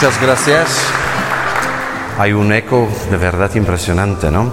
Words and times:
Muchas 0.00 0.22
gracias. 0.22 0.68
Hay 2.20 2.32
un 2.32 2.52
eco 2.52 2.86
de 3.10 3.16
verdad 3.16 3.52
impresionante, 3.56 4.30
¿no? 4.30 4.48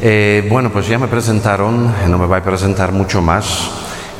Eh, 0.00 0.46
bueno, 0.48 0.70
pues 0.70 0.86
ya 0.86 0.96
me 0.96 1.08
presentaron, 1.08 1.92
no 2.08 2.18
me 2.18 2.24
voy 2.24 2.38
a 2.38 2.44
presentar 2.44 2.92
mucho 2.92 3.20
más. 3.20 3.68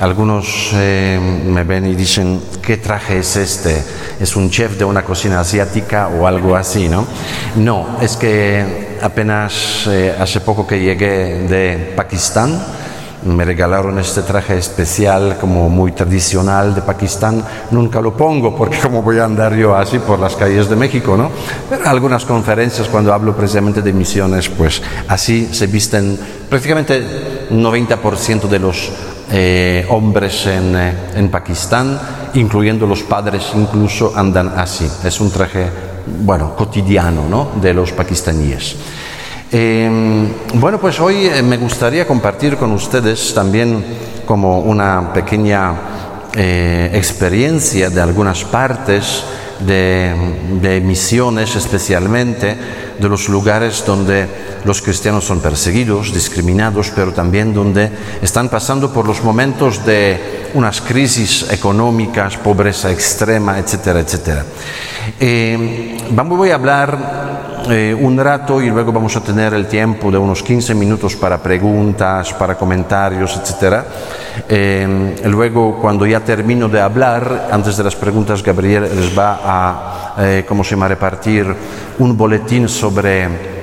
Algunos 0.00 0.72
eh, 0.74 1.20
me 1.46 1.62
ven 1.62 1.86
y 1.86 1.94
dicen, 1.94 2.42
¿qué 2.62 2.78
traje 2.78 3.20
es 3.20 3.36
este? 3.36 3.80
¿Es 4.18 4.34
un 4.34 4.50
chef 4.50 4.76
de 4.76 4.84
una 4.84 5.04
cocina 5.04 5.38
asiática 5.38 6.08
o 6.08 6.26
algo 6.26 6.56
así, 6.56 6.88
no? 6.88 7.06
No, 7.54 7.98
es 8.00 8.16
que 8.16 8.98
apenas 9.00 9.86
eh, 9.86 10.16
hace 10.18 10.40
poco 10.40 10.66
que 10.66 10.80
llegué 10.80 11.46
de 11.46 11.94
Pakistán, 11.94 12.60
me 13.26 13.44
regalaron 13.44 13.98
este 13.98 14.22
traje 14.22 14.56
especial 14.56 15.36
como 15.40 15.68
muy 15.68 15.92
tradicional 15.92 16.74
de 16.74 16.82
Pakistán. 16.82 17.42
Nunca 17.70 18.00
lo 18.00 18.16
pongo 18.16 18.56
porque 18.56 18.78
como 18.78 19.02
voy 19.02 19.18
a 19.18 19.24
andar 19.24 19.54
yo 19.54 19.74
así 19.76 19.98
por 19.98 20.18
las 20.18 20.36
calles 20.36 20.68
de 20.68 20.76
México, 20.76 21.16
¿no? 21.16 21.30
Pero 21.68 21.86
algunas 21.88 22.24
conferencias 22.24 22.88
cuando 22.88 23.12
hablo 23.12 23.36
precisamente 23.36 23.82
de 23.82 23.92
misiones, 23.92 24.48
pues 24.48 24.82
así 25.08 25.48
se 25.52 25.66
visten 25.66 26.18
prácticamente 26.48 27.48
90% 27.50 28.48
de 28.48 28.58
los 28.58 28.90
eh, 29.30 29.84
hombres 29.90 30.46
en, 30.46 30.76
eh, 30.76 30.94
en 31.16 31.28
Pakistán, 31.28 31.98
incluyendo 32.34 32.86
los 32.86 33.02
padres 33.02 33.50
incluso 33.54 34.12
andan 34.14 34.52
así. 34.56 34.88
Es 35.04 35.20
un 35.20 35.30
traje, 35.30 35.66
bueno, 36.22 36.54
cotidiano, 36.54 37.28
¿no? 37.28 37.50
De 37.60 37.74
los 37.74 37.92
pakistaníes. 37.92 38.76
Eh, 39.52 39.88
bueno, 40.54 40.80
pues 40.80 40.98
hoy 40.98 41.26
eh, 41.26 41.40
me 41.40 41.56
gustaría 41.56 42.04
compartir 42.04 42.56
con 42.56 42.72
ustedes 42.72 43.32
también 43.32 43.84
como 44.26 44.58
una 44.58 45.12
pequeña 45.12 45.72
eh, 46.34 46.90
experiencia 46.92 47.88
de 47.88 48.00
algunas 48.00 48.42
partes 48.42 49.22
de, 49.60 50.12
de, 50.60 50.80
misiones, 50.80 51.54
especialmente 51.54 52.56
de 52.98 53.08
los 53.08 53.28
lugares 53.28 53.84
donde 53.86 54.26
los 54.64 54.82
cristianos 54.82 55.24
son 55.24 55.40
perseguidos, 55.40 56.12
discriminados, 56.12 56.92
pero 56.94 57.12
también 57.12 57.54
donde 57.54 57.90
están 58.22 58.48
pasando 58.48 58.92
por 58.92 59.06
los 59.06 59.22
momentos 59.22 59.84
de 59.84 60.48
unas 60.54 60.80
crisis 60.80 61.46
económicas, 61.50 62.36
pobreza 62.36 62.90
extrema, 62.90 63.58
etcétera, 63.58 64.00
etcétera. 64.00 64.44
vamos, 66.10 66.38
voy 66.38 66.50
a 66.50 66.54
hablar 66.54 67.26
eh, 67.68 67.92
un 67.98 68.16
rato 68.16 68.62
y 68.62 68.70
luego 68.70 68.92
vamos 68.92 69.16
a 69.16 69.20
tener 69.20 69.52
el 69.54 69.66
tiempo 69.66 70.10
de 70.12 70.18
unos 70.18 70.40
15 70.42 70.72
minutos 70.74 71.16
para 71.16 71.42
preguntas, 71.42 72.32
para 72.34 72.54
comentarios, 72.54 73.36
etc. 73.36 73.82
Eh, 74.48 75.16
luego, 75.24 75.78
cuando 75.80 76.06
ya 76.06 76.20
termino 76.20 76.68
de 76.68 76.80
hablar, 76.80 77.48
antes 77.50 77.76
de 77.76 77.82
las 77.82 77.96
preguntas, 77.96 78.40
Gabriel 78.40 78.84
les 78.94 79.18
va 79.18 79.40
a, 79.42 80.14
eh, 80.18 80.44
¿cómo 80.46 80.62
se 80.62 80.70
llama?, 80.70 80.86
repartir 80.86 81.46
un 81.98 82.16
boletín 82.16 82.68
sobre 82.68 83.56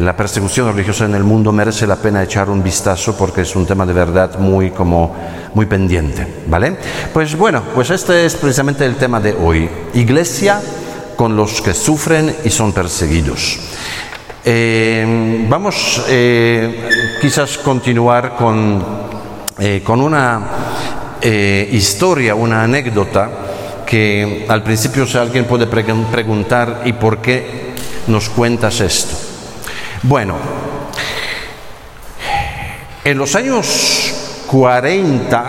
la 0.00 0.14
persecución 0.14 0.70
religiosa 0.72 1.06
en 1.06 1.14
el 1.14 1.24
mundo 1.24 1.50
merece 1.50 1.86
la 1.86 1.96
pena 1.96 2.22
echar 2.22 2.50
un 2.50 2.62
vistazo 2.62 3.16
porque 3.16 3.40
es 3.40 3.56
un 3.56 3.64
tema 3.64 3.86
de 3.86 3.94
verdad 3.94 4.38
muy 4.38 4.70
como 4.70 5.14
muy 5.54 5.66
pendiente, 5.66 6.26
¿vale? 6.48 6.76
Pues 7.12 7.36
bueno, 7.36 7.62
pues 7.74 7.90
este 7.90 8.26
es 8.26 8.34
precisamente 8.34 8.84
el 8.84 8.96
tema 8.96 9.20
de 9.20 9.32
hoy. 9.32 9.68
Iglesia 9.94 10.60
con 11.16 11.36
los 11.36 11.62
que 11.62 11.72
sufren 11.72 12.34
y 12.44 12.50
son 12.50 12.72
perseguidos. 12.72 13.58
Eh, 14.44 15.46
vamos 15.48 16.04
eh, 16.08 17.16
quizás 17.20 17.56
continuar 17.58 18.36
con, 18.36 18.84
eh, 19.58 19.80
con 19.82 20.00
una 20.00 20.42
historia, 21.22 22.34
una 22.34 22.64
anécdota 22.64 23.30
que 23.86 24.46
al 24.48 24.62
principio 24.62 25.06
si 25.06 25.18
alguien 25.18 25.44
puede 25.44 25.66
preguntar 25.66 26.82
¿y 26.84 26.92
por 26.92 27.18
qué 27.18 27.74
nos 28.06 28.28
cuentas 28.28 28.80
esto? 28.80 29.16
Bueno, 30.02 30.36
en 33.04 33.18
los 33.18 33.34
años 33.34 34.44
40 34.46 35.44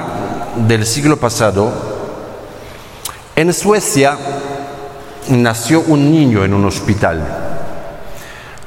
del 0.67 0.85
siglo 0.85 1.17
pasado, 1.17 1.71
en 3.35 3.53
Suecia 3.53 4.17
nació 5.29 5.81
un 5.81 6.11
niño 6.11 6.43
en 6.43 6.53
un 6.53 6.65
hospital. 6.65 7.21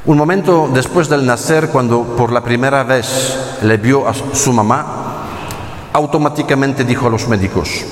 Un 0.04 0.16
momento 0.16 0.70
después 0.72 1.08
del 1.08 1.26
nacer, 1.26 1.68
cuando 1.68 2.02
por 2.16 2.32
la 2.32 2.42
primera 2.42 2.82
vez 2.84 3.58
le 3.62 3.76
vio 3.76 4.08
a 4.08 4.14
su 4.14 4.52
mamá, 4.52 5.26
automáticamente 5.92 6.84
dijo 6.84 7.06
a 7.06 7.10
los 7.10 7.28
médicos, 7.28 7.84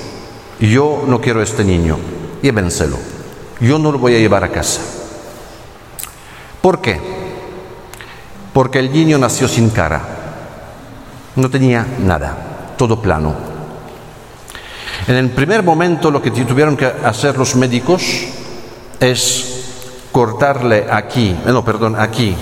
yo 0.59 1.03
no 1.07 1.21
quiero 1.21 1.41
este 1.41 1.63
niño, 1.63 1.97
llévenselo, 2.41 2.97
yo 3.59 3.77
no 3.79 3.91
lo 3.91 3.99
voy 3.99 4.15
a 4.15 4.19
llevar 4.19 4.43
a 4.43 4.51
casa. 4.51 4.81
¿Por 6.61 6.81
qué? 6.81 6.99
Porque 8.53 8.79
el 8.79 8.91
niño 8.91 9.17
nació 9.17 9.47
sin 9.47 9.69
cara, 9.69 10.01
no 11.35 11.49
tenía 11.49 11.85
nada, 11.99 12.75
todo 12.77 13.01
plano. 13.01 13.35
En 15.07 15.15
el 15.15 15.29
primer 15.29 15.63
momento 15.63 16.11
lo 16.11 16.21
que 16.21 16.31
tuvieron 16.31 16.75
que 16.75 16.85
hacer 16.85 17.37
los 17.37 17.55
médicos 17.55 18.03
es 18.99 19.57
cortarle 20.11 20.87
aquí, 20.89 21.29
eh, 21.29 21.51
no, 21.51 21.63
perdón, 21.63 21.95
aquí, 21.97 22.35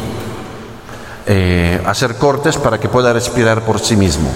eh, 1.27 1.81
hacer 1.85 2.15
cortes 2.15 2.57
para 2.57 2.79
que 2.79 2.87
pueda 2.87 3.11
respirar 3.11 3.61
por 3.61 3.79
sí 3.79 3.95
mismo. 3.95 4.31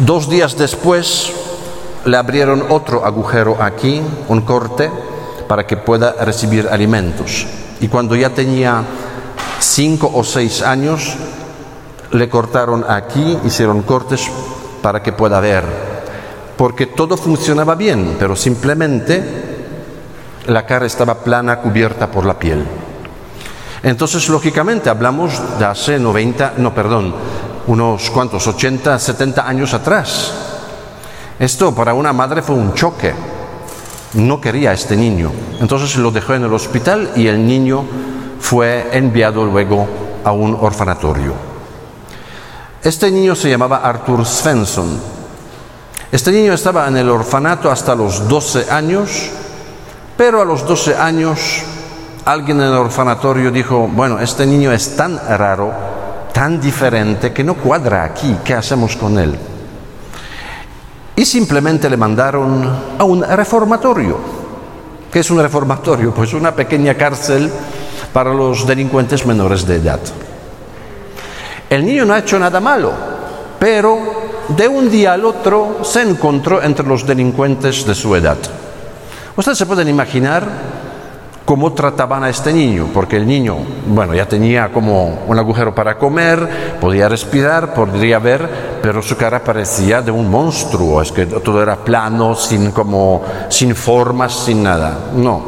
Dos 0.00 0.28
días 0.28 0.58
después 0.58 1.32
le 2.04 2.16
abrieron 2.16 2.64
otro 2.68 3.04
agujero 3.06 3.62
aquí, 3.62 4.02
un 4.28 4.40
corte, 4.40 4.90
para 5.46 5.66
que 5.66 5.76
pueda 5.76 6.12
recibir 6.24 6.68
alimentos. 6.68 7.46
Y 7.80 7.86
cuando 7.88 8.16
ya 8.16 8.30
tenía 8.30 8.82
cinco 9.60 10.10
o 10.12 10.24
seis 10.24 10.62
años, 10.62 11.14
le 12.10 12.28
cortaron 12.28 12.84
aquí, 12.88 13.38
hicieron 13.44 13.82
cortes 13.82 14.28
para 14.82 15.00
que 15.00 15.12
pueda 15.12 15.38
ver. 15.38 15.64
Porque 16.56 16.86
todo 16.86 17.16
funcionaba 17.16 17.76
bien, 17.76 18.16
pero 18.18 18.34
simplemente 18.34 19.22
la 20.46 20.66
cara 20.66 20.86
estaba 20.86 21.14
plana, 21.14 21.60
cubierta 21.60 22.10
por 22.10 22.26
la 22.26 22.38
piel. 22.38 22.66
Entonces, 23.82 24.28
lógicamente, 24.28 24.90
hablamos 24.90 25.40
de 25.58 25.64
hace 25.64 25.98
90, 25.98 26.54
no, 26.56 26.74
perdón, 26.74 27.14
unos 27.66 28.10
cuantos, 28.10 28.46
80, 28.46 28.98
70 28.98 29.46
años 29.46 29.74
atrás. 29.74 30.32
Esto 31.38 31.74
para 31.74 31.94
una 31.94 32.12
madre 32.12 32.42
fue 32.42 32.54
un 32.56 32.74
choque. 32.74 33.14
No 34.14 34.40
quería 34.40 34.70
a 34.70 34.74
este 34.74 34.96
niño. 34.96 35.32
Entonces 35.60 35.96
lo 35.96 36.10
dejó 36.10 36.34
en 36.34 36.44
el 36.44 36.52
hospital 36.52 37.12
y 37.16 37.26
el 37.26 37.46
niño 37.46 37.84
fue 38.40 38.88
enviado 38.92 39.44
luego 39.44 39.88
a 40.24 40.32
un 40.32 40.56
orfanatorio. 40.60 41.34
Este 42.82 43.10
niño 43.10 43.34
se 43.34 43.50
llamaba 43.50 43.78
Arthur 43.78 44.24
Svensson. 44.24 45.00
Este 46.12 46.30
niño 46.30 46.52
estaba 46.52 46.86
en 46.86 46.96
el 46.96 47.08
orfanato 47.08 47.70
hasta 47.70 47.94
los 47.94 48.28
12 48.28 48.70
años 48.70 49.30
pero 50.16 50.40
a 50.40 50.44
los 50.44 50.66
12 50.66 50.96
años 50.96 51.62
alguien 52.24 52.60
en 52.60 52.68
el 52.68 52.74
orfanatorio 52.74 53.50
dijo, 53.50 53.88
bueno, 53.88 54.20
este 54.20 54.46
niño 54.46 54.70
es 54.70 54.96
tan 54.96 55.18
raro, 55.18 55.72
tan 56.44 56.60
diferente, 56.60 57.32
que 57.32 57.42
no 57.42 57.54
cuadra 57.54 58.04
aquí, 58.04 58.36
¿qué 58.44 58.52
hacemos 58.52 58.96
con 58.96 59.18
él? 59.18 59.34
Y 61.16 61.24
simplemente 61.24 61.88
le 61.88 61.96
mandaron 61.96 62.70
a 62.98 63.02
un 63.02 63.22
reformatorio. 63.22 64.18
¿Qué 65.10 65.20
es 65.20 65.30
un 65.30 65.40
reformatorio? 65.40 66.12
Pues 66.12 66.34
una 66.34 66.54
pequeña 66.54 66.96
cárcel 66.96 67.50
para 68.12 68.34
los 68.34 68.66
delincuentes 68.66 69.24
menores 69.24 69.66
de 69.66 69.76
edad. 69.76 70.00
El 71.70 71.86
niño 71.86 72.04
no 72.04 72.12
ha 72.12 72.18
hecho 72.18 72.38
nada 72.38 72.60
malo, 72.60 72.92
pero 73.58 73.96
de 74.48 74.68
un 74.68 74.90
día 74.90 75.14
al 75.14 75.24
otro 75.24 75.78
se 75.82 76.02
encontró 76.02 76.62
entre 76.62 76.86
los 76.86 77.06
delincuentes 77.06 77.86
de 77.86 77.94
su 77.94 78.14
edad. 78.14 78.36
Ustedes 79.34 79.56
se 79.56 79.64
pueden 79.64 79.88
imaginar 79.88 80.46
cómo 81.44 81.74
trataban 81.74 82.24
a 82.24 82.30
este 82.30 82.52
niño, 82.52 82.88
porque 82.92 83.16
el 83.16 83.26
niño, 83.26 83.56
bueno, 83.86 84.14
ya 84.14 84.26
tenía 84.26 84.72
como 84.72 85.24
un 85.26 85.38
agujero 85.38 85.74
para 85.74 85.98
comer, 85.98 86.78
podía 86.80 87.08
respirar, 87.08 87.74
podría 87.74 88.18
ver, 88.18 88.78
pero 88.82 89.02
su 89.02 89.16
cara 89.16 89.44
parecía 89.44 90.00
de 90.00 90.10
un 90.10 90.30
monstruo, 90.30 91.02
es 91.02 91.12
que 91.12 91.26
todo 91.26 91.62
era 91.62 91.76
plano, 91.76 92.34
sin 92.34 92.70
como, 92.70 93.22
sin 93.50 93.74
formas, 93.74 94.32
sin 94.32 94.62
nada. 94.62 95.10
No, 95.14 95.42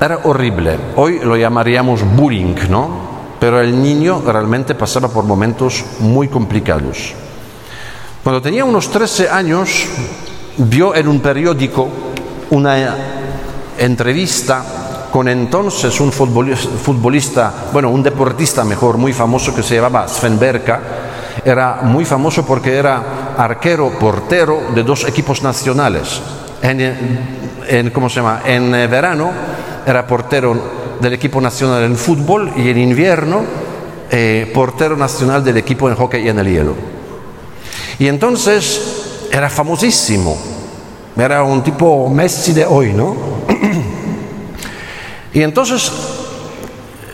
era 0.00 0.18
horrible. 0.24 0.76
Hoy 0.96 1.20
lo 1.20 1.36
llamaríamos 1.36 2.02
bullying, 2.16 2.56
¿no? 2.68 3.10
Pero 3.38 3.60
el 3.60 3.80
niño 3.80 4.22
realmente 4.26 4.74
pasaba 4.74 5.08
por 5.08 5.24
momentos 5.24 5.84
muy 6.00 6.28
complicados. 6.28 7.14
Cuando 8.24 8.42
tenía 8.42 8.64
unos 8.64 8.90
13 8.90 9.30
años, 9.30 9.86
vio 10.58 10.94
en 10.94 11.08
un 11.08 11.20
periódico 11.20 11.88
una 12.50 12.96
entrevista 13.78 14.79
con 15.10 15.28
entonces 15.28 16.00
un 16.00 16.12
futbolista, 16.12 17.52
bueno, 17.72 17.90
un 17.90 18.02
deportista 18.02 18.64
mejor, 18.64 18.96
muy 18.96 19.12
famoso 19.12 19.54
que 19.54 19.62
se 19.62 19.76
llamaba 19.76 20.08
Sven 20.08 20.38
Berka. 20.38 20.80
Era 21.44 21.80
muy 21.82 22.04
famoso 22.04 22.44
porque 22.44 22.76
era 22.76 23.34
arquero, 23.36 23.90
portero 23.98 24.60
de 24.74 24.82
dos 24.82 25.04
equipos 25.06 25.42
nacionales. 25.42 26.20
En, 26.62 27.90
¿cómo 27.90 28.08
se 28.08 28.16
llama? 28.16 28.42
En 28.44 28.74
eh, 28.74 28.86
verano 28.86 29.30
era 29.86 30.06
portero 30.06 30.54
del 31.00 31.14
equipo 31.14 31.40
nacional 31.40 31.82
en 31.84 31.96
fútbol 31.96 32.52
y 32.56 32.68
en 32.68 32.78
invierno 32.78 33.42
eh, 34.10 34.50
portero 34.52 34.96
nacional 34.96 35.42
del 35.42 35.56
equipo 35.56 35.88
en 35.88 35.94
hockey 35.94 36.28
en 36.28 36.38
el 36.38 36.46
hielo. 36.46 36.74
Y 37.98 38.08
entonces 38.08 39.28
era 39.30 39.48
famosísimo, 39.48 40.36
era 41.16 41.42
un 41.42 41.62
tipo 41.62 42.08
Messi 42.08 42.52
de 42.52 42.66
hoy, 42.66 42.92
¿no? 42.92 43.14
Y 45.32 45.42
entonces 45.42 45.92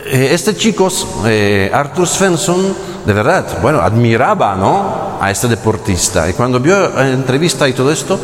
eh, 0.09 0.29
este 0.31 0.55
chico, 0.55 0.87
eh, 1.25 1.69
Arthur 1.73 2.07
Svensson, 2.07 2.75
de 3.05 3.13
verdad, 3.13 3.45
bueno, 3.61 3.81
admiraba, 3.81 4.55
¿no? 4.55 5.17
A 5.19 5.29
este 5.29 5.49
deportista. 5.49 6.29
Y 6.29 6.33
cuando 6.33 6.61
vio 6.61 6.89
la 6.89 7.09
entrevista 7.09 7.67
y 7.67 7.73
todo 7.73 7.91
esto, 7.91 8.17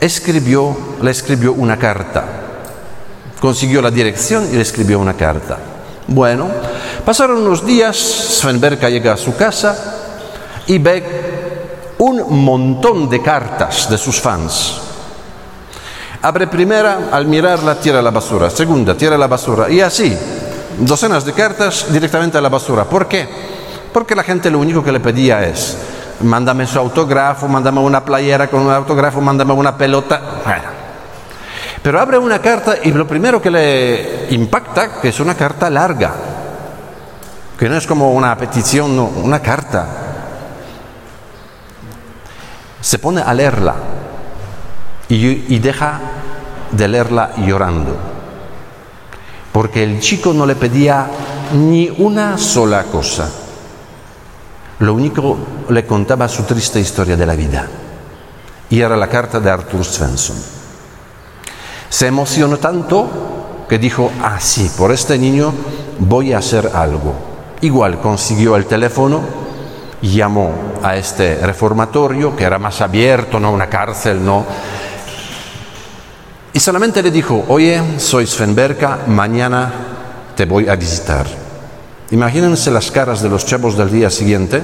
escribió, 0.00 0.76
le 1.02 1.10
escribió 1.10 1.52
una 1.54 1.76
carta. 1.76 2.24
Consiguió 3.40 3.82
la 3.82 3.90
dirección 3.90 4.48
y 4.52 4.54
le 4.54 4.62
escribió 4.62 5.00
una 5.00 5.14
carta. 5.14 5.58
Bueno, 6.06 6.48
pasaron 7.04 7.38
unos 7.38 7.66
días, 7.66 7.96
Sven 7.96 8.60
Berka 8.60 8.88
llega 8.88 9.14
a 9.14 9.16
su 9.16 9.34
casa 9.34 9.76
y 10.68 10.78
ve 10.78 11.94
un 11.98 12.44
montón 12.44 13.08
de 13.08 13.20
cartas 13.20 13.90
de 13.90 13.98
sus 13.98 14.20
fans. 14.20 14.85
Abre 16.22 16.46
primera, 16.46 17.08
al 17.12 17.26
mirarla 17.26 17.78
tira 17.78 18.00
la 18.00 18.10
basura, 18.10 18.50
segunda, 18.50 18.96
tira 18.96 19.18
la 19.18 19.26
basura 19.26 19.68
y 19.68 19.80
así, 19.80 20.16
docenas 20.78 21.24
de 21.24 21.32
cartas 21.32 21.86
directamente 21.90 22.38
a 22.38 22.40
la 22.40 22.48
basura. 22.48 22.84
¿Por 22.84 23.06
qué? 23.06 23.28
Porque 23.92 24.14
la 24.14 24.22
gente 24.22 24.50
lo 24.50 24.58
único 24.58 24.82
que 24.82 24.92
le 24.92 25.00
pedía 25.00 25.44
es, 25.46 25.76
mándame 26.22 26.66
su 26.66 26.78
autógrafo, 26.78 27.48
mándame 27.48 27.80
una 27.80 28.04
playera 28.04 28.48
con 28.48 28.60
un 28.60 28.72
autógrafo, 28.72 29.20
mándame 29.20 29.52
una 29.52 29.76
pelota. 29.76 30.20
Bueno. 30.44 30.76
Pero 31.82 32.00
abre 32.00 32.18
una 32.18 32.40
carta 32.40 32.76
y 32.82 32.90
lo 32.90 33.06
primero 33.06 33.40
que 33.40 33.50
le 33.50 34.26
impacta 34.30 35.00
que 35.00 35.10
es 35.10 35.20
una 35.20 35.34
carta 35.34 35.70
larga, 35.70 36.12
que 37.58 37.68
no 37.68 37.76
es 37.76 37.86
como 37.86 38.12
una 38.12 38.36
petición, 38.36 38.96
no, 38.96 39.04
una 39.04 39.40
carta. 39.40 39.86
Se 42.80 42.98
pone 42.98 43.20
a 43.20 43.32
leerla 43.32 43.74
y, 45.08 45.58
deja 45.58 46.00
de 46.70 46.88
leerla 46.88 47.32
llorando, 47.36 47.96
porque 49.52 49.82
el 49.82 50.00
chico 50.00 50.32
no 50.32 50.46
le 50.46 50.56
pedía 50.56 51.08
ni 51.54 51.88
una 51.98 52.36
sola 52.38 52.84
cosa. 52.84 53.30
Lo 54.80 54.94
único 54.94 55.38
le 55.70 55.86
contaba 55.86 56.28
su 56.28 56.42
triste 56.42 56.80
historia 56.80 57.16
de 57.16 57.26
la 57.26 57.34
vida. 57.34 57.66
Y 58.68 58.80
era 58.80 58.96
la 58.96 59.08
carta 59.08 59.40
de 59.40 59.48
Arthur 59.48 59.84
Svensson. 59.84 60.36
Se 61.88 62.08
emocionó 62.08 62.58
tanto 62.58 63.64
que 63.68 63.78
dijo, 63.78 64.10
ah, 64.22 64.38
sí, 64.40 64.70
por 64.76 64.92
este 64.92 65.18
niño 65.18 65.52
voy 65.98 66.32
a 66.32 66.38
hacer 66.38 66.70
algo. 66.74 67.14
Igual 67.62 68.00
consiguió 68.00 68.56
el 68.56 68.66
teléfono, 68.66 69.22
llamó 70.02 70.52
a 70.82 70.96
este 70.96 71.38
reformatorio, 71.38 72.36
que 72.36 72.44
era 72.44 72.58
más 72.58 72.80
abierto, 72.80 73.40
no 73.40 73.52
una 73.52 73.68
cárcel, 73.68 74.24
no. 74.24 74.44
Y 76.56 76.60
solamente 76.60 77.02
le 77.02 77.10
dijo, 77.10 77.44
oye, 77.48 77.82
soy 77.98 78.26
Sven 78.26 78.54
Berka, 78.54 79.00
mañana 79.08 79.70
te 80.34 80.46
voy 80.46 80.70
a 80.70 80.74
visitar. 80.74 81.26
Imagínense 82.12 82.70
las 82.70 82.90
caras 82.90 83.20
de 83.20 83.28
los 83.28 83.44
chavos 83.44 83.76
del 83.76 83.92
día 83.92 84.08
siguiente, 84.08 84.62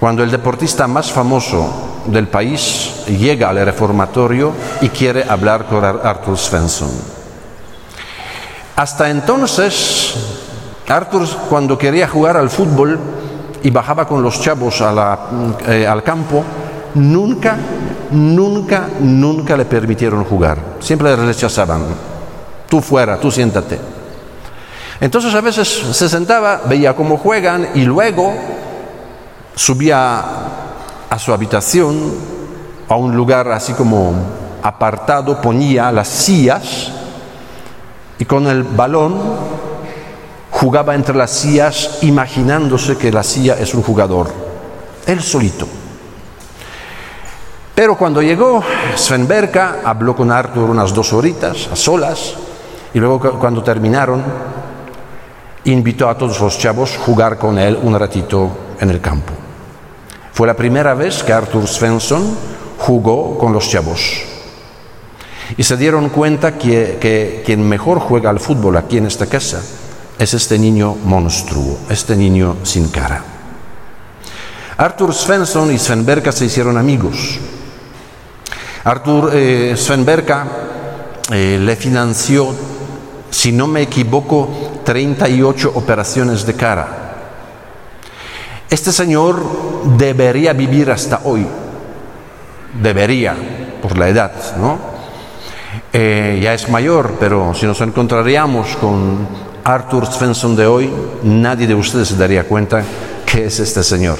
cuando 0.00 0.22
el 0.22 0.30
deportista 0.30 0.86
más 0.86 1.12
famoso 1.12 2.04
del 2.06 2.26
país 2.26 3.04
llega 3.06 3.50
al 3.50 3.62
reformatorio 3.62 4.54
y 4.80 4.88
quiere 4.88 5.24
hablar 5.28 5.66
con 5.66 5.84
Arthur 5.84 6.38
Svensson. 6.38 6.90
Hasta 8.74 9.10
entonces, 9.10 10.14
Arthur 10.88 11.28
cuando 11.50 11.76
quería 11.76 12.08
jugar 12.08 12.38
al 12.38 12.48
fútbol 12.48 12.98
y 13.62 13.68
bajaba 13.68 14.08
con 14.08 14.22
los 14.22 14.40
chavos 14.40 14.82
eh, 15.68 15.86
al 15.86 16.02
campo, 16.02 16.42
nunca, 16.94 17.58
nunca, 18.12 18.88
nunca 19.00 19.56
le 19.56 19.64
permitieron 19.64 20.24
jugar. 20.24 20.58
Siempre 20.80 21.16
le 21.16 21.26
rechazaban. 21.26 21.82
Tú 22.68 22.80
fuera, 22.80 23.18
tú 23.18 23.30
siéntate. 23.30 23.78
Entonces 25.00 25.34
a 25.34 25.40
veces 25.40 25.68
se 25.68 26.08
sentaba, 26.08 26.62
veía 26.64 26.94
cómo 26.94 27.16
juegan 27.16 27.70
y 27.74 27.82
luego 27.82 28.32
subía 29.54 30.24
a 31.10 31.18
su 31.18 31.32
habitación, 31.32 32.12
a 32.88 32.94
un 32.94 33.16
lugar 33.16 33.50
así 33.50 33.72
como 33.72 34.14
apartado, 34.62 35.40
ponía 35.40 35.90
las 35.90 36.08
sillas 36.08 36.92
y 38.18 38.24
con 38.24 38.46
el 38.46 38.62
balón 38.62 39.20
jugaba 40.52 40.94
entre 40.94 41.16
las 41.16 41.32
sillas 41.32 41.98
imaginándose 42.02 42.96
que 42.96 43.10
la 43.10 43.24
silla 43.24 43.56
es 43.58 43.74
un 43.74 43.82
jugador, 43.82 44.30
él 45.06 45.20
solito. 45.20 45.66
Pero 47.82 47.96
cuando 47.96 48.22
llegó 48.22 48.62
Sven 48.94 49.26
Berka, 49.26 49.80
habló 49.84 50.14
con 50.14 50.30
Arthur 50.30 50.70
unas 50.70 50.94
dos 50.94 51.12
horitas 51.12 51.68
a 51.72 51.74
solas 51.74 52.34
y 52.94 53.00
luego 53.00 53.18
cuando 53.40 53.60
terminaron 53.60 54.22
invitó 55.64 56.08
a 56.08 56.16
todos 56.16 56.40
los 56.40 56.56
chavos 56.60 56.94
a 56.94 57.00
jugar 57.00 57.38
con 57.38 57.58
él 57.58 57.76
un 57.82 57.98
ratito 57.98 58.50
en 58.78 58.88
el 58.88 59.00
campo. 59.00 59.32
Fue 60.32 60.46
la 60.46 60.54
primera 60.54 60.94
vez 60.94 61.24
que 61.24 61.32
Arthur 61.32 61.66
Svensson 61.66 62.22
jugó 62.78 63.36
con 63.36 63.52
los 63.52 63.68
chavos. 63.68 64.22
Y 65.56 65.64
se 65.64 65.76
dieron 65.76 66.10
cuenta 66.10 66.56
que, 66.56 67.42
quien 67.44 67.68
mejor 67.68 67.98
juega 67.98 68.30
al 68.30 68.38
fútbol 68.38 68.76
aquí 68.76 68.98
en 68.98 69.06
esta 69.06 69.26
casa 69.26 69.60
es 70.20 70.34
este 70.34 70.56
niño 70.56 70.94
monstruo, 71.04 71.78
este 71.90 72.14
niño 72.14 72.58
sin 72.62 72.90
cara. 72.90 73.24
Arthur 74.76 75.12
Svensson 75.12 75.72
y 75.72 75.78
Sven 75.78 76.06
Berka 76.06 76.30
se 76.30 76.44
hicieron 76.44 76.78
amigos. 76.78 77.40
Arthur 78.84 79.30
eh, 79.32 79.74
Sven 79.76 80.04
Berka 80.04 80.46
eh, 81.30 81.58
le 81.60 81.76
financió, 81.76 82.52
si 83.30 83.52
no 83.52 83.66
me 83.66 83.82
equivoco, 83.82 84.80
38 84.84 85.72
operaciones 85.74 86.44
de 86.44 86.54
cara. 86.54 86.88
Este 88.68 88.90
señor 88.90 89.42
debería 89.96 90.52
vivir 90.52 90.90
hasta 90.90 91.20
hoy, 91.24 91.46
debería, 92.82 93.36
por 93.80 93.96
la 93.98 94.08
edad, 94.08 94.32
¿no? 94.58 94.78
Eh, 95.92 96.40
ya 96.42 96.54
es 96.54 96.68
mayor, 96.68 97.16
pero 97.20 97.54
si 97.54 97.66
nos 97.66 97.80
encontraríamos 97.82 98.76
con 98.76 99.28
Arthur 99.64 100.06
Svensson 100.06 100.56
de 100.56 100.66
hoy, 100.66 100.90
nadie 101.22 101.66
de 101.66 101.74
ustedes 101.74 102.08
se 102.08 102.16
daría 102.16 102.44
cuenta 102.44 102.82
que 103.26 103.46
es 103.46 103.60
este 103.60 103.82
señor, 103.82 104.18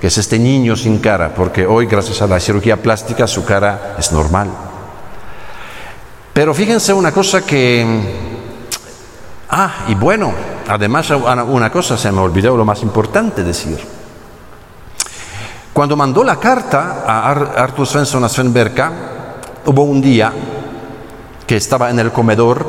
que 0.00 0.08
es 0.08 0.18
este 0.18 0.38
niño 0.38 0.76
sin 0.76 0.98
cara, 0.98 1.34
porque 1.34 1.66
hoy, 1.66 1.86
gracias 1.86 2.22
a 2.22 2.26
la 2.26 2.40
cirugía 2.40 2.82
plástica, 2.82 3.26
su 3.26 3.44
cara 3.44 3.96
es 3.98 4.12
normal. 4.12 4.48
Pero 6.32 6.52
fíjense 6.54 6.92
una 6.92 7.12
cosa 7.12 7.44
que... 7.44 8.36
Ah, 9.48 9.86
y 9.88 9.94
bueno, 9.94 10.34
Además, 10.68 11.10
una 11.10 11.70
cosa 11.70 11.96
se 11.96 12.10
me 12.10 12.20
olvidó 12.20 12.56
lo 12.56 12.64
más 12.64 12.82
importante 12.82 13.44
decir. 13.44 13.78
Cuando 15.72 15.96
mandó 15.96 16.24
la 16.24 16.36
carta 16.36 17.04
a 17.06 17.30
Arthur 17.30 17.86
Svensson 17.86 18.24
a 18.24 18.28
Sven 18.28 18.52
Berka, 18.52 18.92
hubo 19.66 19.84
un 19.84 20.00
día 20.00 20.32
que 21.46 21.56
estaba 21.56 21.90
en 21.90 22.00
el 22.00 22.10
comedor, 22.10 22.66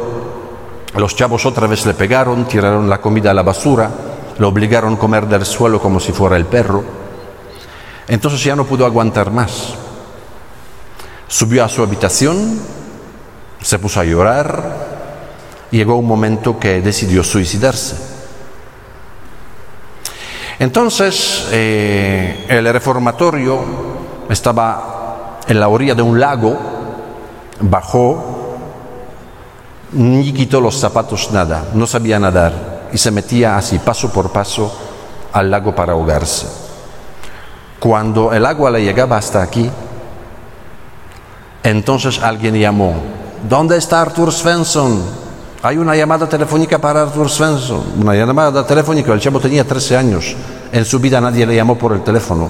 los 0.96 1.16
chavos 1.16 1.46
otra 1.46 1.66
vez 1.66 1.86
le 1.86 1.96
pegaron, 1.96 2.46
tiraron 2.46 2.88
la 2.88 3.00
comida 3.00 3.32
a 3.32 3.34
la 3.34 3.44
basura, 3.44 3.90
lo 4.38 4.50
obligaron 4.50 4.94
a 4.94 5.00
comer 5.00 5.26
del 5.26 5.46
suelo 5.46 5.80
como 5.80 6.00
si 6.00 6.12
fuera 6.12 6.36
el 6.36 6.46
perro. 6.46 6.84
Entonces 8.08 8.44
ya 8.44 8.56
no 8.56 8.66
pudo 8.66 8.86
aguantar 8.86 9.32
más. 9.32 9.74
Subió 11.28 11.64
a 11.64 11.70
su 11.70 11.84
habitación, 11.84 12.60
se 13.62 13.80
puso 13.80 14.00
a 14.00 14.06
llorar, 14.06 14.88
llegó 15.72 15.98
un 15.98 16.06
momento 16.06 16.58
que 16.58 16.82
decidió 16.82 17.24
suicidarse. 17.24 17.96
Entonces, 20.60 21.48
eh, 21.52 22.46
el 22.48 22.72
reformatorio 22.72 23.60
estaba 24.30 25.40
en 25.48 25.60
la 25.60 25.68
orilla 25.68 25.94
de 25.94 26.02
un 26.02 26.20
lago, 26.20 26.58
bajó, 27.60 28.58
ni 29.92 30.34
quitó 30.34 30.60
los 30.60 30.80
zapatos, 30.80 31.32
nada, 31.32 31.66
no 31.74 31.86
sabía 31.86 32.20
nadar 32.20 32.90
y 32.92 32.98
se 32.98 33.12
metía 33.12 33.58
así, 33.58 33.80
paso 33.80 34.12
por 34.12 34.32
paso, 34.32 34.76
al 35.34 35.52
lago 35.52 35.76
para 35.76 35.94
ahogarse. 35.94 36.67
Cuando 37.80 38.34
el 38.34 38.46
agua 38.46 38.72
le 38.72 38.84
llegaba 38.84 39.18
hasta 39.18 39.42
aquí, 39.42 39.70
entonces 41.64 42.20
alguien 42.22 42.56
llamó, 42.56 42.96
¿dónde 43.48 43.78
está 43.78 44.02
Arthur 44.02 44.32
Svensson? 44.32 45.02
Hay 45.62 45.78
una 45.78 45.96
llamada 45.96 46.28
telefónica 46.28 46.80
para 46.80 47.04
Arthur 47.04 47.30
Svensson, 47.30 47.84
una 48.00 48.16
llamada 48.16 48.66
telefónica, 48.66 49.14
el 49.14 49.20
chavo 49.20 49.40
tenía 49.40 49.64
13 49.64 49.98
años, 49.98 50.36
en 50.72 50.86
su 50.86 51.00
vida 51.00 51.20
nadie 51.20 51.46
le 51.46 51.56
llamó 51.56 51.78
por 51.78 51.94
el 51.94 52.04
teléfono. 52.04 52.50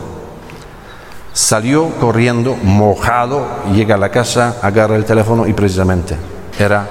Salió 1.34 1.89
corriendo, 2.00 2.55
mojado, 2.55 3.46
llega 3.74 3.96
a 3.96 3.98
la 3.98 4.10
casa, 4.10 4.57
agarra 4.62 4.96
el 4.96 5.05
teléfono 5.05 5.46
y 5.48 5.53
precisamente 5.53 6.15
era 6.60 6.88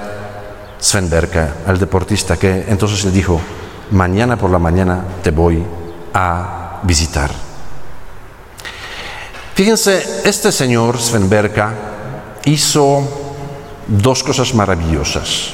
Sven 0.79 1.09
Berka, 1.09 1.55
el 1.67 1.77
deportista, 1.79 2.37
que 2.37 2.65
entonces 2.67 3.03
le 3.05 3.11
dijo, 3.11 3.39
mañana 3.91 4.37
por 4.37 4.49
la 4.49 4.59
mañana 4.59 5.03
te 5.23 5.31
voy 5.31 5.63
a 6.13 6.79
visitar. 6.83 7.46
Fíjense, 9.57 10.21
este 10.23 10.51
señor 10.51 10.99
Sven 10.99 11.27
Berka 11.27 11.73
hizo 12.45 13.01
dos 13.87 14.21
cosas 14.21 14.53
maravillosas. 14.53 15.49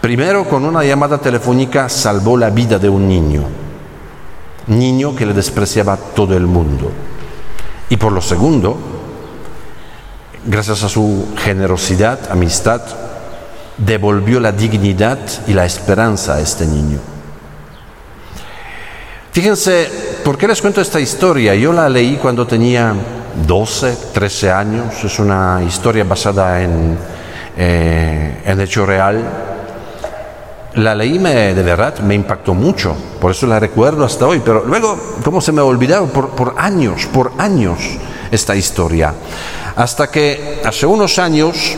Primero, 0.00 0.48
con 0.48 0.64
una 0.64 0.84
llamada 0.84 1.18
telefónica 1.18 1.88
salvó 1.88 2.36
la 2.36 2.50
vida 2.50 2.78
de 2.78 2.88
un 2.88 3.08
niño, 3.08 3.42
niño 4.68 5.16
que 5.16 5.26
le 5.26 5.34
despreciaba 5.34 5.96
todo 5.96 6.36
el 6.36 6.46
mundo. 6.46 6.92
Y 7.88 7.96
por 7.96 8.12
lo 8.12 8.22
segundo, 8.22 8.78
gracias 10.46 10.84
a 10.84 10.88
su 10.88 11.34
generosidad, 11.36 12.30
amistad, 12.30 12.80
devolvió 13.76 14.38
la 14.38 14.52
dignidad 14.52 15.18
y 15.48 15.52
la 15.52 15.64
esperanza 15.64 16.34
a 16.34 16.40
este 16.40 16.64
niño. 16.64 17.00
Fíjense, 19.32 19.88
¿por 20.24 20.36
qué 20.36 20.48
les 20.48 20.60
cuento 20.60 20.80
esta 20.80 20.98
historia? 20.98 21.54
Yo 21.54 21.72
la 21.72 21.88
leí 21.88 22.16
cuando 22.16 22.46
tenía 22.48 22.92
12, 23.46 23.96
13 24.12 24.50
años, 24.50 25.04
es 25.04 25.18
una 25.20 25.62
historia 25.64 26.02
basada 26.02 26.60
en, 26.60 26.98
eh, 27.56 28.42
en 28.44 28.60
hecho 28.60 28.84
real. 28.84 29.22
La 30.74 30.96
leí 30.96 31.20
me, 31.20 31.54
de 31.54 31.62
verdad, 31.62 32.00
me 32.00 32.16
impactó 32.16 32.54
mucho, 32.54 32.96
por 33.20 33.30
eso 33.30 33.46
la 33.46 33.60
recuerdo 33.60 34.04
hasta 34.04 34.26
hoy, 34.26 34.42
pero 34.44 34.64
luego, 34.64 34.98
¿cómo 35.22 35.40
se 35.40 35.52
me 35.52 35.60
ha? 35.60 36.00
Por, 36.06 36.30
por 36.30 36.54
años, 36.58 37.06
por 37.06 37.32
años 37.38 37.78
esta 38.32 38.56
historia. 38.56 39.14
Hasta 39.76 40.10
que 40.10 40.60
hace 40.64 40.86
unos 40.86 41.20
años 41.20 41.76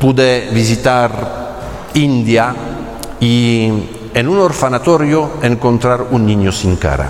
pude 0.00 0.50
visitar 0.52 1.10
India 1.94 2.52
y 3.20 3.99
en 4.14 4.28
un 4.28 4.38
orfanatorio 4.38 5.30
encontrar 5.42 6.06
un 6.10 6.26
niño 6.26 6.52
sin 6.52 6.76
cara. 6.76 7.08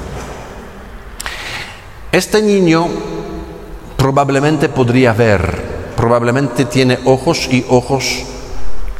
Este 2.13 2.43
niño 2.43 2.89
probablemente 3.97 4.69
podría 4.69 5.13
ver, 5.13 5.93
probablemente 5.97 6.65
tiene 6.65 6.99
ojos 7.05 7.49
y 7.51 7.65
ojos 7.69 8.25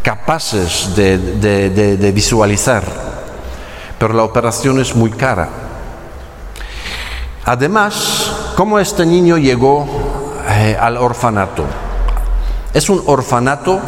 capaces 0.03 0.95
de, 0.95 2.13
visualizar, 2.15 2.85
pero 3.99 4.15
la 4.15 4.25
operación 4.25 4.81
es 4.81 4.95
muy 4.95 5.11
cara. 5.11 5.49
Además, 7.45 8.53
¿cómo 8.57 8.79
este 8.79 9.05
niño 9.05 9.37
llegó 9.37 9.87
eh, 10.49 10.77
al 10.79 10.97
orfanato? 10.97 11.65
Es 12.73 12.89
un 12.89 13.03
orfanato 13.07 13.81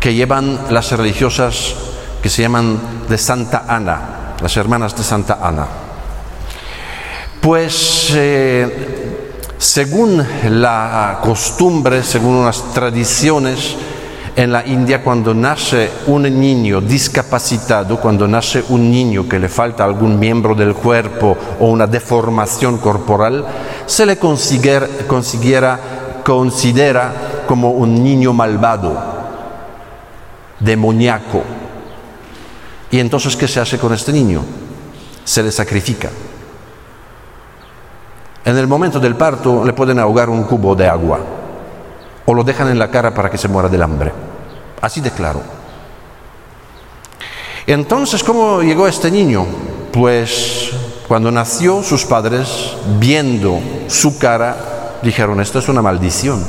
que 0.00 0.14
llevan 0.14 0.58
las 0.70 0.90
religiosas 0.90 1.76
que 2.22 2.28
se 2.28 2.42
llaman 2.42 2.78
de 3.08 3.18
Santa 3.18 3.64
Ana, 3.66 4.36
las 4.40 4.56
hermanas 4.56 4.96
de 4.96 5.02
Santa 5.02 5.38
Ana. 5.42 5.66
Pues 7.40 8.12
eh, 8.14 9.32
según 9.58 10.24
la 10.48 11.18
costumbre, 11.22 12.04
según 12.04 12.36
unas 12.36 12.72
tradiciones, 12.72 13.76
en 14.34 14.50
la 14.50 14.66
India 14.66 15.02
cuando 15.02 15.34
nace 15.34 15.90
un 16.06 16.22
niño 16.22 16.80
discapacitado, 16.80 18.00
cuando 18.00 18.26
nace 18.26 18.64
un 18.70 18.90
niño 18.90 19.28
que 19.28 19.38
le 19.38 19.48
falta 19.48 19.84
algún 19.84 20.18
miembro 20.18 20.54
del 20.54 20.74
cuerpo 20.74 21.36
o 21.60 21.66
una 21.66 21.86
deformación 21.86 22.78
corporal, 22.78 23.44
se 23.84 24.06
le 24.06 24.16
considera, 24.16 24.88
considera 26.24 27.12
como 27.46 27.70
un 27.72 28.02
niño 28.02 28.32
malvado, 28.32 28.98
demoníaco. 30.60 31.42
Y 32.92 33.00
entonces, 33.00 33.34
¿qué 33.34 33.48
se 33.48 33.58
hace 33.58 33.78
con 33.78 33.94
este 33.94 34.12
niño? 34.12 34.44
Se 35.24 35.42
le 35.42 35.50
sacrifica. 35.50 36.10
En 38.44 38.58
el 38.58 38.66
momento 38.66 39.00
del 39.00 39.16
parto 39.16 39.64
le 39.64 39.72
pueden 39.72 39.98
ahogar 39.98 40.28
un 40.28 40.44
cubo 40.44 40.74
de 40.74 40.86
agua 40.86 41.20
o 42.26 42.34
lo 42.34 42.44
dejan 42.44 42.68
en 42.68 42.78
la 42.78 42.90
cara 42.90 43.14
para 43.14 43.30
que 43.30 43.38
se 43.38 43.48
muera 43.48 43.70
del 43.70 43.82
hambre. 43.82 44.12
Así 44.82 45.00
de 45.00 45.10
claro. 45.10 45.40
Entonces, 47.66 48.22
¿cómo 48.22 48.60
llegó 48.60 48.86
este 48.86 49.10
niño? 49.10 49.46
Pues 49.90 50.70
cuando 51.08 51.30
nació 51.30 51.82
sus 51.82 52.04
padres, 52.04 52.76
viendo 52.98 53.58
su 53.88 54.18
cara, 54.18 54.98
dijeron, 55.02 55.40
esto 55.40 55.60
es 55.60 55.68
una 55.70 55.80
maldición. 55.80 56.44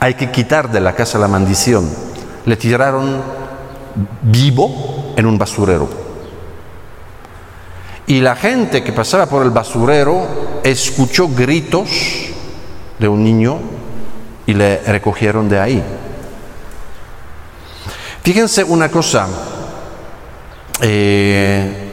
Hay 0.00 0.14
que 0.14 0.30
quitar 0.30 0.70
de 0.70 0.80
la 0.80 0.94
casa 0.94 1.18
la 1.18 1.28
maldición. 1.28 1.86
Le 2.46 2.56
tiraron 2.56 3.20
vivo 4.22 5.03
en 5.16 5.26
un 5.26 5.38
basurero. 5.38 5.88
Y 8.06 8.20
la 8.20 8.36
gente 8.36 8.84
que 8.84 8.92
pasaba 8.92 9.26
por 9.26 9.42
el 9.44 9.50
basurero 9.50 10.60
escuchó 10.62 11.28
gritos 11.28 11.88
de 12.98 13.08
un 13.08 13.24
niño 13.24 13.58
y 14.46 14.54
le 14.54 14.78
recogieron 14.82 15.48
de 15.48 15.58
ahí. 15.58 15.82
Fíjense 18.22 18.64
una 18.64 18.90
cosa, 18.90 19.26
eh, 20.80 21.92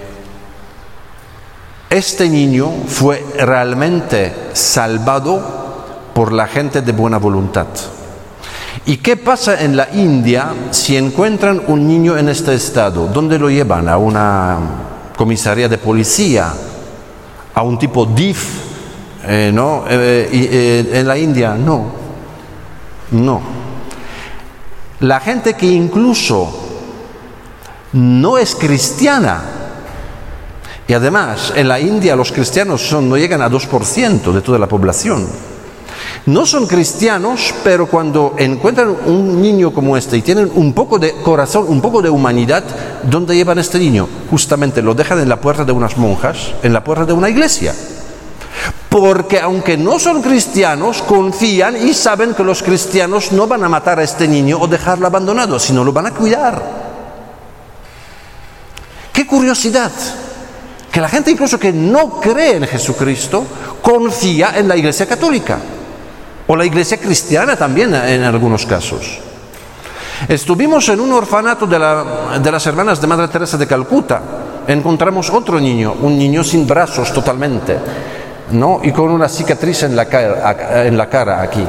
este 1.89 2.29
niño 2.29 2.71
fue 2.87 3.21
realmente 3.37 4.33
salvado 4.53 5.61
por 6.13 6.31
la 6.31 6.47
gente 6.47 6.81
de 6.81 6.91
buena 6.93 7.17
voluntad. 7.17 7.67
¿Y 8.85 8.97
qué 8.97 9.17
pasa 9.17 9.61
en 9.61 9.75
la 9.75 9.89
India 9.93 10.53
si 10.71 10.97
encuentran 10.97 11.61
un 11.67 11.87
niño 11.87 12.17
en 12.17 12.29
este 12.29 12.53
estado? 12.53 13.07
¿Dónde 13.07 13.37
lo 13.37 13.49
llevan? 13.49 13.87
¿A 13.87 13.97
una 13.97 14.57
comisaría 15.15 15.67
de 15.67 15.77
policía? 15.77 16.51
¿A 17.53 17.61
un 17.61 17.77
tipo 17.77 18.05
DIF? 18.05 18.71
Eh, 19.27 19.51
¿No? 19.53 19.85
Eh, 19.87 20.89
en 20.93 21.07
la 21.07 21.17
India 21.17 21.53
no. 21.55 21.85
No. 23.11 23.41
La 25.01 25.19
gente 25.19 25.55
que 25.55 25.67
incluso 25.67 26.51
no 27.93 28.37
es 28.37 28.55
cristiana, 28.55 29.41
y 30.87 30.93
además 30.93 31.53
en 31.55 31.67
la 31.67 31.79
India 31.79 32.15
los 32.15 32.31
cristianos 32.31 32.81
son, 32.81 33.09
no 33.09 33.17
llegan 33.17 33.41
a 33.41 33.49
2% 33.49 34.31
de 34.31 34.41
toda 34.41 34.59
la 34.59 34.67
población, 34.67 35.27
no 36.25 36.45
son 36.45 36.67
cristianos, 36.67 37.53
pero 37.63 37.87
cuando 37.87 38.35
encuentran 38.37 38.95
un 39.05 39.41
niño 39.41 39.73
como 39.73 39.97
este 39.97 40.17
y 40.17 40.21
tienen 40.21 40.51
un 40.53 40.73
poco 40.73 40.99
de 40.99 41.13
corazón, 41.13 41.65
un 41.67 41.81
poco 41.81 42.01
de 42.01 42.09
humanidad, 42.09 42.63
¿dónde 43.03 43.35
llevan 43.35 43.57
este 43.59 43.79
niño? 43.79 44.07
Justamente 44.29 44.81
lo 44.81 44.93
dejan 44.93 45.19
en 45.19 45.29
la 45.29 45.41
puerta 45.41 45.65
de 45.65 45.71
unas 45.71 45.97
monjas, 45.97 46.53
en 46.61 46.73
la 46.73 46.83
puerta 46.83 47.05
de 47.05 47.13
una 47.13 47.29
iglesia 47.29 47.73
porque 48.89 49.39
aunque 49.39 49.77
no 49.77 49.99
son 49.99 50.21
cristianos, 50.21 51.01
confían 51.01 51.77
y 51.87 51.93
saben 51.93 52.33
que 52.33 52.43
los 52.43 52.61
cristianos 52.61 53.31
no 53.31 53.47
van 53.47 53.63
a 53.63 53.69
matar 53.69 53.99
a 53.99 54.03
este 54.03 54.27
niño 54.27 54.59
o 54.59 54.67
dejarlo 54.67 55.07
abandonado, 55.07 55.57
sino 55.59 55.85
lo 55.85 55.93
van 55.93 56.07
a 56.07 56.11
cuidar. 56.11 56.61
Qué 59.13 59.25
curiosidad, 59.25 59.91
que 60.91 60.99
la 60.99 61.07
gente 61.07 61.31
incluso 61.31 61.57
que 61.57 61.71
no 61.71 62.19
cree 62.19 62.57
en 62.57 62.67
Jesucristo 62.67 63.45
confía 63.81 64.57
en 64.57 64.67
la 64.67 64.75
Iglesia 64.75 65.05
Católica 65.05 65.57
o 66.47 66.55
la 66.55 66.65
Iglesia 66.65 66.97
Cristiana 66.97 67.55
también 67.55 67.93
en 67.93 68.23
algunos 68.23 68.65
casos. 68.65 69.19
Estuvimos 70.27 70.87
en 70.89 70.99
un 70.99 71.11
orfanato 71.13 71.65
de, 71.65 71.79
las 71.79 72.65
hermanas 72.67 73.01
de 73.01 73.07
Madre 73.07 73.27
Teresa 73.27 73.57
de 73.57 73.65
Calcuta, 73.65 74.21
encontramos 74.67 75.29
otro 75.29 75.59
niño, 75.59 75.95
un 76.01 76.17
niño 76.17 76.43
sin 76.43 76.67
brazos 76.67 77.11
totalmente 77.11 77.77
¿no? 78.51 78.79
y 78.83 78.91
con 78.91 79.09
una 79.09 79.27
cicatriz 79.27 79.83
en 79.83 79.95
la 79.95 80.05
cara, 80.05 80.85
en 80.85 80.97
la 80.97 81.09
cara 81.09 81.41
aquí. 81.41 81.65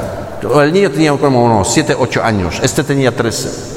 El 0.61 0.73
niño 0.73 0.91
tenía 0.91 1.11
como 1.13 1.43
unos 1.43 1.73
7, 1.73 1.95
8 1.97 2.23
años, 2.23 2.59
este 2.61 2.83
tenía 2.83 3.15
13. 3.15 3.73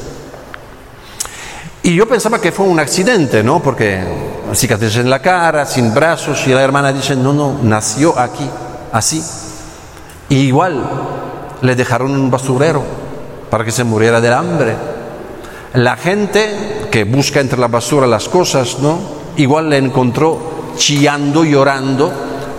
Y 1.84 1.94
yo 1.94 2.06
pensaba 2.06 2.40
que 2.40 2.50
fue 2.50 2.66
un 2.66 2.80
accidente, 2.80 3.44
¿no? 3.44 3.62
Porque 3.62 4.00
cicatriz 4.52 4.96
en 4.96 5.08
la 5.08 5.20
cara, 5.20 5.64
sin 5.64 5.94
brazos, 5.94 6.44
y 6.48 6.50
la 6.50 6.62
hermana 6.62 6.92
dice, 6.92 7.14
no, 7.14 7.32
no, 7.32 7.60
nació 7.62 8.18
aquí, 8.18 8.48
así. 8.92 9.22
Igual 10.28 10.82
le 11.62 11.76
dejaron 11.76 12.12
un 12.12 12.30
basurero 12.30 12.82
para 13.50 13.64
que 13.64 13.70
se 13.70 13.84
muriera 13.84 14.20
del 14.20 14.32
hambre. 14.32 14.74
La 15.74 15.96
gente 15.96 16.88
que 16.90 17.04
busca 17.04 17.40
entre 17.40 17.58
la 17.58 17.68
basura 17.68 18.06
las 18.06 18.28
cosas, 18.28 18.78
¿no? 18.80 18.98
Igual 19.36 19.70
le 19.70 19.78
encontró 19.78 20.72
chillando, 20.76 21.44
llorando, 21.44 22.12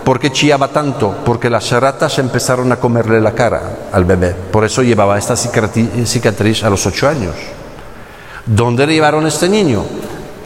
¿Por 0.08 0.18
qué 0.18 0.32
chillaba 0.32 0.68
tanto? 0.68 1.18
Porque 1.22 1.50
las 1.50 1.70
ratas 1.70 2.18
empezaron 2.18 2.72
a 2.72 2.76
comerle 2.76 3.20
la 3.20 3.32
cara 3.32 3.90
al 3.92 4.06
bebé. 4.06 4.30
Por 4.30 4.64
eso 4.64 4.82
llevaba 4.82 5.18
esta 5.18 5.36
cicatriz 5.36 6.64
a 6.64 6.70
los 6.70 6.86
ocho 6.86 7.06
años. 7.06 7.34
¿Dónde 8.46 8.86
le 8.86 8.94
llevaron 8.94 9.26
este 9.26 9.50
niño? 9.50 9.84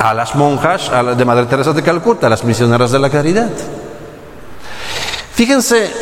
A 0.01 0.15
las 0.15 0.35
monjas 0.35 0.89
a 0.89 1.05
de 1.05 1.25
Madre 1.25 1.47
Teresa 1.47 1.73
de 1.73 1.81
Calcuta, 1.81 2.27
a 2.27 2.31
las 2.31 2.43
misioneras 2.43 2.91
de 2.91 2.99
la 2.99 3.09
caridad. 3.09 3.51
Fíjense, 5.33 5.93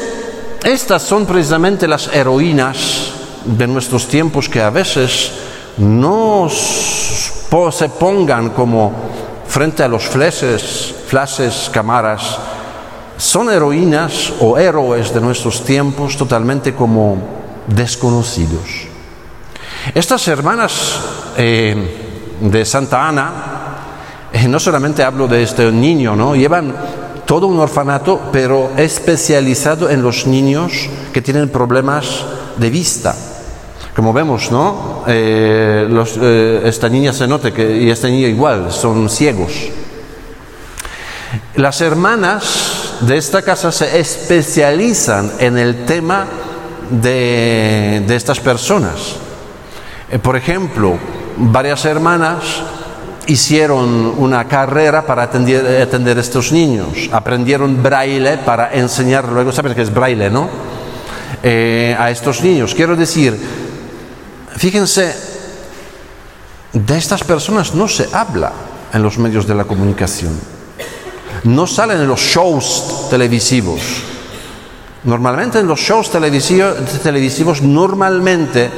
estas 0.64 1.02
son 1.02 1.26
precisamente 1.26 1.88
las 1.88 2.08
heroínas 2.08 3.12
de 3.44 3.66
nuestros 3.66 4.06
tiempos 4.06 4.48
que 4.48 4.60
a 4.60 4.70
veces 4.70 5.32
no 5.78 6.48
se 6.50 7.88
pongan 7.88 8.50
como 8.50 8.92
frente 9.46 9.82
a 9.82 9.88
los 9.88 10.04
flashes, 10.04 10.94
flashes, 11.06 11.70
cámaras, 11.72 12.38
son 13.16 13.50
heroínas 13.50 14.32
o 14.40 14.56
héroes 14.58 15.12
de 15.12 15.20
nuestros 15.20 15.64
tiempos 15.64 16.16
totalmente 16.16 16.74
como 16.74 17.18
desconocidos. 17.66 18.86
Estas 19.94 20.26
hermanas 20.28 21.00
eh, 21.36 22.36
de 22.40 22.64
Santa 22.64 23.08
Ana, 23.08 23.32
eh, 24.32 24.46
no 24.46 24.60
solamente 24.60 25.02
hablo 25.02 25.26
de 25.26 25.42
este 25.42 25.70
niño, 25.72 26.14
¿no? 26.14 26.34
Llevan 26.36 26.74
todo 27.30 27.46
un 27.46 27.60
orfanato, 27.60 28.20
pero 28.32 28.72
especializado 28.76 29.88
en 29.88 30.02
los 30.02 30.26
niños 30.26 30.88
que 31.12 31.22
tienen 31.22 31.48
problemas 31.48 32.24
de 32.56 32.70
vista. 32.70 33.14
Como 33.94 34.12
vemos, 34.12 34.50
¿no? 34.50 35.04
Eh, 35.06 35.86
esta 36.64 36.88
niña 36.88 37.12
se 37.12 37.28
nota 37.28 37.52
que, 37.52 37.82
y 37.82 37.88
este 37.88 38.10
niño 38.10 38.26
igual, 38.26 38.72
son 38.72 39.08
ciegos. 39.08 39.52
Las 41.54 41.80
hermanas 41.80 42.96
de 43.02 43.16
esta 43.16 43.42
casa 43.42 43.70
se 43.70 44.00
especializan 44.00 45.30
en 45.38 45.56
el 45.56 45.84
tema 45.84 46.26
de, 46.90 48.02
de 48.08 48.16
estas 48.16 48.40
personas. 48.40 49.14
Eh, 50.10 50.18
por 50.18 50.34
ejemplo, 50.34 50.98
varias 51.36 51.84
hermanas 51.84 52.42
hicieron 53.26 54.14
una 54.16 54.46
carrera 54.48 55.06
para 55.06 55.24
atender, 55.24 55.82
atender, 55.82 56.18
estos 56.18 56.52
niños, 56.52 57.08
aprendieron 57.12 57.82
braille 57.82 58.38
para 58.38 58.72
enseñar 58.72 59.28
luego, 59.28 59.52
¿sabes 59.52 59.74
qué 59.74 59.82
es 59.82 59.92
braille, 59.92 60.30
no? 60.30 60.48
Eh, 61.42 61.96
a 61.98 62.10
estos 62.10 62.42
niños. 62.42 62.74
Quiero 62.74 62.96
decir, 62.96 63.38
fíjense, 64.56 65.14
de 66.72 66.98
estas 66.98 67.24
personas 67.24 67.74
no 67.74 67.88
se 67.88 68.08
habla 68.12 68.52
en 68.92 69.02
los 69.02 69.18
medios 69.18 69.46
de 69.46 69.54
la 69.54 69.64
comunicación, 69.64 70.38
no 71.44 71.66
salen 71.66 72.00
en 72.00 72.08
los 72.08 72.20
shows 72.20 73.08
televisivos. 73.10 73.80
Normalmente 75.02 75.58
en 75.58 75.66
los 75.66 75.80
shows 75.80 76.10
televisivos, 76.10 76.76
televisivos 77.02 77.62
normalmente 77.62 78.70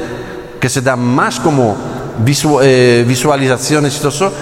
que 0.60 0.68
se 0.68 0.80
dan 0.80 1.00
más 1.00 1.40
como 1.40 1.76
visualizaciones 2.24 3.96
y 3.96 3.98
todo 3.98 4.08
eso, 4.08 4.32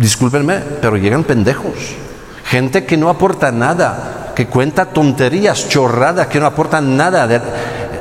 discúlpenme, 0.00 0.58
pero 0.80 0.96
llegan 0.96 1.24
pendejos. 1.24 1.94
Gente 2.44 2.84
que 2.84 2.96
no 2.96 3.08
aporta 3.08 3.50
nada, 3.50 4.32
que 4.34 4.46
cuenta 4.46 4.86
tonterías, 4.86 5.68
chorradas, 5.68 6.28
que 6.28 6.38
no 6.38 6.46
aportan 6.46 6.96
nada, 6.96 7.28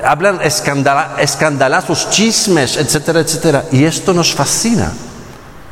hablan 0.05 0.39
escandalazos, 0.41 2.09
chismes, 2.11 2.77
etcétera, 2.77 3.21
etcétera. 3.21 3.65
Y 3.71 3.83
esto 3.85 4.13
nos 4.13 4.33
fascina. 4.33 4.91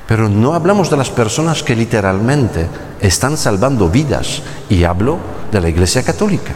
Pero 0.08 0.28
no 0.28 0.54
hablamos 0.54 0.90
de 0.90 0.98
las 0.98 1.10
personas 1.10 1.64
que 1.64 1.76
literalmente 1.76 2.68
están 3.00 3.38
salvando 3.38 3.90
vidas. 3.90 4.42
Y 4.70 4.84
hablo 4.84 5.18
de 5.52 5.62
la 5.62 5.70
Iglesia 5.70 6.04
Católica. 6.04 6.54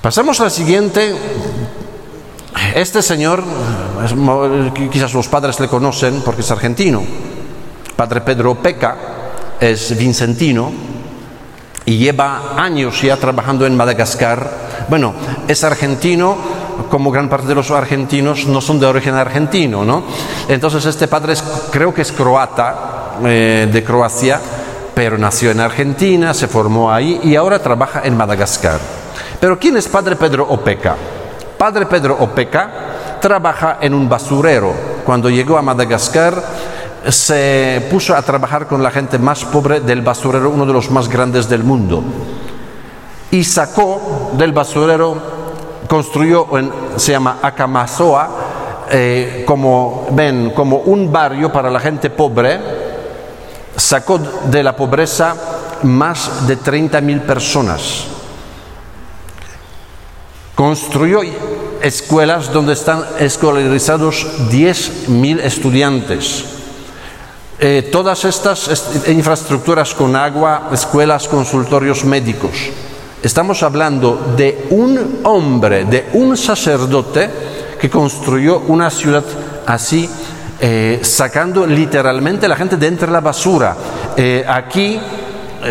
Pasamos 0.00 0.40
a 0.40 0.44
la 0.44 0.50
siguiente 0.50 1.14
este 2.74 3.02
señor, 3.02 3.42
quizás 4.90 5.14
los 5.14 5.28
padres 5.28 5.58
le 5.60 5.68
conocen 5.68 6.22
porque 6.24 6.42
es 6.42 6.50
argentino. 6.50 7.02
Padre 7.96 8.20
Pedro 8.20 8.54
Peca 8.56 8.96
es 9.60 9.96
vincentino 9.96 10.70
y 11.84 11.98
lleva 11.98 12.54
años 12.56 13.00
ya 13.02 13.16
trabajando 13.16 13.66
en 13.66 13.76
Madagascar. 13.76 14.86
Bueno, 14.88 15.14
es 15.48 15.64
argentino, 15.64 16.36
como 16.90 17.10
gran 17.10 17.28
parte 17.28 17.48
de 17.48 17.54
los 17.54 17.70
argentinos 17.70 18.46
no 18.46 18.60
son 18.60 18.78
de 18.78 18.86
origen 18.86 19.14
argentino, 19.14 19.84
¿no? 19.84 20.04
Entonces 20.48 20.84
este 20.84 21.08
padre 21.08 21.34
creo 21.70 21.92
que 21.92 22.02
es 22.02 22.12
croata, 22.12 23.16
eh, 23.24 23.68
de 23.70 23.82
Croacia, 23.82 24.40
pero 24.94 25.18
nació 25.18 25.50
en 25.50 25.60
Argentina, 25.60 26.34
se 26.34 26.46
formó 26.46 26.92
ahí 26.92 27.20
y 27.24 27.36
ahora 27.36 27.58
trabaja 27.58 28.02
en 28.04 28.16
Madagascar. 28.16 28.78
Pero 29.40 29.58
¿quién 29.58 29.76
es 29.76 29.88
Padre 29.88 30.16
Pedro 30.16 30.46
Opeca? 30.48 30.96
Padre 31.58 31.86
Pedro 31.86 32.16
Opeca 32.20 32.70
trabaja 33.20 33.78
en 33.80 33.92
un 33.92 34.08
basurero. 34.08 34.72
Cuando 35.04 35.28
llegó 35.28 35.58
a 35.58 35.62
Madagascar 35.62 36.40
se 37.08 37.84
puso 37.90 38.14
a 38.14 38.22
trabajar 38.22 38.68
con 38.68 38.80
la 38.80 38.92
gente 38.92 39.18
más 39.18 39.44
pobre 39.44 39.80
del 39.80 40.02
basurero, 40.02 40.50
uno 40.50 40.64
de 40.64 40.72
los 40.72 40.88
más 40.90 41.08
grandes 41.08 41.48
del 41.48 41.64
mundo. 41.64 42.02
Y 43.32 43.42
sacó 43.42 44.30
del 44.34 44.52
basurero, 44.52 45.16
construyó, 45.88 46.46
se 46.96 47.12
llama 47.12 47.38
Akamazoa, 47.42 48.28
eh, 48.90 49.42
como 49.44 50.06
ven, 50.12 50.50
como 50.50 50.78
un 50.78 51.10
barrio 51.10 51.50
para 51.50 51.70
la 51.70 51.80
gente 51.80 52.08
pobre, 52.10 52.60
sacó 53.74 54.18
de 54.18 54.62
la 54.62 54.76
pobreza 54.76 55.34
más 55.82 56.46
de 56.46 56.58
30.000 56.58 57.20
personas 57.22 58.08
Construyó 60.58 61.22
escuelas 61.82 62.52
donde 62.52 62.72
están 62.72 63.04
escolarizados 63.18 64.26
10.000 64.50 65.40
estudiantes. 65.40 66.44
Eh, 67.60 67.88
todas 67.90 68.24
estas 68.24 68.70
infraestructuras 69.08 69.92
con 69.92 70.14
agua, 70.14 70.70
escuelas, 70.72 71.26
consultorios 71.26 72.04
médicos. 72.04 72.52
Estamos 73.20 73.64
hablando 73.64 74.34
de 74.36 74.68
un 74.70 75.20
hombre, 75.24 75.84
de 75.84 76.06
un 76.12 76.36
sacerdote 76.36 77.28
que 77.80 77.90
construyó 77.90 78.60
una 78.68 78.90
ciudad 78.90 79.24
así, 79.66 80.08
eh, 80.60 81.00
sacando 81.02 81.66
literalmente 81.66 82.46
la 82.46 82.54
gente 82.54 82.76
de 82.76 82.86
entre 82.86 83.10
la 83.10 83.20
basura. 83.20 83.76
Eh, 84.16 84.44
aquí 84.46 85.00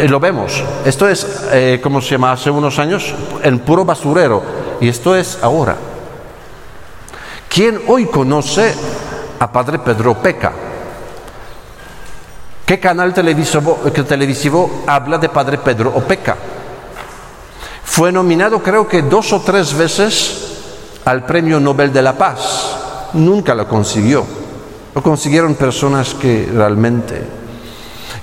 lo 0.10 0.20
vemos. 0.20 0.62
Esto 0.84 1.08
es, 1.08 1.26
como 1.82 2.02
se 2.02 2.12
llama 2.12 2.34
hace 2.34 2.50
unos 2.50 2.78
años, 2.78 3.16
el 3.42 3.60
puro 3.62 3.86
basurero 3.86 4.44
y 4.82 4.90
esto 4.90 5.16
es 5.16 5.40
ahora. 5.42 5.78
¿Quién 7.50 7.82
hoy 7.88 8.06
conoce 8.06 8.74
a 9.40 9.52
Padre 9.52 9.80
Pedro 9.80 10.16
Peca? 10.16 10.52
¿Qué 12.66 12.80
canal 12.80 13.14
televisivo, 13.14 13.80
televisivo 14.08 14.84
habla 14.86 15.18
de 15.18 15.30
Padre 15.30 15.58
Pedro 15.58 15.92
Opeca? 15.96 16.36
Fue 17.84 18.12
nominado 18.12 18.62
creo 18.62 18.88
que 18.88 19.02
dos 19.04 19.32
o 19.32 19.40
tres 19.40 19.74
veces 19.74 20.48
al 21.06 21.26
Premio 21.26 21.60
Nobel 21.60 21.94
de 21.94 22.02
la 22.02 22.18
Paz. 22.18 23.10
Nunca 23.14 23.56
lo 23.56 23.68
consiguió. 23.68 24.26
Lo 24.94 25.02
consiguieron 25.02 25.56
personas 25.56 26.14
que 26.14 26.50
realmente... 26.54 27.24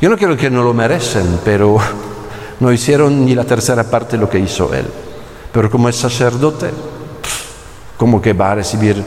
Yo 0.01 0.11
no 0.11 0.19
quiero 0.19 0.37
que 0.37 0.51
no 0.51 0.63
lo 0.63 0.75
merecen, 0.75 1.41
pero 1.43 1.79
no 2.61 2.71
hicieron 2.71 3.25
ni 3.25 3.35
la 3.35 3.45
tercera 3.45 3.85
parte 3.85 4.17
de 4.17 4.23
lo 4.23 4.29
que 4.29 4.39
hizo 4.39 4.75
él. 4.75 4.87
Pero 5.51 5.71
como 5.71 5.89
es 5.89 5.97
sacerdote, 5.97 6.71
¿cómo 7.97 8.21
que 8.21 8.33
va 8.33 8.53
a 8.53 8.55
recibir 8.57 9.03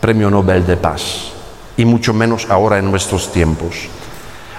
premio 0.00 0.30
Nobel 0.30 0.66
de 0.66 0.76
Paz? 0.76 1.32
Y 1.76 1.84
mucho 1.84 2.12
menos 2.12 2.48
ahora 2.50 2.78
en 2.78 2.90
nuestros 2.90 3.32
tiempos. 3.32 3.88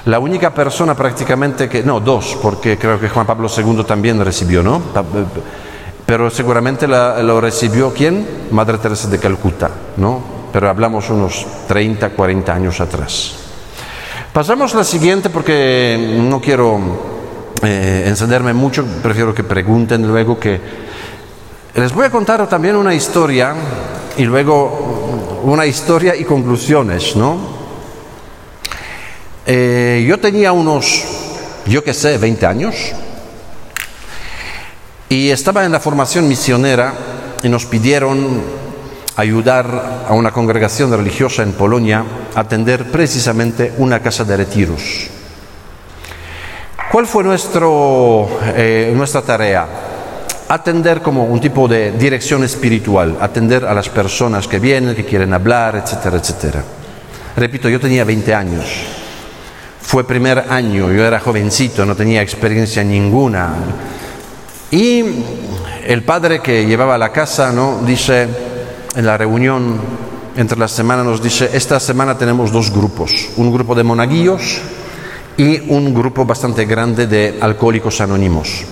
La 0.05 0.17
única 0.17 0.51
persona 0.53 0.95
prácticamente 0.95 1.69
que, 1.69 1.83
no, 1.83 1.99
dos, 1.99 2.37
porque 2.41 2.77
creo 2.77 2.99
que 2.99 3.09
Juan 3.09 3.27
Pablo 3.27 3.47
II 3.55 3.83
también 3.83 4.23
recibió, 4.23 4.63
¿no? 4.63 4.81
Pero 6.05 6.29
seguramente 6.31 6.87
lo 6.87 7.39
recibió 7.39 7.93
quién? 7.93 8.47
Madre 8.51 8.79
Teresa 8.79 9.07
de 9.07 9.19
Calcuta, 9.19 9.69
¿no? 9.97 10.21
Pero 10.51 10.69
hablamos 10.69 11.09
unos 11.09 11.45
30, 11.67 12.09
40 12.09 12.53
años 12.53 12.81
atrás. 12.81 13.35
Pasamos 14.33 14.73
a 14.73 14.77
la 14.77 14.83
siguiente 14.83 15.29
porque 15.29 16.17
no 16.19 16.41
quiero 16.41 16.79
eh, 17.61 18.05
encenderme 18.07 18.53
mucho, 18.53 18.83
prefiero 19.03 19.35
que 19.35 19.43
pregunten 19.43 20.07
luego 20.07 20.39
que 20.39 20.59
les 21.75 21.93
voy 21.93 22.05
a 22.05 22.09
contar 22.09 22.47
también 22.49 22.75
una 22.75 22.93
historia 22.93 23.55
y 24.17 24.23
luego 24.23 25.39
una 25.43 25.65
historia 25.65 26.15
y 26.15 26.25
conclusiones, 26.25 27.15
¿no? 27.15 27.37
Eh, 29.45 30.05
yo 30.07 30.19
tenía 30.19 30.51
unos, 30.51 31.03
yo 31.65 31.83
qué 31.83 31.93
sé, 31.93 32.17
20 32.17 32.45
años 32.45 32.75
y 35.07 35.29
estaba 35.29 35.65
en 35.65 35.71
la 35.71 35.79
formación 35.79 36.27
misionera 36.27 36.93
y 37.41 37.49
nos 37.49 37.65
pidieron 37.65 38.41
ayudar 39.15 40.05
a 40.07 40.13
una 40.13 40.31
congregación 40.31 40.91
religiosa 40.91 41.41
en 41.41 41.53
Polonia 41.53 42.03
a 42.35 42.41
atender 42.41 42.91
precisamente 42.91 43.73
una 43.77 44.01
casa 44.01 44.25
de 44.25 44.37
retiros. 44.37 45.09
¿Cuál 46.91 47.07
fue 47.07 47.23
eh, 47.23 48.93
nuestra 48.93 49.21
tarea? 49.21 49.90
Atender 50.51 51.01
como 51.01 51.23
un 51.23 51.39
tipo 51.39 51.65
de 51.65 51.93
dirección 51.93 52.43
espiritual, 52.43 53.17
atender 53.21 53.63
a 53.63 53.73
las 53.73 53.87
personas 53.87 54.49
que 54.49 54.59
vienen, 54.59 54.93
que 54.93 55.05
quieren 55.05 55.33
hablar, 55.33 55.77
etcétera, 55.77 56.17
etcétera. 56.17 56.63
Repito, 57.37 57.69
yo 57.69 57.79
tenía 57.79 58.03
20 58.03 58.35
años. 58.35 58.65
Fue 59.79 60.05
primer 60.05 60.39
año, 60.49 60.91
yo 60.91 61.05
era 61.05 61.21
jovencito, 61.21 61.85
no 61.85 61.95
tenía 61.95 62.21
experiencia 62.21 62.83
ninguna. 62.83 63.53
Y 64.71 65.05
el 65.85 66.03
padre 66.03 66.41
que 66.41 66.65
llevaba 66.65 66.97
la 66.97 67.13
casa, 67.13 67.53
¿no? 67.53 67.79
Dice 67.85 68.27
en 68.93 69.05
la 69.05 69.17
reunión 69.17 69.79
entre 70.35 70.59
la 70.59 70.67
semana 70.67 71.01
nos 71.01 71.23
dice, 71.23 71.49
esta 71.53 71.79
semana 71.79 72.17
tenemos 72.17 72.51
dos 72.51 72.71
grupos, 72.71 73.29
un 73.37 73.53
grupo 73.53 73.73
de 73.73 73.83
monaguillos 73.83 74.59
y 75.37 75.61
un 75.71 75.93
grupo 75.93 76.25
bastante 76.25 76.65
grande 76.65 77.07
de 77.07 77.37
alcohólicos 77.39 78.01
anónimos. 78.01 78.65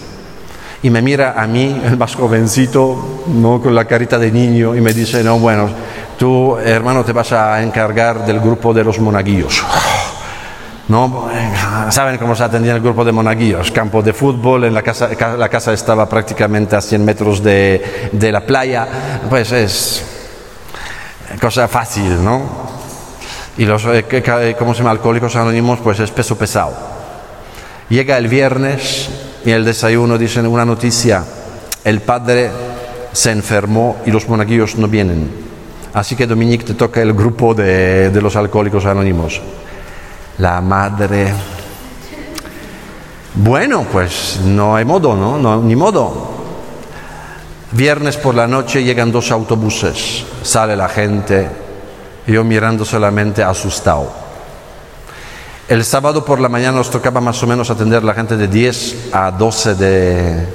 Y 0.82 0.90
me 0.90 1.02
mira 1.02 1.34
a 1.38 1.46
mí, 1.46 1.82
el 1.84 1.98
más 1.98 2.16
jovencito, 2.16 3.24
¿no? 3.28 3.62
con 3.62 3.76
la 3.76 3.86
carita 3.86 4.18
de 4.18 4.32
niño, 4.32 4.76
y 4.76 4.82
me 4.82 4.94
dice, 4.94 5.24
no, 5.24 5.38
bueno, 5.38 5.70
tú, 6.18 6.58
hermano, 6.58 7.04
te 7.04 7.12
vas 7.12 7.34
a 7.34 7.62
encargar 7.62 8.26
del 8.26 8.40
grupo 8.40 8.74
de 8.74 8.86
los 8.86 8.98
monaguillos. 9.00 9.62
¿no? 10.88 11.30
Saben 11.90 12.18
cómo 12.18 12.34
se 12.34 12.44
atendía 12.46 12.74
el 12.74 12.82
grupo 12.82 13.04
de 13.04 13.12
monaguillos, 13.12 13.72
campo 13.72 14.02
de 14.02 14.14
fútbol, 14.14 14.64
en 14.64 14.74
la 14.74 14.82
casa, 14.82 15.10
la 15.38 15.50
casa 15.50 15.74
estaba 15.74 16.08
prácticamente 16.08 16.78
a 16.78 16.82
100 16.82 17.06
metros 17.06 17.44
de, 17.44 18.10
de 18.14 18.32
la 18.32 18.42
playa, 18.42 18.88
pues 19.30 19.52
es 19.52 20.06
cosa 21.42 21.68
fácil, 21.68 22.24
¿no? 22.24 22.42
Y 23.58 23.66
los, 23.66 23.84
eh, 23.86 24.56
¿cómo 24.58 24.74
se 24.74 24.80
llama? 24.80 24.92
Alcohólicos 24.92 25.36
anónimos, 25.36 25.80
pues 25.84 26.00
es 26.00 26.10
peso 26.12 26.38
pesado. 26.38 26.74
Llega 27.90 28.18
el 28.18 28.30
viernes 28.30 29.10
y 29.46 29.52
el 29.52 29.66
desayuno 29.66 30.18
dicen 30.18 30.46
una 30.48 30.66
noticia, 30.66 31.24
el 31.84 32.02
padre 32.02 32.50
se 33.12 33.32
enfermó 33.32 33.98
y 34.06 34.12
los 34.12 34.28
monaguillos 34.28 34.76
no 34.76 34.88
vienen. 34.88 35.30
Así 35.94 36.16
que 36.16 36.28
Dominique 36.28 36.66
te 36.66 36.74
toca 36.74 37.02
el 37.02 37.14
grupo 37.14 37.54
de, 37.54 38.10
de 38.10 38.22
los 38.22 38.36
alcohólicos 38.36 38.86
anónimos. 38.86 39.42
La 40.38 40.62
madre... 40.62 41.34
Bueno, 43.36 43.86
pues 43.92 44.40
no 44.44 44.76
hay 44.76 44.84
modo, 44.84 45.16
¿no? 45.16 45.38
no 45.38 45.62
ni 45.62 45.76
modo. 45.76 46.40
Viernes 47.72 48.18
por 48.18 48.34
la 48.34 48.48
noche 48.48 48.84
llegan 48.84 49.12
dos 49.12 49.32
autobuses, 49.32 50.26
sale 50.42 50.76
la 50.76 50.90
gente, 50.90 51.48
yo 52.26 52.44
mirando 52.44 52.84
solamente 52.84 53.44
asustado. 53.44 54.12
El 55.70 55.86
sábado 55.86 56.26
por 56.26 56.40
la 56.40 56.50
mañana 56.50 56.80
nos 56.80 56.90
tocaba 56.90 57.22
más 57.22 57.42
o 57.44 57.48
menos 57.48 57.70
atender 57.70 58.02
a 58.02 58.06
la 58.06 58.16
gente 58.16 58.36
de 58.36 58.48
10 58.48 59.10
a 59.14 59.30
12 59.30 59.76
de, 59.76 60.48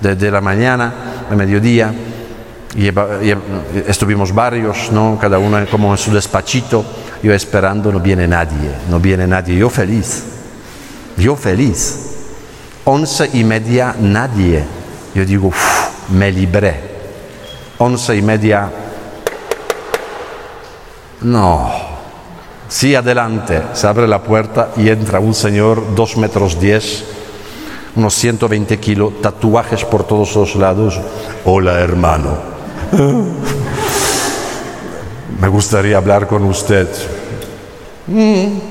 de, 0.00 0.30
la 0.30 0.40
mañana, 0.40 0.92
de 1.30 1.36
mediodía. 1.36 1.94
Y, 2.74 2.90
estuvimos 3.88 4.34
varios, 4.34 4.90
¿no? 4.90 5.16
cada 5.20 5.38
uno 5.38 5.64
como 5.70 5.92
en 5.92 5.98
su 5.98 6.12
despachito, 6.12 6.84
yo 7.22 7.32
esperando, 7.32 7.92
no 7.92 8.00
viene 8.00 8.26
nadie, 8.26 8.72
no 8.90 8.98
viene 8.98 9.26
nadie, 9.26 9.56
yo 9.56 9.70
feliz, 9.70 10.24
yo 11.16 11.36
feliz. 11.36 12.16
Once 12.84 13.30
y 13.32 13.44
media, 13.44 13.94
nadie 13.98 14.64
yo 15.14 15.24
digo, 15.24 15.52
me 16.10 16.30
libré. 16.30 16.80
Once 17.78 18.16
y 18.16 18.22
media, 18.22 18.70
no. 21.22 21.87
Sí, 22.68 22.94
adelante. 22.94 23.62
Se 23.72 23.86
abre 23.86 24.06
la 24.06 24.22
puerta 24.22 24.70
y 24.76 24.90
entra 24.90 25.20
un 25.20 25.34
señor, 25.34 25.94
dos 25.94 26.18
metros 26.18 26.60
diez, 26.60 27.04
unos 27.96 28.14
120 28.14 28.78
kilos, 28.78 29.22
tatuajes 29.22 29.84
por 29.84 30.06
todos 30.06 30.36
los 30.36 30.54
lados. 30.54 31.00
Hola, 31.44 31.80
hermano. 31.80 32.36
Me 35.40 35.48
gustaría 35.48 35.96
hablar 35.96 36.26
con 36.26 36.44
usted. 36.44 36.88
Mm. 38.06 38.68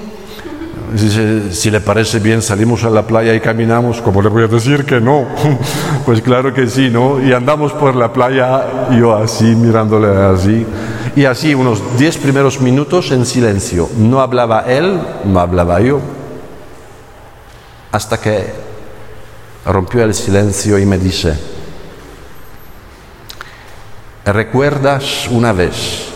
Si, 1.51 1.69
le 1.69 1.81
parece 1.81 2.19
bien, 2.19 2.41
salimos 2.41 2.83
a 2.83 2.89
la 2.89 3.01
playa 3.05 3.33
y 3.33 3.39
caminamos. 3.39 4.01
como 4.01 4.21
le 4.21 4.29
voy 4.29 4.43
a 4.43 4.47
decir 4.47 4.85
que 4.85 5.01
no? 5.01 5.25
pues 6.05 6.21
claro 6.21 6.53
que 6.53 6.67
sí, 6.67 6.89
¿no? 6.89 7.21
Y 7.21 7.33
andamos 7.33 7.73
por 7.73 7.95
la 7.95 8.13
playa, 8.13 8.89
yo 8.97 9.15
así, 9.15 9.55
mirándole 9.55 10.07
así. 10.07 10.65
Y 11.17 11.25
así, 11.25 11.55
unos 11.55 11.97
diez 11.97 12.15
primeros 12.15 12.61
minutos 12.61 13.09
en 13.09 13.25
silencio. 13.25 13.89
No 13.97 14.21
hablaba 14.21 14.65
él, 14.67 15.01
no 15.25 15.39
hablaba 15.39 15.81
yo. 15.81 15.99
Hasta 17.91 18.21
que 18.21 18.53
rompió 19.65 20.03
el 20.03 20.13
silencio 20.13 20.77
y 20.77 20.85
me 20.85 20.99
dice, 20.99 21.35
¿recuerdas 24.25 25.27
una 25.31 25.53
vez 25.53 26.09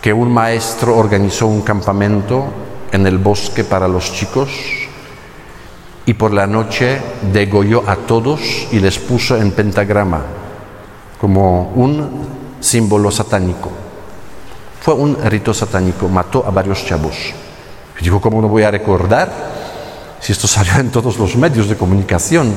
que 0.00 0.12
un 0.12 0.34
maestro 0.34 0.96
organizó 0.96 1.46
un 1.46 1.62
campamento 1.62 2.46
en 2.90 3.06
el 3.06 3.18
bosque 3.18 3.62
para 3.62 3.86
los 3.86 4.12
chicos 4.12 4.50
y 6.04 6.14
por 6.14 6.32
la 6.32 6.48
noche 6.48 7.00
degolló 7.32 7.88
a 7.88 7.94
todos 7.94 8.40
y 8.72 8.80
les 8.80 8.98
puso 8.98 9.36
en 9.36 9.52
pentagrama 9.52 10.22
como 11.20 11.70
un 11.76 12.41
símbolo 12.62 13.10
satánico. 13.10 13.70
Fue 14.80 14.94
un 14.94 15.16
rito 15.24 15.52
satánico, 15.52 16.08
mató 16.08 16.44
a 16.46 16.50
varios 16.50 16.84
chavos. 16.86 17.34
Y 18.00 18.04
digo, 18.04 18.20
¿cómo 18.20 18.40
no 18.40 18.48
voy 18.48 18.62
a 18.62 18.70
recordar 18.70 19.30
si 20.20 20.32
esto 20.32 20.48
salió 20.48 20.74
en 20.78 20.90
todos 20.90 21.18
los 21.18 21.36
medios 21.36 21.68
de 21.68 21.76
comunicación? 21.76 22.54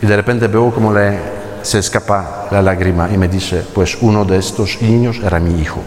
Y 0.00 0.06
de 0.06 0.16
repente 0.16 0.48
veo 0.48 0.72
como 0.72 0.92
le, 0.92 1.18
se 1.62 1.78
escapa 1.78 2.48
la 2.50 2.62
lágrima 2.62 3.08
y 3.12 3.18
me 3.18 3.28
dice, 3.28 3.64
pues 3.74 3.98
uno 4.00 4.24
de 4.24 4.38
estos 4.38 4.80
niños 4.80 5.20
era 5.22 5.38
mi 5.40 5.60
hijo. 5.60 5.80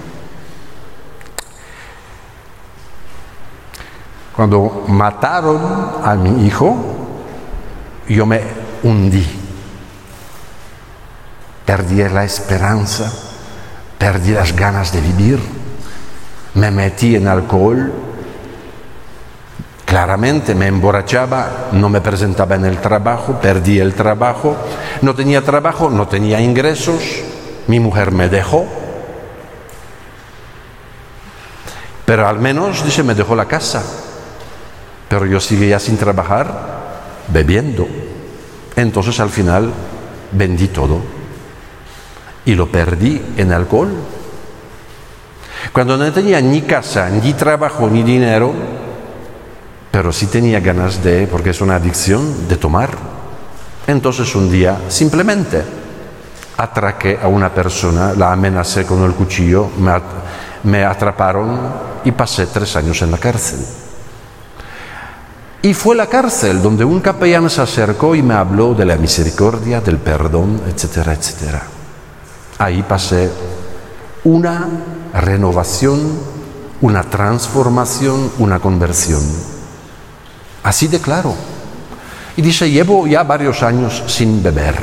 Cuando 4.36 4.86
mataron 4.88 5.60
a 6.04 6.14
mi 6.16 6.46
hijo, 6.46 6.78
yo 8.08 8.26
me 8.26 8.42
hundí. 8.84 9.47
Perdí 11.68 11.98
la 11.98 12.24
esperanza, 12.24 13.12
perdí 14.00 14.32
las 14.32 14.56
ganas 14.56 14.92
de 14.92 15.02
vivir, 15.02 15.40
me 16.56 16.72
metí 16.72 17.16
en 17.16 17.28
alcohol, 17.28 17.92
claramente 19.86 20.56
me 20.56 20.66
emborrachaba, 20.66 21.68
no 21.74 21.90
me 21.90 22.02
presentaba 22.02 22.56
en 22.56 22.66
el 22.66 22.78
trabajo, 22.80 23.38
perdí 23.40 23.80
el 23.80 23.94
trabajo, 23.94 24.56
no 25.04 25.14
tenía 25.14 25.44
trabajo, 25.44 25.92
no 25.92 26.08
tenía 26.08 26.42
ingresos, 26.42 27.04
mi 27.68 27.80
mujer 27.80 28.12
me 28.12 28.30
dejó, 28.30 28.66
pero 32.06 32.28
al 32.28 32.40
menos, 32.40 32.84
dice, 32.84 33.04
me 33.04 33.14
dejó 33.14 33.36
la 33.36 33.46
casa 33.46 33.84
pero 35.08 35.26
yo 35.26 35.40
seguía 35.40 35.80
sin 35.80 35.98
trabajar, 35.98 36.48
bebiendo. 37.30 37.88
Entonces 38.76 39.20
al 39.20 39.30
final 39.30 39.72
vendí 40.32 40.68
todo 40.68 41.17
y 42.48 42.56
lo 42.56 42.72
perdí 42.72 43.22
en 43.36 43.52
alcohol. 43.52 43.90
Cuando 45.74 45.98
no 45.98 46.12
tenía 46.14 46.40
ni 46.40 46.62
casa, 46.62 47.10
ni 47.10 47.34
trabajo, 47.34 47.90
ni 47.90 48.04
dinero, 48.04 48.54
pero 49.92 50.14
sí 50.14 50.28
tenía 50.28 50.62
ganas 50.62 51.04
de, 51.04 51.28
porque 51.28 51.50
es 51.50 51.60
una 51.60 51.76
adicción, 51.76 52.48
de 52.48 52.56
tomar. 52.56 52.92
Entonces 53.86 54.34
un 54.34 54.50
día 54.50 54.80
simplemente 54.88 55.62
atraqué 56.56 57.20
a 57.22 57.28
una 57.28 57.54
persona, 57.54 58.14
la 58.14 58.32
amenacé 58.32 58.86
con 58.86 59.04
el 59.04 59.12
cuchillo, 59.12 59.70
me, 60.64 60.86
atraparon 60.86 61.60
y 62.06 62.12
pasé 62.14 62.48
tres 62.48 62.78
años 62.78 63.02
en 63.02 63.12
la 63.12 63.18
cárcel. 63.18 63.60
Y 65.64 65.74
fue 65.74 65.98
la 65.98 66.08
cárcel 66.08 66.62
donde 66.62 66.86
un 66.86 67.02
capellán 67.02 67.50
se 67.50 67.62
acercó 67.62 68.16
y 68.16 68.22
me 68.22 68.36
habló 68.36 68.74
de 68.74 68.86
la 68.86 68.96
misericordia, 68.96 69.82
del 69.82 69.98
perdón, 69.98 70.62
etcétera, 70.66 71.12
etcétera. 71.12 71.77
Ahí 72.58 72.84
pasé 72.84 73.30
una 74.24 74.68
renovación, 75.14 76.20
una 76.82 77.04
transformación, 77.04 78.32
una 78.40 78.60
conversión. 78.60 79.22
Así 80.64 80.88
de 80.88 81.00
claro. 81.00 81.34
Y 82.36 82.42
dice, 82.42 82.70
llevo 82.70 83.08
ya 83.08 83.24
varios 83.24 83.64
años 83.64 84.04
sin 84.08 84.44
beber. 84.44 84.76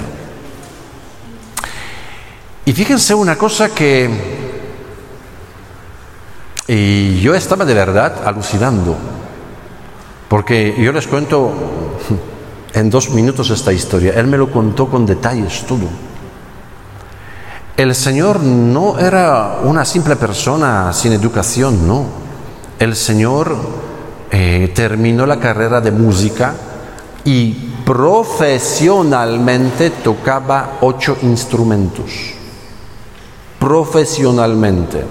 Y 2.65 2.73
fíjense 2.73 3.15
una 3.15 3.37
cosa 3.37 3.69
que 3.69 4.09
yo 7.23 7.35
estaba 7.35 7.65
de 7.65 7.75
verdad 7.75 8.27
alucinando. 8.27 8.97
Porque 10.29 10.75
yo 10.79 10.91
les 10.93 11.07
cuento 11.07 11.53
en 12.73 12.89
dos 12.89 13.11
minutos 13.11 13.51
esta 13.51 13.73
historia. 13.73 14.15
Él 14.17 14.27
me 14.27 14.39
lo 14.39 14.51
contó 14.51 14.89
con 14.89 15.05
detalles 15.05 15.65
todo. 15.67 15.89
El 17.77 17.95
Señor 17.97 18.39
no 18.41 19.01
era 19.01 19.59
una 19.65 19.85
simple 19.85 20.15
persona 20.15 20.93
sin 20.93 21.13
educación, 21.13 21.89
no. 21.89 22.05
El 22.79 22.95
Señor 22.95 23.57
eh, 24.31 24.71
terminó 24.73 25.27
la 25.27 25.41
carrera 25.41 25.81
de 25.81 25.91
música 25.91 26.55
y 27.25 27.53
profesionalmente 27.85 29.91
tocaba 29.91 30.79
ocho 30.83 31.19
instrumentos. 31.23 32.13
Profesionalmente. 33.59 35.05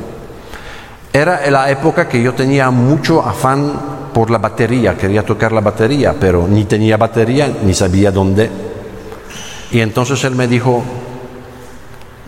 Era 1.11 1.51
la 1.51 1.69
época 1.69 2.07
que 2.07 2.23
yo 2.23 2.33
tenía 2.33 2.71
mucho 2.71 3.21
afán 3.21 3.73
por 4.13 4.31
la 4.31 4.37
batería, 4.37 4.97
quería 4.97 5.25
tocar 5.25 5.51
la 5.51 5.59
batería, 5.59 6.15
pero 6.17 6.47
ni 6.47 6.63
tenía 6.63 6.95
batería 6.95 7.53
ni 7.61 7.73
sabía 7.73 8.09
dónde. 8.09 8.49
Y 9.69 9.81
entonces 9.81 10.23
él 10.23 10.35
me 10.35 10.47
dijo, 10.47 10.81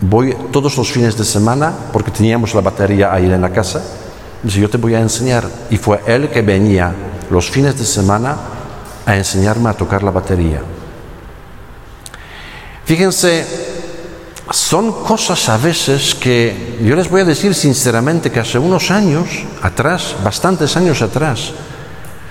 voy 0.00 0.36
todos 0.52 0.76
los 0.76 0.90
fines 0.90 1.16
de 1.16 1.24
semana, 1.24 1.72
porque 1.92 2.10
teníamos 2.10 2.54
la 2.54 2.60
batería 2.60 3.12
ahí 3.12 3.24
en 3.24 3.40
la 3.40 3.50
casa, 3.50 3.82
dice, 4.42 4.60
yo 4.60 4.70
te 4.70 4.76
voy 4.76 4.94
a 4.94 5.00
enseñar. 5.00 5.48
Y 5.70 5.76
fue 5.76 6.00
él 6.06 6.28
que 6.30 6.42
venía 6.42 6.92
los 7.30 7.50
fines 7.50 7.78
de 7.78 7.84
semana 7.84 8.36
a 9.04 9.16
enseñarme 9.16 9.70
a 9.70 9.74
tocar 9.74 10.02
la 10.02 10.10
batería. 10.10 10.60
Fíjense, 12.84 13.46
son 14.50 14.92
cosas 15.04 15.48
a 15.48 15.56
veces 15.56 16.14
que 16.14 16.78
yo 16.82 16.94
les 16.94 17.10
voy 17.10 17.22
a 17.22 17.24
decir 17.24 17.54
sinceramente 17.54 18.30
que 18.30 18.40
hace 18.40 18.58
unos 18.58 18.90
años 18.90 19.26
atrás, 19.62 20.14
bastantes 20.22 20.76
años 20.76 21.02
atrás, 21.02 21.52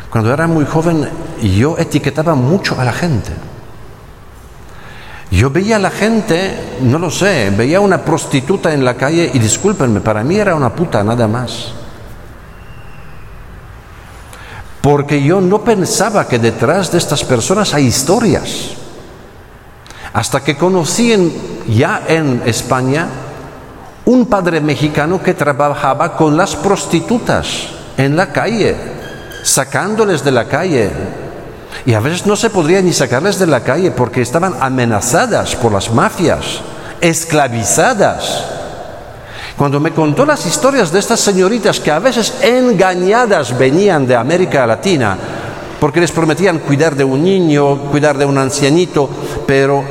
cuando 0.10 0.34
era 0.34 0.48
muy 0.48 0.66
joven, 0.66 1.10
yo 1.42 1.78
etiquetaba 1.78 2.36
mucho 2.36 2.80
a 2.80 2.86
la 2.86 2.94
gente. 2.94 3.32
Yo 5.36 5.50
veía 5.50 5.76
a 5.76 5.80
la 5.80 5.92
gente, 5.92 6.78
no 6.80 6.98
lo 6.98 7.12
sé, 7.12 7.50
veía 7.50 7.82
una 7.82 7.98
prostituta 7.98 8.74
en 8.74 8.86
la 8.86 8.94
calle 8.94 9.30
y 9.34 9.38
discúlpenme, 9.38 10.00
para 10.00 10.24
mí 10.24 10.38
era 10.38 10.56
una 10.56 10.74
puta 10.74 11.04
nada 11.04 11.28
más. 11.28 11.74
Porque 14.80 15.22
yo 15.22 15.42
no 15.42 15.62
pensaba 15.62 16.26
que 16.26 16.40
detrás 16.40 16.90
de 16.90 17.00
estas 17.00 17.26
personas 17.26 17.74
hay 17.74 17.88
historias. 17.88 18.76
Hasta 20.14 20.42
que 20.42 20.56
conocí 20.56 21.14
ya 21.68 22.04
en 22.08 22.44
España 22.46 23.06
un 24.06 24.28
padre 24.28 24.62
mexicano 24.62 25.22
que 25.22 25.34
trabajaba 25.34 26.16
con 26.16 26.38
las 26.38 26.56
prostitutas 26.56 27.72
en 27.98 28.16
la 28.16 28.32
calle, 28.32 28.74
sacándoles 29.44 30.24
de 30.24 30.32
la 30.32 30.48
calle, 30.48 30.92
y 31.86 31.94
a 31.94 32.00
veces 32.00 32.26
no 32.26 32.36
se 32.36 32.50
podría 32.50 32.82
ni 32.82 32.94
sacarles 32.94 33.38
de 33.38 33.46
la 33.46 33.62
calle 33.62 33.92
porque 33.92 34.22
estaban 34.22 34.56
amenazadas 34.60 35.56
por 35.56 35.72
las 35.72 35.92
mafias, 35.92 36.62
esclavizadas. 37.00 38.44
Cuando 39.56 39.80
me 39.80 39.92
contó 39.92 40.26
las 40.26 40.46
historias 40.46 40.92
de 40.92 41.00
estas 41.00 41.20
señoritas 41.20 41.80
que 41.80 41.92
a 41.92 42.00
veces 42.00 42.40
engañadas 42.42 43.58
venían 43.58 44.08
de 44.08 44.16
América 44.16 44.66
Latina, 44.66 45.16
porque 45.80 46.02
les 46.02 46.12
prometían 46.12 46.60
cuidar 46.60 46.96
de 46.96 47.04
un 47.04 47.24
niño, 47.24 47.78
cuidar 47.92 48.18
de 48.18 48.26
un 48.26 48.38
ancianito, 48.38 49.08
pero 49.46 49.84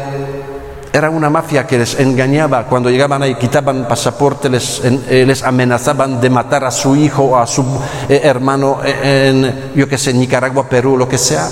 era 0.92 1.11
una 1.11 1.30
mafia 1.30 1.66
que 1.66 1.78
les 1.78 1.98
engañaba 2.00 2.66
cuando 2.66 2.90
llegaban 2.90 3.22
ahí, 3.22 3.37
quitaban 3.37 3.87
pasaporte, 3.87 4.48
les, 4.48 4.83
eh, 4.85 5.24
les 5.26 5.42
amenazaban 5.42 6.20
de 6.20 6.30
matar 6.30 6.64
a 6.64 6.70
su 6.70 6.94
hijo 6.96 7.22
o 7.22 7.38
a 7.38 7.46
su 7.46 7.64
eh, 8.09 8.20
hermano 8.22 8.80
en, 8.85 9.72
yo 9.74 9.88
que 9.88 9.96
sé, 9.96 10.12
Nicaragua, 10.12 10.68
Perú, 10.68 10.96
lo 10.96 11.09
que 11.09 11.18
sea 11.18 11.48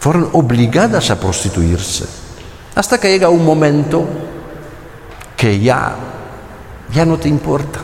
fueron 0.00 0.30
obligadas 0.32 1.10
a 1.10 1.20
prostituirse. 1.20 2.06
Hasta 2.74 2.98
que 2.98 3.10
llega 3.10 3.28
un 3.28 3.44
momento 3.44 4.04
que 5.36 5.60
ya, 5.60 5.94
ya 6.92 7.04
no 7.04 7.18
te 7.18 7.28
importa. 7.28 7.80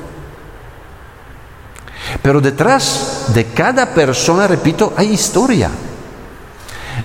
Pero 2.23 2.41
detrás 2.41 3.27
de 3.35 3.47
cada 3.47 3.87
persona, 3.93 4.47
repito, 4.47 4.95
hay 4.97 5.13
historia. 5.13 5.71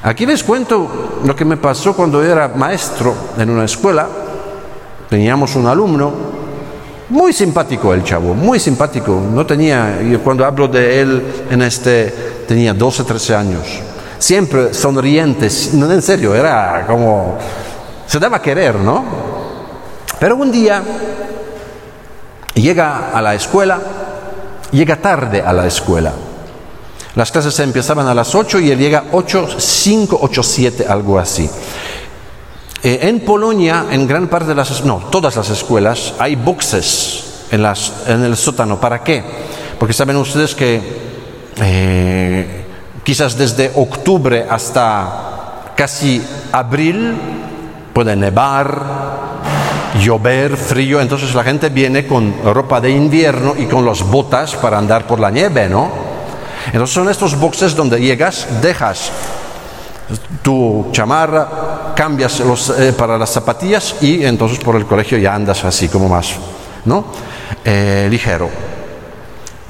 Aquí 0.04 0.26
les 0.26 0.44
cuento 0.44 1.20
lo 1.26 1.36
que 1.36 1.44
me 1.44 1.58
pasó 1.58 1.94
cuando 1.94 2.24
era 2.24 2.48
maestro 2.48 3.14
en 3.38 3.50
una 3.50 3.66
escuela. 3.66 4.08
Teníamos 5.10 5.56
un 5.58 5.68
alumno, 5.68 6.14
muy 7.10 7.34
simpático 7.34 7.94
el 7.94 8.06
chavo, 8.06 8.34
muy 8.34 8.60
simpático. 8.62 9.22
No 9.34 9.46
tenía, 9.46 10.02
yo 10.02 10.22
cuando 10.22 10.46
hablo 10.46 10.70
de 10.70 11.02
él 11.02 11.24
en 11.50 11.62
este, 11.64 12.46
tenía 12.48 12.74
12, 12.74 13.04
13 13.04 13.36
años 13.36 13.91
siempre 14.22 14.72
sonrientes, 14.74 15.74
no 15.74 15.92
en 15.92 16.02
serio, 16.02 16.36
era 16.36 16.86
como, 16.86 17.38
se 18.06 18.20
daba 18.20 18.38
a 18.38 18.42
querer, 18.42 18.76
¿no? 18.76 19.04
Pero 20.20 20.36
un 20.36 20.52
día 20.52 20.84
llega 22.54 23.10
a 23.12 23.22
la 23.22 23.34
escuela, 23.34 23.80
llega 24.72 24.98
tarde 24.98 25.42
a 25.42 25.52
la 25.52 25.66
escuela. 25.66 26.14
Las 27.16 27.32
clases 27.32 27.56
se 27.56 27.64
empezaban 27.64 28.08
a 28.08 28.14
las 28.14 28.36
8 28.36 28.60
y 28.60 28.70
él 28.70 28.78
llega 28.78 29.06
8, 29.12 29.48
5, 29.58 30.20
8, 30.22 30.44
7, 30.44 30.86
algo 30.88 31.18
así. 31.18 31.50
Eh, 32.84 33.00
en 33.02 33.22
Polonia, 33.22 33.88
en 33.90 34.08
gran 34.08 34.28
parte 34.28 34.50
de 34.50 34.56
las, 34.56 34.86
no, 34.86 34.98
todas 35.10 35.36
las 35.36 35.50
escuelas, 35.50 36.14
hay 36.20 36.36
boxes 36.36 37.48
en, 37.50 37.64
las, 37.64 37.92
en 38.08 38.24
el 38.24 38.38
sótano. 38.38 38.80
¿Para 38.80 39.04
qué? 39.04 39.24
Porque 39.80 39.94
saben 39.94 40.16
ustedes 40.18 40.54
que 40.54 40.80
eh, 41.58 42.61
quizás 43.04 43.38
desde 43.38 43.72
octubre 43.76 44.46
hasta 44.50 45.74
casi 45.76 46.22
abril, 46.52 47.16
puede 47.94 48.16
nevar, 48.16 48.82
llover, 50.00 50.56
frío, 50.56 51.02
entonces 51.02 51.34
la 51.34 51.44
gente 51.44 51.70
viene 51.70 52.06
con 52.06 52.34
ropa 52.44 52.80
de 52.80 52.92
invierno 52.92 53.56
y 53.58 53.66
con 53.66 53.86
las 53.86 54.04
botas 54.04 54.56
para 54.56 54.78
andar 54.78 55.06
por 55.06 55.20
la 55.20 55.30
nieve, 55.30 55.68
¿no? 55.68 55.90
Entonces 56.68 56.94
son 56.94 57.10
estos 57.10 57.38
boxes 57.40 57.76
donde 57.76 58.00
llegas, 58.00 58.48
dejas 58.62 59.12
tu 60.42 60.90
chamarra, 60.92 61.94
cambias 61.96 62.40
los, 62.42 62.70
eh, 62.70 62.94
para 62.94 63.18
las 63.18 63.30
zapatillas 63.30 63.96
y 64.02 64.24
entonces 64.24 64.60
por 64.60 64.76
el 64.76 64.86
colegio 64.86 65.18
ya 65.18 65.34
andas 65.34 65.64
así 65.64 65.90
como 65.90 66.08
más, 66.08 66.36
¿no? 66.86 67.06
Eh, 67.64 68.08
ligero. 68.10 68.71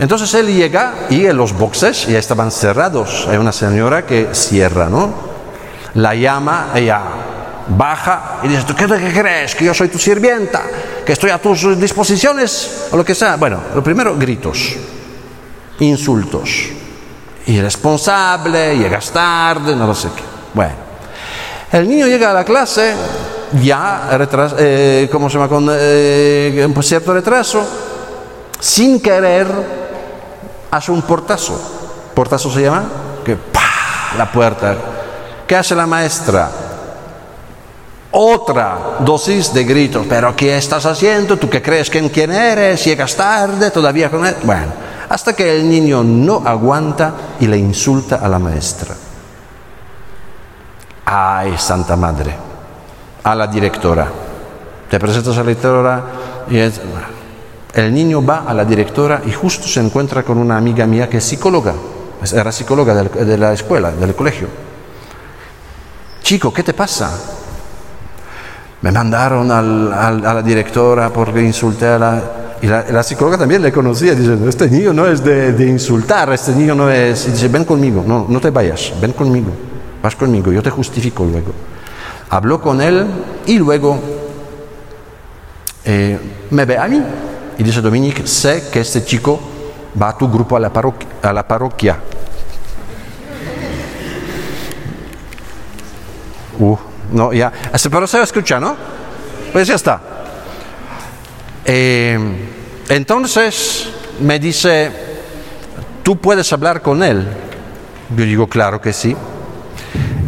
Entonces 0.01 0.33
él 0.33 0.47
llega 0.47 0.95
y 1.11 1.27
en 1.27 1.37
los 1.37 1.53
boxes 1.53 2.07
ya 2.07 2.17
estaban 2.17 2.49
cerrados. 2.49 3.27
Hay 3.29 3.37
una 3.37 3.51
señora 3.51 4.03
que 4.03 4.29
cierra, 4.31 4.89
¿no? 4.89 5.13
La 5.93 6.15
llama, 6.15 6.71
ella 6.73 7.01
baja 7.67 8.39
y 8.41 8.47
dice, 8.47 8.63
¿tú 8.63 8.73
qué, 8.73 8.87
crees? 8.87 9.53
¿Que 9.53 9.65
yo 9.65 9.75
soy 9.75 9.89
tu 9.89 9.99
sirvienta? 9.99 10.63
¿Que 11.05 11.13
estoy 11.13 11.29
a 11.29 11.37
tus 11.37 11.79
disposiciones? 11.79 12.87
O 12.89 12.97
lo 12.97 13.05
que 13.05 13.13
sea. 13.13 13.35
Bueno, 13.35 13.61
lo 13.75 13.83
primero, 13.83 14.17
gritos, 14.17 14.75
insultos. 15.81 16.49
Irresponsable, 17.45 18.79
llegas 18.79 19.11
tarde, 19.11 19.75
no 19.75 19.85
lo 19.85 19.93
sé 19.93 20.07
qué. 20.15 20.23
Bueno, 20.55 20.73
el 21.71 21.87
niño 21.87 22.07
llega 22.07 22.31
a 22.31 22.33
la 22.33 22.43
clase 22.43 22.95
ya, 23.61 24.09
eh, 24.57 25.07
¿cómo 25.11 25.29
se 25.29 25.35
llama? 25.35 25.47
Con 25.47 25.69
eh, 25.71 26.73
cierto 26.81 27.13
retraso, 27.13 27.63
sin 28.59 28.99
querer 28.99 29.80
hace 30.71 30.91
un 30.91 31.01
portazo. 31.01 31.60
¿Portazo 32.15 32.49
se 32.49 32.63
llama? 32.63 32.84
Que 33.23 33.36
¡pah! 33.36 33.71
la 34.17 34.31
puerta. 34.31 34.75
¿Qué 35.47 35.55
hace 35.55 35.75
la 35.75 35.86
maestra? 35.86 36.49
Otra 38.12 38.77
dosis 38.99 39.53
de 39.53 39.63
gritos. 39.63 40.05
¿Pero 40.07 40.36
qué 40.36 40.57
estás 40.57 40.86
haciendo? 40.86 41.38
¿Tú 41.38 41.49
qué 41.49 41.62
crees 41.62 41.89
que 41.89 41.99
en 41.99 42.10
quién 42.10 42.31
eres? 42.31 42.84
¿Llegas 42.84 43.15
tarde? 43.15 43.71
¿Todavía 43.71 44.10
con 44.10 44.25
él? 44.25 44.36
Bueno, 44.43 44.73
hasta 45.10 45.34
que 45.34 45.55
el 45.55 45.69
niño 45.69 46.03
no 46.03 46.41
aguanta 46.45 47.13
y 47.39 47.47
le 47.47 47.57
insulta 47.57 48.17
a 48.17 48.27
la 48.27 48.39
maestra. 48.39 48.95
Ay, 51.05 51.57
Santa 51.57 51.95
Madre. 51.95 52.36
A 53.23 53.36
la 53.36 53.47
directora. 53.47 54.07
Te 54.89 54.99
presentas 54.99 55.36
a 55.38 55.43
la 55.43 55.49
directora 55.49 56.03
y 56.49 56.57
es 56.57 56.81
el 57.73 57.93
niño 57.93 58.23
va 58.25 58.43
a 58.47 58.53
la 58.53 58.65
directora 58.65 59.21
y 59.25 59.31
justo 59.31 59.67
se 59.67 59.79
encuentra 59.79 60.23
con 60.23 60.38
una 60.38 60.57
amiga 60.57 60.86
mía 60.86 61.07
que 61.07 61.17
es 61.17 61.23
psicóloga, 61.23 61.73
era 62.34 62.51
psicóloga 62.51 63.03
de 63.03 63.38
la 63.38 63.53
escuela, 63.53 63.91
del 63.91 64.13
colegio. 64.13 64.47
Chico, 66.21 66.53
¿qué 66.53 66.63
te 66.63 66.73
pasa? 66.73 67.12
Me 68.81 68.91
mandaron 68.91 69.49
a 69.51 69.62
la 70.12 70.41
directora 70.41 71.10
porque 71.12 71.41
insulté 71.41 71.88
a 71.88 71.99
la... 71.99 72.23
Y 72.62 72.67
la, 72.67 73.01
psicóloga 73.01 73.39
también 73.39 73.63
le 73.63 73.71
conocía, 73.71 74.13
diciendo, 74.13 74.47
este 74.47 74.69
niño 74.69 74.93
no 74.93 75.07
es 75.07 75.23
de, 75.23 75.67
insultar, 75.67 76.31
este 76.31 76.51
niño 76.53 76.75
no 76.75 76.91
es... 76.91 77.27
Y 77.27 77.31
dice, 77.31 77.47
ven 77.47 77.65
conmigo, 77.65 78.03
no, 78.05 78.27
no 78.29 78.39
te 78.39 78.51
vayas, 78.51 78.93
ven 79.01 79.13
conmigo, 79.13 79.51
vas 80.03 80.15
conmigo, 80.15 80.51
yo 80.51 80.62
te 80.62 80.69
justifico 80.69 81.25
luego. 81.25 81.53
Habló 82.29 82.62
con 82.62 82.81
él 82.81 83.07
y 83.47 83.57
luego 83.57 83.99
eh, 85.84 86.19
me 86.51 86.65
ve 86.65 86.77
a 86.77 86.88
mí 86.88 87.01
y 87.57 87.63
dice 87.63 87.81
Dominique, 87.81 88.25
sé 88.27 88.69
que 88.71 88.81
este 88.81 89.03
chico 89.03 89.39
va 90.01 90.09
a 90.09 90.17
tu 90.17 90.29
grupo 90.29 90.55
a 90.55 90.59
la 90.59 90.71
parroquia. 90.71 91.07
A 91.21 91.33
la 91.33 91.47
parroquia. 91.47 91.97
Uh, 96.59 96.77
no, 97.11 97.33
ya. 97.33 97.51
Pero 97.89 98.07
se 98.07 98.21
escucha, 98.21 98.59
¿no? 98.59 98.75
Pues 99.51 99.67
ya 99.67 99.75
está. 99.75 100.01
Eh, 101.65 102.17
entonces 102.89 103.87
me 104.19 104.39
dice, 104.39 104.91
¿tú 106.03 106.17
puedes 106.17 106.51
hablar 106.53 106.81
con 106.81 107.03
él? 107.03 107.27
Yo 108.15 108.25
digo, 108.25 108.47
claro 108.47 108.81
que 108.81 108.93
sí. 108.93 109.15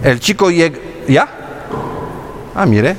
El 0.03 0.19
chico 0.19 0.51
llega, 0.51 0.79
¿ya? 1.07 1.27
Ah, 2.55 2.65
mire, 2.65 2.95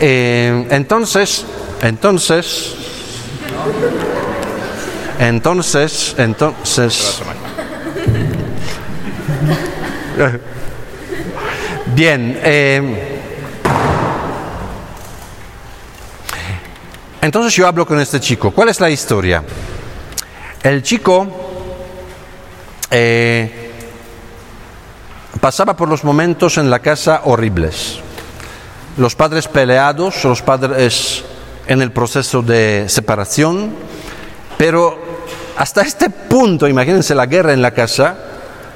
Eh, 0.00 0.66
entonces, 0.70 1.44
entonces, 1.82 2.76
Entonces, 5.18 6.14
entonces... 6.16 7.20
Bien. 11.94 12.40
Eh, 12.42 13.20
entonces 17.20 17.54
yo 17.54 17.66
hablo 17.66 17.86
con 17.86 18.00
este 18.00 18.18
chico. 18.18 18.50
¿Cuál 18.50 18.70
es 18.70 18.80
la 18.80 18.88
historia? 18.88 19.42
El 20.62 20.82
chico 20.82 21.26
eh, 22.90 23.72
pasaba 25.40 25.76
por 25.76 25.88
los 25.88 26.02
momentos 26.02 26.56
en 26.56 26.70
la 26.70 26.78
casa 26.78 27.22
horribles. 27.24 28.00
Los 29.00 29.14
padres 29.14 29.48
peleados, 29.48 30.24
los 30.24 30.42
padres 30.42 31.24
en 31.66 31.80
el 31.80 31.90
proceso 31.90 32.42
de 32.42 32.84
separación, 32.86 33.70
pero 34.58 34.98
hasta 35.56 35.80
este 35.80 36.10
punto, 36.10 36.68
imagínense 36.68 37.14
la 37.14 37.24
guerra 37.24 37.54
en 37.54 37.62
la 37.62 37.70
casa, 37.70 38.14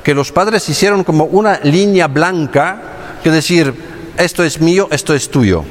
que 0.02 0.14
los 0.14 0.32
padres 0.32 0.66
hicieron 0.70 1.04
como 1.04 1.24
una 1.24 1.60
línea 1.62 2.06
blanca, 2.06 3.18
que 3.22 3.30
decir, 3.30 3.74
esto 4.16 4.42
es 4.42 4.62
mío, 4.62 4.88
esto 4.90 5.12
es 5.12 5.30
tuyo. 5.30 5.62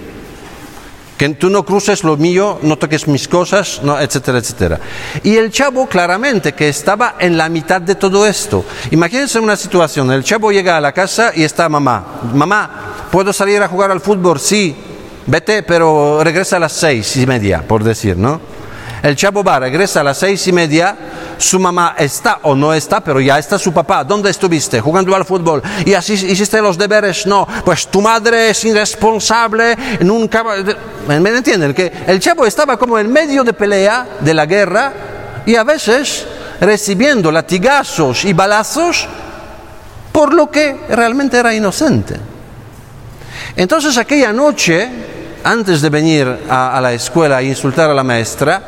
Que 1.18 1.30
tú 1.30 1.50
no 1.50 1.66
cruces 1.66 2.04
lo 2.04 2.16
mío, 2.16 2.60
no 2.62 2.78
toques 2.78 3.08
mis 3.08 3.28
cosas, 3.28 3.82
no, 3.82 4.00
etcétera, 4.00 4.38
etcétera. 4.38 4.80
Y 5.24 5.36
el 5.36 5.50
chavo 5.50 5.88
claramente 5.88 6.54
que 6.54 6.70
estaba 6.70 7.16
en 7.18 7.38
la 7.40 7.50
mitad 7.50 7.82
de 7.82 7.96
todo 7.96 8.28
esto. 8.28 8.64
Imagínense 8.92 9.40
una 9.40 9.56
situación, 9.56 10.12
el 10.12 10.24
chavo 10.24 10.52
llega 10.52 10.78
a 10.78 10.82
la 10.82 10.92
casa 10.92 11.32
y 11.34 11.44
está 11.44 11.68
mamá. 11.70 12.22
Mamá, 12.36 12.93
¿puedo 13.14 13.32
salir 13.32 13.62
a 13.62 13.68
jugar 13.68 13.92
al 13.92 14.02
fútbol? 14.02 14.40
Sí, 14.40 14.76
vete, 15.28 15.62
pero 15.62 16.24
regresa 16.24 16.56
a 16.56 16.60
las 16.60 16.74
seis 16.74 17.16
y 17.16 17.28
media, 17.28 17.62
por 17.62 17.84
decir, 17.84 18.18
¿no? 18.18 18.42
El 19.04 19.16
chavo 19.16 19.44
va, 19.44 19.60
regresa 19.60 20.00
a 20.00 20.04
las 20.04 20.18
seis 20.18 20.48
y 20.48 20.52
media, 20.52 20.98
su 21.38 21.60
mamá 21.60 21.94
está 22.00 22.40
o 22.42 22.56
no 22.56 22.74
está, 22.74 23.02
pero 23.02 23.22
ya 23.22 23.38
está 23.38 23.60
su 23.60 23.72
papá. 23.72 24.04
¿Dónde 24.04 24.32
estuviste? 24.32 24.82
Jugando 24.82 25.16
al 25.16 25.26
fútbol. 25.26 25.62
¿Y 25.86 25.94
así 25.94 26.14
hiciste 26.14 26.60
los 26.60 26.76
deberes? 26.76 27.28
No. 27.28 27.48
Pues 27.64 27.86
tu 27.86 28.02
madre 28.02 28.50
es 28.50 28.66
irresponsable, 28.66 29.78
nunca... 30.00 30.44
¿Me 31.08 31.30
entienden? 31.30 31.72
Que 31.72 31.92
el 32.08 32.20
chavo 32.20 32.48
estaba 32.48 32.78
como 32.78 32.98
en 32.98 33.14
medio 33.14 33.44
de 33.44 33.54
pelea, 33.54 34.08
de 34.22 34.34
la 34.34 34.48
guerra, 34.48 34.92
y 35.46 35.56
a 35.56 35.64
veces 35.64 36.26
recibiendo 36.60 37.32
latigazos 37.32 38.26
y 38.26 38.34
balazos 38.34 39.08
por 40.12 40.34
lo 40.34 40.50
que 40.50 40.80
realmente 40.90 41.38
era 41.38 41.54
inocente. 41.54 42.33
Entonces 43.56 43.98
aquella 43.98 44.34
noche, 44.34 44.90
antes 45.44 45.82
de 45.82 45.90
venir 45.90 46.28
a, 46.50 46.80
la 46.82 46.94
escuela 46.94 47.42
e 47.42 47.46
insultar 47.46 47.90
a 47.90 47.94
la 47.94 48.04
maestra, 48.04 48.62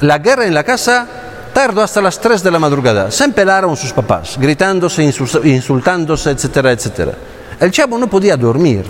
la 0.00 0.18
guerra 0.18 0.46
en 0.46 0.54
la 0.54 0.64
casa 0.64 1.06
tardó 1.52 1.82
hasta 1.82 2.00
las 2.00 2.18
3 2.18 2.42
de 2.42 2.50
la 2.50 2.58
madrugada. 2.58 3.10
Se 3.10 3.24
empelaron 3.24 3.76
sus 3.76 3.92
papás, 3.92 4.38
gritándose, 4.38 5.02
insultándose, 5.02 6.30
etcétera, 6.30 6.72
etcétera. 6.72 7.12
El 7.60 7.70
chavo 7.70 7.98
no 7.98 8.08
podía 8.08 8.36
dormir. 8.36 8.86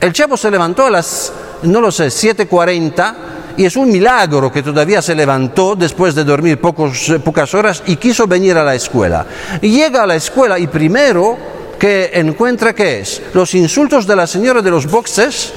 El 0.00 0.12
chavo 0.12 0.36
se 0.36 0.50
levantó 0.50 0.86
a 0.86 0.90
las, 0.90 1.32
no 1.62 1.80
lo 1.80 1.92
sé, 1.92 2.08
7.40 2.08 3.14
y 3.56 3.64
es 3.64 3.76
un 3.76 3.92
milagro 3.92 4.50
que 4.50 4.62
todavía 4.62 5.00
se 5.00 5.14
levantó 5.14 5.76
después 5.76 6.16
de 6.16 6.24
dormir 6.24 6.60
pocas 6.60 7.54
horas 7.54 7.84
y 7.86 7.94
quiso 7.96 8.26
venir 8.26 8.56
a 8.56 8.64
la 8.64 8.74
escuela. 8.74 9.24
Llega 9.60 10.02
a 10.02 10.06
la 10.06 10.16
escuela 10.16 10.58
y 10.58 10.66
primero 10.66 11.61
que 11.82 12.12
encuentra 12.14 12.76
qué 12.76 13.00
es 13.00 13.20
los 13.34 13.56
insultos 13.56 14.06
de 14.06 14.14
la 14.14 14.28
señora 14.28 14.62
de 14.62 14.70
los 14.70 14.88
boxes, 14.88 15.52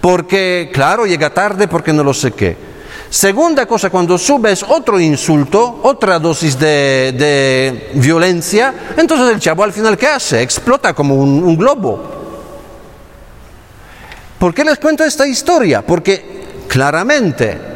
porque 0.00 0.72
claro, 0.74 1.06
llega 1.06 1.32
tarde 1.32 1.68
porque 1.68 1.92
no 1.92 2.02
lo 2.02 2.12
sé 2.12 2.32
qué. 2.32 2.56
Segunda 3.08 3.64
cosa, 3.64 3.88
cuando 3.88 4.18
subes 4.18 4.64
otro 4.64 4.98
insulto, 4.98 5.78
otra 5.84 6.18
dosis 6.18 6.58
de, 6.58 7.90
violencia, 7.94 8.74
entonces 8.96 9.32
el 9.32 9.38
chavo 9.38 9.62
al 9.62 9.72
final 9.72 9.96
¿qué 9.96 10.08
hace? 10.08 10.42
Explota 10.42 10.94
como 10.94 11.14
un 11.14 11.56
globo. 11.56 12.10
¿Por 14.40 14.52
qué 14.52 14.64
les 14.64 14.80
cuento 14.80 15.04
esta 15.04 15.28
historia? 15.28 15.86
Porque 15.86 16.64
claramente 16.66 17.71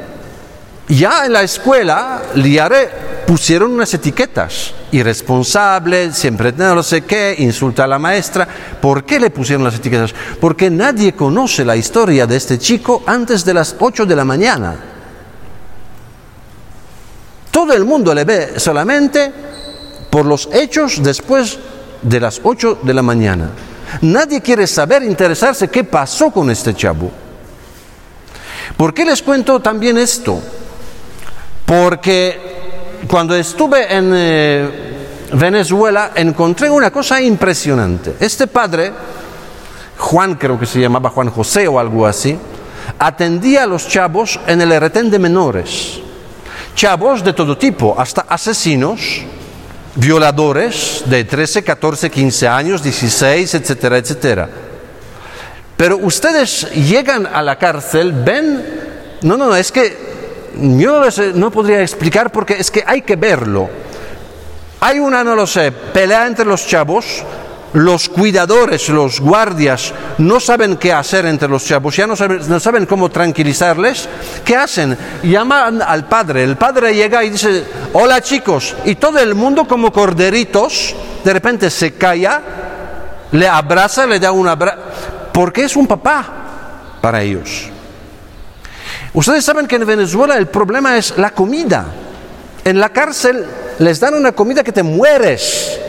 ya 0.88 1.26
en 1.26 1.32
la 1.32 1.42
escuela 1.42 2.22
Liare 2.34 2.90
pusieron 3.26 3.72
unas 3.72 3.92
etiquetas. 3.92 4.72
Irresponsable, 4.92 6.12
siempre 6.12 6.52
no 6.52 6.82
sé 6.82 7.02
qué, 7.02 7.34
insulta 7.38 7.84
a 7.84 7.88
la 7.88 7.98
maestra. 7.98 8.46
¿Por 8.80 9.04
qué 9.04 9.18
le 9.18 9.30
pusieron 9.30 9.64
las 9.64 9.74
etiquetas? 9.74 10.14
Porque 10.40 10.70
nadie 10.70 11.12
conoce 11.12 11.64
la 11.64 11.76
historia 11.76 12.26
de 12.26 12.36
este 12.36 12.58
chico 12.58 13.02
antes 13.06 13.44
de 13.44 13.54
las 13.54 13.74
8 13.78 14.06
de 14.06 14.16
la 14.16 14.24
mañana. 14.24 14.76
Todo 17.50 17.72
el 17.72 17.84
mundo 17.84 18.14
le 18.14 18.24
ve 18.24 18.60
solamente 18.60 19.32
por 20.10 20.24
los 20.24 20.48
hechos 20.52 21.02
después 21.02 21.58
de 22.02 22.20
las 22.20 22.40
8 22.42 22.78
de 22.82 22.94
la 22.94 23.02
mañana. 23.02 23.50
Nadie 24.02 24.40
quiere 24.40 24.66
saber, 24.66 25.02
interesarse 25.02 25.68
qué 25.68 25.82
pasó 25.82 26.30
con 26.30 26.50
este 26.50 26.74
chavo. 26.74 27.10
¿Por 28.76 28.94
qué 28.94 29.04
les 29.04 29.22
cuento 29.22 29.60
también 29.60 29.98
esto? 29.98 30.40
Porque 31.66 33.04
cuando 33.06 33.34
estuve 33.36 33.94
en 33.94 34.12
eh, 34.14 34.70
Venezuela 35.32 36.12
encontré 36.14 36.70
una 36.70 36.90
cosa 36.90 37.20
impresionante. 37.20 38.16
Este 38.20 38.46
padre, 38.46 38.92
Juan 39.98 40.36
creo 40.36 40.58
que 40.58 40.66
se 40.66 40.80
llamaba 40.80 41.10
Juan 41.10 41.28
José 41.28 41.68
o 41.68 41.78
algo 41.78 42.06
así, 42.06 42.38
atendía 42.98 43.64
a 43.64 43.66
los 43.66 43.88
chavos 43.88 44.40
en 44.46 44.62
el 44.62 44.80
retén 44.80 45.10
de 45.10 45.18
menores 45.18 46.00
chavos 46.76 47.24
de 47.24 47.32
todo 47.32 47.56
tipo, 47.56 47.98
hasta 47.98 48.26
asesinos, 48.28 49.22
violadores 49.96 51.02
de 51.06 51.24
13, 51.24 51.64
14, 51.64 52.10
15 52.10 52.46
años, 52.46 52.82
16, 52.82 53.54
etcétera, 53.54 53.96
etcétera. 53.96 54.48
Pero 55.76 55.96
ustedes 55.96 56.70
llegan 56.72 57.26
a 57.26 57.42
la 57.42 57.56
cárcel, 57.56 58.12
ven, 58.12 58.62
no, 59.22 59.38
no, 59.38 59.56
es 59.56 59.72
que 59.72 60.15
yo 60.56 61.02
no 61.34 61.50
podría 61.50 61.82
explicar 61.82 62.30
porque 62.32 62.54
es 62.54 62.70
que 62.70 62.82
hay 62.86 63.02
que 63.02 63.16
verlo. 63.16 63.68
Hay 64.80 64.98
una, 64.98 65.24
no 65.24 65.34
lo 65.34 65.46
sé, 65.46 65.72
pelea 65.72 66.26
entre 66.26 66.44
los 66.44 66.66
chavos, 66.66 67.24
los 67.72 68.08
cuidadores, 68.08 68.88
los 68.88 69.20
guardias, 69.20 69.92
no 70.18 70.40
saben 70.40 70.76
qué 70.76 70.92
hacer 70.92 71.26
entre 71.26 71.48
los 71.48 71.64
chavos, 71.64 71.96
ya 71.96 72.06
no 72.06 72.16
saben, 72.16 72.86
cómo 72.86 73.10
tranquilizarles, 73.10 74.08
¿qué 74.44 74.56
hacen? 74.56 74.96
Llaman 75.22 75.82
al 75.82 76.06
padre, 76.06 76.44
el 76.44 76.56
padre 76.56 76.94
llega 76.94 77.24
y 77.24 77.30
dice, 77.30 77.64
hola 77.92 78.20
chicos, 78.20 78.74
y 78.84 78.94
todo 78.94 79.18
el 79.18 79.34
mundo 79.34 79.66
como 79.66 79.92
corderitos, 79.92 80.94
de 81.24 81.32
repente 81.32 81.70
se 81.70 81.94
calla, 81.94 82.42
le 83.32 83.48
abraza, 83.48 84.06
le 84.06 84.20
da 84.20 84.32
un 84.32 84.48
abrazo, 84.48 84.78
porque 85.32 85.64
es 85.64 85.76
un 85.76 85.86
papá 85.86 86.24
para 87.00 87.22
ellos. 87.22 87.70
Ustedes 89.16 89.46
saben 89.46 89.66
que 89.66 89.76
en 89.76 89.86
Venezuela 89.86 90.36
el 90.36 90.46
problema 90.46 90.98
es 90.98 91.16
la 91.16 91.30
comida. 91.30 91.86
En 92.62 92.78
la 92.78 92.90
cárcel 92.90 93.46
les 93.78 93.98
dan 93.98 94.12
una 94.12 94.32
comida 94.32 94.62
que 94.62 94.72
te 94.72 94.82
mueres. 94.82 95.80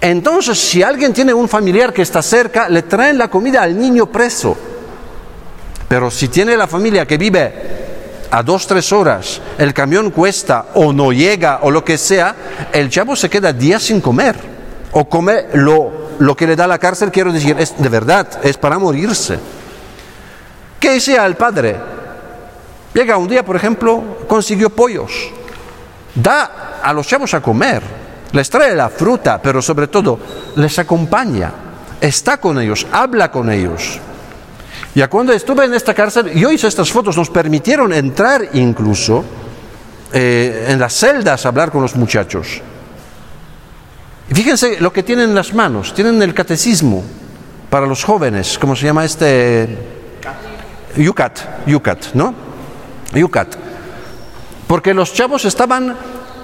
Entonces, 0.00 0.58
si 0.58 0.82
alguien 0.82 1.12
tiene 1.12 1.32
un 1.32 1.48
familiar 1.48 1.92
que 1.92 2.02
está 2.02 2.20
cerca, 2.20 2.68
le 2.68 2.82
traen 2.82 3.16
la 3.16 3.28
comida 3.28 3.62
al 3.62 3.78
niño 3.78 4.06
preso. 4.06 4.56
Pero 5.86 6.10
si 6.10 6.26
tiene 6.26 6.56
la 6.56 6.66
familia 6.66 7.06
que 7.06 7.16
vive 7.16 7.52
a 8.28 8.42
dos, 8.42 8.66
tres 8.66 8.92
horas, 8.92 9.40
el 9.56 9.72
camión 9.72 10.10
cuesta 10.10 10.70
o 10.74 10.92
no 10.92 11.12
llega 11.12 11.60
o 11.62 11.70
lo 11.70 11.84
que 11.84 11.96
sea, 11.96 12.34
el 12.72 12.90
chavo 12.90 13.14
se 13.14 13.30
queda 13.30 13.52
días 13.52 13.84
sin 13.84 14.00
comer. 14.00 14.34
O 14.90 15.08
come 15.08 15.44
lo, 15.52 15.92
lo 16.18 16.34
que 16.34 16.48
le 16.48 16.56
da 16.56 16.66
la 16.66 16.78
cárcel, 16.78 17.12
quiero 17.12 17.32
decir, 17.32 17.54
es 17.56 17.80
de 17.80 17.88
verdad, 17.88 18.26
es 18.42 18.56
para 18.56 18.80
morirse. 18.80 19.38
¿Qué 20.78 20.90
decía 20.90 21.26
el 21.26 21.36
padre? 21.36 21.76
Llega 22.94 23.16
un 23.16 23.28
día, 23.28 23.44
por 23.44 23.56
ejemplo, 23.56 24.18
consiguió 24.28 24.70
pollos. 24.70 25.12
Da 26.14 26.80
a 26.82 26.92
los 26.92 27.06
chavos 27.06 27.34
a 27.34 27.40
comer 27.40 27.82
les 28.32 28.50
trae 28.50 28.74
la 28.74 28.88
fruta, 28.88 29.40
pero 29.40 29.62
sobre 29.62 29.88
todo 29.88 30.18
les 30.56 30.78
acompaña, 30.78 31.52
está 32.00 32.38
con 32.38 32.60
ellos, 32.60 32.86
habla 32.92 33.30
con 33.30 33.50
ellos. 33.50 33.98
Ya 34.94 35.08
cuando 35.08 35.32
estuve 35.32 35.64
en 35.64 35.74
esta 35.74 35.94
cárcel, 35.94 36.32
yo 36.34 36.50
hice 36.50 36.66
estas 36.66 36.90
fotos, 36.90 37.16
nos 37.16 37.30
permitieron 37.30 37.92
entrar 37.92 38.48
incluso 38.54 39.24
eh, 40.12 40.66
en 40.68 40.78
las 40.78 40.94
celdas 40.94 41.44
a 41.44 41.48
hablar 41.48 41.70
con 41.70 41.82
los 41.82 41.94
muchachos. 41.96 42.60
Y 44.30 44.34
fíjense 44.34 44.80
lo 44.80 44.92
que 44.92 45.02
tienen 45.02 45.30
en 45.30 45.34
las 45.34 45.54
manos, 45.54 45.94
tienen 45.94 46.20
el 46.22 46.34
catecismo 46.34 47.02
para 47.70 47.86
los 47.86 48.04
jóvenes, 48.04 48.58
¿cómo 48.58 48.76
se 48.76 48.86
llama 48.86 49.04
este? 49.04 49.97
Yucat, 50.96 51.66
Yucat, 51.66 52.14
¿no? 52.14 52.34
Yucat. 53.14 53.56
Porque 54.66 54.94
los 54.94 55.12
chavos 55.12 55.44
estaban 55.44 55.96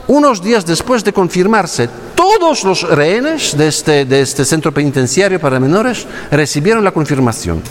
unos 0.07 0.43
días 0.43 0.67
después 0.67 1.05
de 1.05 1.13
confirmarse, 1.13 1.89
todos 2.15 2.65
los 2.65 2.83
rehenes 2.83 3.57
de 3.57 3.69
este, 3.69 4.05
de 4.05 4.21
este 4.21 4.45
centro 4.45 4.73
penitenciario 4.73 5.41
para 5.41 5.61
menores 5.61 6.07
recibieron 6.31 6.85
la 6.85 6.93
confirmación. 6.93 7.63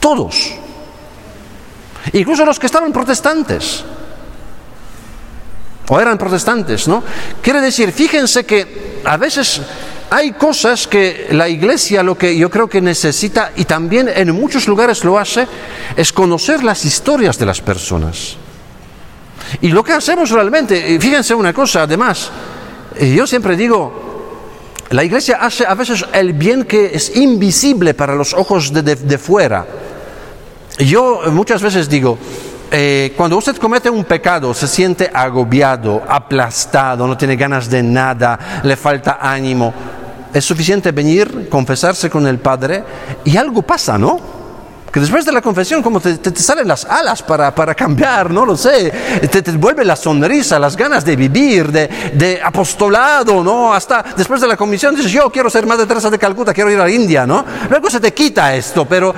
Todos. 0.00 0.54
Incluso 2.12 2.44
los 2.44 2.58
que 2.58 2.66
estaban 2.66 2.92
protestantes. 2.92 3.84
O 5.88 6.00
eran 6.00 6.18
protestantes, 6.18 6.86
¿no? 6.86 7.02
Quiere 7.42 7.60
decir, 7.60 7.92
fíjense 7.92 8.44
que 8.44 9.00
a 9.04 9.16
veces 9.16 9.60
hay 10.10 10.32
cosas 10.32 10.86
que 10.86 11.28
la 11.32 11.48
iglesia 11.48 12.02
lo 12.02 12.16
que 12.16 12.36
yo 12.36 12.50
creo 12.50 12.68
que 12.68 12.80
necesita 12.80 13.52
y 13.56 13.64
también 13.64 14.08
en 14.08 14.30
muchos 14.32 14.66
lugares 14.66 15.04
lo 15.04 15.18
hace 15.18 15.46
es 15.96 16.12
conocer 16.12 16.64
las 16.64 16.84
historias 16.84 17.38
de 17.38 17.46
las 17.46 17.60
personas. 17.60 18.36
Y 19.60 19.68
lo 19.68 19.82
que 19.82 19.92
hacemos 19.92 20.30
realmente, 20.30 20.98
fíjense 21.00 21.34
una 21.34 21.52
cosa, 21.52 21.82
además, 21.82 22.30
yo 23.00 23.26
siempre 23.26 23.56
digo, 23.56 24.08
la 24.90 25.04
iglesia 25.04 25.38
hace 25.40 25.66
a 25.66 25.74
veces 25.74 26.04
el 26.12 26.32
bien 26.32 26.64
que 26.64 26.90
es 26.94 27.16
invisible 27.16 27.94
para 27.94 28.14
los 28.14 28.32
ojos 28.32 28.72
de, 28.72 29.18
fuera. 29.18 29.66
Yo 30.78 31.22
muchas 31.30 31.60
veces 31.60 31.88
digo, 31.88 32.18
eh, 32.70 33.14
cuando 33.16 33.36
usted 33.36 33.56
comete 33.56 33.88
un 33.88 34.04
pecado, 34.04 34.52
se 34.52 34.68
siente 34.68 35.10
agobiado, 35.12 36.02
aplastado, 36.06 37.06
no 37.06 37.16
tiene 37.16 37.36
ganas 37.36 37.70
de 37.70 37.82
nada, 37.82 38.60
le 38.62 38.76
falta 38.76 39.18
ánimo, 39.20 39.72
es 40.32 40.44
suficiente 40.44 40.92
venir, 40.92 41.48
confesarse 41.48 42.10
con 42.10 42.26
el 42.26 42.38
Padre 42.38 42.84
y 43.24 43.36
algo 43.36 43.62
pasa, 43.62 43.96
¿no? 43.96 44.38
Que 44.92 45.00
después 45.00 45.24
de 45.26 45.32
la 45.32 45.42
confesión, 45.42 45.82
como 45.82 46.00
te, 46.00 46.18
salen 46.36 46.66
las 46.66 46.84
alas 46.86 47.22
para, 47.22 47.74
cambiar, 47.74 48.30
no 48.30 48.46
lo 48.46 48.56
sé, 48.56 48.90
te, 49.30 49.42
vuelve 49.52 49.84
la 49.84 49.96
sonrisa, 49.96 50.58
las 50.58 50.76
ganas 50.76 51.04
de 51.04 51.14
vivir, 51.14 51.70
de, 51.70 52.40
apostolado, 52.42 53.44
¿no? 53.44 53.72
Hasta 53.72 54.02
después 54.16 54.40
de 54.40 54.46
la 54.46 54.56
comisión 54.56 54.94
dices, 54.94 55.12
yo 55.12 55.30
quiero 55.30 55.50
ser 55.50 55.66
Madre 55.66 55.84
Teresa 55.84 56.08
de 56.08 56.18
Calcuta, 56.18 56.54
quiero 56.54 56.70
ir 56.70 56.78
a 56.80 56.84
la 56.84 56.90
India, 56.90 57.26
¿no? 57.26 57.44
Luego 57.68 57.90
se 57.90 58.00
te 58.00 58.14
quita 58.14 58.54
esto, 58.54 58.86
pero, 58.86 59.14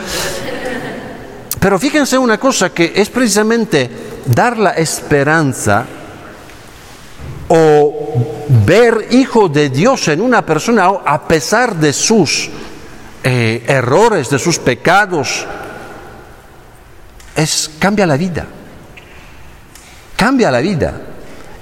pero 1.60 1.78
fíjense 1.78 2.16
una 2.16 2.40
cosa 2.40 2.70
que 2.70 2.94
es 2.96 3.10
precisamente 3.10 3.90
dar 4.24 4.56
la 4.56 4.70
esperanza 4.70 5.84
o 7.48 8.14
ver 8.66 9.08
hijo 9.10 9.48
de 9.48 9.68
Dios 9.68 10.08
en 10.08 10.22
una 10.22 10.44
persona 10.44 10.86
a 11.04 11.28
pesar 11.28 11.76
de 11.76 11.92
sus 11.92 12.48
eh, 13.22 13.62
errores, 13.66 14.30
de 14.30 14.38
sus 14.38 14.58
pecados, 14.58 15.46
es 17.36 17.70
cambia 17.78 18.06
la 18.06 18.16
vida. 18.16 18.46
Cambia 20.16 20.50
la 20.50 20.60
vida. 20.60 20.94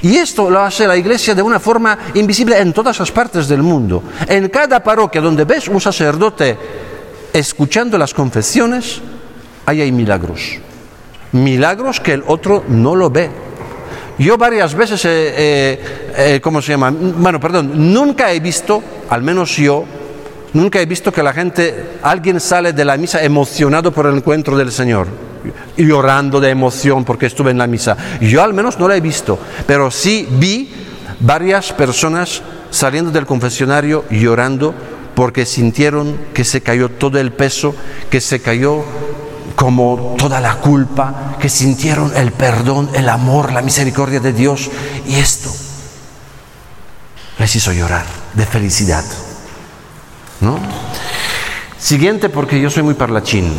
Y 0.02 0.16
esto 0.16 0.48
lo 0.48 0.60
hace 0.60 0.86
la 0.86 0.96
iglesia 0.96 1.34
de 1.34 1.42
una 1.42 1.58
forma 1.58 1.98
invisible 2.14 2.56
en 2.56 2.72
todas 2.72 3.00
las 3.00 3.10
partes 3.10 3.48
del 3.48 3.62
mundo. 3.62 4.04
En 4.28 4.48
cada 4.48 4.82
parroquia 4.82 5.20
donde 5.20 5.44
ves 5.44 5.66
un 5.66 5.80
sacerdote 5.80 6.56
escuchando 7.32 7.98
las 7.98 8.14
confesiones, 8.14 9.00
ahí 9.68 9.80
hay 9.82 9.92
milagros. 9.92 10.58
Milagros 11.32 12.00
que 12.00 12.14
el 12.14 12.24
otro 12.26 12.64
no 12.68 12.94
lo 12.94 13.10
ve. 13.10 13.30
Yo 14.18 14.36
varias 14.36 14.74
veces, 14.74 16.40
¿cómo 16.42 16.60
se 16.60 16.72
llama? 16.72 16.90
Bueno, 16.90 17.38
perdón, 17.38 17.92
nunca 17.92 18.32
he 18.32 18.40
visto, 18.40 18.82
al 19.10 19.22
menos 19.22 19.56
yo, 19.56 19.84
Nunca 20.54 20.80
he 20.80 20.86
visto 20.86 21.12
que 21.12 21.22
la 21.22 21.34
gente, 21.34 21.98
alguien 22.02 22.40
sale 22.40 22.72
de 22.72 22.82
la 22.82 22.96
misa 22.96 23.22
emocionado 23.22 23.92
por 23.92 24.06
el 24.06 24.16
encuentro 24.16 24.56
del 24.56 24.72
Señor 24.72 25.06
llorando 25.76 26.40
de 26.40 26.50
emoción 26.50 27.04
porque 27.04 27.26
estuve 27.26 27.50
en 27.50 27.58
la 27.58 27.66
misa. 27.66 27.96
Yo 28.20 28.42
al 28.42 28.54
menos 28.54 28.78
no 28.78 28.88
lo 28.88 28.94
he 28.94 29.00
visto, 29.00 29.38
pero 29.66 29.90
sí 29.90 30.26
vi 30.30 30.70
varias 31.20 31.72
personas 31.72 32.42
saliendo 32.70 33.10
del 33.10 33.26
confesionario 33.26 34.04
llorando 34.10 34.74
porque 35.14 35.46
sintieron 35.46 36.16
que 36.32 36.44
se 36.44 36.60
cayó 36.60 36.88
todo 36.88 37.18
el 37.18 37.32
peso, 37.32 37.74
que 38.10 38.20
se 38.20 38.40
cayó 38.40 38.84
como 39.58 40.14
toda 40.16 40.40
la 40.40 40.54
culpa, 40.54 41.34
que 41.40 41.48
sintieron 41.48 42.16
el 42.16 42.30
perdón, 42.30 42.90
el 42.94 43.08
amor, 43.08 43.52
la 43.52 43.60
misericordia 43.60 44.20
de 44.20 44.32
Dios 44.32 44.70
y 45.04 45.16
esto 45.16 45.50
les 47.40 47.56
hizo 47.56 47.72
llorar 47.72 48.06
de 48.34 48.46
felicidad. 48.46 49.02
¿no? 50.42 50.60
Siguiente, 51.76 52.28
porque 52.28 52.60
yo 52.60 52.70
soy 52.70 52.84
muy 52.84 52.94
parlachín. 52.94 53.52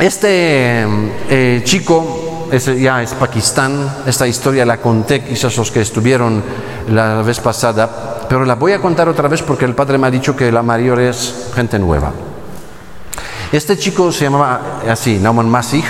Este 0.00 0.84
eh, 1.30 1.62
chico 1.64 2.48
ya 2.76 3.00
es 3.00 3.12
Pakistán, 3.12 3.88
esta 4.06 4.26
historia 4.26 4.66
la 4.66 4.78
conté 4.78 5.22
quizás 5.22 5.56
los 5.56 5.70
que 5.70 5.82
estuvieron 5.82 6.42
la 6.90 7.22
vez 7.22 7.38
pasada, 7.38 8.26
pero 8.28 8.44
la 8.44 8.56
voy 8.56 8.72
a 8.72 8.80
contar 8.80 9.08
otra 9.08 9.28
vez 9.28 9.42
porque 9.42 9.64
el 9.64 9.76
padre 9.76 9.96
me 9.96 10.08
ha 10.08 10.10
dicho 10.10 10.34
que 10.34 10.50
la 10.50 10.64
mayor 10.64 10.98
es 10.98 11.52
gente 11.54 11.78
nueva. 11.78 12.12
Este 13.54 13.78
chico 13.78 14.10
se 14.10 14.24
llamaba 14.24 14.80
así, 14.90 15.20
Nauman 15.20 15.48
Masih. 15.48 15.84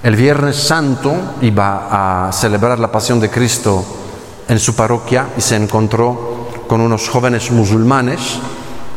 El 0.00 0.14
Viernes 0.14 0.54
Santo 0.54 1.34
iba 1.40 2.28
a 2.28 2.32
celebrar 2.32 2.78
la 2.78 2.92
pasión 2.92 3.18
de 3.18 3.28
Cristo 3.28 3.84
en 4.46 4.60
su 4.60 4.76
parroquia 4.76 5.30
y 5.36 5.40
se 5.40 5.56
encontró 5.56 6.46
con 6.68 6.80
unos 6.80 7.08
jóvenes 7.08 7.50
musulmanes 7.50 8.38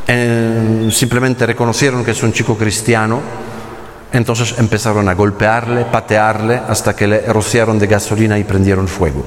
eh, 0.07 0.89
simplemente 0.91 1.47
reconocieron 1.47 2.05
que 2.05 2.11
es 2.11 2.21
un 2.21 2.33
chico 2.33 2.55
cristiano, 2.55 3.19
entonces 4.11 4.53
empezaron 4.59 5.09
a 5.09 5.15
golpearle, 5.15 5.85
patearle, 5.85 6.61
hasta 6.69 6.95
que 6.95 7.07
le 7.07 7.21
rociaron 7.21 7.79
de 7.79 7.87
gasolina 7.87 8.37
y 8.37 8.43
prendieron 8.43 8.87
fuego. 8.87 9.25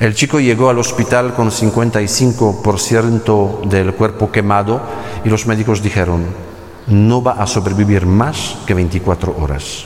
El 0.00 0.14
chico 0.14 0.40
llegó 0.40 0.70
al 0.70 0.78
hospital 0.78 1.34
con 1.34 1.50
55% 1.50 3.68
del 3.68 3.92
cuerpo 3.92 4.32
quemado 4.32 4.80
y 5.26 5.28
los 5.28 5.46
médicos 5.46 5.82
dijeron, 5.82 6.48
no 6.88 7.22
va 7.22 7.32
a 7.32 7.46
sobrevivir 7.46 8.06
más 8.06 8.56
que 8.66 8.74
24 8.74 9.36
horas. 9.38 9.84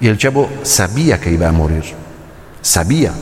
Y 0.00 0.08
el 0.08 0.18
chavo 0.18 0.48
sabía 0.62 1.20
que 1.20 1.30
iba 1.30 1.48
a 1.48 1.52
morir, 1.52 1.84
sabía. 2.60 3.12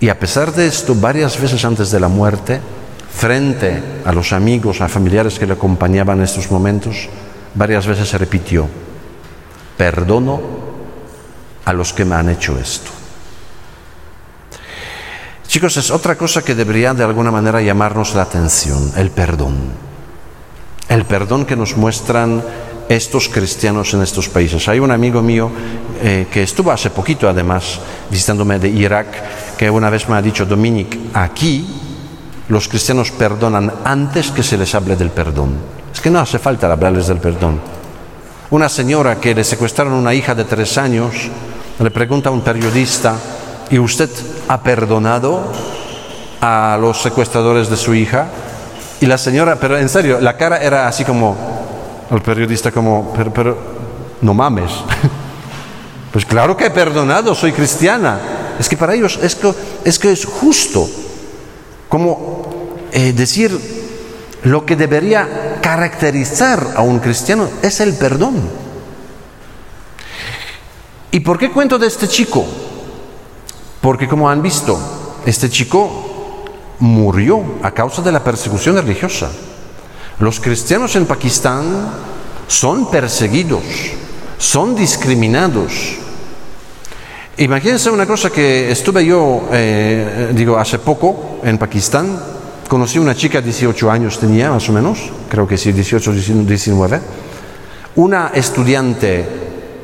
Y 0.00 0.08
a 0.08 0.18
pesar 0.18 0.52
de 0.52 0.66
esto, 0.66 0.94
varias 0.94 1.40
veces 1.40 1.64
antes 1.64 1.90
de 1.90 2.00
la 2.00 2.08
muerte, 2.08 2.60
frente 3.14 3.82
a 4.04 4.12
los 4.12 4.32
amigos, 4.32 4.80
a 4.80 4.88
familiares 4.88 5.38
que 5.38 5.46
le 5.46 5.52
acompañaban 5.52 6.18
en 6.18 6.24
estos 6.24 6.50
momentos, 6.50 7.08
varias 7.54 7.86
veces 7.86 8.08
se 8.08 8.18
repitió, 8.18 8.68
perdono 9.76 10.40
a 11.64 11.72
los 11.72 11.92
que 11.92 12.04
me 12.04 12.16
han 12.16 12.30
hecho 12.30 12.58
esto. 12.58 12.90
Chicos, 15.46 15.76
es 15.76 15.90
otra 15.90 16.16
cosa 16.16 16.42
que 16.42 16.54
debería 16.54 16.94
de 16.94 17.04
alguna 17.04 17.30
manera 17.30 17.60
llamarnos 17.60 18.14
la 18.14 18.22
atención, 18.22 18.92
el 18.96 19.10
perdón. 19.10 19.91
El 20.88 21.04
perdón 21.04 21.44
que 21.44 21.56
nos 21.56 21.76
muestran 21.76 22.42
estos 22.88 23.28
cristianos 23.28 23.94
en 23.94 24.02
estos 24.02 24.28
países. 24.28 24.68
Hay 24.68 24.78
un 24.78 24.90
amigo 24.90 25.22
mío 25.22 25.50
eh, 26.02 26.26
que 26.30 26.42
estuvo 26.42 26.70
hace 26.70 26.90
poquito 26.90 27.28
además 27.28 27.80
visitándome 28.10 28.58
de 28.58 28.68
Irak, 28.68 29.56
que 29.56 29.70
una 29.70 29.88
vez 29.90 30.08
me 30.08 30.16
ha 30.16 30.22
dicho, 30.22 30.44
Dominic, 30.44 30.98
aquí 31.14 31.66
los 32.48 32.68
cristianos 32.68 33.10
perdonan 33.10 33.72
antes 33.84 34.30
que 34.30 34.42
se 34.42 34.58
les 34.58 34.74
hable 34.74 34.96
del 34.96 35.10
perdón. 35.10 35.54
Es 35.92 36.00
que 36.00 36.10
no 36.10 36.20
hace 36.20 36.38
falta 36.38 36.70
hablarles 36.70 37.06
del 37.06 37.18
perdón. 37.18 37.60
Una 38.50 38.68
señora 38.68 39.18
que 39.18 39.34
le 39.34 39.44
secuestraron 39.44 39.94
una 39.94 40.12
hija 40.12 40.34
de 40.34 40.44
tres 40.44 40.76
años, 40.76 41.14
le 41.78 41.90
pregunta 41.90 42.28
a 42.28 42.32
un 42.32 42.42
periodista, 42.42 43.14
¿y 43.70 43.78
usted 43.78 44.10
ha 44.48 44.60
perdonado 44.62 45.50
a 46.40 46.76
los 46.78 47.00
secuestradores 47.00 47.70
de 47.70 47.76
su 47.76 47.94
hija? 47.94 48.26
Y 49.02 49.06
la 49.06 49.18
señora, 49.18 49.58
pero 49.58 49.76
en 49.76 49.88
serio, 49.88 50.20
la 50.20 50.36
cara 50.36 50.58
era 50.58 50.86
así 50.86 51.04
como, 51.04 51.36
el 52.08 52.22
periodista 52.22 52.70
como, 52.70 53.12
pero, 53.34 53.58
no 54.22 54.32
mames. 54.32 54.70
Pues 56.12 56.26
claro 56.26 56.54
que 56.54 56.66
he 56.66 56.70
perdonado, 56.70 57.34
soy 57.34 57.52
cristiana. 57.52 58.20
Es 58.58 58.68
que 58.68 58.76
para 58.76 58.94
ellos 58.94 59.18
es, 59.22 59.98
que 59.98 60.12
es 60.12 60.24
justo 60.26 60.86
como 61.88 62.44
eh, 62.92 63.14
decir 63.14 63.50
lo 64.42 64.66
que 64.66 64.76
debería 64.76 65.56
caracterizar 65.62 66.74
a 66.76 66.82
un 66.82 66.98
cristiano 66.98 67.48
es 67.62 67.80
el 67.80 67.94
perdón. 67.94 68.42
¿Y 71.12 71.20
por 71.20 71.38
qué 71.38 71.50
cuento 71.50 71.78
de 71.78 71.86
este 71.86 72.06
chico? 72.06 72.44
Porque 73.80 74.06
como 74.06 74.28
han 74.28 74.42
visto, 74.42 74.78
este 75.24 75.48
chico 75.48 76.11
murió 76.82 77.42
a 77.62 77.70
causa 77.70 78.02
de 78.02 78.10
la 78.10 78.22
persecución 78.22 78.76
religiosa. 78.76 79.30
Los 80.18 80.40
cristianos 80.40 80.96
en 80.96 81.06
Pakistán 81.06 81.64
son 82.48 82.90
perseguidos, 82.90 83.62
son 84.36 84.74
discriminados, 84.74 86.02
Imagínense 87.38 87.90
una 87.90 88.06
cosa 88.06 88.28
que 88.28 88.70
estuve 88.70 89.06
yo, 89.06 89.48
eh, 89.50 90.32
digo, 90.34 90.58
hace 90.58 90.78
poco 90.78 91.40
en 91.42 91.56
Pakistán, 91.56 92.20
conocí 92.68 92.98
una 92.98 93.14
chica, 93.14 93.40
18 93.40 93.90
años 93.90 94.18
tenía 94.18 94.50
más 94.50 94.68
o 94.68 94.72
menos, 94.72 95.10
creo 95.30 95.48
que 95.48 95.56
sí, 95.56 95.72
18, 95.72 96.12
19, 96.12 97.00
una 97.96 98.32
estudiante 98.34 99.24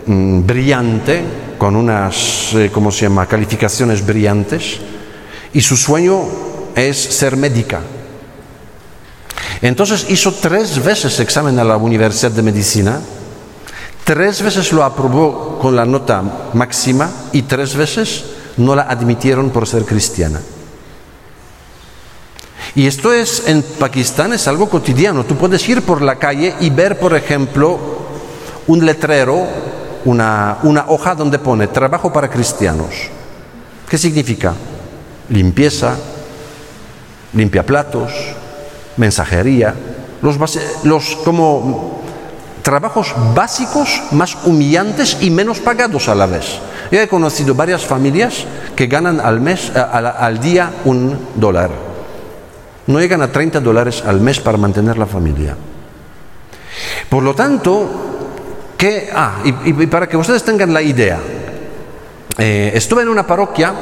mm, 0.05 0.47
brillante, 0.47 1.23
con 1.57 1.75
unas, 1.75 2.53
eh, 2.53 2.71
¿cómo 2.71 2.93
se 2.93 3.07
llama?, 3.07 3.25
calificaciones 3.25 4.05
brillantes, 4.05 4.81
y 5.55 5.63
su 5.63 5.75
sueño 5.75 6.48
es 6.81 6.97
ser 6.97 7.37
médica. 7.37 7.81
Entonces 9.61 10.07
hizo 10.09 10.33
tres 10.33 10.83
veces 10.83 11.19
examen 11.21 11.59
a 11.59 11.65
la 11.65 11.77
Universidad 11.77 12.31
de 12.31 12.43
Medicina, 12.43 13.01
Tres 14.09 14.41
veces 14.41 14.73
lo 14.73 14.85
aprobó 14.85 15.59
con 15.59 15.77
la 15.77 15.85
nota 15.85 16.23
máxima 16.55 17.11
y 17.31 17.43
tres 17.43 17.77
veces 17.77 18.25
no 18.57 18.75
la 18.75 18.85
admitieron 18.85 19.51
por 19.51 19.69
ser 19.69 19.85
cristiana. 19.85 20.41
Y 22.75 22.87
esto 22.87 23.13
es 23.13 23.47
en 23.47 23.63
Pakistán 23.63 24.33
es 24.33 24.49
algo 24.49 24.67
cotidiano. 24.71 25.25
Tú 25.25 25.37
puedes 25.37 25.69
ir 25.69 25.83
por 25.83 26.01
la 26.01 26.17
calle 26.17 26.55
y 26.59 26.71
ver, 26.71 26.99
por 26.99 27.15
ejemplo, 27.15 27.79
un 28.67 28.87
letrero, 28.87 29.47
una, 30.07 30.57
hoja 30.89 31.15
donde 31.15 31.39
pone 31.39 31.67
trabajo 31.67 32.11
para 32.11 32.31
cristianos. 32.31 32.89
¿Qué 33.91 33.99
significa? 33.99 34.55
Limpieza, 35.29 35.95
limpia 37.33 37.65
platos, 37.65 38.13
mensajería, 38.97 39.75
los, 40.23 40.39
los 40.85 41.17
como 41.17 41.99
trabajos 42.63 43.15
básicos 43.35 44.03
más 44.13 44.37
humillantes 44.45 45.19
y 45.21 45.31
menos 45.31 45.59
pagados 45.59 46.09
a 46.09 46.15
la 46.15 46.27
vez. 46.27 46.59
Yo 46.91 47.01
he 47.01 47.09
conocido 47.09 47.55
varias 47.55 47.85
familias 47.85 48.45
que 48.77 48.87
ganan 48.87 49.21
al, 49.21 49.41
mes, 49.41 49.73
al 49.75 50.39
día 50.41 50.71
un 50.85 51.19
dólar. 51.37 51.71
No 52.87 53.01
llegan 53.01 53.23
a 53.23 53.33
30 53.33 53.61
dólares 53.61 54.03
al 54.07 54.21
mes 54.21 54.41
para 54.41 54.59
mantener 54.59 54.99
la 54.99 55.07
familia. 55.07 55.57
Por 57.09 57.23
lo 57.23 57.35
tanto, 57.35 57.89
que, 58.77 59.11
ah, 59.15 59.41
y, 59.45 59.73
para 59.87 60.09
que 60.09 60.17
ustedes 60.17 60.45
tengan 60.45 60.73
la 60.73 60.83
idea, 60.83 61.19
eh, 62.39 62.71
estuve 62.75 63.03
en 63.03 63.09
una 63.09 63.27
parroquia, 63.27 63.73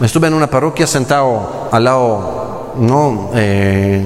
estuve 0.00 0.28
en 0.28 0.34
una 0.34 0.48
parroquia 0.48 0.86
sentado 0.86 1.68
al 1.70 1.84
lado 1.84 2.51
¿no? 2.78 3.30
Eh, 3.34 4.02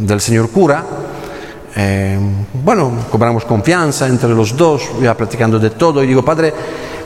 del 0.00 0.20
señor 0.20 0.50
cura, 0.50 0.84
eh, 1.76 2.18
bueno, 2.62 2.92
cobramos 3.10 3.44
confianza 3.44 4.06
entre 4.06 4.30
los 4.30 4.56
dos, 4.56 4.82
ya 5.02 5.16
platicando 5.16 5.58
de 5.58 5.70
todo, 5.70 6.02
y 6.02 6.06
digo, 6.06 6.24
padre, 6.24 6.52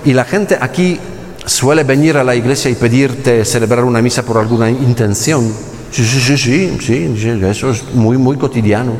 y 0.05 0.13
la 0.13 0.25
gente 0.25 0.59
aquí 0.61 0.99
suele 1.45 1.85
venir 1.85 2.17
a 2.17 2.25
la 2.25 2.35
iglesia 2.35 2.71
y 2.71 2.75
pedirte 2.75 3.45
celebrar 3.45 3.85
una 3.85 4.03
misa 4.03 4.23
por 4.23 4.37
alguna 4.37 4.71
intención. 4.71 5.51
Sí, 5.91 6.05
sí, 6.05 6.21
sí, 6.21 6.77
sí, 6.81 7.15
sí, 7.17 7.29
eso 7.47 7.71
es 7.71 7.95
muy, 7.95 8.19
muy 8.19 8.37
cotidiano. 8.37 8.93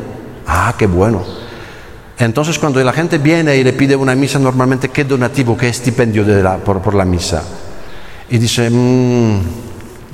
Ah, 0.47 0.73
qué 0.77 0.87
bueno. 0.87 1.23
Entonces 2.17 2.59
cuando 2.59 2.83
la 2.83 2.91
gente 2.91 3.17
viene 3.17 3.55
y 3.55 3.63
le 3.63 3.73
pide 3.73 3.95
una 3.95 4.15
misa, 4.15 4.39
normalmente, 4.39 4.89
¿qué 4.89 5.05
donativo, 5.05 5.55
qué 5.55 5.69
estipendio 5.69 6.25
de 6.25 6.43
la, 6.43 6.57
por, 6.57 6.93
la 6.93 7.05
misa? 7.05 7.43
Y 8.29 8.37
dice, 8.37 8.69
mm, 8.69 9.39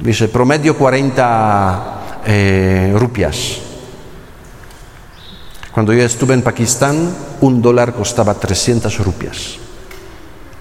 dice, 0.02 0.28
promedio 0.28 0.78
40 0.78 2.22
eh, 2.26 2.94
rupias. 2.98 3.60
Cuando 5.72 5.94
yo 5.94 6.04
estuve 6.04 6.34
en 6.34 6.42
Pakistán, 6.42 7.14
un 7.42 7.62
dólar 7.62 7.94
costaba 7.94 8.34
300 8.34 8.98
rupias. 9.00 9.58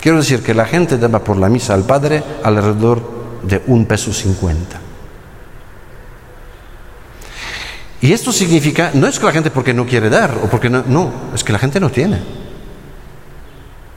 Quiero 0.00 0.18
decir 0.18 0.42
que 0.42 0.52
la 0.52 0.66
gente 0.66 0.98
daba 0.98 1.20
por 1.22 1.36
la 1.36 1.48
misa 1.48 1.72
al 1.72 1.84
Padre 1.84 2.22
alrededor 2.42 3.00
de 3.42 3.62
un 3.68 3.86
peso 3.86 4.12
cincuenta. 4.12 4.80
Y 8.00 8.12
esto 8.12 8.32
significa, 8.32 8.90
no 8.92 9.06
es 9.06 9.18
que 9.18 9.24
la 9.24 9.32
gente 9.32 9.50
porque 9.50 9.72
no 9.72 9.86
quiere 9.86 10.10
dar 10.10 10.30
o 10.42 10.46
porque 10.50 10.68
no, 10.68 10.82
no, 10.86 11.10
es 11.34 11.42
que 11.42 11.52
la 11.52 11.58
gente 11.58 11.80
no 11.80 11.90
tiene. 11.90 12.20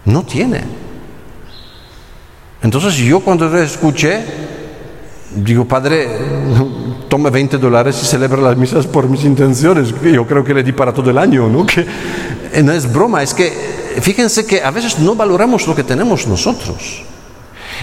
No 0.05 0.23
tiene. 0.23 0.61
Entonces 2.61 2.95
yo 2.95 3.19
cuando 3.19 3.53
escuché, 3.57 4.23
digo, 5.35 5.65
Padre, 5.65 6.07
tome 7.09 7.29
20 7.29 7.57
dólares 7.57 7.99
y 8.01 8.05
celebra 8.05 8.41
las 8.41 8.57
misas 8.57 8.87
por 8.87 9.09
mis 9.09 9.23
intenciones. 9.23 9.93
Yo 10.01 10.25
creo 10.25 10.43
que 10.43 10.53
le 10.53 10.63
di 10.63 10.71
para 10.71 10.93
todo 10.93 11.09
el 11.09 11.17
año, 11.17 11.47
¿no? 11.49 11.65
Que 11.65 11.85
eh, 12.53 12.63
no 12.63 12.71
es 12.71 12.91
broma, 12.91 13.23
es 13.23 13.33
que 13.33 13.51
fíjense 14.01 14.45
que 14.45 14.61
a 14.61 14.71
veces 14.71 14.99
no 14.99 15.15
valoramos 15.15 15.67
lo 15.67 15.75
que 15.75 15.83
tenemos 15.83 16.27
nosotros. 16.27 17.03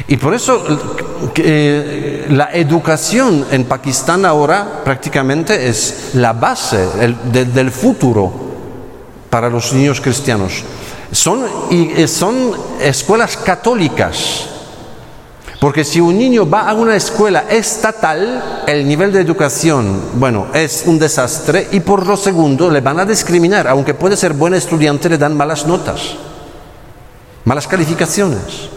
Y 0.08 0.16
por 0.16 0.34
eso 0.34 0.64
eh, 1.36 2.26
la 2.30 2.50
educación 2.52 3.46
en 3.50 3.64
Pakistán 3.64 4.24
ahora 4.24 4.82
prácticamente 4.84 5.68
es 5.68 6.10
la 6.14 6.32
base 6.32 6.88
del 7.32 7.70
futuro 7.70 8.32
para 9.30 9.48
los 9.48 9.72
niños 9.72 10.00
cristianos. 10.00 10.64
Son, 11.12 11.44
y, 11.70 11.92
eh, 11.92 12.08
son 12.08 12.52
escuelas 12.80 13.36
católicas 13.36 14.48
porque 15.64 15.82
si 15.82 15.98
un 15.98 16.18
niño 16.18 16.46
va 16.46 16.68
a 16.68 16.74
una 16.74 16.94
escuela 16.94 17.46
estatal, 17.48 18.62
el 18.66 18.86
nivel 18.86 19.10
de 19.10 19.22
educación, 19.22 19.98
bueno, 20.16 20.48
es 20.52 20.82
un 20.84 20.98
desastre 20.98 21.68
y 21.72 21.80
por 21.80 22.06
lo 22.06 22.18
segundo 22.18 22.70
le 22.70 22.82
van 22.82 23.00
a 23.00 23.06
discriminar, 23.06 23.66
aunque 23.68 23.94
puede 23.94 24.14
ser 24.14 24.34
buen 24.34 24.52
estudiante, 24.52 25.08
le 25.08 25.16
dan 25.16 25.34
malas 25.34 25.64
notas, 25.66 26.16
malas 27.46 27.66
calificaciones. 27.66 28.68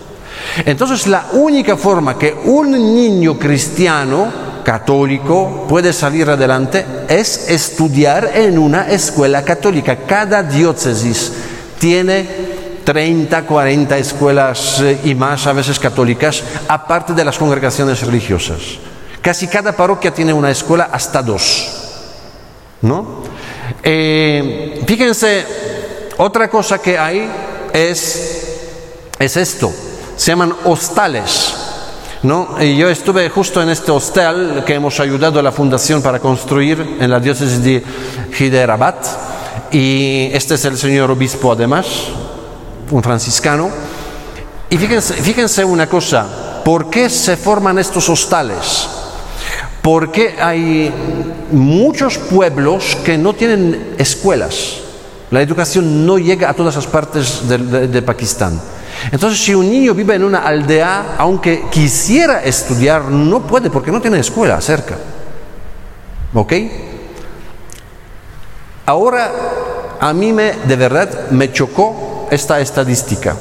Entonces 0.66 1.08
la 1.08 1.26
única 1.34 1.76
forma 1.76 2.18
que 2.18 2.34
un 2.46 2.72
niño 2.72 3.38
cristiano 3.38 4.28
católico 4.64 5.66
puede 5.68 5.92
salir 5.92 6.30
adelante 6.30 6.86
es 7.10 7.50
estudiar 7.50 8.32
en 8.34 8.58
una 8.58 8.90
escuela 8.90 9.44
católica. 9.44 9.98
Cada 10.08 10.42
diócesis 10.42 11.34
tiene 11.80 12.57
30, 12.88 13.46
40 13.46 13.98
escuelas 13.98 14.80
eh, 14.80 14.98
y 15.04 15.14
más, 15.14 15.46
a 15.46 15.52
veces 15.52 15.78
católicas, 15.78 16.42
aparte 16.70 17.12
de 17.12 17.26
las 17.26 17.38
congregaciones 17.38 18.02
religiosas. 18.02 18.62
Casi 19.22 19.50
cada 19.50 19.74
parroquia 19.74 20.14
tiene 20.14 20.32
una 20.32 20.50
escuela 20.50 20.88
hasta 20.90 21.22
dos. 21.22 21.68
¿No? 22.84 23.24
Eh, 23.84 24.82
fíjense, 24.88 25.46
otra 26.16 26.50
cosa 26.50 26.78
que 26.80 26.98
hay 26.98 27.30
es, 27.74 28.56
es 29.20 29.36
esto, 29.36 29.70
se 30.16 30.32
llaman 30.32 30.56
hostales. 30.64 31.56
¿No? 32.24 32.56
Y 32.58 32.78
yo 32.78 32.88
estuve 32.88 33.30
justo 33.30 33.62
en 33.62 33.68
este 33.68 33.92
hostel 33.92 34.64
que 34.66 34.76
hemos 34.76 34.98
ayudado 35.02 35.42
a 35.42 35.44
la 35.44 35.52
fundación 35.52 36.02
para 36.02 36.22
construir 36.22 36.96
en 37.02 37.12
la 37.12 37.20
diócesis 37.20 37.62
de 37.62 37.84
Hyderabad 38.40 38.96
y 39.72 40.30
este 40.32 40.56
es 40.56 40.64
el 40.64 40.78
señor 40.78 41.12
obispo 41.12 41.52
además, 41.52 41.86
un 42.92 43.04
franciscano. 43.04 43.70
Y 44.70 44.78
fíjense, 44.78 45.14
fíjense 45.16 45.64
una 45.64 45.88
cosa, 45.88 46.62
¿por 46.64 46.90
qué 46.90 47.10
se 47.10 47.38
forman 47.38 47.80
estos 47.80 48.10
hostales? 48.10 48.88
Porque 49.82 50.36
hay 50.40 50.94
muchos 51.52 52.18
pueblos 52.18 52.98
que 53.06 53.18
no 53.18 53.34
tienen 53.34 53.96
escuelas. 53.98 54.82
La 55.32 55.42
educación 55.42 56.06
no 56.06 56.18
llega 56.18 56.50
a 56.50 56.54
todas 56.54 56.76
las 56.76 56.88
partes 56.88 57.48
de, 57.48 57.88
de, 57.88 58.02
Pakistán. 58.02 58.60
Entonces, 59.12 59.40
si 59.40 59.54
un 59.54 59.70
niño 59.70 59.94
vive 59.94 60.16
en 60.16 60.24
una 60.24 60.40
aldea, 60.40 61.16
aunque 61.18 61.66
quisiera 61.70 62.44
estudiar, 62.44 63.06
no 63.06 63.42
puede 63.42 63.70
porque 63.70 63.92
no 63.92 64.02
tiene 64.02 64.20
escuela 64.20 64.60
cerca. 64.62 64.98
¿Ok? 66.34 66.54
Ahora, 68.86 69.32
a 70.00 70.14
mí 70.14 70.32
me, 70.32 70.54
de 70.54 70.76
verdad, 70.76 71.30
me 71.32 71.52
chocó 71.52 72.07
esta 72.32 72.60
estadística. 72.60 73.36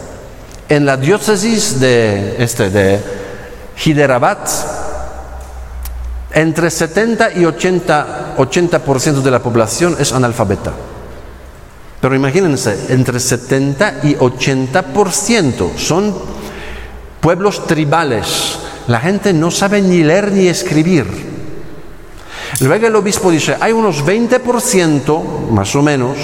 En 0.68 0.84
la 0.84 0.96
diócesis 0.96 1.78
de, 1.78 2.42
este, 2.42 2.70
de 2.70 3.00
Hyderabad, 3.84 4.38
entre 6.32 6.70
70 6.70 7.32
y 7.34 7.44
80, 7.44 8.36
80% 8.36 9.22
de 9.22 9.30
la 9.30 9.40
población 9.40 9.96
es 9.98 10.12
analfabeta. 10.12 10.72
Pero 12.00 12.14
imagínense, 12.14 12.86
entre 12.90 13.20
70 13.20 14.00
y 14.02 14.16
80% 14.16 15.76
son 15.76 16.14
pueblos 17.20 17.66
tribales. 17.66 18.58
La 18.88 19.00
gente 19.00 19.32
no 19.32 19.50
sabe 19.50 19.80
ni 19.80 20.02
leer 20.02 20.32
ni 20.32 20.46
escribir. 20.46 21.06
Luego 22.60 22.86
el 22.86 22.96
obispo 22.96 23.30
dice, 23.30 23.56
hay 23.60 23.72
unos 23.72 24.04
20% 24.04 25.48
más 25.50 25.74
o 25.74 25.82
menos 25.82 26.16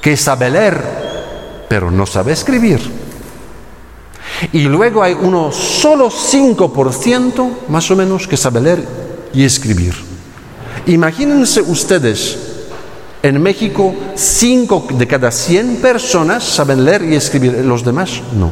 que 0.00 0.16
sabe 0.16 0.50
leer 0.50 1.13
pero 1.68 1.90
no 1.90 2.06
sabe 2.06 2.32
escribir. 2.32 2.80
Y 4.52 4.62
luego 4.64 5.02
hay 5.02 5.14
uno 5.14 5.52
solo 5.52 6.10
5% 6.10 7.50
más 7.68 7.90
o 7.90 7.96
menos 7.96 8.26
que 8.26 8.36
sabe 8.36 8.60
leer 8.60 8.84
y 9.32 9.44
escribir. 9.44 9.94
Imagínense 10.86 11.62
ustedes, 11.62 12.38
en 13.22 13.40
México 13.40 13.94
5 14.14 14.88
de 14.98 15.06
cada 15.06 15.30
100 15.30 15.76
personas 15.76 16.44
saben 16.44 16.84
leer 16.84 17.04
y 17.04 17.14
escribir, 17.14 17.64
los 17.64 17.84
demás 17.84 18.20
no. 18.36 18.50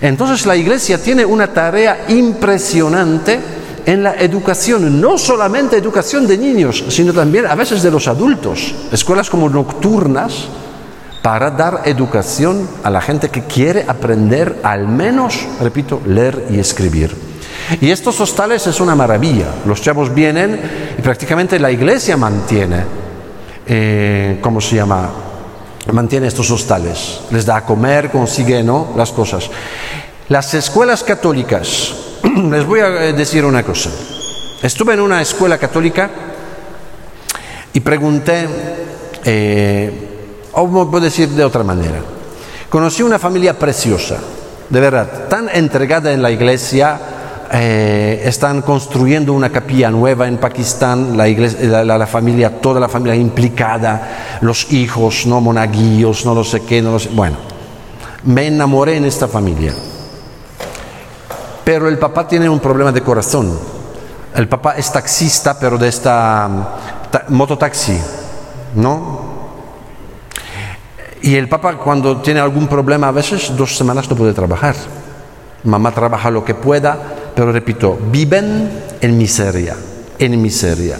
Entonces 0.00 0.46
la 0.46 0.56
iglesia 0.56 1.02
tiene 1.02 1.24
una 1.24 1.52
tarea 1.52 2.06
impresionante 2.08 3.40
en 3.86 4.02
la 4.02 4.14
educación, 4.14 5.00
no 5.00 5.18
solamente 5.18 5.76
educación 5.76 6.26
de 6.26 6.38
niños, 6.38 6.84
sino 6.88 7.12
también 7.12 7.46
a 7.46 7.54
veces 7.54 7.82
de 7.82 7.90
los 7.90 8.08
adultos. 8.08 8.74
Escuelas 8.92 9.30
como 9.30 9.48
nocturnas, 9.48 10.46
para 11.22 11.50
dar 11.50 11.82
educación 11.84 12.68
a 12.82 12.90
la 12.90 13.00
gente 13.00 13.28
que 13.28 13.42
quiere 13.42 13.84
aprender 13.86 14.60
al 14.62 14.88
menos, 14.88 15.46
repito, 15.60 16.00
leer 16.06 16.46
y 16.50 16.58
escribir. 16.58 17.14
Y 17.80 17.90
estos 17.90 18.20
hostales 18.20 18.66
es 18.66 18.80
una 18.80 18.94
maravilla. 18.94 19.46
Los 19.66 19.82
chavos 19.82 20.12
vienen 20.14 20.60
y 20.98 21.02
prácticamente 21.02 21.58
la 21.58 21.70
iglesia 21.70 22.16
mantiene, 22.16 22.84
eh, 23.66 24.38
¿cómo 24.40 24.60
se 24.60 24.76
llama? 24.76 25.10
mantiene 25.92 26.28
estos 26.28 26.50
hostales, 26.50 27.20
les 27.30 27.44
da 27.44 27.56
a 27.56 27.64
comer, 27.64 28.10
consigue 28.10 28.62
¿no? 28.62 28.92
las 28.96 29.12
cosas. 29.12 29.50
Las 30.28 30.54
escuelas 30.54 31.02
católicas, 31.02 31.94
les 32.50 32.64
voy 32.64 32.80
a 32.80 32.88
decir 33.12 33.44
una 33.44 33.62
cosa. 33.62 33.90
Estuve 34.62 34.94
en 34.94 35.00
una 35.00 35.20
escuela 35.20 35.58
católica 35.58 36.10
y 37.72 37.80
pregunté, 37.80 38.46
eh, 39.24 40.09
o 40.52 40.68
puedo 40.68 41.00
decir 41.00 41.28
de 41.28 41.44
otra 41.44 41.62
manera, 41.62 42.00
conocí 42.68 43.02
una 43.02 43.18
familia 43.18 43.58
preciosa, 43.58 44.18
de 44.68 44.80
verdad, 44.80 45.28
tan 45.28 45.48
entregada 45.48 46.12
en 46.12 46.22
la 46.22 46.30
iglesia, 46.30 46.98
eh, 47.52 48.22
están 48.24 48.62
construyendo 48.62 49.32
una 49.32 49.50
capilla 49.50 49.90
nueva 49.90 50.28
en 50.28 50.38
Pakistán, 50.38 51.16
la, 51.16 52.06
familia, 52.06 52.60
toda 52.60 52.78
la 52.78 52.88
familia 52.88 53.16
implicada, 53.16 54.38
los 54.40 54.72
hijos, 54.72 55.26
no 55.26 55.40
monaguillos, 55.40 56.24
no 56.24 56.34
lo 56.34 56.44
sé 56.44 56.62
qué, 56.62 56.80
no 56.80 56.92
lo 56.92 56.98
sé. 57.00 57.10
Bueno, 57.12 57.38
me 58.24 58.46
enamoré 58.46 58.98
en 58.98 59.04
esta 59.04 59.26
familia. 59.26 59.74
Pero 61.64 61.88
el 61.88 61.98
papá 61.98 62.28
tiene 62.28 62.48
un 62.48 62.60
problema 62.60 62.92
de 62.92 63.02
corazón. 63.02 63.58
El 64.34 64.48
papá 64.48 64.74
es 64.76 64.92
taxista, 64.92 65.58
pero 65.58 65.76
de 65.76 65.88
esta 65.88 66.48
mototaxi, 67.28 67.98
¿no? 68.76 69.29
Y 71.22 71.34
el 71.34 71.48
papá 71.48 71.76
cuando 71.76 72.18
tiene 72.18 72.40
algún 72.40 72.66
problema 72.66 73.08
a 73.08 73.12
veces 73.12 73.54
dos 73.56 73.76
semanas 73.76 74.08
no 74.08 74.16
puede 74.16 74.32
trabajar. 74.32 74.74
Mamá 75.64 75.92
trabaja 75.92 76.30
lo 76.30 76.44
que 76.44 76.54
pueda, 76.54 76.98
pero 77.34 77.52
repito, 77.52 77.98
viven 78.10 78.70
en 79.00 79.18
miseria, 79.18 79.76
en 80.18 80.40
miseria. 80.40 80.98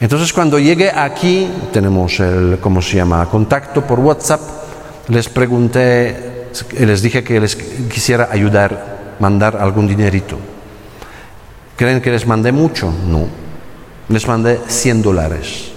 Entonces 0.00 0.32
cuando 0.32 0.58
llegué 0.58 0.90
aquí, 0.90 1.48
tenemos 1.72 2.18
el, 2.20 2.58
¿cómo 2.60 2.82
se 2.82 2.96
llama?, 2.96 3.24
contacto 3.26 3.86
por 3.86 4.00
WhatsApp, 4.00 4.40
les 5.08 5.28
pregunté, 5.28 6.48
les 6.78 7.00
dije 7.00 7.22
que 7.22 7.40
les 7.40 7.56
quisiera 7.56 8.28
ayudar, 8.30 9.16
mandar 9.20 9.56
algún 9.56 9.86
dinerito. 9.86 10.36
¿Creen 11.76 12.00
que 12.00 12.10
les 12.10 12.26
mandé 12.26 12.52
mucho? 12.52 12.92
No. 13.06 13.26
Les 14.08 14.26
mandé 14.26 14.60
100 14.66 15.02
dólares, 15.02 15.72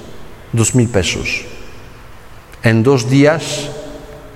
2 0.54 0.76
mil 0.76 0.90
pesos. 0.90 1.46
En 2.64 2.84
dos 2.84 3.10
días 3.10 3.70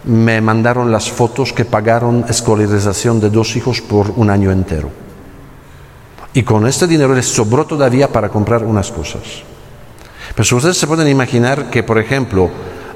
me 0.05 0.41
mandaron 0.41 0.91
las 0.91 1.11
fotos 1.11 1.53
que 1.53 1.65
pagaron 1.65 2.25
escolarización 2.27 3.19
de 3.19 3.29
dos 3.29 3.55
hijos 3.55 3.81
por 3.81 4.11
un 4.15 4.29
año 4.29 4.51
entero. 4.51 4.89
Y 6.33 6.43
con 6.43 6.65
este 6.65 6.87
dinero 6.87 7.13
les 7.13 7.27
sobró 7.27 7.65
todavía 7.65 8.11
para 8.11 8.29
comprar 8.29 8.63
unas 8.63 8.91
cosas. 8.91 9.21
Pero 10.35 10.57
ustedes 10.57 10.77
se 10.77 10.87
pueden 10.87 11.07
imaginar 11.07 11.69
que, 11.69 11.83
por 11.83 11.99
ejemplo, 11.99 12.49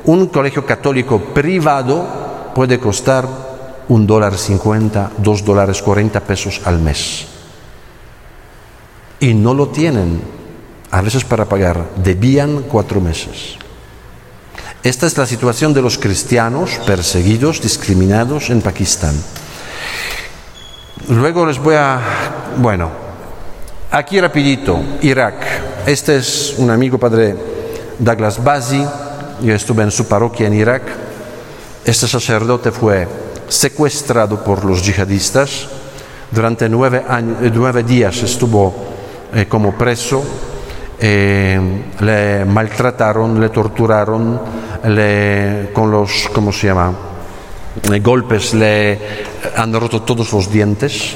un 0.05 0.27
colegio 0.27 0.65
católico 0.65 1.19
privado 1.19 2.51
puede 2.55 2.79
costar 2.79 3.27
un 3.89 4.07
dólar 4.07 4.37
cincuenta, 4.37 5.11
dos 5.17 5.45
dólares 5.45 5.81
cuarenta 5.81 6.21
pesos 6.21 6.61
al 6.65 6.79
mes. 6.79 7.27
Y 9.19 9.33
no 9.33 9.53
lo 9.53 9.67
tienen, 9.67 10.21
a 10.91 11.01
veces 11.01 11.23
para 11.23 11.45
pagar, 11.45 11.85
debían 12.03 12.63
cuatro 12.63 12.99
meses. 13.01 13.57
Esta 14.83 15.07
es 15.07 15.17
la 15.17 15.25
situación 15.25 15.73
de 15.73 15.81
los 15.81 15.97
cristianos 15.97 16.79
perseguidos, 16.85 17.61
discriminados 17.61 18.49
en 18.49 18.61
Pakistán. 18.61 19.15
Luego 21.09 21.45
les 21.45 21.57
voy 21.57 21.75
a, 21.75 21.99
bueno, 22.57 22.91
aquí 23.91 24.21
rapidito, 24.21 24.79
Irak. 25.01 25.35
Este 25.85 26.17
es 26.17 26.55
un 26.57 26.69
amigo 26.69 26.97
padre 26.97 27.35
Douglas 27.97 28.41
Bazi, 28.43 28.85
yo 29.41 29.53
estuve 29.53 29.83
en 29.83 29.91
su 29.91 30.07
parroquia 30.07 30.47
en 30.47 30.53
Irak. 30.53 30.83
Este 31.83 32.07
sacerdote 32.07 32.71
fue 32.71 33.07
secuestrado 33.47 34.43
por 34.43 34.63
los 34.63 34.85
yihadistas. 34.85 35.67
Durante 36.29 36.69
nueve, 36.69 37.03
nueve 37.53 37.83
días 37.83 38.21
estuvo 38.21 38.75
eh, 39.33 39.47
como 39.47 39.75
preso 39.75 40.23
eh, 40.99 41.59
le 41.99 42.45
maltrataron, 42.45 43.39
le 43.39 43.49
torturaron, 43.49 44.39
le, 44.85 45.69
con 45.73 45.91
los, 45.91 46.29
¿cómo 46.33 46.51
se 46.51 46.67
llama? 46.67 46.93
golpes 48.01 48.53
le 48.53 48.99
han 49.55 49.73
roto 49.73 50.01
todos 50.01 50.33
los 50.33 50.51
dientes, 50.51 51.15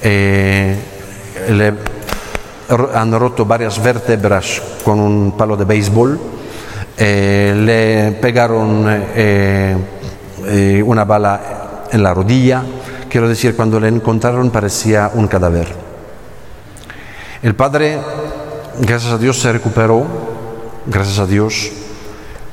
eh, 0.00 0.76
le 1.50 1.74
han 2.94 3.12
roto 3.12 3.44
varias 3.44 3.82
vértebras 3.82 4.62
con 4.82 4.98
un 4.98 5.36
palo 5.36 5.56
de 5.56 5.64
béisbol, 5.64 6.18
eh, 6.96 7.54
le 7.56 8.12
pegaron 8.18 8.86
una 10.84 11.04
bala 11.04 11.86
en 11.92 12.02
la 12.02 12.14
rodilla, 12.14 12.64
quiero 13.10 13.28
decir, 13.28 13.54
cuando 13.54 13.78
le 13.78 13.88
encontraron 13.88 14.50
parecía 14.50 15.10
un 15.12 15.26
cadáver. 15.28 15.68
El 17.42 17.54
padre 17.54 17.98
gracias 18.80 19.12
a 19.12 19.18
Dios 19.18 19.38
se 19.38 19.52
recuperó, 19.52 20.06
gracias 20.86 21.18
a 21.18 21.26
Dios, 21.26 21.70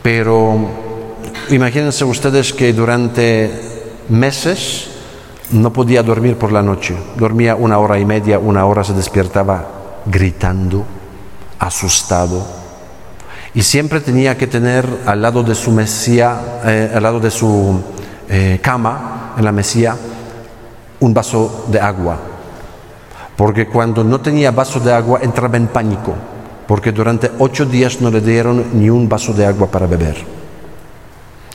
pero 0.08 0.55
imagínense 1.49 2.05
ustedes 2.05 2.53
que 2.53 2.72
durante 2.72 3.51
meses 4.08 4.88
no 5.51 5.74
podía 5.74 6.01
dormir 6.01 6.38
por 6.38 6.53
la 6.53 6.62
noche, 6.62 6.95
dormía 7.18 7.58
una 7.58 7.78
hora 7.78 7.99
y 7.99 8.05
media, 8.05 8.39
una 8.39 8.64
hora 8.64 8.86
se 8.86 8.93
despertaba 8.93 9.68
gritando, 10.05 10.86
asustado, 11.60 12.41
y 13.53 13.62
siempre 13.64 13.99
tenía 13.99 14.38
que 14.38 14.47
tener 14.47 14.88
al 15.05 15.22
lado 15.22 15.43
de 15.43 15.55
su 15.55 15.72
mesía, 15.72 16.62
eh, 16.64 16.89
al 16.95 17.03
lado 17.03 17.20
de 17.20 17.30
su 17.30 17.78
eh, 18.30 18.60
cama, 18.64 19.34
en 19.38 19.43
la 19.43 19.51
mesía, 19.51 19.97
un 21.01 21.14
vaso 21.14 21.66
de 21.68 21.82
agua. 21.82 22.18
Porque 23.36 23.68
cuando 23.68 24.05
no 24.05 24.22
tenía 24.22 24.51
vaso 24.51 24.80
de 24.80 24.93
agua 24.93 25.20
entraba 25.22 25.58
en 25.58 25.68
pánico, 25.68 26.16
porque 26.68 26.91
durante 26.91 27.32
ocho 27.39 27.65
días 27.65 28.01
no 28.01 28.11
le 28.11 28.22
dieron 28.22 28.65
ni 28.74 28.89
un 28.89 29.07
vaso 29.07 29.34
de 29.34 29.45
agua 29.45 29.72
para 29.72 29.88
beber. 29.88 30.18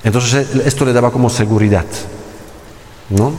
Entonces 0.02 0.56
eh, 0.56 0.62
esto 0.64 0.84
le 0.84 0.92
daba 0.92 1.10
como 1.10 1.28
seguridad, 1.28 1.84
¿no? 3.10 3.32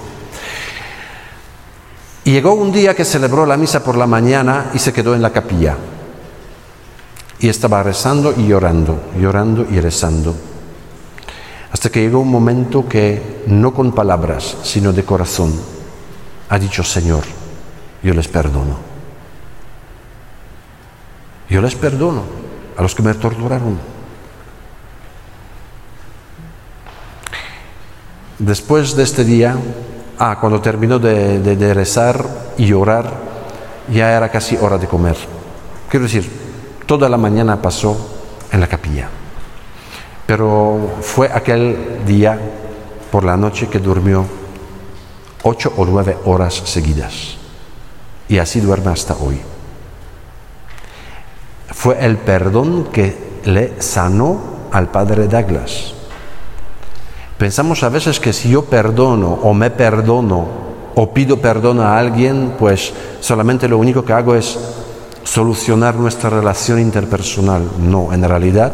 Y 2.26 2.32
llegó 2.32 2.53
un 2.53 2.71
día 2.71 2.95
que 2.95 3.03
celebró 3.03 3.45
la 3.45 3.57
misa 3.57 3.84
por 3.84 3.97
la 3.97 4.07
mañana 4.07 4.71
y 4.74 4.80
se 4.80 4.93
quedó 4.93 5.13
en 5.13 5.21
la 5.21 5.32
capilla. 5.32 5.76
Y 7.39 7.49
estaba 7.49 7.84
rezando 7.84 8.34
y 8.38 8.47
llorando, 8.47 9.11
llorando 9.19 9.67
y 9.69 9.82
rezando. 9.82 10.34
Hasta 11.69 11.89
que 11.89 12.01
llegó 12.01 12.19
un 12.19 12.30
momento 12.30 12.88
que 12.88 13.43
no 13.47 13.74
con 13.74 13.91
palabras, 13.91 14.55
sino 14.63 14.93
de 14.93 15.03
corazón, 15.03 15.51
ha 16.47 16.59
dicho, 16.59 16.84
Señor, 16.84 17.24
yo 18.01 18.13
les 18.13 18.28
perdono. 18.30 18.93
Yo 21.50 21.62
les 21.62 21.76
perdono 21.76 22.24
a 22.78 22.82
los 22.82 22.96
que 22.96 23.04
me 23.04 23.14
torturaron. 23.14 23.78
Después 28.39 28.96
de 28.96 29.04
este 29.04 29.24
día, 29.24 29.56
ah, 30.20 30.38
cuando 30.39 30.60
terminó 30.60 31.00
de, 31.00 31.39
de, 31.39 31.74
rezar 31.74 32.26
y 32.58 32.66
llorar, 32.66 33.12
ya 33.91 34.12
era 34.16 34.30
casi 34.30 34.58
hora 34.58 34.78
de 34.78 34.88
comer. 34.88 35.16
Quiero 35.89 36.06
decir, 36.06 36.30
toda 36.86 37.08
la 37.08 37.18
mañana 37.18 37.62
pasó 37.62 37.96
en 38.52 38.60
la 38.60 38.68
capilla. 38.68 39.10
Pero 40.26 40.96
fue 41.02 41.32
aquel 41.32 42.06
día 42.06 42.39
por 43.12 43.24
la 43.24 43.38
noche 43.38 43.68
que 43.68 43.80
durmió 43.80 44.26
ocho 45.44 45.72
o 45.78 45.86
nueve 45.86 46.18
horas 46.26 46.56
seguidas 46.66 47.36
y 48.28 48.39
así 48.39 48.60
duerme 48.60 48.91
hasta 48.91 49.16
hoy. 49.16 49.53
Fue 51.74 52.03
el 52.05 52.17
perdón 52.17 52.86
que 52.91 53.41
le 53.45 53.82
sanó 53.82 54.39
al 54.71 54.89
padre 54.89 55.28
Douglas. 55.28 55.93
Pensamos 57.38 57.84
a 57.84 57.89
veces 57.89 58.19
que 58.19 58.32
si 58.32 58.49
yo 58.49 58.65
perdono 58.65 59.34
o 59.43 59.53
me 59.53 59.69
perdono 59.69 60.47
o 60.95 61.13
pido 61.13 61.41
perdón 61.41 61.80
a 61.80 61.97
alguien, 61.97 62.55
pues 62.57 62.93
solamente 63.19 63.67
lo 63.67 63.78
único 63.78 64.05
que 64.05 64.13
hago 64.13 64.36
es 64.36 64.57
solucionar 65.24 65.95
nuestra 65.95 66.30
relación 66.30 66.80
interpersonal. 66.80 67.67
No, 67.80 68.13
en 68.13 68.24
realidad 68.24 68.71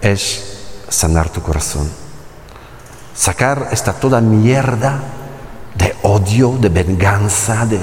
es 0.00 0.84
sanar 0.88 1.30
tu 1.30 1.40
corazón. 1.40 1.90
Sacar 3.14 3.68
esta 3.72 3.92
toda 3.92 4.20
mierda 4.20 5.00
de 5.74 5.94
odio, 6.02 6.56
de 6.60 6.68
venganza, 6.68 7.66
de, 7.66 7.80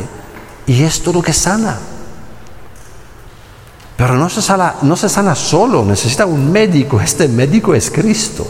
y 0.67 0.83
es 0.83 1.01
todo 1.01 1.15
lo 1.15 1.21
que 1.21 1.33
sana. 1.33 1.77
Pero 4.01 4.15
no 4.15 4.29
se, 4.29 4.41
sana, 4.41 4.77
no 4.81 4.95
se 4.95 5.07
sana 5.07 5.35
solo, 5.35 5.85
necesita 5.85 6.25
un 6.25 6.51
médico. 6.51 6.99
Este 6.99 7.27
médico 7.27 7.75
es 7.75 7.91
Cristo. 7.91 8.47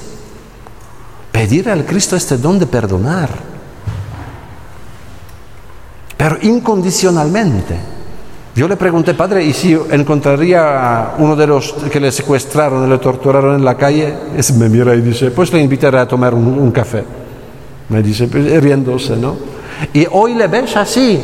Pedir 1.30 1.70
al 1.70 1.84
Cristo 1.84 2.16
este 2.16 2.38
don 2.38 2.58
de 2.58 2.68
perdonar. 2.68 3.30
Pero 6.16 6.38
incondicionalmente. 6.41 7.76
Yo 8.56 8.66
le 8.66 8.78
pregunté, 8.78 9.14
padre, 9.14 9.43
¿y 9.43 9.52
si 9.52 9.78
encontraría 9.89 10.62
a 11.02 11.16
uno 11.18 11.36
de 11.36 11.47
los 11.47 11.74
que 11.91 11.99
le 11.99 12.14
secuestraron 12.14 12.89
le 12.89 12.97
torturaron 12.99 13.56
en 13.56 13.66
la 13.66 13.76
calle? 13.76 14.16
Me 14.58 14.70
mira 14.70 14.95
y 14.95 15.02
dice, 15.02 15.32
pues 15.32 15.52
le 15.52 15.60
invitaré 15.60 15.99
a 15.99 16.08
tomar 16.08 16.34
un, 16.34 16.72
café. 16.72 17.04
Me 17.89 18.02
dice, 18.02 18.30
pues, 18.30 18.64
riéndose, 18.64 19.18
¿no? 19.18 19.36
Y 19.91 20.08
hoy 20.12 20.34
le 20.34 20.47
ves 20.47 20.78
así, 20.78 21.22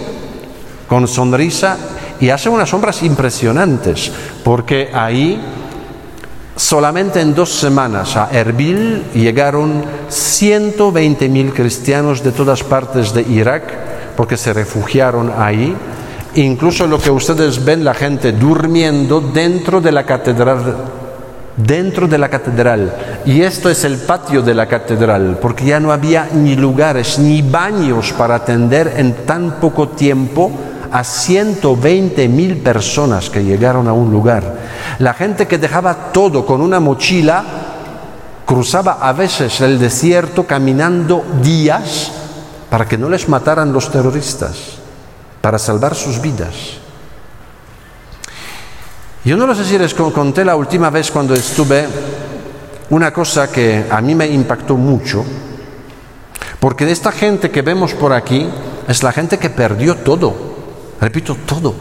con 0.85 1.07
sonrisa, 1.07 1.77
y 2.19 2.29
hace 2.29 2.49
unas 2.49 2.69
sombras 2.69 3.03
impresionantes, 3.03 4.11
porque 4.43 4.89
ahí 4.93 5.39
solamente 6.55 7.21
en 7.21 7.35
dos 7.35 7.53
semanas 7.53 8.17
a 8.17 8.29
Erbil 8.31 9.03
llegaron 9.13 9.83
120 10.09 11.29
mil 11.29 11.53
cristianos 11.53 12.23
de 12.23 12.31
todas 12.31 12.63
partes 12.63 13.13
de 13.13 13.21
Irak, 13.21 13.63
porque 14.15 14.37
se 14.37 14.53
refugiaron 14.53 15.31
ahí. 15.37 15.75
Incluso 16.35 16.85
lo 16.87 16.99
que 16.99 17.09
ustedes 17.09 17.63
ven, 17.63 17.83
la 17.83 17.93
gente 17.93 18.31
durmiendo 18.31 19.21
dentro 19.21 19.81
de 19.81 19.91
la 19.91 20.05
catedral 20.05 20.75
dentro 21.57 22.07
de 22.07 22.17
la 22.19 22.29
catedral. 22.29 22.93
Y 23.25 23.41
esto 23.41 23.69
es 23.69 23.83
el 23.83 23.97
patio 23.97 24.41
de 24.41 24.53
la 24.53 24.67
catedral, 24.67 25.39
porque 25.41 25.65
ya 25.65 25.79
no 25.79 25.91
había 25.91 26.29
ni 26.33 26.55
lugares 26.55 27.19
ni 27.19 27.41
baños 27.41 28.13
para 28.13 28.35
atender 28.35 28.93
en 28.95 29.25
tan 29.25 29.59
poco 29.59 29.89
tiempo 29.89 30.51
a 30.91 31.03
120 31.03 32.27
mil 32.27 32.57
personas 32.57 33.29
que 33.29 33.43
llegaron 33.43 33.87
a 33.87 33.93
un 33.93 34.11
lugar. 34.11 34.55
La 34.99 35.13
gente 35.13 35.47
que 35.47 35.57
dejaba 35.57 36.11
todo 36.11 36.45
con 36.45 36.61
una 36.61 36.79
mochila 36.79 37.43
cruzaba 38.45 38.99
a 39.01 39.13
veces 39.13 39.59
el 39.61 39.77
desierto 39.77 40.47
caminando 40.47 41.23
días 41.43 42.11
para 42.69 42.87
que 42.87 42.97
no 42.97 43.09
les 43.09 43.27
mataran 43.27 43.73
los 43.73 43.91
terroristas, 43.91 44.57
para 45.41 45.59
salvar 45.59 45.95
sus 45.95 46.21
vidas. 46.21 46.53
Yo 49.25 49.35
no 49.35 49.45
lo 49.45 49.53
sé 49.53 49.65
si 49.65 49.77
les 49.77 49.93
conté 49.93 50.45
la 50.45 50.55
última 50.55 50.89
vez 50.89 51.11
cuando 51.11 51.33
estuve 51.33 51.85
una 52.89 53.11
cosa 53.11 53.51
que 53.51 53.85
a 53.89 53.99
mí 53.99 54.15
me 54.15 54.27
impactó 54.27 54.77
mucho, 54.77 55.25
porque 56.61 56.89
esta 56.89 57.11
gente 57.11 57.51
que 57.51 57.61
vemos 57.61 57.93
por 57.93 58.13
aquí 58.13 58.47
es 58.87 59.03
la 59.03 59.11
gente 59.11 59.37
que 59.37 59.49
perdió 59.49 59.97
todo, 59.97 60.46
repito, 60.99 61.37
todo, 61.45 61.73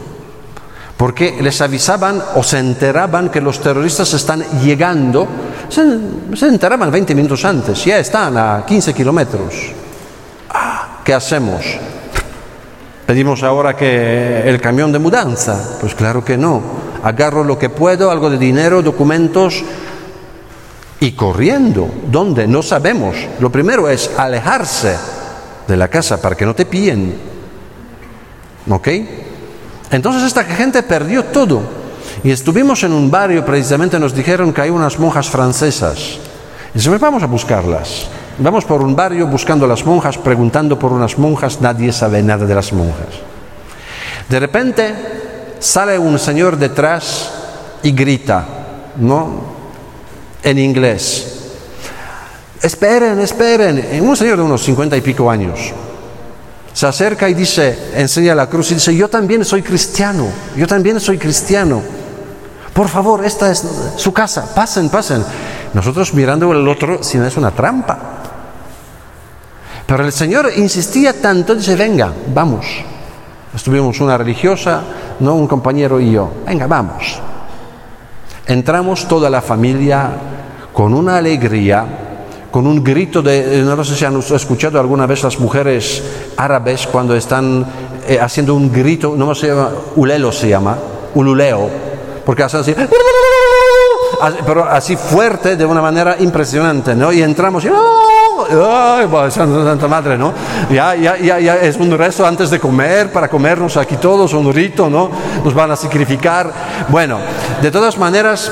porque 0.95 1.37
les 1.41 1.61
avisaban 1.61 2.21
o 2.35 2.43
se 2.43 2.59
enteraban 2.59 3.29
que 3.29 3.41
los 3.41 3.59
terroristas 3.61 4.13
están 4.13 4.43
llegando, 4.63 5.27
se, 5.69 6.47
enteraban 6.47 6.91
20 6.91 7.13
minutos 7.15 7.45
antes, 7.45 7.85
ya 7.85 7.99
están 7.99 8.37
a 8.37 8.63
15 8.65 8.93
kilómetros. 8.93 9.53
Ah, 10.49 10.99
¿Qué 11.03 11.13
hacemos? 11.13 11.63
¿Pedimos 13.05 13.43
ahora 13.43 13.75
que 13.75 14.41
el 14.49 14.59
camión 14.59 14.91
de 14.91 14.99
mudanza? 14.99 15.77
Pues 15.79 15.95
claro 15.95 16.25
que 16.25 16.37
no 16.37 16.61
agarro 17.03 17.43
lo 17.43 17.57
que 17.57 17.69
puedo, 17.69 18.11
algo 18.11 18.29
de 18.29 18.37
dinero, 18.37 18.81
documentos 18.81 19.63
y 20.99 21.11
corriendo. 21.11 21.89
¿Dónde? 22.11 22.47
No 22.47 22.61
sabemos. 22.61 23.15
Lo 23.39 23.51
primero 23.51 23.87
es 23.89 24.11
alejarse 24.17 24.97
de 25.67 25.77
la 25.77 25.87
casa 25.87 26.21
para 26.21 26.35
que 26.35 26.45
no 26.45 26.55
te 26.55 26.65
pillen. 26.65 27.36
¿Ok? 28.69 28.87
Entonces 29.91 30.23
esta 30.23 30.43
gente 30.43 30.83
perdió 30.83 31.25
todo. 31.25 31.61
Y 32.23 32.31
estuvimos 32.31 32.83
en 32.83 32.93
un 32.93 33.09
barrio, 33.11 33.45
precisamente 33.45 33.99
nos 33.99 34.13
dijeron 34.13 34.51
que 34.51 34.61
hay 34.61 34.69
unas 34.69 34.99
monjas 34.99 35.29
francesas. 35.29 36.17
Y 36.73 36.77
dijimos, 36.77 36.99
vamos 36.99 37.23
a 37.23 37.27
buscarlas. 37.27 38.07
Vamos 38.39 38.65
por 38.65 38.81
un 38.81 38.95
barrio 38.95 39.27
buscando 39.27 39.65
las 39.65 39.85
monjas, 39.85 40.17
preguntando 40.17 40.77
por 40.77 40.91
unas 40.91 41.17
monjas, 41.17 41.59
nadie 41.61 41.91
sabe 41.91 42.21
nada 42.21 42.45
de 42.45 42.53
las 42.53 42.71
monjas. 42.73 43.07
De 44.29 44.39
repente 44.39 44.93
sale 45.59 45.97
un 45.97 46.19
señor 46.19 46.57
detrás 46.57 47.31
y 47.81 47.91
grita, 47.91 48.45
¿no? 48.97 49.57
En 50.43 50.59
inglés. 50.59 51.33
Esperen, 52.61 53.19
esperen. 53.19 54.01
Un 54.01 54.17
señor 54.17 54.37
de 54.37 54.43
unos 54.43 54.63
cincuenta 54.63 54.97
y 54.97 55.01
pico 55.01 55.29
años. 55.29 55.73
Se 56.77 56.85
acerca 56.85 57.27
y 57.27 57.33
dice, 57.33 57.89
enseña 57.95 58.35
la 58.35 58.47
cruz 58.47 58.69
y 58.69 58.75
dice, 58.75 58.95
yo 58.95 59.09
también 59.09 59.43
soy 59.43 59.63
cristiano, 59.63 60.27
yo 60.55 60.67
también 60.67 60.99
soy 60.99 61.17
cristiano. 61.17 61.81
Por 62.71 62.87
favor, 62.87 63.25
esta 63.25 63.49
es 63.49 63.65
su 63.95 64.13
casa, 64.13 64.53
pasen, 64.53 64.87
pasen. 64.89 65.23
Nosotros 65.73 66.13
mirando 66.13 66.51
el 66.51 66.67
otro, 66.67 67.01
si 67.01 67.17
no 67.17 67.25
es 67.25 67.35
una 67.35 67.49
trampa. 67.49 67.97
Pero 69.87 70.05
el 70.05 70.11
Señor 70.11 70.51
insistía 70.55 71.19
tanto, 71.19 71.55
dice, 71.55 71.75
venga, 71.75 72.13
vamos. 72.31 72.67
Estuvimos 73.55 73.99
una 73.99 74.15
religiosa, 74.15 74.83
no 75.19 75.33
un 75.33 75.47
compañero 75.47 75.99
y 75.99 76.11
yo. 76.11 76.31
Venga, 76.45 76.67
vamos. 76.67 77.19
Entramos 78.45 79.07
toda 79.07 79.31
la 79.31 79.41
familia 79.41 80.11
con 80.71 80.93
una 80.93 81.17
alegría, 81.17 82.06
con 82.51 82.65
un 82.65 82.83
grito 82.83 83.21
de, 83.21 83.61
no 83.63 83.83
sé 83.83 83.95
si 83.95 84.05
han 84.05 84.17
escuchado 84.17 84.79
alguna 84.79 85.05
vez 85.05 85.23
las 85.23 85.39
mujeres 85.39 86.03
árabes 86.37 86.87
cuando 86.87 87.15
están 87.15 87.65
eh, 88.07 88.19
haciendo 88.19 88.55
un 88.55 88.71
grito, 88.71 89.15
no 89.17 89.35
se 89.35 89.47
llama, 89.47 89.69
ulelo 89.95 90.31
se 90.31 90.49
llama, 90.49 90.77
ululeo, 91.15 91.69
porque 92.25 92.43
hacen 92.43 92.61
así, 92.61 92.75
pero 94.45 94.65
así 94.65 94.95
fuerte 94.95 95.55
de 95.55 95.65
una 95.65 95.81
manera 95.81 96.15
impresionante, 96.19 96.95
¿no? 96.95 97.11
Y 97.11 97.21
entramos 97.21 97.65
y 97.65 97.69
ay, 98.49 99.31
Santa 99.31 99.87
Madre, 99.87 100.17
¿no? 100.17 100.33
Ya, 100.71 100.95
ya, 100.95 101.17
ya, 101.17 101.39
ya 101.39 101.55
es 101.57 101.77
un 101.77 101.95
resto 101.97 102.25
antes 102.25 102.49
de 102.49 102.59
comer, 102.59 103.11
para 103.11 103.29
comernos 103.29 103.77
aquí 103.77 103.97
todos, 103.97 104.33
un 104.33 104.53
rito, 104.53 104.89
¿no? 104.89 105.09
Nos 105.43 105.53
van 105.53 105.71
a 105.71 105.75
sacrificar. 105.75 106.51
Bueno, 106.89 107.19
de 107.61 107.71
todas 107.71 107.97
maneras, 107.97 108.51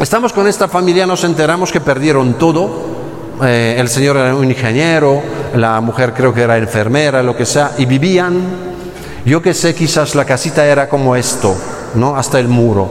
estamos 0.00 0.32
con 0.32 0.46
esta 0.46 0.68
familia, 0.68 1.06
nos 1.06 1.24
enteramos 1.24 1.70
que 1.70 1.80
perdieron 1.80 2.34
todo. 2.34 2.93
Eh, 3.42 3.76
el 3.78 3.88
señor 3.88 4.16
era 4.16 4.34
un 4.34 4.44
ingeniero, 4.44 5.20
la 5.54 5.80
mujer 5.80 6.12
creo 6.14 6.32
que 6.32 6.42
era 6.42 6.56
enfermera, 6.56 7.22
lo 7.22 7.36
que 7.36 7.44
sea, 7.44 7.72
y 7.78 7.84
vivían, 7.84 8.40
yo 9.24 9.42
que 9.42 9.54
sé, 9.54 9.74
quizás 9.74 10.14
la 10.14 10.24
casita 10.24 10.64
era 10.64 10.88
como 10.88 11.16
esto, 11.16 11.56
¿no? 11.94 12.16
Hasta 12.16 12.38
el 12.38 12.48
muro. 12.48 12.88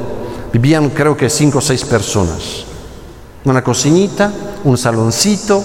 Vivían 0.51 0.89
creo 0.89 1.15
que 1.15 1.29
cinco 1.29 1.59
o 1.59 1.61
seis 1.61 1.85
personas. 1.85 2.65
Una 3.45 3.63
cocinita, 3.63 4.31
un 4.63 4.77
saloncito, 4.77 5.63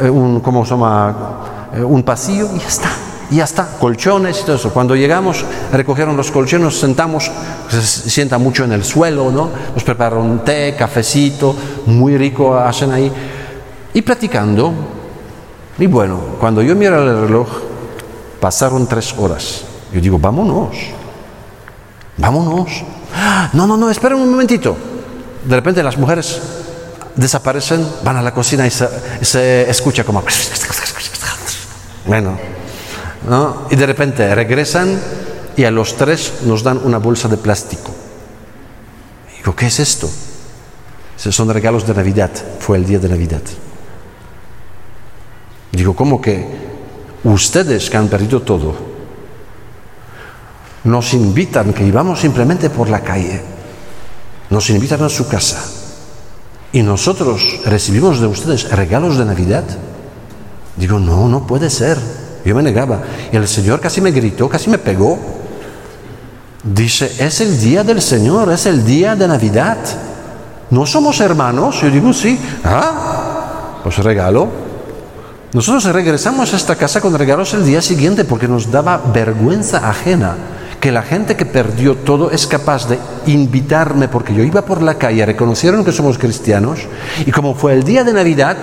eh, 0.00 0.08
un, 0.08 0.40
¿cómo 0.40 0.64
se 0.64 0.70
llama? 0.70 1.68
Eh, 1.74 1.82
un 1.82 2.02
pasillo 2.02 2.48
y 2.54 2.58
ya 2.58 2.68
está. 2.68 2.90
Y 3.30 3.38
está, 3.38 3.76
colchones 3.78 4.40
y 4.40 4.44
todo 4.44 4.56
eso. 4.56 4.70
Cuando 4.70 4.96
llegamos, 4.96 5.44
recogieron 5.72 6.16
los 6.16 6.32
colchones, 6.32 6.64
nos 6.64 6.80
sentamos, 6.80 7.30
se 7.68 8.10
sienta 8.10 8.38
mucho 8.38 8.64
en 8.64 8.72
el 8.72 8.82
suelo, 8.82 9.30
¿no? 9.30 9.50
Nos 9.72 9.84
prepararon 9.84 10.44
té, 10.44 10.74
cafecito, 10.76 11.54
muy 11.86 12.16
rico 12.16 12.58
hacen 12.58 12.90
ahí. 12.90 13.12
Y 13.92 14.02
platicando, 14.02 14.72
y 15.78 15.86
bueno, 15.86 16.36
cuando 16.38 16.62
yo 16.62 16.76
miro 16.76 17.02
el 17.02 17.26
reloj, 17.26 17.48
pasaron 18.40 18.86
tres 18.86 19.14
horas. 19.16 19.62
Yo 19.92 20.00
digo, 20.00 20.18
vámonos, 20.18 20.76
vámonos. 22.16 22.84
No, 23.52 23.66
no, 23.66 23.76
no, 23.76 23.90
esperen 23.90 24.18
un 24.18 24.30
momentito. 24.30 24.76
De 25.44 25.56
repente 25.56 25.82
las 25.82 25.96
mujeres 25.96 26.40
desaparecen, 27.16 27.86
van 28.04 28.16
a 28.16 28.22
la 28.22 28.32
cocina 28.32 28.66
y 28.66 28.70
se, 28.70 29.68
escucha 29.68 30.04
como... 30.04 30.22
Bueno, 32.06 32.38
¿no? 33.28 33.66
y 33.70 33.76
de 33.76 33.86
repente 33.86 34.34
regresan 34.34 35.00
y 35.56 35.64
a 35.64 35.70
los 35.70 35.96
tres 35.96 36.32
nos 36.44 36.62
dan 36.62 36.80
una 36.84 36.98
bolsa 36.98 37.28
de 37.28 37.36
plástico. 37.36 37.90
Digo, 39.36 39.54
¿qué 39.54 39.66
es 39.66 39.80
esto? 39.80 40.10
Son 41.16 41.48
regalos 41.50 41.86
de 41.86 41.94
Navidad, 41.94 42.30
fue 42.58 42.78
el 42.78 42.86
día 42.86 42.98
de 42.98 43.08
Navidad. 43.08 43.42
Digo, 45.72 45.94
¿cómo 45.94 46.20
que 46.20 46.46
ustedes 47.24 47.90
que 47.90 47.96
han 47.96 48.08
perdido 48.08 48.42
todo 48.42 48.90
nos 50.84 51.12
invitan, 51.12 51.74
que 51.74 51.84
íbamos 51.84 52.20
simplemente 52.20 52.70
por 52.70 52.88
la 52.88 53.00
calle, 53.00 53.40
nos 54.48 54.70
invitan 54.70 55.02
a 55.02 55.08
su 55.08 55.28
casa? 55.28 55.80
y 56.72 56.82
nosotros 56.82 57.42
recibimos 57.64 58.20
de 58.20 58.26
ustedes 58.26 58.70
regalos 58.70 59.18
de 59.18 59.24
Navidad. 59.24 59.64
Digo, 60.76 60.98
no, 60.98 61.28
no 61.28 61.46
puede 61.46 61.68
ser. 61.68 61.98
Yo 62.44 62.54
me 62.54 62.62
negaba. 62.62 63.02
Y 63.32 63.36
el 63.36 63.48
Señor 63.48 63.80
casi 63.80 64.00
me 64.00 64.12
gritó, 64.12 64.48
casi 64.48 64.70
me 64.70 64.78
pegó. 64.78 65.18
Dice, 66.62 67.12
es 67.18 67.40
el 67.40 67.60
día 67.60 67.82
del 67.82 68.00
Señor, 68.00 68.52
es 68.52 68.66
el 68.66 68.84
día 68.84 69.16
de 69.16 69.26
Navidad. 69.26 69.78
¿No 70.70 70.86
somos 70.86 71.20
hermanos? 71.20 71.80
Yo 71.82 71.90
digo, 71.90 72.12
sí. 72.12 72.38
Ah, 72.64 73.80
pues 73.82 73.98
regalo. 73.98 74.69
Nosotros 75.52 75.84
regresamos 75.86 76.52
a 76.52 76.56
esta 76.56 76.76
casa 76.76 77.00
con 77.00 77.18
regalos 77.18 77.54
el 77.54 77.64
día 77.64 77.82
siguiente 77.82 78.24
porque 78.24 78.46
nos 78.46 78.70
daba 78.70 78.98
vergüenza 79.12 79.88
ajena 79.88 80.36
que 80.80 80.92
la 80.92 81.02
gente 81.02 81.36
que 81.36 81.44
perdió 81.44 81.96
todo 81.96 82.30
es 82.30 82.46
capaz 82.46 82.88
de 82.88 82.98
invitarme, 83.26 84.08
porque 84.08 84.32
yo 84.32 84.42
iba 84.42 84.62
por 84.62 84.80
la 84.80 84.94
calle, 84.94 85.26
reconocieron 85.26 85.84
que 85.84 85.92
somos 85.92 86.16
cristianos, 86.16 86.80
y 87.26 87.30
como 87.30 87.54
fue 87.54 87.74
el 87.74 87.82
día 87.84 88.02
de 88.02 88.14
Navidad, 88.14 88.56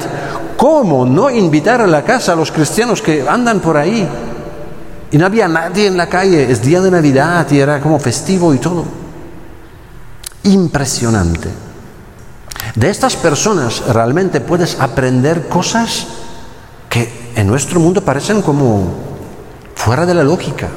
¿cómo 0.57 1.05
no 1.05 1.29
invitar 1.29 1.79
a 1.79 1.85
la 1.85 2.03
casa 2.03 2.33
a 2.33 2.35
los 2.35 2.51
cristianos 2.51 3.03
que 3.03 3.27
andan 3.27 3.59
por 3.59 3.77
ahí? 3.77 4.07
Y 5.11 5.17
no 5.17 5.27
había 5.27 5.47
nadie 5.47 5.85
en 5.85 5.95
la 5.95 6.09
calle, 6.09 6.51
es 6.51 6.63
día 6.63 6.81
de 6.81 6.89
Navidad 6.89 7.45
y 7.51 7.59
era 7.59 7.79
como 7.79 7.99
festivo 7.99 8.51
y 8.53 8.57
todo. 8.57 8.83
Impresionante. 10.43 11.49
De 12.75 12.89
estas 12.89 13.15
personas 13.15 13.83
realmente 13.87 14.41
puedes 14.41 14.79
aprender 14.79 15.47
cosas 15.47 16.07
que 16.97 17.09
en 17.35 17.45
nuestro 17.45 17.79
mundo 17.79 18.01
parecen 18.01 18.41
como 18.41 18.87
fuera 19.75 20.03
de 20.03 20.15
la 20.15 20.23
lógica. 20.23 20.67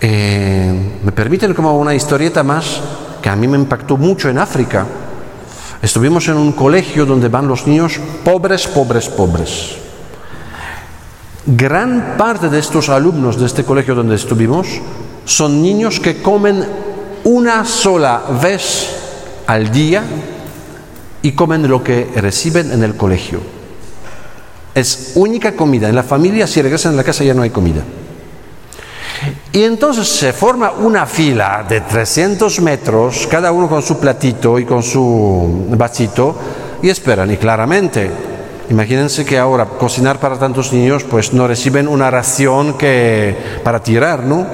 Eh, 0.00 0.98
me 1.04 1.12
permiten 1.12 1.54
como 1.54 1.78
una 1.78 1.94
historieta 1.94 2.42
más 2.42 2.80
que 3.22 3.28
a 3.28 3.36
mí 3.36 3.46
me 3.46 3.56
impactó 3.56 3.96
mucho 3.96 4.28
en 4.28 4.38
África. 4.38 4.86
Estuvimos 5.80 6.26
en 6.26 6.36
un 6.36 6.50
colegio 6.50 7.06
donde 7.06 7.28
van 7.28 7.46
los 7.46 7.66
niños 7.68 8.00
pobres, 8.24 8.66
pobres, 8.66 9.08
pobres. 9.08 9.76
Gran 11.46 12.16
parte 12.18 12.48
de 12.48 12.58
estos 12.58 12.88
alumnos 12.88 13.38
de 13.38 13.46
este 13.46 13.62
colegio 13.62 13.94
donde 13.94 14.16
estuvimos 14.16 14.66
son 15.24 15.62
niños 15.62 16.00
que 16.00 16.20
comen 16.20 16.66
una 17.22 17.64
sola 17.64 18.22
vez 18.42 19.44
al 19.46 19.70
día 19.70 20.02
y 21.22 21.32
comen 21.32 21.68
lo 21.68 21.84
que 21.84 22.10
reciben 22.16 22.72
en 22.72 22.82
el 22.82 22.96
colegio. 22.96 23.57
Es 24.78 25.12
única 25.16 25.56
comida. 25.56 25.88
En 25.88 25.96
la 25.96 26.04
familia, 26.04 26.46
si 26.46 26.62
regresan 26.62 26.92
a 26.92 26.96
la 26.98 27.02
casa, 27.02 27.24
ya 27.24 27.34
no 27.34 27.42
hay 27.42 27.50
comida. 27.50 27.82
Y 29.52 29.64
entonces 29.64 30.06
se 30.06 30.32
forma 30.32 30.70
una 30.70 31.04
fila 31.04 31.66
de 31.68 31.80
300 31.80 32.60
metros, 32.60 33.26
cada 33.28 33.50
uno 33.50 33.68
con 33.68 33.82
su 33.82 33.98
platito 33.98 34.56
y 34.56 34.64
con 34.64 34.84
su 34.84 35.66
vasito, 35.70 36.36
y 36.80 36.90
esperan. 36.90 37.28
Y 37.32 37.38
claramente, 37.38 38.08
imagínense 38.70 39.24
que 39.24 39.36
ahora 39.36 39.64
cocinar 39.64 40.20
para 40.20 40.38
tantos 40.38 40.72
niños, 40.72 41.02
pues 41.02 41.32
no 41.32 41.48
reciben 41.48 41.88
una 41.88 42.08
ración 42.08 42.74
que 42.74 43.36
para 43.64 43.82
tirar, 43.82 44.22
¿no? 44.22 44.46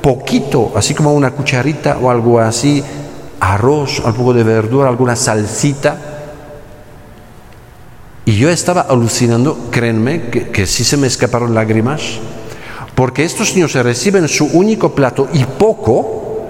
Poquito, 0.00 0.74
así 0.76 0.94
como 0.94 1.12
una 1.12 1.32
cucharita 1.32 1.98
o 2.00 2.08
algo 2.08 2.38
así, 2.38 2.84
arroz, 3.40 3.98
un 3.98 4.14
poco 4.14 4.32
de 4.32 4.44
verdura, 4.44 4.88
alguna 4.88 5.16
salsita. 5.16 6.05
Y 8.26 8.36
yo 8.38 8.50
estaba 8.50 8.80
alucinando, 8.80 9.68
créanme, 9.70 10.30
que, 10.30 10.66
sí 10.66 10.82
se 10.82 10.96
me 10.96 11.06
escaparon 11.06 11.54
lágrimas 11.54 12.02
porque 12.96 13.24
estos 13.24 13.54
niños 13.54 13.74
reciben 13.74 14.26
su 14.26 14.46
único 14.46 14.96
plato 14.96 15.28
y 15.32 15.44
poco, 15.44 16.48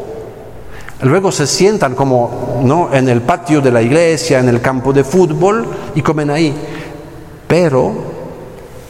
luego 1.02 1.30
se 1.30 1.46
sientan 1.46 1.94
como 1.94 2.62
¿no? 2.64 2.94
en 2.94 3.10
el 3.10 3.20
patio 3.20 3.60
de 3.60 3.70
la 3.70 3.82
iglesia, 3.82 4.38
en 4.38 4.48
el 4.48 4.62
campo 4.62 4.94
de 4.94 5.04
fútbol 5.04 5.66
y 5.94 6.00
comen 6.00 6.30
ahí. 6.30 6.54
Pero 7.46 7.92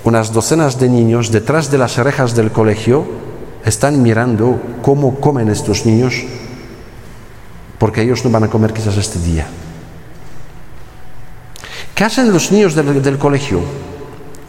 unas 0.05 0.33
docenas 0.33 0.79
de 0.79 0.89
niños 0.89 1.33
detrás 1.33 1.69
de 1.73 1.79
las 1.79 1.97
rejas 1.97 2.37
del 2.37 2.53
colegio 2.53 3.05
están 3.65 4.01
mirando 4.01 4.61
cómo 4.81 5.17
comen 5.19 5.49
estos 5.49 5.87
niños 5.87 6.23
porque 7.79 8.03
ellos 8.03 8.25
no 8.25 8.31
van 8.31 8.45
a 8.45 8.49
comer 8.49 8.73
quizás 8.73 8.97
este 8.97 9.19
día. 9.19 9.49
¿Qué 11.97 12.05
hacen 12.05 12.31
los 12.31 12.53
niños 12.53 12.75
del, 12.75 13.17
colegio? 13.17 13.63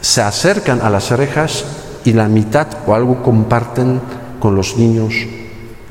Se 0.02 0.22
acercan 0.22 0.82
a 0.82 0.89
las 0.89 1.12
rejas 1.12 1.64
y 2.04 2.12
la 2.12 2.28
mitad 2.28 2.68
o 2.86 2.93
algo 2.93 3.24
comparten 3.24 4.02
con 4.38 4.54
los 4.54 4.76
niños 4.76 5.14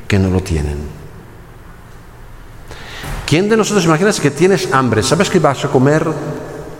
que 0.06 0.18
no 0.18 0.28
lo 0.28 0.42
tienen. 0.42 0.76
¿Quién 3.24 3.48
de 3.48 3.56
nosotros 3.56 3.86
imaginas 3.86 4.20
que 4.20 4.30
tienes 4.30 4.70
hambre? 4.70 5.02
¿Sabes 5.02 5.30
que 5.30 5.38
vas 5.38 5.64
a 5.64 5.68
comer 5.68 6.06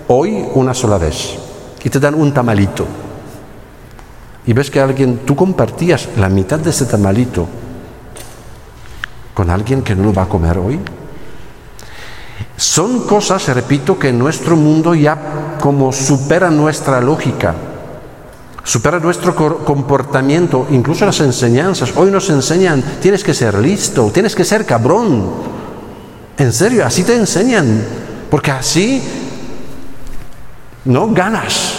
hoy 0.09 0.45
una 0.53 0.75
sola 0.75 0.99
vez? 0.99 1.39
Y 1.83 1.89
te 1.89 1.99
dan 1.99 2.15
un 2.15 2.35
tamalito. 2.35 2.87
Y 4.47 4.53
ves 4.53 4.71
que 4.71 4.79
alguien, 4.79 5.21
tú 5.25 5.35
compartías 5.35 6.07
la 6.19 6.29
mitad 6.29 6.59
de 6.59 6.69
ese 6.69 6.85
tamalito 6.85 7.49
con 9.33 9.49
alguien 9.49 9.81
que 9.81 9.97
no 9.97 10.03
lo 10.03 10.13
va 10.13 10.25
a 10.25 10.29
comer 10.29 10.59
hoy. 10.59 10.79
Son 12.57 13.07
cosas, 13.07 13.47
repito, 13.49 13.99
que 13.99 14.09
en 14.09 14.19
nuestro 14.19 14.57
mundo 14.57 14.95
ya 14.95 15.57
como 15.61 15.93
superan 15.93 16.57
nuestra 16.57 17.01
lógica 17.01 17.55
supera 18.67 18.99
nuestro 18.99 19.33
comportamiento, 19.65 20.67
incluso 20.71 21.07
las 21.07 21.21
enseñanzas. 21.21 21.93
Hoy 21.95 22.11
nos 22.11 22.29
enseñan, 22.31 22.83
tienes 23.01 23.23
que 23.23 23.33
ser 23.33 23.55
listo, 23.55 24.11
tienes 24.13 24.35
que 24.35 24.45
ser 24.45 24.67
cabrón. 24.67 25.31
En 26.37 26.53
serio, 26.53 26.85
así 26.85 27.05
te 27.05 27.15
enseñan, 27.15 27.85
porque 28.29 28.51
así 28.51 29.01
no 30.85 31.13
ganas. 31.13 31.75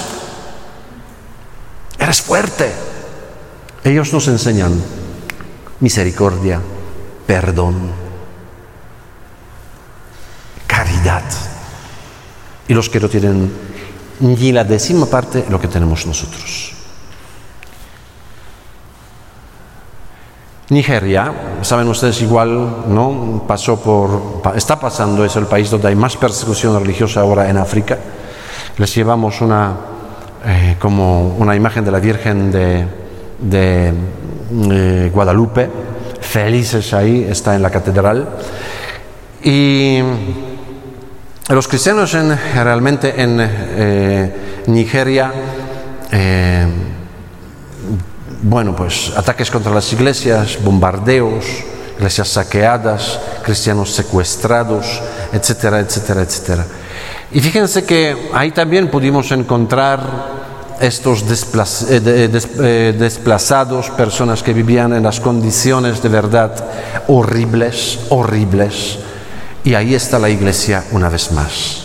Eres 2.00 2.22
fuerte. 2.22 2.72
Ellos 3.84 4.14
nos 4.14 4.30
enseñan 4.30 4.72
misericordia, 5.82 6.62
perdón, 7.28 7.76
Y 12.68 12.74
los 12.74 12.90
que 12.90 13.00
no 13.00 13.08
tienen 13.08 13.52
ni 14.20 14.52
la 14.52 14.64
décima 14.64 15.06
parte 15.06 15.46
lo 15.50 15.60
que 15.60 15.68
tenemos 15.68 16.06
nosotros. 16.06 16.74
Nigeria, 20.70 21.32
saben 21.62 21.88
ustedes 21.88 22.22
igual, 22.22 22.90
¿no? 22.90 23.46
Pasó 23.48 23.80
por, 23.80 24.42
está 24.56 24.78
pasando, 24.78 25.24
es 25.24 25.36
el 25.38 25.46
país 25.46 25.70
donde 25.70 25.88
hay 25.88 25.96
más 25.96 26.18
persecución 26.18 26.78
religiosa 26.78 27.22
ahora 27.22 27.50
en 27.50 27.58
África. 27.58 27.98
Les 28.78 28.94
llevamos 28.94 29.40
una, 29.40 29.74
eh, 30.46 30.76
como 30.78 31.36
una 31.38 31.56
imagen 31.56 31.86
de 31.86 31.92
la 31.92 32.00
Virgen 32.00 32.52
de, 32.52 32.86
de 33.40 33.94
eh, 34.72 35.12
Guadalupe, 35.14 35.70
felices 36.20 36.94
ahí, 36.94 37.26
está 37.30 37.56
en 37.56 37.62
la 37.62 37.70
catedral. 37.70 38.28
Y 39.42 40.02
los 41.50 41.68
cristianos 41.68 42.14
en, 42.14 42.38
realmente 42.54 43.22
en 43.22 43.38
eh, 43.39 44.64
Nigeria 44.68 45.32
bueno, 48.41 48.76
pues 48.76 49.12
ataques 49.16 49.50
contra 49.50 49.74
las 49.74 49.91
iglesias, 49.93 50.58
bombardeos, 50.64 51.45
iglesias 51.98 52.28
saqueadas, 52.30 53.20
cristianos 53.43 53.91
secuestrados, 53.91 55.02
etcétera, 55.34 55.80
etcétera, 55.80 56.22
etcétera. 56.22 56.66
Y 57.32 57.39
fíjense 57.39 57.84
que 57.84 58.30
ahí 58.34 58.52
también 58.52 58.89
pudimos 58.89 59.32
encontrar 59.32 60.38
estos 60.80 61.24
eh, 61.89 62.30
eh, 62.62 62.95
desplazados, 62.98 63.89
personas 63.89 64.43
que 64.43 64.54
vivían 64.54 64.93
en 64.93 65.04
las 65.04 65.20
condiciones 65.20 66.02
de 66.02 66.10
verdad 66.10 66.54
horribles, 67.08 68.00
horribles. 68.10 69.00
Y 69.68 69.76
ahí 69.76 69.95
está 69.95 70.18
la 70.18 70.30
iglesia 70.30 70.82
una 70.93 71.09
vez 71.09 71.30
más. 71.34 71.84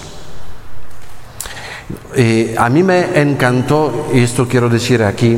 Eh, 2.14 2.54
a 2.56 2.68
mí 2.68 2.84
me 2.84 3.20
encantó, 3.20 4.08
y 4.14 4.20
esto 4.20 4.46
quiero 4.46 4.68
decir 4.68 5.02
aquí, 5.02 5.36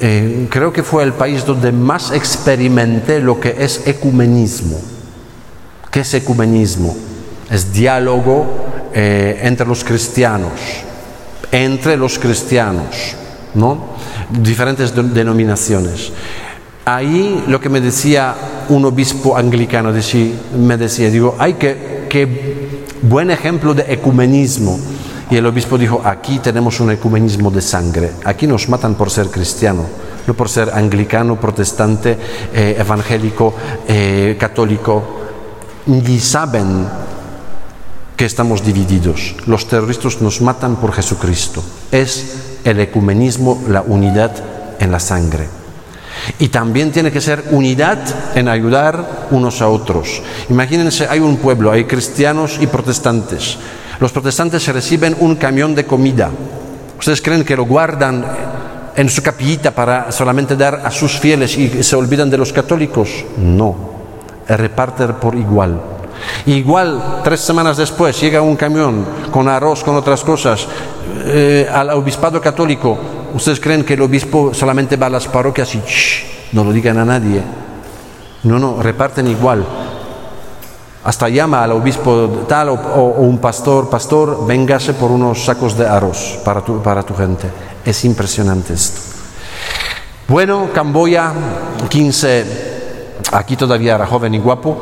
eh, 0.00 0.48
creo 0.50 0.72
que 0.72 0.82
fue 0.82 1.04
el 1.04 1.12
país 1.12 1.46
donde 1.46 1.70
más 1.70 2.10
experimenté 2.10 3.20
lo 3.20 3.38
que 3.38 3.54
es 3.56 3.86
ecumenismo. 3.86 4.76
¿Qué 5.88 6.00
es 6.00 6.12
ecumenismo? 6.14 6.96
Es 7.48 7.72
diálogo 7.72 8.90
eh, 8.92 9.42
entre 9.44 9.64
los 9.64 9.84
cristianos, 9.84 10.50
entre 11.52 11.96
los 11.96 12.18
cristianos, 12.18 13.14
¿no? 13.54 13.86
Diferentes 14.30 14.92
denominaciones. 14.96 16.10
Ahí 16.84 17.44
lo 17.46 17.60
que 17.60 17.68
me 17.68 17.80
decía 17.80 18.34
un 18.68 18.84
obispo 18.84 19.36
anglicano, 19.36 19.92
me 20.58 20.76
decía, 20.76 21.10
digo, 21.10 21.36
hay 21.38 21.54
que, 21.54 22.06
que 22.08 22.82
buen 23.02 23.30
ejemplo 23.30 23.74
de 23.74 23.92
ecumenismo 23.92 24.78
y 25.30 25.36
el 25.36 25.46
obispo 25.46 25.78
dijo, 25.78 26.02
aquí 26.04 26.40
tenemos 26.40 26.80
un 26.80 26.90
ecumenismo 26.90 27.50
de 27.50 27.62
sangre, 27.62 28.12
aquí 28.24 28.46
nos 28.46 28.68
matan 28.68 28.96
por 28.96 29.10
ser 29.10 29.28
cristiano, 29.28 29.86
no 30.26 30.34
por 30.34 30.48
ser 30.48 30.70
anglicano, 30.74 31.40
protestante, 31.40 32.18
eh, 32.52 32.76
evangélico, 32.78 33.54
eh, 33.88 34.36
católico, 34.38 35.02
ni 35.86 36.20
saben 36.20 36.86
que 38.16 38.26
estamos 38.26 38.64
divididos. 38.64 39.36
Los 39.46 39.66
terroristas 39.68 40.20
nos 40.20 40.40
matan 40.42 40.76
por 40.76 40.92
Jesucristo. 40.92 41.62
Es 41.90 42.58
el 42.64 42.78
ecumenismo, 42.80 43.62
la 43.68 43.82
unidad 43.82 44.32
en 44.78 44.92
la 44.92 45.00
sangre. 45.00 45.61
Y 46.38 46.48
también 46.48 46.92
tiene 46.92 47.10
que 47.10 47.20
ser 47.20 47.44
unidad 47.50 47.98
en 48.34 48.48
ayudar 48.48 49.28
unos 49.30 49.60
a 49.62 49.68
otros. 49.68 50.22
Imagínense, 50.48 51.06
hay 51.08 51.20
un 51.20 51.36
pueblo, 51.36 51.70
hay 51.70 51.84
cristianos 51.84 52.58
y 52.60 52.66
protestantes. 52.66 53.58
Los 54.00 54.12
protestantes 54.12 54.66
reciben 54.68 55.16
un 55.20 55.36
camión 55.36 55.74
de 55.74 55.86
comida. 55.86 56.30
¿Ustedes 56.98 57.22
creen 57.22 57.44
que 57.44 57.56
lo 57.56 57.64
guardan 57.64 58.24
en 58.96 59.08
su 59.08 59.22
capillita 59.22 59.70
para 59.70 60.12
solamente 60.12 60.56
dar 60.56 60.82
a 60.84 60.90
sus 60.90 61.18
fieles 61.18 61.56
y 61.56 61.82
se 61.82 61.96
olvidan 61.96 62.30
de 62.30 62.38
los 62.38 62.52
católicos? 62.52 63.24
No, 63.38 63.74
reparten 64.48 65.14
por 65.14 65.34
igual. 65.34 65.80
Igual, 66.46 67.20
tres 67.24 67.40
semanas 67.40 67.76
después, 67.76 68.20
llega 68.20 68.40
un 68.40 68.56
camión 68.56 69.04
con 69.30 69.48
arroz, 69.48 69.82
con 69.82 69.96
otras 69.96 70.22
cosas, 70.22 70.66
eh, 71.24 71.68
al 71.72 71.90
obispado 71.90 72.40
católico, 72.40 72.98
¿ustedes 73.34 73.60
creen 73.60 73.84
que 73.84 73.94
el 73.94 74.02
obispo 74.02 74.52
solamente 74.54 74.96
va 74.96 75.06
a 75.06 75.10
las 75.10 75.28
parroquias 75.28 75.74
y 75.74 75.82
no 76.52 76.64
lo 76.64 76.72
digan 76.72 76.98
a 76.98 77.04
nadie? 77.04 77.42
No, 78.44 78.58
no, 78.58 78.82
reparten 78.82 79.28
igual. 79.28 79.64
Hasta 81.04 81.28
llama 81.28 81.64
al 81.64 81.72
obispo 81.72 82.44
tal 82.48 82.70
o, 82.70 83.14
un 83.18 83.38
pastor, 83.38 83.90
pastor, 83.90 84.46
véngase 84.46 84.94
por 84.94 85.10
unos 85.10 85.44
sacos 85.44 85.76
de 85.76 85.86
arroz 85.86 86.38
para 86.44 86.60
tu, 86.60 86.80
para 86.80 87.02
tu 87.02 87.14
gente. 87.14 87.48
Es 87.84 88.04
impresionante 88.04 88.74
esto. 88.74 89.00
Bueno, 90.28 90.68
Camboya, 90.72 91.32
15, 91.88 92.44
aquí 93.32 93.56
todavía 93.56 93.96
era 93.96 94.06
joven 94.06 94.34
y 94.34 94.38
guapo, 94.38 94.80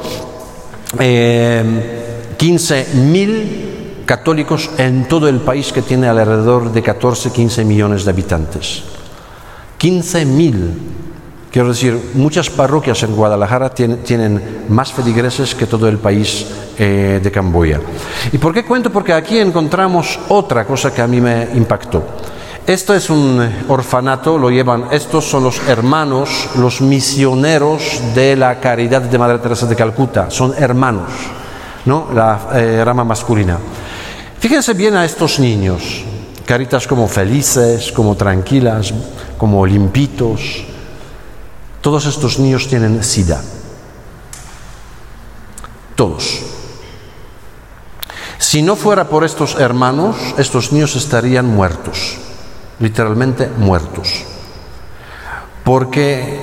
eh, 0.99 2.35
15 2.37 2.87
mil 2.95 3.70
católicos 4.11 4.69
en 4.77 5.07
todo 5.07 5.29
el 5.29 5.39
país 5.39 5.73
que 5.73 5.83
tiene 5.83 6.09
alrededor 6.09 6.73
de 6.73 6.83
14, 6.83 7.31
15 7.31 7.65
millones 7.65 8.05
de 8.05 8.11
habitantes. 8.11 8.83
15 9.79 10.25
mil 10.25 10.75
Quiero 11.53 11.69
decir, 11.69 12.11
muchas 12.15 12.51
parroquias 12.51 13.01
en 13.05 13.15
Guadalajara 13.15 13.71
tienen, 13.71 14.67
más 14.69 14.93
feligreses 14.93 15.55
que 15.55 15.67
todo 15.67 15.89
el 15.89 15.99
país 15.99 16.47
eh, 16.77 17.21
de 17.23 17.31
Camboya. 17.31 17.81
¿Y 18.33 18.39
por 18.39 18.53
qué 18.53 18.65
cuento? 18.65 18.91
Porque 18.91 19.13
aquí 19.13 19.39
encontramos 19.39 20.19
otra 20.29 20.65
cosa 20.65 20.93
que 20.93 21.03
a 21.03 21.09
mí 21.09 21.21
me 21.21 21.49
impactó. 21.55 22.05
Esto 22.67 22.95
es 22.95 23.11
un 23.11 23.49
orfanato, 23.69 24.39
lo 24.39 24.51
llevan, 24.51 24.87
estos 24.91 25.25
son 25.25 25.45
los 25.45 25.61
hermanos, 25.69 26.51
los 26.57 26.81
misioneros 26.81 28.01
de 28.15 28.37
la 28.37 28.59
caridad 28.59 29.03
de 29.03 29.19
Madre 29.19 29.39
Teresa 29.39 29.67
de 29.67 29.75
Calcuta, 29.75 30.31
son 30.31 30.55
hermanos, 30.57 31.11
¿no? 31.85 32.09
La 32.13 32.49
eh, 32.55 32.85
rama 32.85 33.05
masculina. 33.05 33.59
Fíjense 34.41 34.73
bien 34.73 34.97
a 34.97 35.05
estos 35.05 35.39
niños, 35.39 36.03
caritas 36.47 36.87
como 36.87 37.07
felices, 37.07 37.93
como 37.93 38.17
tranquilas, 38.17 38.95
como 39.37 39.67
limpitos, 39.67 40.65
todos 41.83 42.07
estos 42.07 42.39
niños 42.39 42.67
tienen 42.67 43.05
SIDA. 43.05 43.43
Todos. 45.95 46.41
Si 48.39 48.63
no 48.63 48.77
fuera 48.77 49.11
por 49.11 49.25
estos 49.25 49.57
hermanos, 49.57 50.17
estos 50.39 50.73
niños 50.73 50.97
estarían 50.97 51.45
muertos, 51.45 52.17
literalmente 52.79 53.47
muertos. 53.47 54.25
Porque 55.65 56.41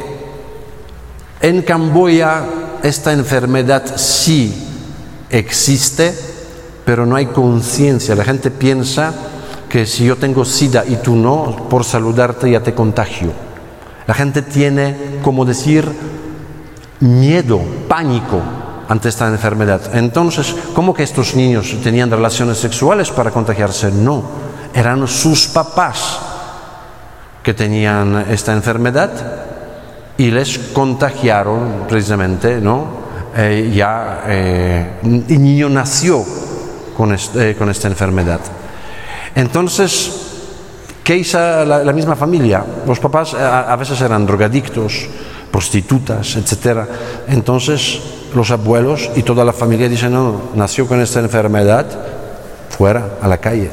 en 1.41 1.63
Camboya 1.63 2.45
esta 2.83 3.11
enfermedad 3.11 3.97
sí 3.97 4.53
existe, 5.31 6.36
pero 6.87 7.05
no 7.05 7.17
hay 7.17 7.25
conciencia. 7.25 8.15
La 8.15 8.23
gente 8.23 8.49
piensa 8.49 9.13
que 9.67 9.85
si 9.85 10.05
yo 10.05 10.15
tengo 10.15 10.45
SIDA 10.45 10.85
y 10.85 10.95
tú 10.95 11.17
no, 11.17 11.67
por 11.69 11.83
saludarte 11.83 12.49
ya 12.49 12.63
te 12.63 12.73
contagio. 12.73 13.33
La 14.07 14.13
gente 14.13 14.41
tiene, 14.41 15.19
como 15.21 15.43
decir, 15.43 15.85
miedo, 17.01 17.59
pánico 17.89 18.39
ante 18.87 19.09
esta 19.09 19.27
enfermedad. 19.27 19.97
Entonces, 19.97 20.55
¿cómo 20.73 20.93
que 20.93 21.03
estos 21.03 21.35
niños 21.35 21.75
tenían 21.83 22.09
relaciones 22.09 22.57
sexuales 22.57 23.11
para 23.11 23.31
contagiarse? 23.31 23.91
No, 23.91 24.23
eran 24.73 25.05
sus 25.09 25.47
papás 25.47 26.19
que 27.43 27.53
tenían 27.53 28.27
esta 28.29 28.53
enfermedad 28.53 29.11
y 30.15 30.31
les 30.31 30.57
contagiaron 30.71 31.83
precisamente, 31.89 32.61
¿no? 32.61 33.05
Eh, 33.35 33.73
ya 33.75 34.23
eh, 34.25 34.99
el 35.03 35.43
niño 35.43 35.67
nació 35.67 36.46
con, 36.97 37.15
eh, 37.15 37.55
con 37.55 37.69
esta 37.69 37.87
enfermedad. 37.87 38.41
Entonces, 39.35 40.27
¿Qué 41.07 41.15
hizo 41.15 41.39
la, 41.63 41.93
misma 41.93 42.17
familia? 42.17 42.65
Los 42.85 42.99
papás 42.99 43.33
eh, 43.33 43.37
a, 43.39 43.73
veces 43.77 44.01
eran 44.01 44.25
drogadictos, 44.25 45.07
prostitutas, 45.49 46.35
etc. 46.35 46.79
Entonces 47.29 48.01
los 48.35 48.51
abuelos 48.51 49.09
y 49.15 49.23
toda 49.23 49.45
la 49.45 49.53
familia 49.53 49.87
dicen, 49.87 50.11
no, 50.11 50.49
nació 50.55 50.85
con 50.85 50.99
esta 50.99 51.21
enfermedad, 51.21 51.85
fuera, 52.77 53.11
a 53.21 53.27
la 53.29 53.37
calle, 53.37 53.71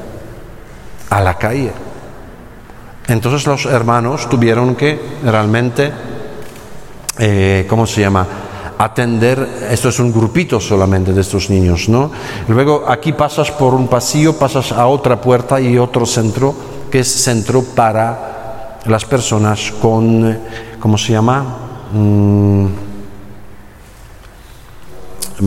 a 1.10 1.20
la 1.22 1.36
calle. 1.36 1.72
Entonces 3.08 3.44
los 3.48 3.66
hermanos 3.66 4.30
tuvieron 4.30 4.76
que 4.76 4.96
realmente, 5.24 5.90
eh, 7.18 7.66
¿cómo 7.68 7.84
se 7.84 8.02
llama? 8.02 8.28
Atender, 8.78 9.66
esto 9.70 9.88
es 9.88 9.98
un 10.00 10.12
grupito 10.12 10.60
solamente 10.60 11.12
de 11.12 11.20
estos 11.20 11.50
niños, 11.50 11.88
¿no? 11.88 12.10
Luego 12.48 12.84
aquí 12.88 13.12
pasas 13.12 13.50
por 13.50 13.74
un 13.74 13.88
pasillo, 13.88 14.34
pasas 14.38 14.72
a 14.72 14.86
otra 14.86 15.20
puerta 15.20 15.60
y 15.60 15.78
otro 15.78 16.06
centro 16.06 16.54
que 16.90 17.00
es 17.00 17.08
centro 17.08 17.62
para 17.62 18.80
las 18.86 19.04
personas 19.04 19.72
con, 19.80 20.38
¿cómo 20.78 20.98
se 20.98 21.12
llama? 21.12 21.44
Mm, 21.92 22.66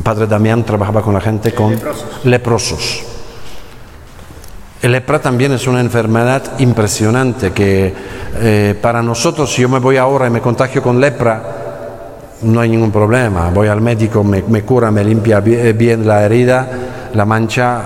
padre 0.03 0.27
Damián 0.27 0.63
trabajaba 0.63 1.01
con 1.01 1.13
la 1.13 1.21
gente 1.21 1.53
con 1.53 1.79
leprosos. 2.23 3.03
El 4.81 4.91
lepra 4.91 5.19
también 5.19 5.51
es 5.53 5.65
una 5.65 5.81
enfermedad 5.81 6.59
impresionante 6.59 7.51
que 7.51 7.93
eh, 8.39 8.75
para 8.79 9.01
nosotros, 9.01 9.51
si 9.51 9.63
yo 9.63 9.69
me 9.69 9.79
voy 9.79 9.97
ahora 9.97 10.27
y 10.27 10.29
me 10.29 10.39
contagio 10.39 10.83
con 10.83 10.99
lepra, 10.99 11.56
no 12.41 12.59
hay 12.59 12.69
ningún 12.69 12.91
problema. 12.91 13.49
Voy 13.49 13.67
al 13.67 13.81
médico, 13.81 14.23
me, 14.23 14.61
cura, 14.63 14.91
me 14.91 15.03
limpia 15.03 15.39
bien 15.39 16.05
la 16.05 16.23
herida, 16.23 16.69
la 17.13 17.25
mancha, 17.25 17.81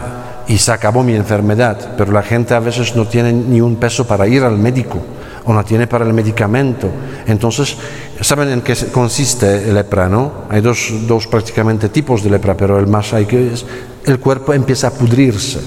y 0.47 0.57
se 0.57 0.71
acabó 0.71 1.03
mi 1.03 1.15
enfermedad, 1.15 1.93
pero 1.97 2.11
la 2.11 2.23
gente 2.23 2.53
a 2.53 2.59
veces 2.59 2.95
no 2.95 3.07
tiene 3.07 3.31
ni 3.31 3.61
un 3.61 3.77
peso 3.77 4.05
para 4.05 4.27
ir 4.27 4.43
al 4.43 4.57
médico 4.57 4.99
o 5.45 5.53
no 5.53 5.63
tiene 5.63 5.87
para 5.87 6.05
el 6.05 6.13
medicamento. 6.13 6.89
Entonces, 7.25 7.77
¿saben 8.19 8.49
en 8.49 8.61
qué 8.61 8.75
consiste 8.91 9.69
el 9.69 9.75
lepra? 9.75 10.09
No? 10.09 10.31
Hay 10.49 10.61
dos, 10.61 10.91
dos 11.07 11.27
prácticamente 11.27 11.89
tipos 11.89 12.23
de 12.23 12.29
lepra, 12.29 12.55
pero 12.55 12.77
el 12.79 12.87
más 12.87 13.13
hay 13.13 13.25
que 13.25 13.53
es, 13.53 13.65
el 14.05 14.19
cuerpo 14.19 14.53
empieza 14.53 14.87
a 14.87 14.91
pudrirse. 14.91 15.59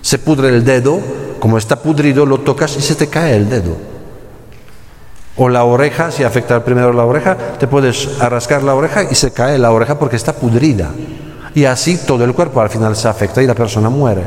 Se 0.00 0.18
pudre 0.18 0.48
el 0.48 0.64
dedo, 0.64 0.98
como 1.38 1.58
está 1.58 1.76
pudrido, 1.76 2.24
lo 2.24 2.38
tocas 2.38 2.76
y 2.76 2.80
se 2.80 2.94
te 2.94 3.08
cae 3.08 3.36
el 3.36 3.48
dedo. 3.48 3.95
O 5.36 5.48
la 5.48 5.64
oreja, 5.64 6.10
si 6.10 6.24
afecta 6.24 6.64
primero 6.64 6.92
la 6.92 7.04
oreja, 7.04 7.36
te 7.58 7.66
puedes 7.66 8.20
arrascar 8.20 8.62
la 8.62 8.74
oreja 8.74 9.04
y 9.10 9.14
se 9.14 9.32
cae 9.32 9.58
la 9.58 9.70
oreja 9.70 9.98
porque 9.98 10.16
está 10.16 10.32
pudrida 10.32 10.90
y 11.56 11.64
así 11.64 11.96
todo 11.96 12.22
el 12.22 12.34
cuerpo 12.34 12.60
al 12.60 12.68
final 12.68 12.94
se 12.94 13.08
afecta 13.08 13.42
y 13.42 13.46
la 13.46 13.54
persona 13.54 13.88
muere. 13.88 14.22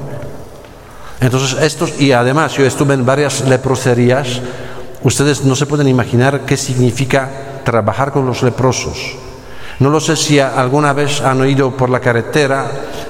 Entonces, 1.22 1.62
estos, 1.62 2.02
y 2.02 2.12
además 2.12 2.54
yo 2.54 2.66
estuve 2.66 2.96
en 2.96 3.06
varias 3.06 3.42
leproserías, 3.42 4.42
ustedes 5.04 5.46
no 5.46 5.56
se 5.56 5.68
pueden 5.68 5.88
imaginar 5.88 6.42
qué 6.42 6.58
significa 6.58 7.30
trabajar 7.64 8.12
con 8.12 8.26
los 8.26 8.42
leprosos. 8.42 9.16
No 9.78 9.92
lo 9.92 10.00
sé 10.00 10.16
si 10.16 10.40
alguna 10.40 10.92
vez 10.92 11.22
han 11.22 11.40
oído 11.40 11.70
por 11.78 11.92
la 11.92 12.00
carretera 12.00 12.66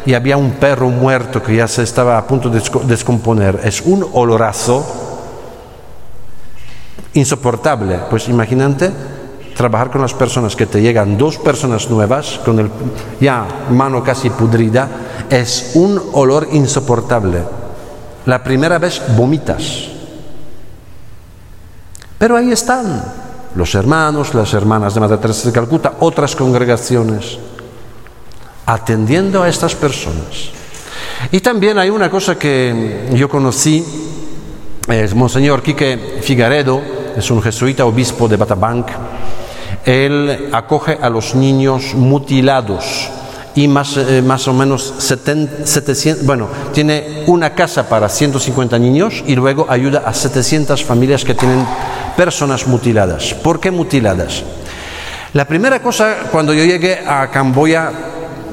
y 0.06 0.14
había 0.14 0.36
un 0.36 0.52
perro 0.52 0.90
muerto 0.90 1.42
que 1.42 1.56
ya 1.56 1.70
se 1.70 1.84
estaba 1.84 2.18
a 2.18 2.28
punto 2.28 2.50
de 2.50 2.62
descomponer. 2.88 3.62
Es 3.64 3.82
un 3.82 4.06
olorazo 4.12 5.09
insoportable. 7.14 8.00
Pues 8.10 8.28
imagínate 8.30 8.92
trabajar 9.56 9.92
con 9.92 10.02
las 10.02 10.14
personas 10.14 10.56
que 10.56 10.66
te 10.66 10.82
llegan 10.82 11.18
dos 11.18 11.38
personas 11.38 11.90
nuevas 11.90 12.40
con 12.46 12.60
el 12.60 12.70
ya 13.20 13.46
mano 13.72 14.02
casi 14.02 14.30
pudrida 14.30 14.88
es 15.30 15.72
un 15.74 16.02
olor 16.14 16.48
insoportable. 16.52 17.44
La 18.26 18.42
primera 18.42 18.78
vez 18.78 19.02
vomitas. 19.18 19.90
Pero 22.18 22.38
ahí 22.38 22.52
están 22.52 23.04
los 23.56 23.76
hermanos, 23.76 24.34
las 24.34 24.54
hermanas 24.54 24.94
de 24.94 25.00
Madre 25.00 25.18
Teresa 25.18 25.48
de 25.48 25.54
Calcuta, 25.54 25.94
otras 26.00 26.36
congregaciones, 26.36 27.38
atendiendo 28.66 29.42
a 29.42 29.50
estas 29.50 29.76
personas. 29.76 30.52
Y 31.32 31.40
también 31.40 31.78
hay 31.78 31.90
una 31.90 32.10
cosa 32.10 32.38
que 32.38 33.10
yo 33.14 33.28
conocí, 33.28 33.84
es 34.88 35.14
Monseñor 35.14 35.62
Quique 35.62 36.20
Figaredo, 36.22 36.99
es 37.20 37.30
un 37.32 37.42
jesuita 37.42 37.86
obispo 37.86 38.28
de 38.28 38.38
Batabanc, 38.38 38.88
él 39.86 40.50
acoge 40.52 40.98
a 41.02 41.10
los 41.10 41.36
niños 41.36 41.94
mutilados 41.94 43.10
y 43.56 43.68
más, 43.68 43.98
eh, 43.98 44.22
más 44.22 44.48
o 44.48 44.54
menos 44.54 44.94
700, 44.98 46.26
bueno, 46.26 46.48
tiene 46.74 47.24
una 47.28 47.54
casa 47.54 47.88
para 47.90 48.08
150 48.08 48.80
niños 48.80 49.24
y 49.28 49.36
luego 49.36 49.66
ayuda 49.70 50.04
a 50.06 50.14
700 50.14 50.84
familias 50.84 51.26
que 51.26 51.34
tienen 51.34 51.66
personas 52.16 52.68
mutiladas. 52.68 53.34
¿Por 53.34 53.60
qué 53.60 53.72
mutiladas? 53.72 54.44
La 55.34 55.46
primera 55.46 55.82
cosa, 55.82 56.30
cuando 56.32 56.54
yo 56.54 56.64
llegué 56.64 57.00
a 57.06 57.30
Camboya, 57.30 57.92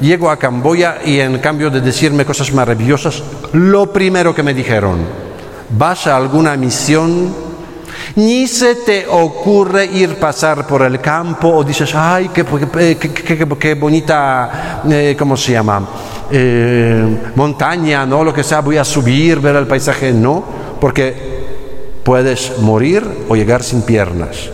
llego 0.01 0.31
a 0.31 0.39
Camboya 0.39 0.99
y 1.05 1.21
en 1.21 1.39
cambio 1.39 1.71
de 1.71 1.81
decirme 1.81 2.25
cosas 2.25 2.53
maravillosas, 2.53 3.23
lo 3.53 3.93
primero 3.93 4.35
que 4.35 4.43
me 4.43 4.55
dijeron, 4.55 4.99
vas 5.71 6.07
a 6.07 6.17
alguna 6.17 6.57
misión 6.57 7.45
ni 8.17 8.47
se 8.47 8.77
te 8.77 9.07
ocurre 9.07 9.87
ir 9.87 10.19
pasar 10.19 10.67
por 10.67 10.83
el 10.83 11.01
campo 11.01 11.49
o 11.49 11.64
dices, 11.64 11.95
ay, 11.95 12.31
qué, 12.33 12.45
qué, 12.45 13.47
qué, 13.59 13.75
bonita, 13.75 14.83
eh, 14.89 15.14
¿cómo 15.19 15.37
se 15.37 15.53
llama? 15.53 15.87
eh, 16.31 17.33
montaña, 17.35 18.05
no 18.07 18.25
lo 18.25 18.33
que 18.33 18.43
sea, 18.43 18.61
voy 18.61 18.77
a 18.77 18.85
subir, 18.85 19.41
ver 19.41 19.57
el 19.57 19.67
paisaje, 19.67 20.12
no, 20.12 20.45
porque 20.81 21.37
puedes 22.03 22.59
morir 22.61 23.07
o 23.29 23.37
llegar 23.37 23.62
sin 23.62 23.83
piernas. 23.83 24.51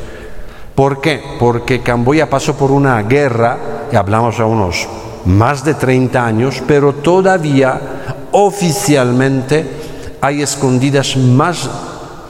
¿Por 0.75 1.01
qué? 1.01 1.23
Porque 1.39 1.81
Camboya 1.81 2.29
pasó 2.29 2.57
por 2.57 2.71
una 2.71 3.03
guerra, 3.03 3.59
y 3.93 3.97
hablamos 3.97 4.41
a 4.41 4.47
unos 4.47 4.89
más 5.27 5.65
de 5.65 5.75
30 5.75 6.25
años, 6.25 6.63
pero 6.67 6.95
todavía 6.95 7.81
oficialmente 8.33 9.67
hay 10.21 10.43
escondidas 10.43 11.17
más 11.17 11.69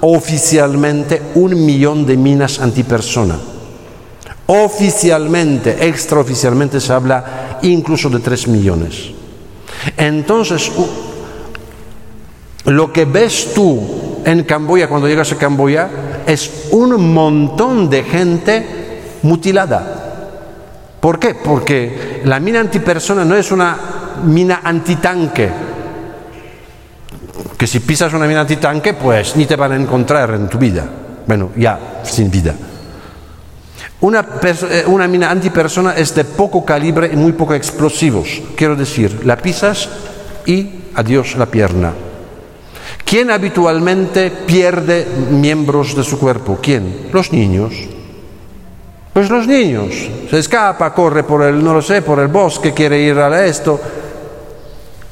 oficialmente 0.03 1.23
un 1.35 1.65
millón 1.65 2.05
de 2.05 2.17
minas 2.17 2.59
antipersona. 2.59 3.39
Oficialmente, 4.47 5.87
extraoficialmente 5.87 6.81
se 6.81 6.93
habla 6.93 7.59
incluso 7.63 8.11
de 8.11 8.19
3 8.19 8.49
millones. 8.49 9.13
Entonces, 9.97 10.71
lo 12.65 12.93
que 12.93 13.05
ves 13.05 13.53
tú 13.55 13.81
en 14.25 14.43
Camboya 14.43 14.89
cuando 14.89 15.09
llegas 15.09 15.33
a 15.33 15.39
Camboya 15.39 15.89
es 16.27 16.69
un 16.73 17.13
montón 17.13 17.89
de 17.89 18.03
gente 18.03 18.67
mutilada. 19.23 20.01
¿Por 21.01 21.19
qué? 21.19 21.35
Porque 21.35 22.23
la 22.25 22.41
mina 22.41 22.61
antipersona 22.61 23.25
no 23.25 23.37
es 23.37 23.53
una 23.53 23.77
mina 24.25 24.61
antitanque, 24.65 25.49
que 27.63 27.69
si 27.69 27.79
pisas 27.79 28.13
una 28.13 28.27
mina 28.27 28.41
antitanque, 28.41 28.93
pues 28.93 29.37
ni 29.37 29.47
te 29.47 29.55
van 29.55 29.71
a 29.71 29.77
encontrar 29.77 30.35
en 30.35 30.49
tu 30.49 30.59
vida. 30.59 30.85
Bueno, 31.25 31.53
ya, 31.55 32.01
sin 32.03 32.29
vida. 32.29 32.53
Una, 34.01 34.27
eh, 34.43 34.83
una, 34.89 35.07
mina 35.07 35.31
antipersona 35.31 35.95
es 35.95 36.13
de 36.13 36.25
poco 36.25 36.65
calibre 36.65 37.11
y 37.13 37.15
muy 37.15 37.31
poco 37.35 37.55
explosivos. 37.55 38.43
Quiero 38.57 38.75
decir, 38.75 39.25
la 39.25 39.37
pisas 39.37 39.89
y 40.45 40.71
adiós 40.97 41.37
la 41.37 41.47
pierna. 41.47 41.93
¿Quién 43.05 43.31
habitualmente 43.31 44.33
pierde 44.45 45.07
miembros 45.31 45.95
de 45.95 46.03
su 46.03 46.19
cuerpo? 46.19 46.59
¿Quién? 46.61 47.11
Los 47.13 47.33
niños. 47.33 47.75
Pues 49.13 49.31
los 49.31 49.47
niños. 49.47 49.95
Se 50.29 50.41
escapa, 50.41 50.93
corre 50.93 51.23
por 51.23 51.45
el, 51.45 51.63
no 51.63 51.75
lo 51.75 51.81
sé, 51.81 52.03
por 52.03 52.19
el 52.19 52.27
bosque, 52.27 52.75
quiere 52.75 53.01
ir 53.01 53.17
a 53.19 53.47
esto 53.47 53.81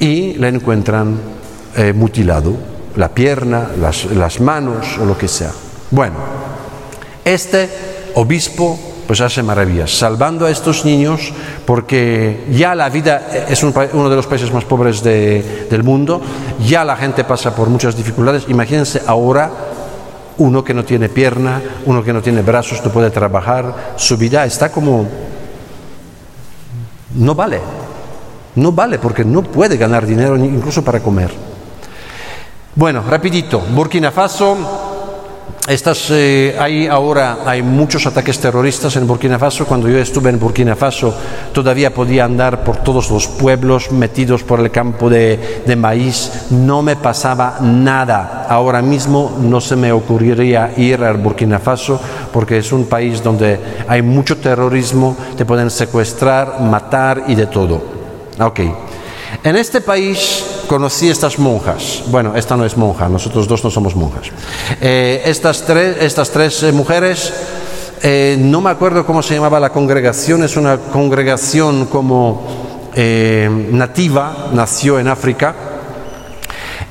y 0.01 0.33
le 0.33 0.49
encuentran 0.49 1.39
eh, 1.77 1.93
mutilado 1.93 2.55
la 2.97 3.09
pierna, 3.09 3.71
las, 3.81 4.05
las 4.07 4.41
manos 4.41 4.99
o 5.01 5.05
lo 5.05 5.17
que 5.17 5.29
sea. 5.29 5.53
Bueno, 5.91 6.17
este 7.25 7.69
obispo 8.15 8.79
pues 9.07 9.21
hace 9.21 9.43
maravillas, 9.43 9.91
salvando 9.91 10.47
a 10.47 10.51
estos 10.51 10.85
niños 10.85 11.33
porque 11.67 12.47
ya 12.53 12.77
la 12.77 12.89
vida 12.89 13.29
es 13.49 13.61
uno 13.65 14.09
de 14.09 14.15
los 14.15 14.27
países 14.29 14.53
más 14.53 14.65
pobres 14.65 15.03
del 15.03 15.83
mundo, 15.83 16.21
ya 16.65 16.85
la 16.85 16.95
gente 16.95 17.25
pasa 17.25 17.53
por 17.53 17.69
muchas 17.69 17.97
dificultades. 17.97 18.45
Imagínense 18.47 19.03
ahora 19.05 19.51
uno 20.39 20.63
que 20.63 20.73
no 20.73 20.85
tiene 20.85 21.09
pierna, 21.09 21.61
uno 21.87 22.05
que 22.05 22.13
no 22.13 22.23
tiene 22.23 22.43
brazos, 22.43 22.85
no 22.85 22.93
puede 22.93 23.11
trabajar, 23.11 23.95
su 23.97 24.17
vida 24.17 24.45
está 24.45 24.71
como... 24.71 25.07
no 27.17 27.35
vale, 27.35 27.61
no 28.55 28.71
vale 28.71 29.01
porque 29.01 29.25
no 29.25 29.43
puede 29.43 29.77
ganar 29.77 30.07
dinero 30.07 30.37
incluso 30.37 30.85
para 30.85 31.01
comer. 31.01 31.50
Bueno, 32.75 33.03
rapidito, 33.03 33.59
Burkina 33.59 34.13
Faso, 34.13 34.57
estas, 35.67 36.09
eh, 36.11 36.57
hay 36.59 36.87
ahora 36.87 37.39
hay 37.45 37.63
muchos 37.63 38.07
ataques 38.07 38.39
terroristas 38.39 38.95
en 38.95 39.09
Burkina 39.09 39.41
Faso. 39.41 39.67
Cuando 39.67 39.89
yo 39.89 39.99
estuve 39.99 40.31
en 40.31 40.39
Burkina 40.39 40.77
Faso 40.77 41.13
todavía 41.53 41.93
podía 41.93 42.25
andar 42.25 42.63
por 42.63 42.77
todos 42.77 43.11
los 43.11 43.27
pueblos 43.27 43.91
metidos 43.91 44.45
por 44.45 44.61
el 44.61 44.71
campo 44.71 45.11
de, 45.11 45.63
de 45.67 45.77
maíz. 45.77 46.47
No 46.51 46.81
me 46.81 46.95
pasaba 46.95 47.59
nada. 47.61 48.47
Ahora 48.49 48.83
mismo 48.83 49.37
no 49.41 49.61
se 49.61 49.75
me 49.75 49.91
ocurriría 49.91 50.73
ir 50.77 51.03
al 51.03 51.17
Burkina 51.17 51.59
Faso 51.59 52.01
porque 52.33 52.59
es 52.59 52.71
un 52.71 52.87
país 52.87 53.21
donde 53.21 53.59
hay 53.89 54.01
mucho 54.01 54.39
terrorismo, 54.39 55.17
te 55.37 55.45
pueden 55.45 55.71
secuestrar, 55.71 56.61
matar 56.61 57.25
y 57.27 57.35
de 57.35 57.47
todo. 57.47 57.83
Ok. 58.39 58.61
En 59.43 59.57
este 59.57 59.81
país 59.81 60.60
conocí 60.71 61.09
estas 61.09 61.37
monjas. 61.41 62.05
Bueno, 62.07 62.37
esta 62.37 62.57
no 62.57 62.65
es 62.65 62.77
monja, 62.77 63.09
nosotros 63.09 63.49
dos 63.49 63.65
no 63.65 63.71
somos 63.73 63.97
monjas. 63.97 64.31
Eh, 64.81 65.21
estas 65.25 65.67
tres, 65.67 65.97
estas 66.01 66.31
tres 66.31 66.63
eh, 66.63 66.71
mujeres, 66.71 67.33
eh, 68.05 68.37
no 68.39 68.61
me 68.61 68.71
acuerdo 68.71 69.05
cómo 69.05 69.21
se 69.21 69.35
llamaba 69.35 69.59
la 69.59 69.71
congregación, 69.71 70.45
es 70.45 70.57
una 70.57 70.79
congregación 70.79 71.87
como 71.87 72.71
nativa, 72.95 74.51
nació 74.53 75.01
en 75.01 75.09
África. 75.09 75.57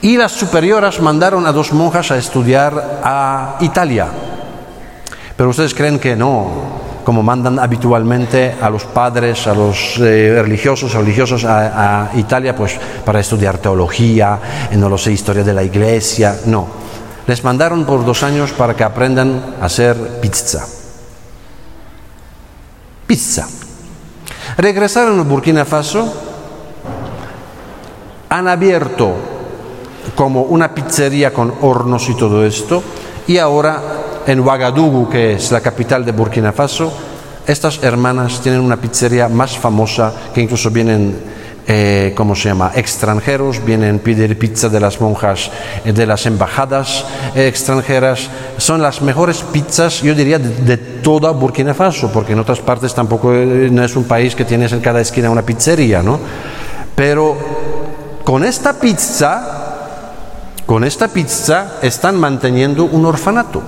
Y 0.01 0.17
las 0.17 0.33
superioras 0.33 0.99
mandaron 0.99 1.47
a 1.47 1.53
dos 1.53 1.71
monjas 1.71 2.11
a 2.11 2.17
estudiar 2.17 2.99
a 3.01 3.59
Italia. 3.61 4.07
Pero 5.37 5.51
ustedes 5.51 5.73
creen 5.73 5.99
que 5.99 6.17
no, 6.17 6.78
como 7.09 7.23
mandan 7.23 7.57
habitualmente 7.57 8.55
a 8.61 8.69
los 8.69 8.83
padres, 8.83 9.47
a 9.47 9.55
los 9.55 9.97
eh, 9.97 10.39
religiosos, 10.43 10.93
religiosos 10.93 11.43
a, 11.43 12.11
Italia, 12.13 12.55
pues 12.55 12.77
para 13.03 13.19
estudiar 13.19 13.57
teología, 13.57 14.37
no 14.73 14.87
lo 14.87 14.95
sé, 14.95 15.13
historia 15.13 15.43
de 15.43 15.51
la 15.51 15.63
iglesia, 15.63 16.37
no. 16.45 16.67
Les 17.25 17.43
mandaron 17.43 17.83
por 17.83 18.05
dos 18.05 18.21
años 18.21 18.51
para 18.51 18.75
que 18.75 18.83
aprendan 18.83 19.55
a 19.59 19.65
hacer 19.65 20.19
pizza. 20.21 20.67
Pizza. 23.07 23.47
Regresaron 24.57 25.19
a 25.19 25.23
Burkina 25.23 25.65
Faso, 25.65 26.13
han 28.29 28.47
abierto 28.47 29.15
como 30.13 30.43
una 30.43 30.75
pizzería 30.75 31.33
con 31.33 31.55
hornos 31.61 32.07
y 32.07 32.13
todo 32.13 32.45
esto, 32.45 32.83
y 33.29 33.37
ahora 33.37 33.79
en 34.25 34.39
Ouagadougou, 34.39 35.07
que 35.07 35.33
es 35.33 35.51
la 35.51 35.61
capital 35.61 36.03
de 36.03 36.11
Burkina 36.11 36.51
Faso, 36.51 36.91
estas 37.45 37.83
hermanas 37.83 38.41
tienen 38.41 38.59
una 38.59 38.77
pizzería 38.77 39.29
más 39.29 39.55
famosa 39.55 40.11
que 40.33 40.41
incluso 40.41 40.71
vienen, 40.71 41.15
eh, 41.67 42.11
¿cómo 42.17 42.33
se 42.33 42.49
llama?, 42.49 42.71
extranjeros, 42.73 43.63
vienen 43.63 43.97
a 43.97 43.99
pedir 43.99 44.35
pizza 44.39 44.67
de 44.67 44.79
las 44.79 44.99
monjas 44.99 45.51
eh, 45.85 45.93
de 45.93 46.07
las 46.07 46.25
embajadas 46.25 47.05
eh, 47.35 47.47
extranjeras. 47.47 48.31
Son 48.57 48.81
las 48.81 48.99
mejores 49.03 49.43
pizzas, 49.53 50.01
yo 50.01 50.15
diría, 50.15 50.39
de, 50.39 50.49
de, 50.49 50.77
toda 50.77 51.29
Burkina 51.29 51.75
Faso, 51.75 52.11
porque 52.11 52.33
en 52.33 52.39
otras 52.39 52.61
partes 52.61 52.95
tampoco 52.95 53.31
no 53.31 53.83
es 53.83 53.95
un 53.95 54.05
país 54.05 54.33
que 54.33 54.43
tienes 54.43 54.71
en 54.71 54.79
cada 54.79 55.01
esquina 55.01 55.29
una 55.29 55.43
pizzería, 55.43 56.01
¿no? 56.01 56.19
Pero 56.95 57.37
con 58.23 58.43
esta 58.43 58.73
pizza, 58.73 59.58
con 60.69 60.83
esta 60.83 61.07
pizza 61.07 61.79
están 61.81 62.19
manteniendo 62.19 62.83
un 62.83 63.03
orfanato. 63.03 63.59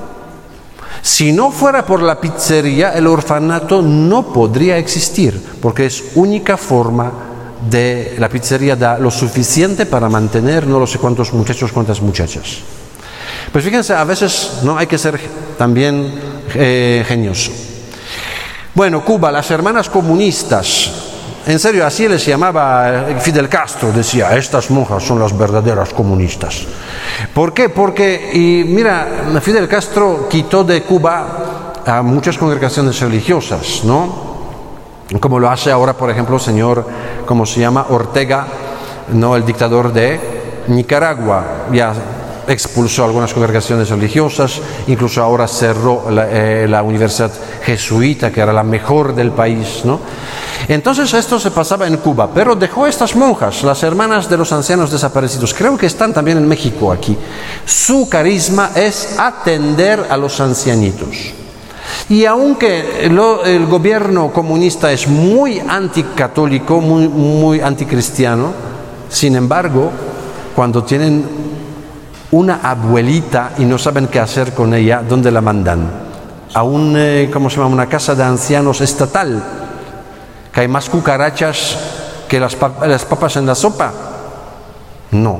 Si 1.02 1.32
no 1.32 1.50
fuera 1.50 1.84
por 1.84 2.04
la 2.04 2.22
pizzería, 2.22 2.94
el 2.94 3.08
orfanato 3.08 3.82
no 3.82 4.32
podría 4.32 4.78
existir, 4.78 5.34
porque 5.60 5.88
es 5.88 6.12
única 6.14 6.58
forma 6.58 7.12
de 7.68 8.14
la 8.20 8.30
pizzería 8.30 8.76
da 8.76 9.00
lo 9.00 9.10
suficiente 9.10 9.88
para 9.88 10.10
mantener 10.10 10.68
no 10.68 10.78
lo 10.78 10.86
sé 10.86 11.00
cuántos 11.00 11.34
muchachos, 11.34 11.72
cuántas 11.72 12.04
muchachas. 12.04 12.60
Pues 13.52 13.66
fíjense, 13.66 13.96
a 13.96 14.04
veces 14.04 14.60
no 14.62 14.78
hay 14.78 14.86
que 14.86 15.00
ser 15.00 15.20
también 15.58 16.14
eh, 16.54 17.04
genioso. 17.08 17.50
Bueno, 18.76 19.04
Cuba, 19.04 19.32
las 19.32 19.50
hermanas 19.50 19.90
comunistas, 19.90 21.01
en 21.46 21.60
serio, 21.60 21.86
así 21.86 22.08
les 22.08 22.26
llamaba 22.26 23.10
eh, 23.10 23.20
Fidel 23.20 23.50
Castro, 23.50 23.92
decía, 23.92 24.36
estas 24.36 24.70
monjas 24.70 25.04
son 25.04 25.20
las 25.20 25.36
verdaderas 25.36 25.90
comunistas. 25.94 26.66
¿Por 27.34 27.54
qué? 27.54 27.70
Porque, 27.70 28.32
y 28.34 28.64
mira, 28.64 29.08
Fidel 29.42 29.68
Castro 29.68 30.28
quitó 30.30 30.64
de 30.64 30.84
Cuba 30.84 31.74
a 31.86 32.02
muchas 32.02 32.38
congregaciones 32.38 33.00
religiosas, 33.00 33.84
¿no? 33.84 34.32
Como 35.20 35.40
lo 35.40 35.50
hace 35.50 35.72
ahora, 35.72 35.94
por 35.94 36.10
ejemplo, 36.10 36.36
el 36.36 36.42
señor, 36.42 36.88
¿cómo 37.26 37.46
se 37.46 37.60
llama? 37.60 37.88
Ortega, 37.90 38.46
¿no? 39.14 39.36
El 39.36 39.46
dictador 39.46 39.92
de 39.92 40.20
Nicaragua. 40.68 41.44
Ya 41.74 41.94
expulsó 42.48 43.06
algunas 43.06 43.34
congregaciones 43.34 43.90
religiosas, 43.90 44.60
incluso 44.88 45.22
ahora 45.22 45.48
cerró 45.48 46.10
la, 46.10 46.28
eh, 46.30 46.68
la, 46.68 46.84
universidad 46.84 47.32
jesuita, 47.64 48.32
que 48.32 48.42
era 48.42 48.54
la 48.54 48.64
mejor 48.64 49.14
del 49.16 49.32
país. 49.32 49.82
¿no? 49.84 50.00
Entonces 50.68 51.14
esto 51.14 51.40
se 51.40 51.52
pasaba 51.52 51.88
en 51.88 51.98
Cuba, 51.98 52.30
pero 52.34 52.56
dejó 52.56 52.88
estas 52.88 53.16
monjas, 53.16 53.64
las 53.64 53.84
hermanas 53.84 54.30
de 54.30 54.38
los 54.38 54.52
ancianos 54.52 54.92
desaparecidos, 54.92 55.54
creo 55.54 55.78
que 55.78 55.88
están 55.88 56.14
también 56.14 56.38
en 56.38 56.48
México 56.48 56.92
aquí. 56.92 57.18
Su 57.66 58.08
carisma 58.10 58.72
es 58.76 59.20
atender 59.20 60.08
a 60.10 60.18
los 60.18 60.40
ancianitos. 60.40 61.34
Y 62.10 62.26
aunque 62.26 63.06
el 63.06 63.66
gobierno 63.68 64.32
comunista 64.32 64.92
es 64.92 65.08
muy 65.08 65.60
anticatólico, 65.60 66.82
muy, 66.82 67.08
muy 67.08 67.62
anticristiano, 67.62 68.52
sin 69.10 69.36
embargo, 69.36 69.92
cuando 70.56 70.84
tienen 70.84 71.51
una 72.32 72.62
abuelita 72.64 73.54
y 73.58 73.66
no 73.66 73.78
saben 73.78 74.08
qué 74.08 74.20
hacer 74.20 74.54
con 74.54 74.74
ella, 74.74 75.04
¿dónde 75.08 75.32
la 75.32 75.42
mandan? 75.42 75.90
A 76.54 76.64
un, 76.64 76.96
eh, 76.98 77.30
¿cómo 77.32 77.50
se 77.50 77.58
llama? 77.58 77.68
Una 77.68 77.88
casa 77.88 78.16
de 78.16 78.24
ancianos 78.24 78.82
estatal, 78.82 79.44
que 80.52 80.62
hay 80.62 80.68
más 80.68 80.90
cucarachas 80.90 81.78
que 82.28 82.40
las, 82.40 82.58
las 82.88 83.06
papas 83.06 83.36
en 83.36 83.46
la 83.46 83.56
sopa. 83.56 83.92
No, 85.12 85.40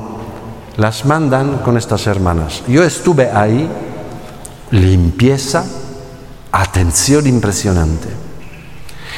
las 0.76 1.04
mandan 1.04 1.58
con 1.58 1.76
estas 1.78 2.06
hermanas. 2.06 2.62
Yo 2.68 2.82
estuve 2.82 3.30
ahí, 3.30 3.68
limpieza, 4.70 5.64
atención 6.50 7.26
impresionante. 7.26 8.08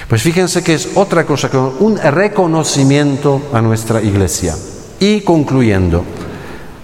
Pues 0.09 0.23
fíjense 0.23 0.63
que 0.63 0.75
es 0.75 0.91
otra 0.95 1.25
cosa, 1.25 1.51
un 1.81 1.97
reconocimiento 1.97 3.41
a 3.53 3.61
nuestra 3.61 4.01
iglesia. 4.03 4.55
Y 5.01 5.23
concluyendo, 5.23 6.05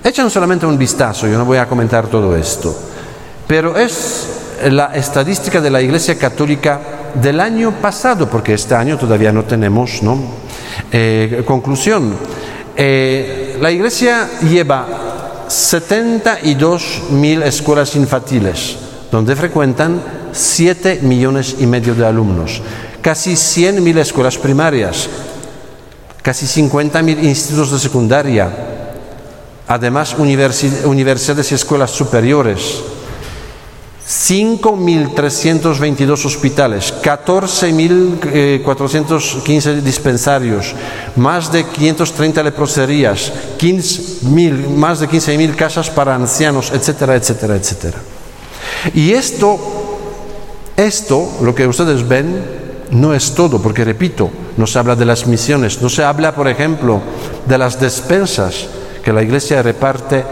echan 0.03 0.31
solamente 0.31 0.67
un 0.67 0.79
vistazo, 0.79 1.27
yo 1.27 1.37
no 1.37 1.45
voy 1.45 1.59
a 1.59 1.67
comentar 1.67 2.07
todo 2.07 2.37
esto, 2.37 2.77
pero 3.47 3.77
es 3.77 4.29
la 4.69 4.95
estadística 4.95 5.61
de 5.61 5.71
la 5.71 5.81
Iglesia 5.81 6.19
Católica 6.19 6.81
del 7.15 7.41
año 7.41 7.73
pasado, 7.73 8.29
porque 8.29 8.55
este 8.55 8.75
año 8.75 8.99
todavía 8.99 9.33
no 9.33 9.45
tenemos 9.45 10.03
¿no? 10.03 10.19
Eh, 10.93 11.43
conclusión. 11.47 12.15
Eh, 12.77 13.59
la 13.61 13.71
Iglesia 13.71 14.29
lleva 14.49 14.87
72 15.49 17.03
mil 17.11 17.43
escuelas 17.43 17.97
infantiles, 17.97 18.77
donde 19.11 19.35
frecuentan 19.35 20.01
7 20.33 21.01
millones 21.03 21.57
y 21.59 21.67
medio 21.67 21.95
de 21.95 22.07
alumnos, 22.07 22.63
casi 23.03 23.37
100 23.37 23.83
mil 23.83 23.99
escuelas 23.99 24.39
primarias, 24.39 25.09
casi 26.23 26.47
50 26.47 27.03
mil 27.03 27.25
institutos 27.25 27.73
de 27.73 27.79
secundaria, 27.79 28.49
además 29.71 30.17
universidades 30.19 31.53
y 31.53 31.55
escuelas 31.55 31.93
superiores, 31.93 32.83
5.322 34.05 36.27
hospitales, 36.27 36.93
14.415 37.01 39.81
dispensarios, 39.81 40.75
más 41.15 41.53
de 41.53 41.65
530 41.65 42.43
leproserías, 42.43 43.33
15 43.59 44.27
más 44.77 44.99
de 44.99 45.09
15.000 45.09 45.55
casas 45.55 45.89
para 45.89 46.17
ancianos, 46.17 46.73
etcétera, 46.73 47.15
etcétera, 47.15 47.55
etcétera. 47.55 47.99
Y 48.93 49.13
esto, 49.13 49.57
esto, 50.77 51.31
lo 51.43 51.55
que 51.55 51.69
ustedes 51.69 52.09
ven, 52.09 52.59
no 52.91 53.15
es 53.15 53.37
todo, 53.37 53.63
porque 53.63 53.85
repito, 53.85 54.33
no 54.57 54.67
se 54.67 54.81
habla 54.81 54.97
de 54.97 55.05
las 55.05 55.29
misiones, 55.29 55.81
no 55.81 55.89
se 55.89 56.03
habla, 56.03 56.35
por 56.35 56.49
ejemplo, 56.49 57.01
de 57.47 57.57
las 57.57 57.79
despensas 57.79 58.67
que 59.11 59.15
la 59.15 59.25
Iglesia 59.25 59.61
reparte 59.61 60.25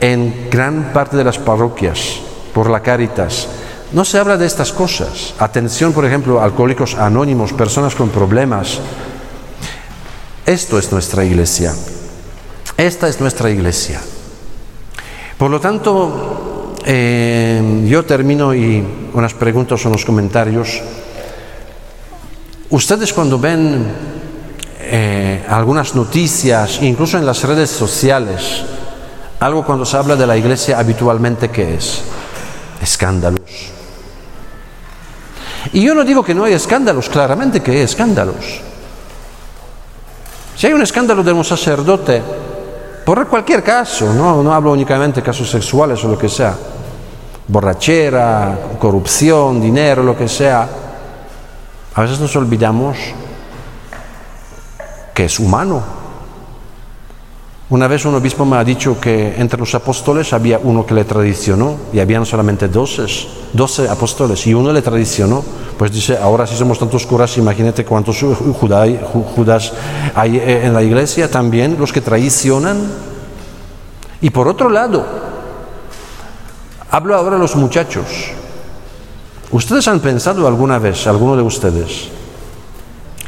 en 0.00 0.48
gran 0.50 0.90
parte 0.94 1.18
de 1.18 1.24
las 1.24 1.36
parroquias 1.36 2.16
por 2.54 2.70
la 2.70 2.80
Caritas. 2.80 3.46
No 3.92 4.06
se 4.06 4.18
habla 4.18 4.38
de 4.38 4.46
estas 4.46 4.72
cosas. 4.72 5.34
Atención, 5.38 5.92
por 5.92 6.06
ejemplo, 6.06 6.40
alcohólicos 6.40 6.94
anónimos, 6.94 7.52
personas 7.52 7.94
con 7.94 8.08
problemas. 8.08 8.80
Esto 10.46 10.78
es 10.78 10.90
nuestra 10.92 11.26
iglesia. 11.26 11.74
Esta 12.78 13.06
es 13.06 13.20
nuestra 13.20 13.50
iglesia. 13.50 14.00
Por 15.36 15.50
lo 15.50 15.60
tanto, 15.60 16.74
eh, 16.86 17.84
yo 17.86 18.02
termino 18.06 18.54
y 18.54 18.82
unas 19.12 19.34
preguntas 19.34 19.84
o 19.84 19.90
unos 19.90 20.06
comentarios. 20.06 20.80
Ustedes 22.70 23.12
cuando 23.12 23.38
ven 23.38 24.15
eh, 24.88 25.44
algunas 25.48 25.94
noticias, 25.94 26.80
incluso 26.82 27.18
en 27.18 27.26
las 27.26 27.42
redes 27.42 27.70
sociales, 27.70 28.62
algo 29.40 29.64
cuando 29.64 29.84
se 29.84 29.96
habla 29.96 30.16
de 30.16 30.26
la 30.26 30.36
iglesia 30.36 30.78
habitualmente, 30.78 31.50
¿qué 31.50 31.74
es? 31.74 32.02
escándalos. 32.80 33.40
Y 35.72 35.82
yo 35.82 35.94
no 35.94 36.04
digo 36.04 36.22
que 36.22 36.34
no 36.34 36.44
hay 36.44 36.54
escándalos, 36.54 37.08
claramente 37.08 37.60
que 37.60 37.72
hay 37.72 37.78
escándalos. 37.78 38.60
Si 40.56 40.66
hay 40.66 40.72
un 40.72 40.82
escándalo 40.82 41.22
de 41.22 41.32
un 41.32 41.44
sacerdote, 41.44 42.22
por 43.04 43.26
cualquier 43.26 43.62
caso, 43.62 44.12
no, 44.12 44.42
no 44.42 44.54
hablo 44.54 44.72
únicamente 44.72 45.20
de 45.20 45.26
casos 45.26 45.50
sexuales 45.50 46.02
o 46.04 46.08
lo 46.08 46.18
que 46.18 46.28
sea, 46.28 46.54
borrachera, 47.48 48.56
corrupción, 48.78 49.60
dinero, 49.60 50.02
lo 50.02 50.16
que 50.16 50.28
sea, 50.28 50.68
a 51.94 52.00
veces 52.00 52.20
nos 52.20 52.34
olvidamos 52.36 52.96
que 55.16 55.24
es 55.24 55.40
humano 55.40 56.06
una 57.68 57.88
vez 57.88 58.04
un 58.04 58.14
obispo 58.14 58.44
me 58.44 58.56
ha 58.56 58.62
dicho 58.62 59.00
que 59.00 59.34
entre 59.38 59.58
los 59.58 59.74
apóstoles 59.74 60.32
había 60.32 60.60
uno 60.62 60.86
que 60.86 60.94
le 60.94 61.04
traicionó 61.04 61.76
y 61.92 61.98
habían 61.98 62.24
solamente 62.24 62.68
doce, 62.68 63.06
doce 63.52 63.88
apóstoles 63.88 64.46
y 64.46 64.54
uno 64.54 64.72
le 64.72 64.82
traicionó. 64.82 65.42
Pues 65.76 65.90
dice, 65.90 66.16
ahora 66.16 66.46
si 66.46 66.54
somos 66.54 66.78
tantos 66.78 67.04
curas, 67.06 67.36
imagínate 67.38 67.84
cuántos 67.84 68.20
judas 68.22 69.72
hay 70.14 70.36
eh, 70.36 70.64
en 70.64 70.72
la 70.72 70.82
iglesia 70.84 71.28
también, 71.28 71.76
los 71.76 71.92
que 71.92 72.00
traicionan. 72.00 72.86
Y 74.20 74.30
por 74.30 74.46
otro 74.46 74.70
lado, 74.70 75.04
hablo 76.92 77.16
ahora 77.16 77.34
a 77.34 77.40
los 77.40 77.56
muchachos. 77.56 78.06
¿Ustedes 79.50 79.88
han 79.88 79.98
pensado 79.98 80.46
alguna 80.46 80.78
vez, 80.78 81.04
alguno 81.08 81.34
de 81.34 81.42
ustedes, 81.42 82.10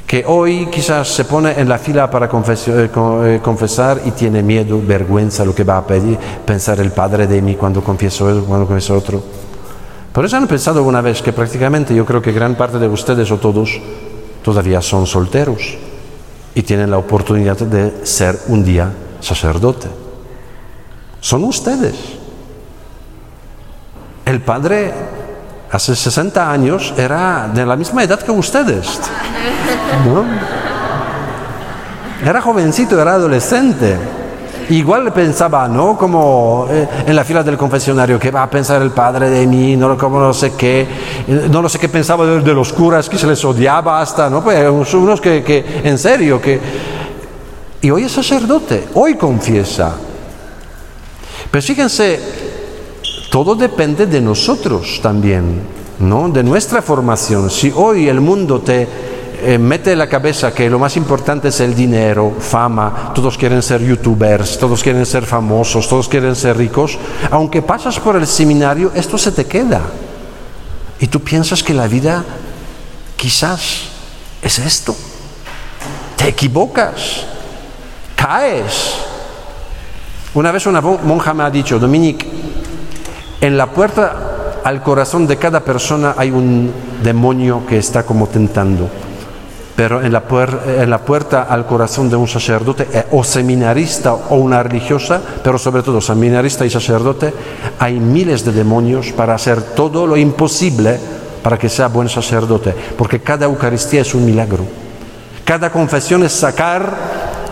que 0.09 0.25
hoy 0.27 0.69
quizás 0.73 1.07
se 1.07 1.27
pone 1.27 1.61
en 1.61 1.69
la 1.69 1.77
fila 1.77 2.11
para 2.11 2.25
eh, 2.25 2.91
eh, 2.95 3.41
confesar 3.43 4.01
y 4.07 4.13
tiene 4.13 4.43
miedo, 4.43 4.81
vergüenza, 4.83 5.45
lo 5.45 5.55
que 5.55 5.65
va 5.65 5.77
a 5.77 5.87
pedir, 5.87 6.17
pensar 6.47 6.81
el 6.81 6.93
Padre 6.93 7.27
de 7.27 7.43
mí 7.43 7.57
cuando 7.57 7.85
confieso 7.85 8.31
eso, 8.31 8.43
cuando 8.47 8.67
confieso 8.67 8.97
otro. 8.97 9.23
Por 10.11 10.25
eso 10.25 10.39
han 10.39 10.47
pensado 10.47 10.83
una 10.83 11.03
vez 11.03 11.21
que 11.21 11.35
prácticamente 11.35 11.95
yo 11.95 12.07
creo 12.07 12.23
que 12.23 12.33
gran 12.33 12.55
parte 12.55 12.79
de 12.79 12.89
ustedes 12.89 13.31
o 13.31 13.37
todos 13.37 13.79
todavía 14.43 14.81
son 14.81 15.07
solteros 15.07 15.77
y 16.55 16.63
tienen 16.63 16.91
la 16.91 16.97
oportunidad 16.97 17.59
de 17.59 18.07
ser 18.07 18.39
un 18.49 18.65
día 18.65 18.91
sacerdote. 19.21 19.89
Son 21.21 21.45
ustedes. 21.45 21.95
El 24.25 24.41
Padre 24.41 24.91
hace 25.71 25.95
60 25.95 26.51
años 26.51 26.95
era 26.97 27.51
de 27.53 27.67
la 27.67 27.77
misma 27.77 28.03
edad 28.03 28.21
que 28.21 28.31
ustedes. 28.31 29.01
Era 32.25 32.41
jovencito, 32.41 33.01
era 33.01 33.15
adolescente. 33.15 33.97
Igual 34.71 35.13
pensaba, 35.15 35.67
¿no? 35.67 35.97
Como 35.97 36.67
eh, 36.71 36.87
en 37.07 37.17
la 37.17 37.25
fila 37.25 37.43
del 37.43 37.57
confesionario, 37.57 38.19
¿qué 38.19 38.31
va 38.31 38.43
a 38.43 38.51
pensar 38.51 38.83
el 38.83 38.91
padre 38.91 39.31
de 39.31 39.47
mí? 39.47 39.77
No, 39.77 39.97
como 39.97 40.21
no 40.21 40.35
sé 40.35 40.53
qué, 40.53 40.87
no 41.51 41.63
lo 41.63 41.71
sé 41.71 41.79
qué 41.79 41.89
pensaba 41.89 42.27
de, 42.27 42.55
los 42.55 42.73
curas, 42.75 43.09
que 43.09 43.17
se 43.17 43.27
les 43.27 43.43
odiaba 43.47 44.03
hasta, 44.03 44.29
¿no? 44.29 44.45
Pues 44.45 44.93
unos 44.93 45.23
que, 45.23 45.43
que, 45.43 45.81
en 45.85 45.97
serio, 45.97 46.41
que... 46.41 46.61
Y 47.81 47.91
hoy 47.91 48.05
es 48.05 48.13
sacerdote, 48.13 48.89
hoy 48.95 49.15
confiesa. 49.15 49.95
Pero 51.51 51.63
fíjense, 51.63 52.21
todo 53.31 53.55
depende 53.55 54.07
de 54.07 54.21
nosotros 54.21 55.01
también, 55.03 55.61
¿no? 56.01 56.29
De 56.29 56.43
nuestra 56.43 56.81
formación. 56.81 57.51
Si 57.51 57.73
hoy 57.75 58.09
el 58.09 58.21
mundo 58.21 58.61
te 58.61 58.89
eh, 59.41 59.59
mete 59.59 59.93
en 59.93 59.99
la 59.99 60.09
cabeza 60.09 60.53
que 60.53 60.69
lo 60.69 60.79
más 60.79 60.97
importante 60.97 61.49
es 61.49 61.61
el 61.61 61.75
dinero, 61.75 62.35
fama, 62.41 63.13
todos 63.15 63.39
quieren 63.39 63.63
ser 63.63 63.85
youtubers, 63.85 64.59
todos 64.59 64.83
quieren 64.83 65.07
ser 65.07 65.27
famosos, 65.27 65.89
todos 65.89 66.09
quieren 66.09 66.35
ser 66.35 66.57
ricos, 66.57 66.99
aunque 67.31 67.63
pasas 67.63 68.01
por 68.01 68.17
el 68.17 68.27
seminario, 68.27 68.91
esto 68.95 69.19
se 69.19 69.31
te 69.31 69.47
queda. 69.47 69.83
Y 70.99 71.07
tú 71.07 71.21
piensas 71.21 71.63
que 71.63 71.75
la 71.75 71.87
vida 71.87 72.25
quizás 73.17 73.83
es 74.43 74.59
esto. 74.59 74.97
Te 76.17 76.29
equivocas, 76.29 77.25
caes. 78.17 78.95
Una 80.35 80.51
vez 80.51 80.67
una 80.67 80.81
monja 80.81 81.33
me 81.33 81.45
ha 81.45 81.51
dicho, 81.51 81.79
Dominique, 81.79 82.27
en 83.41 83.57
la 83.57 83.67
puerta 83.67 84.61
al 84.65 84.83
corazón 84.83 85.27
de 85.27 85.37
cada 85.37 85.61
persona 85.61 86.15
hay 86.17 86.31
un 86.31 86.73
demonio 87.03 87.63
que 87.67 87.79
está 87.79 88.03
como 88.03 88.27
tentando. 88.27 88.89
Pero 89.77 90.03
en 90.03 90.13
la, 90.13 90.21
puerta 90.27 91.43
al 91.49 91.65
corazón 91.65 92.11
de 92.11 92.17
un 92.17 92.27
sacerdote 92.27 92.89
eh, 92.93 93.07
o 93.13 93.23
seminarista 93.23 94.13
o 94.13 94.35
una 94.35 94.61
religiosa, 94.61 95.21
pero 95.43 95.57
sobre 95.57 95.85
todo 95.85 96.01
seminarista 96.01 96.67
y 96.67 96.71
sacerdote, 96.71 97.33
hay 97.79 98.01
miles 98.01 98.45
de 98.45 98.51
demonios 98.51 99.13
para 99.13 99.35
hacer 99.35 99.63
todo 99.63 100.05
lo 100.05 100.17
imposible 100.17 100.99
para 101.45 101.57
que 101.57 101.69
sea 101.69 101.87
buen 101.87 102.09
sacerdote, 102.09 102.75
porque 102.97 103.21
cada 103.21 103.47
Eucaristía 103.47 104.01
es 104.01 104.15
un 104.15 104.27
milagro. 104.27 104.67
Cada 105.45 105.71
confesión 105.71 106.25
es 106.25 106.33
sacar 106.33 106.93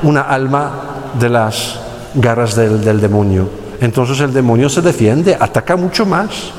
una 0.02 0.22
alma 0.22 1.12
de 1.18 1.28
las 1.28 1.78
garras 2.16 2.56
del 2.56 3.00
demonio 3.00 3.65
entonces 3.80 4.20
el 4.20 4.32
demonio 4.32 4.68
se 4.68 4.80
defiende, 4.82 5.36
ataca 5.38 5.76
mucho 5.76 6.06
más. 6.06 6.52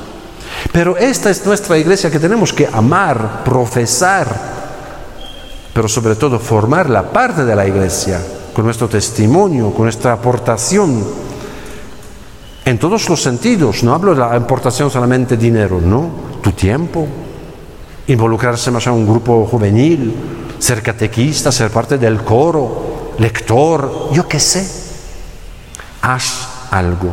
Pero 0.72 0.96
esta 0.96 1.30
es 1.30 1.44
nuestra 1.46 1.78
iglesia 1.78 2.10
que 2.10 2.18
tenemos 2.18 2.52
que 2.52 2.66
amar, 2.66 3.42
profesar, 3.44 4.26
pero 5.72 5.88
sobre 5.88 6.16
todo 6.16 6.38
formar 6.38 6.90
la 6.90 7.10
parte 7.10 7.44
de 7.44 7.54
la 7.54 7.66
iglesia 7.66 8.20
con 8.52 8.64
nuestro 8.64 8.88
testimonio, 8.88 9.72
con 9.72 9.84
nuestra 9.84 10.12
aportación 10.12 11.04
en 12.64 12.78
todos 12.78 13.08
los 13.08 13.22
sentidos. 13.22 13.82
No 13.82 13.94
hablo 13.94 14.14
de 14.14 14.20
la 14.20 14.34
aportación 14.34 14.90
solamente 14.90 15.36
dinero, 15.36 15.80
no, 15.80 16.10
tu 16.42 16.52
tiempo, 16.52 17.06
involucrarse 18.08 18.70
más 18.70 18.86
en 18.86 18.94
un 18.94 19.06
grupo 19.06 19.46
juvenil, 19.46 20.14
ser 20.58 20.82
catequista, 20.82 21.52
ser 21.52 21.70
parte 21.70 21.98
del 21.98 22.22
coro, 22.24 23.12
lector, 23.18 24.10
yo 24.12 24.26
qué 24.26 24.40
sé. 24.40 24.66
Haz 26.02 26.57
algo. 26.70 27.10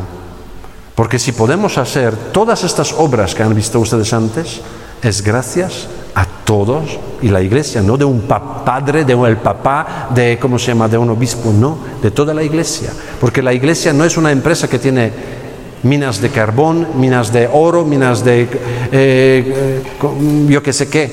Porque 0.94 1.18
si 1.18 1.32
podemos 1.32 1.76
hacer 1.78 2.16
todas 2.32 2.64
estas 2.64 2.92
obras 2.92 3.34
que 3.34 3.42
han 3.42 3.54
visto 3.54 3.78
ustedes 3.78 4.12
antes, 4.12 4.62
es 5.02 5.22
gracias 5.22 5.88
a 6.14 6.24
todos 6.24 6.98
y 7.20 7.28
la 7.28 7.42
iglesia, 7.42 7.82
no 7.82 7.98
de 7.98 8.06
un 8.06 8.22
padre, 8.22 9.04
de 9.04 9.14
un 9.14 9.36
papá, 9.36 10.08
de 10.14 10.38
cómo 10.40 10.58
se 10.58 10.68
llama, 10.68 10.88
de 10.88 10.96
un 10.96 11.10
obispo, 11.10 11.52
no, 11.52 11.76
de 12.00 12.10
toda 12.10 12.32
la 12.32 12.42
iglesia, 12.42 12.90
porque 13.20 13.42
la 13.42 13.52
iglesia 13.52 13.92
no 13.92 14.04
es 14.04 14.16
una 14.16 14.32
empresa 14.32 14.68
que 14.68 14.78
tiene 14.78 15.12
minas 15.82 16.22
de 16.22 16.30
carbón, 16.30 16.88
minas 16.96 17.30
de 17.32 17.48
oro, 17.52 17.84
minas 17.84 18.24
de 18.24 18.48
eh, 18.90 19.82
yo 20.48 20.62
qué 20.62 20.72
sé 20.72 20.88
qué, 20.88 21.12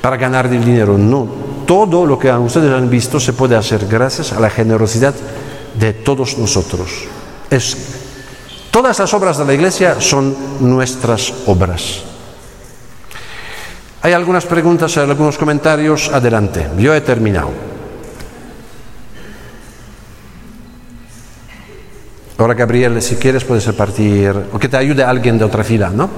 para 0.00 0.16
ganar 0.16 0.50
dinero, 0.50 0.98
no, 0.98 1.28
todo 1.64 2.04
lo 2.04 2.18
que 2.18 2.32
ustedes 2.32 2.72
han 2.72 2.90
visto 2.90 3.20
se 3.20 3.32
puede 3.32 3.54
hacer 3.54 3.86
gracias 3.86 4.32
a 4.32 4.40
la 4.40 4.50
generosidad 4.50 5.14
de 5.78 5.92
todos 5.92 6.36
nosotros. 6.36 7.06
Es, 7.50 7.76
todas 8.70 8.98
las 8.98 9.12
obras 9.12 9.38
de 9.38 9.44
la 9.44 9.54
iglesia 9.54 10.00
son 10.00 10.36
nuestras 10.60 11.32
obras. 11.46 12.02
Hay 14.02 14.12
algunas 14.12 14.46
preguntas, 14.46 14.96
algunos 14.96 15.36
comentarios. 15.36 16.08
Adelante, 16.08 16.68
yo 16.78 16.94
he 16.94 17.00
terminado. 17.02 17.50
Ahora, 22.38 22.54
Gabriel, 22.54 23.02
si 23.02 23.16
quieres, 23.16 23.44
puedes 23.44 23.66
repartir, 23.66 24.34
o 24.50 24.58
que 24.58 24.66
te 24.66 24.78
ayude 24.78 25.04
alguien 25.04 25.36
de 25.36 25.44
otra 25.44 25.62
fila, 25.62 25.90
¿no? 25.90 26.08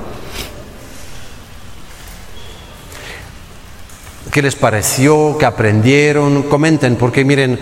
¿Qué 4.30 4.40
les 4.40 4.54
pareció? 4.54 5.36
¿Qué 5.36 5.44
aprendieron? 5.44 6.44
Comenten, 6.44 6.94
porque 6.94 7.24
miren, 7.24 7.58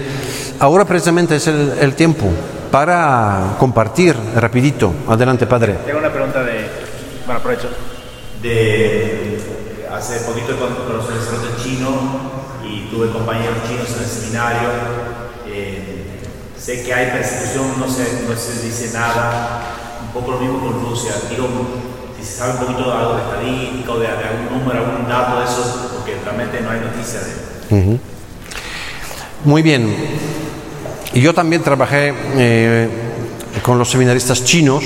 ahora 0.58 0.84
precisamente 0.84 1.36
es 1.36 1.46
el, 1.46 1.94
tiempo 1.94 2.28
para 2.70 3.56
compartir 3.58 4.16
rapidito. 4.36 4.92
Adelante, 5.08 5.46
padre. 5.46 5.74
Tengo 5.84 5.98
una 5.98 6.12
pregunta 6.12 6.42
de, 6.42 6.68
bueno, 7.26 7.40
aprovecho, 7.40 7.68
de 8.42 9.40
hace 9.92 10.20
poquito 10.20 10.56
conocí 10.56 11.12
el 11.12 11.18
sacerdote 11.18 11.62
chino 11.62 11.88
y 12.64 12.88
tuve 12.90 13.10
compañeros 13.10 13.56
chinos 13.68 13.88
en 13.96 14.02
el 14.02 14.08
seminario. 14.08 14.68
Eh, 15.46 16.20
sé 16.56 16.84
que 16.84 16.94
hay 16.94 17.10
persecución, 17.10 17.78
no 17.78 17.88
se, 17.88 18.24
no 18.28 18.36
se 18.36 18.66
dice 18.66 18.92
nada, 18.94 19.62
un 20.02 20.12
poco 20.12 20.32
lo 20.32 20.38
mismo 20.38 20.60
con 20.60 20.80
Rusia. 20.88 21.12
Digo, 21.28 21.48
si 22.16 22.24
se 22.24 22.38
sabe 22.38 22.52
un 22.52 22.58
poquito 22.58 22.84
de 22.84 22.96
algo 22.96 23.16
de 23.16 23.22
estadística 23.22 23.92
o 23.92 23.98
de, 23.98 24.06
algún 24.06 24.58
número, 24.58 24.86
algún 24.86 25.08
dato 25.08 25.40
de 25.40 25.44
eso, 25.44 25.90
porque 25.96 26.16
realmente 26.24 26.60
no 26.60 26.70
hay 26.70 26.80
noticia 26.80 27.20
de 27.20 27.98
Muy 29.44 29.62
bien. 29.62 30.49
Yo 31.14 31.34
también 31.34 31.62
trabajé 31.62 32.14
eh, 32.36 32.88
con 33.62 33.78
los 33.78 33.90
seminaristas 33.90 34.44
chinos, 34.44 34.84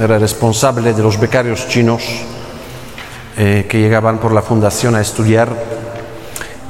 era 0.00 0.16
responsable 0.16 0.92
de 0.92 1.02
los 1.02 1.18
becarios 1.18 1.66
chinos 1.68 2.02
eh, 3.36 3.66
que 3.68 3.80
llegaban 3.80 4.18
por 4.18 4.32
la 4.32 4.42
fundación 4.42 4.94
a 4.94 5.00
estudiar. 5.00 5.48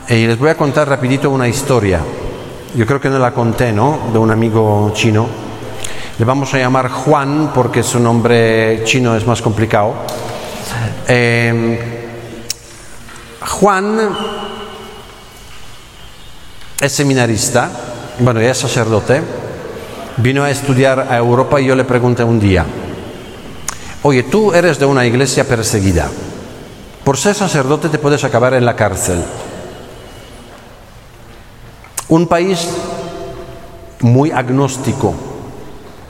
Y 0.09 0.27
les 0.27 0.39
voy 0.39 0.49
a 0.49 0.57
contar 0.57 0.89
rapidito 0.89 1.31
una 1.31 1.47
historia. 1.47 2.01
Yo 2.75 2.87
creo 2.87 2.99
que 2.99 3.11
no 3.11 3.19
la 3.19 3.33
conté, 3.33 3.71
¿no? 3.71 4.09
De 4.13 4.19
un 4.19 4.31
amigo 4.31 4.91
chino. 4.95 5.29
Le 6.19 6.25
vamos 6.25 6.55
a 6.55 6.59
llamar 6.59 6.89
Juan 6.89 7.51
porque 7.55 7.83
su 7.83 8.01
nombre 8.01 8.83
chino 8.85 9.15
es 9.15 9.27
más 9.27 9.43
complicado. 9.43 9.95
Eh, 11.07 12.09
Juan 13.47 13.99
es 16.81 16.93
seminarista, 16.93 17.71
bueno, 18.19 18.41
es 18.41 18.59
sacerdote, 18.59 19.21
vino 20.19 20.43
a 20.43 20.51
estudiar 20.51 21.09
a 21.11 21.17
Europa 21.17 21.61
y 21.61 21.67
yo 21.67 21.75
le 21.75 21.85
pregunté 21.85 22.25
un 22.25 22.41
día, 22.41 22.65
oye, 24.03 24.23
tú 24.25 24.53
eres 24.53 24.79
de 24.79 24.87
una 24.87 25.05
iglesia 25.05 25.47
perseguida, 25.47 26.09
por 27.05 27.17
ser 27.17 27.35
sacerdote 27.35 27.89
te 27.89 27.99
puedes 27.99 28.25
acabar 28.25 28.55
en 28.55 28.65
la 28.65 28.75
cárcel. 28.75 29.23
Un 32.09 32.27
país 32.27 32.69
muy 34.01 34.31
agnóstico. 34.31 35.15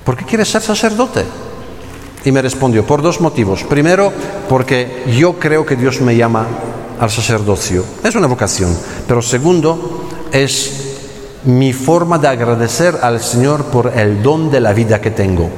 ¿Por 0.05 0.17
qué 0.17 0.25
quieres 0.25 0.49
ser 0.49 0.63
sacerdote? 0.63 1.25
Y 2.25 2.33
me 2.33 2.43
respondió, 2.43 2.87
por 2.87 3.03
dos 3.03 3.21
motivos. 3.21 3.65
Primero, 3.65 4.13
porque 4.49 5.05
yo 5.17 5.39
creo 5.39 5.65
que 5.65 5.77
Dios 5.77 6.01
me 6.01 6.17
llama 6.17 6.47
al 6.99 7.11
sacerdocio. 7.11 7.85
Es 8.03 8.15
una 8.15 8.27
vocación. 8.27 8.77
Pero 9.07 9.23
segundo, 9.23 10.09
es 10.33 10.86
mi 11.47 11.73
forma 11.73 12.19
de 12.19 12.29
agradecer 12.29 12.99
al 13.03 13.21
Señor 13.21 13.67
por 13.67 13.93
el 13.97 14.23
don 14.23 14.51
de 14.51 14.61
la 14.61 14.73
vida 14.73 15.01
que 15.01 15.13
tengo. 15.13 15.49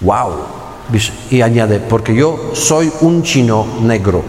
¡Wow! 0.00 0.32
Y 1.30 1.42
añade, 1.42 1.78
porque 1.78 2.14
yo 2.14 2.52
soy 2.54 2.90
un 3.02 3.22
chino 3.22 3.66
negro. 3.82 4.22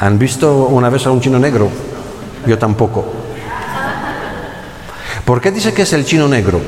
¿Han 0.00 0.18
visto 0.18 0.66
una 0.66 0.88
vez 0.88 1.06
a 1.06 1.10
un 1.10 1.20
chino 1.20 1.38
negro? 1.38 1.68
Yo 2.46 2.58
tampoco. 2.58 3.04
¿Por 5.24 5.40
qué 5.40 5.50
dice 5.50 5.72
que 5.72 5.82
es 5.82 5.92
el 5.92 6.06
chino 6.06 6.26
negro? 6.26 6.60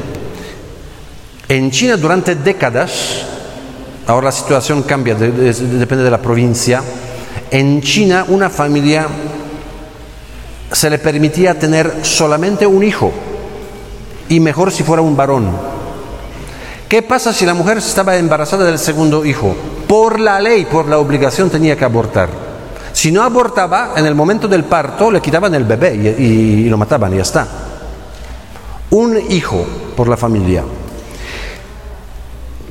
En 1.49 1.71
China 1.71 1.97
durante 1.97 2.35
décadas, 2.35 3.25
ahora 4.07 4.27
la 4.27 4.33
situación 4.33 4.83
cambia, 4.83 5.15
depende 5.15 6.05
de 6.05 6.11
la 6.11 6.21
provincia, 6.21 6.83
en 7.51 7.81
China 7.81 8.27
una 8.29 8.51
familia 8.51 9.07
se 10.73 10.91
le 10.91 10.99
permitía 10.99 11.59
tener 11.59 12.01
solamente 12.03 12.67
un 12.67 12.83
hijo 12.83 13.13
y 14.29 14.41
mejor 14.41 14.73
si 14.73 14.83
fuera 14.83 15.03
un 15.03 15.17
varón. 15.17 15.51
¿Qué 16.89 17.03
pasa 17.03 17.33
si 17.33 17.45
la 17.45 17.55
mujer 17.55 17.79
estaba 17.79 18.17
embarazada 18.17 18.65
del 18.65 18.79
segundo 18.79 19.25
hijo? 19.25 19.57
Por 19.89 20.21
la 20.21 20.41
ley, 20.41 20.67
por 20.67 20.89
la 20.89 20.99
obligación 20.99 21.51
tenía 21.51 21.77
que 21.77 21.85
abortar. 21.85 22.29
Si 22.93 23.11
no 23.13 23.23
abortaba, 23.23 23.93
en 23.97 24.07
el 24.07 24.15
momento 24.15 24.49
del 24.49 24.65
parto 24.65 25.11
le 25.11 25.21
quitaban 25.21 25.55
el 25.55 25.65
bebé 25.65 25.95
y, 25.95 26.69
lo 26.69 26.79
mataban 26.79 27.13
y 27.13 27.17
ya 27.17 27.23
está. 27.23 27.47
Un 28.91 29.19
hijo 29.31 29.67
por 29.97 30.09
la 30.09 30.17
familia. 30.17 30.65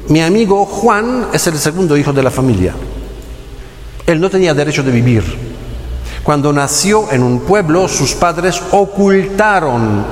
Mi 0.08 0.22
amigo 0.22 0.66
Juan 0.66 1.28
es 1.34 1.46
el 1.48 1.58
segundo 1.58 1.98
hijo 1.98 2.14
de 2.14 2.24
la 2.24 2.32
familia. 2.32 2.74
Él 4.08 4.22
no 4.22 4.30
tenía 4.30 4.54
derecho 4.54 4.82
de 4.82 4.92
vivir. 4.92 5.45
Cuando 6.26 6.52
nació 6.52 7.12
en 7.12 7.22
un 7.22 7.42
pueblo, 7.42 7.88
sus 7.88 8.16
padres 8.16 8.60
ocultaron 8.72 10.04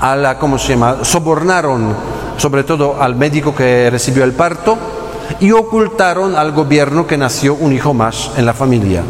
a 0.00 0.16
la, 0.16 0.36
¿cómo 0.40 0.58
se 0.58 0.70
llama? 0.70 1.04
Sobornaron 1.04 1.94
sobre 2.36 2.64
todo 2.64 3.00
al 3.00 3.14
médico 3.14 3.54
que 3.54 3.90
recibió 3.90 4.24
el 4.24 4.32
parto, 4.32 4.76
y 5.38 5.52
ocultaron 5.52 6.34
al 6.34 6.50
gobierno 6.50 7.06
que 7.06 7.16
nació 7.16 7.54
un 7.54 7.72
hijo 7.72 7.94
más 7.94 8.32
en 8.36 8.44
la 8.44 8.54
familia. 8.54 9.04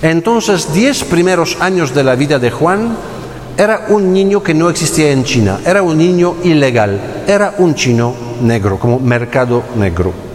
Entonces, 0.00 0.72
diez 0.72 1.02
primeros 1.02 1.60
años 1.60 1.92
de 1.92 2.04
la 2.04 2.14
vida 2.14 2.38
de 2.38 2.52
Juan 2.52 2.96
era 3.56 3.86
un 3.88 4.12
niño 4.12 4.44
que 4.44 4.54
no 4.54 4.70
existía 4.70 5.10
en 5.10 5.24
China, 5.24 5.58
era 5.66 5.82
un 5.82 5.98
niño 5.98 6.36
ilegal, 6.44 7.24
era 7.26 7.54
un 7.58 7.74
chino 7.74 8.14
negro, 8.42 8.78
como 8.78 9.00
mercado 9.00 9.64
negro. 9.74 10.29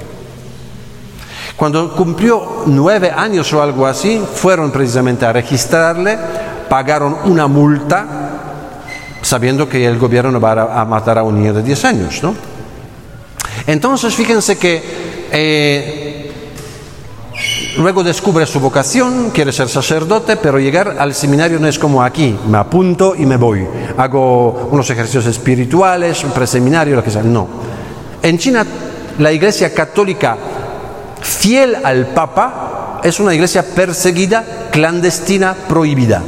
Cuando 1.56 1.95
cumplió 1.95 2.64
nueve 2.65 3.11
años 3.11 3.52
o 3.53 3.61
algo 3.61 3.88
así, 3.88 4.22
fueron 4.34 4.72
precisamente 4.72 5.26
a 5.26 5.32
registrarle, 5.32 6.18
pagaron 6.68 7.15
una 7.26 7.48
multa 7.48 8.06
sabiendo 9.22 9.68
que 9.68 9.86
el 9.86 9.98
gobierno 9.98 10.40
va 10.40 10.82
a 10.82 10.86
matar 10.86 11.18
a 11.18 11.23
un 11.23 11.40
niño 11.40 11.53
de 11.53 11.64
10 11.64 11.86
años, 11.86 12.22
¿no? 12.22 12.36
Entonces, 13.65 14.14
fíjense 14.14 14.57
que 14.57 14.84
eh, 15.32 16.32
luego 17.77 18.03
descubre 18.03 18.45
su 18.45 18.60
vocación, 18.60 19.32
quiere 19.32 19.52
ser 19.52 19.68
sacerdote, 19.68 20.36
pero 20.38 20.60
llegar 20.60 20.98
al 20.99 21.15
seminario 21.15 21.60
no 21.60 21.68
es 21.68 21.80
como 21.80 22.03
aquí, 22.03 22.38
me 22.48 22.60
apunto 22.60 23.15
y 23.18 23.26
me 23.26 23.38
voy, 23.38 23.65
hago 23.98 24.69
unos 24.72 24.88
ejercicios 24.91 25.26
espirituales, 25.26 26.23
un 26.23 26.32
preseminario, 26.32 26.95
lo 26.95 27.03
que 27.03 27.10
sea, 27.10 27.23
no. 27.23 27.48
En 28.22 28.38
China, 28.38 28.64
la 29.18 29.32
iglesia 29.32 29.73
católica 29.73 30.38
fiel 31.26 31.76
al 31.84 32.08
Papa 32.08 33.02
es 33.04 33.20
una 33.20 33.34
iglesia 33.34 33.64
perseguida, 33.64 34.70
clandestina, 34.72 35.56
prohibida. 35.68 36.22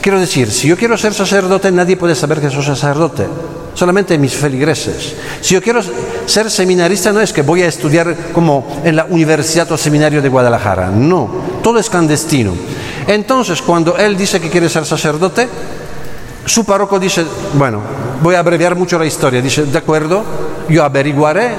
Quiero 0.00 0.18
decir, 0.18 0.50
si 0.50 0.66
yo 0.66 0.76
quiero 0.76 0.98
ser 0.98 1.14
sacerdote, 1.14 1.70
nadie 1.70 1.96
puede 1.96 2.16
saber 2.16 2.40
que 2.40 2.50
soy 2.50 2.64
sacerdote, 2.64 3.24
solamente 3.74 4.18
mis 4.18 4.34
feligreses. 4.34 5.14
Si 5.40 5.54
yo 5.54 5.62
quiero 5.62 5.80
ser 6.26 6.50
seminarista, 6.50 7.12
no 7.12 7.20
es 7.20 7.32
que 7.32 7.42
voy 7.42 7.62
a 7.62 7.68
estudiar 7.68 8.16
como 8.32 8.82
en 8.84 8.96
la 8.96 9.04
Universidad 9.04 9.70
o 9.70 9.76
Seminario 9.76 10.20
de 10.20 10.28
Guadalajara, 10.28 10.90
no, 10.90 11.30
todo 11.62 11.78
es 11.78 11.88
clandestino. 11.88 12.52
Entonces, 13.06 13.62
cuando 13.62 13.96
él 13.96 14.16
dice 14.16 14.40
que 14.40 14.50
quiere 14.50 14.68
ser 14.68 14.84
sacerdote, 14.84 15.48
su 16.44 16.64
párroco 16.64 16.98
dice, 16.98 17.24
bueno, 17.54 17.80
voy 18.20 18.34
a 18.34 18.40
abreviar 18.40 18.74
mucho 18.74 18.98
la 18.98 19.06
historia, 19.06 19.40
dice, 19.40 19.64
de 19.66 19.78
acuerdo, 19.78 20.24
yo 20.68 20.82
averiguaré 20.82 21.50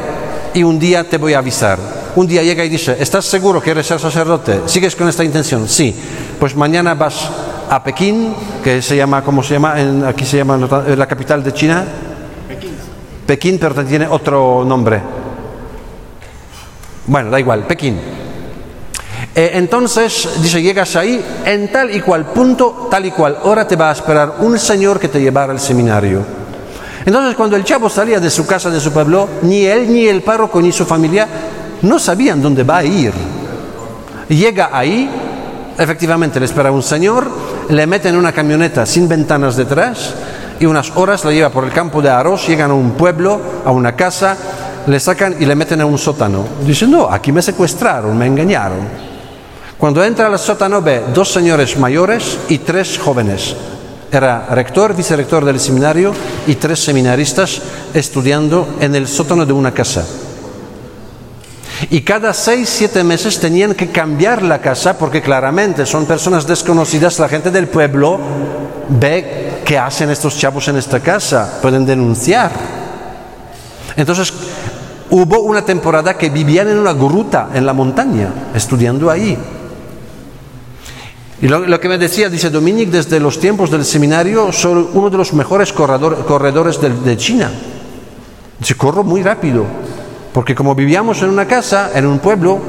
y 0.54 0.64
un 0.64 0.78
día 0.80 1.10
te 1.10 1.18
voy 1.18 1.34
a 1.34 1.40
avisar. 1.40 2.03
Un 2.16 2.28
día 2.28 2.44
llega 2.44 2.64
y 2.64 2.70
dice, 2.70 2.96
¿estás 3.00 3.26
seguro 3.26 3.62
que 3.62 3.72
eres 3.72 3.88
ser 3.88 4.00
sacerdote? 4.00 4.62
¿Sigues 4.68 4.96
con 4.96 5.08
esta 5.08 5.24
intención? 5.24 5.68
Sí. 5.68 5.96
Pues 6.40 6.56
mañana 6.56 6.94
vas 6.94 7.30
a 7.70 7.84
Pekín, 7.84 8.36
que 8.64 8.82
se 8.82 8.96
llama, 8.96 9.24
¿cómo 9.24 9.42
se 9.42 9.56
llama? 9.56 9.76
aquí 10.08 10.26
se 10.26 10.38
llama 10.38 10.58
la 10.96 11.08
capital 11.08 11.44
de 11.44 11.54
China. 11.54 11.86
Pekín. 12.48 12.72
Pekín, 13.26 13.58
pero 13.60 13.84
tiene 13.84 14.08
otro 14.08 14.64
nombre. 14.66 15.02
Bueno, 17.08 17.32
da 17.32 17.40
igual, 17.40 17.66
Pekín. 17.66 18.00
Eh, 19.36 19.52
entonces, 19.56 20.30
dice, 20.42 20.62
llegas 20.62 20.96
ahí, 20.96 21.24
en 21.46 21.72
tal 21.72 21.94
y 21.94 22.02
cual 22.02 22.26
punto, 22.26 22.88
tal 22.92 23.08
y 23.08 23.12
cual 23.12 23.38
hora 23.44 23.68
te 23.68 23.76
va 23.76 23.90
a 23.90 23.94
esperar 23.94 24.36
un 24.40 24.60
señor 24.60 25.00
que 25.00 25.08
te 25.08 25.20
llevará 25.20 25.52
al 25.52 25.60
seminario. 25.60 26.24
Entonces, 27.06 27.36
cuando 27.36 27.56
el 27.56 27.64
chavo 27.64 27.90
salía 27.90 28.20
de 28.20 28.30
su 28.30 28.46
casa, 28.46 28.70
de 28.70 28.80
su 28.80 28.92
pueblo, 28.94 29.28
ni 29.42 29.66
él, 29.66 29.92
ni 29.92 30.06
el 30.06 30.22
párroco, 30.22 30.62
ni 30.62 30.72
su 30.72 30.86
familia 30.86 31.28
no 31.84 32.00
sabían 32.00 32.42
dónde 32.42 32.64
va 32.64 32.78
a 32.78 32.84
ir. 32.84 33.14
Llega 34.28 34.70
ahí, 34.74 35.10
efectivamente 35.78 36.40
le 36.40 36.46
espera 36.46 36.72
un 36.72 36.82
señor, 36.82 37.30
le 37.70 37.86
mete 37.86 38.10
en 38.10 38.16
una 38.16 38.32
camioneta 38.32 38.86
sin 38.86 39.08
ventanas 39.08 39.56
detrás 39.56 40.14
y 40.60 40.66
unas 40.66 40.92
horas 40.96 41.24
la 41.26 41.32
lleva 41.32 41.50
por 41.50 41.66
el 41.66 41.72
campo 41.72 42.02
de 42.02 42.10
arroz, 42.10 42.48
llegan 42.48 42.72
a 42.72 42.74
un 42.74 42.92
pueblo, 42.92 43.40
a 43.66 43.72
una 43.72 43.96
casa, 43.96 44.36
le 44.88 45.00
sacan 45.00 45.36
y 45.40 45.46
le 45.46 45.56
meten 45.56 45.82
en 45.82 45.88
un 45.88 45.98
sótano. 45.98 46.46
Dice, 46.66 46.88
no, 46.88 47.08
aquí 47.10 47.32
me 47.32 47.42
secuestraron, 47.42 48.18
me 48.18 48.28
engañaron. 48.28 48.80
Cuando 49.78 50.04
entra 50.04 50.28
al 50.28 50.40
sótano 50.40 50.82
ve 50.82 51.04
dos 51.14 51.32
señores 51.32 51.78
mayores 51.78 52.40
y 52.48 52.60
tres 52.60 52.98
jóvenes. 52.98 53.56
Era 54.10 54.46
rector, 54.52 54.96
vicerector 54.96 55.44
del 55.44 55.60
seminario 55.60 56.14
y 56.48 56.56
tres 56.56 56.80
seminaristas 56.80 57.62
estudiando 57.94 58.76
en 58.80 58.96
el 58.96 59.08
sótano 59.08 59.46
de 59.46 59.54
una 59.54 59.74
casa. 59.74 60.06
Y 61.90 62.02
cada 62.02 62.34
seis, 62.34 62.70
siete 62.70 63.04
meses 63.04 63.40
tenían 63.40 63.74
que 63.74 63.90
cambiar 63.90 64.42
la 64.42 64.60
casa 64.60 64.98
porque 64.98 65.22
claramente 65.22 65.86
son 65.86 66.06
personas 66.06 66.48
desconocidas. 66.48 67.20
La 67.20 67.30
gente 67.30 67.52
del 67.52 67.68
pueblo 67.68 68.20
ve 68.90 69.62
qué 69.66 69.78
hacen 69.78 70.10
estos 70.10 70.38
chavos 70.38 70.68
en 70.68 70.78
esta 70.78 71.00
casa, 71.00 71.60
pueden 71.62 71.86
denunciar. 71.86 72.52
Entonces 73.96 74.34
hubo 75.10 75.42
una 75.42 75.64
temporada 75.64 76.18
que 76.18 76.30
vivían 76.30 76.70
en 76.70 76.78
una 76.78 76.94
gruta 76.94 77.50
en 77.54 77.66
la 77.66 77.74
montaña, 77.74 78.30
estudiando 78.56 79.10
ahí. 79.10 79.38
Y 81.42 81.48
lo, 81.48 81.80
que 81.80 81.90
me 81.90 81.98
decía, 81.98 82.30
dice 82.30 82.50
Dominic, 82.50 82.90
desde 82.90 83.20
los 83.20 83.38
tiempos 83.38 83.70
del 83.70 83.84
seminario, 83.84 84.52
soy 84.54 84.88
uno 84.94 85.10
de 85.10 85.18
los 85.18 85.34
mejores 85.34 85.74
corredores 85.74 86.80
de, 86.80 87.18
China. 87.18 87.52
Dice, 88.60 88.76
corro 88.76 89.04
muy 89.04 89.22
rápido, 89.22 89.66
porque 90.34 90.56
como 90.56 90.76
vivíamos 90.76 91.22
en 91.22 91.30
una 91.30 91.46
casa, 91.46 91.92
en 91.94 92.06
un 92.06 92.20
pueblo, 92.20 92.60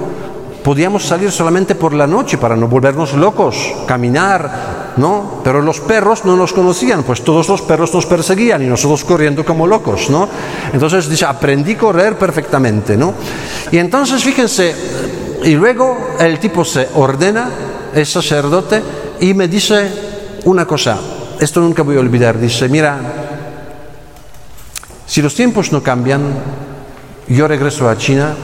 podíamos 0.62 1.05
salir 1.05 1.31
solamente 1.31 1.74
por 1.74 1.93
la 1.93 2.07
noche 2.07 2.39
para 2.39 2.57
no 2.57 2.69
volvernos 2.69 3.12
locos, 3.15 3.73
caminar, 3.86 4.95
¿no? 4.97 5.41
Pero 5.45 5.61
los 5.61 5.81
perros 5.81 6.24
no 6.24 6.36
nos 6.36 6.53
conocían, 6.53 7.03
pues 7.03 7.23
todos 7.23 7.49
los 7.49 7.62
perros 7.62 7.93
nos 7.93 8.07
perseguían 8.07 8.62
y 8.62 8.66
nosotros 8.66 9.05
corriendo 9.05 9.45
como 9.45 9.66
locos, 9.66 10.09
¿no? 10.09 10.28
Entonces 10.73 11.09
dice, 11.09 11.27
aprendí 11.27 11.73
a 11.74 11.78
correr 11.78 12.16
perfectamente, 12.16 12.97
¿no? 12.97 13.15
Y 13.73 13.78
entonces 13.78 14.24
fíjense, 14.24 14.74
y 15.45 15.55
luego 15.55 16.16
el 16.19 16.39
tipo 16.39 16.65
se 16.65 16.89
ordena 16.95 17.51
es 17.95 18.11
sacerdote 18.11 18.82
y 19.20 19.35
me 19.35 19.49
dice 19.49 20.41
una 20.45 20.65
cosa, 20.66 20.99
esto 21.41 21.61
nunca 21.61 21.82
voy 21.82 21.97
a 21.97 22.01
olvidar, 22.01 22.39
dice, 22.39 22.69
mira, 22.69 22.99
si 25.07 25.20
los 25.20 25.35
tiempos 25.35 25.70
no 25.73 25.82
cambian, 25.82 26.23
yo 27.28 27.48
regreso 27.48 27.88
a 27.88 27.96
China, 27.96 28.34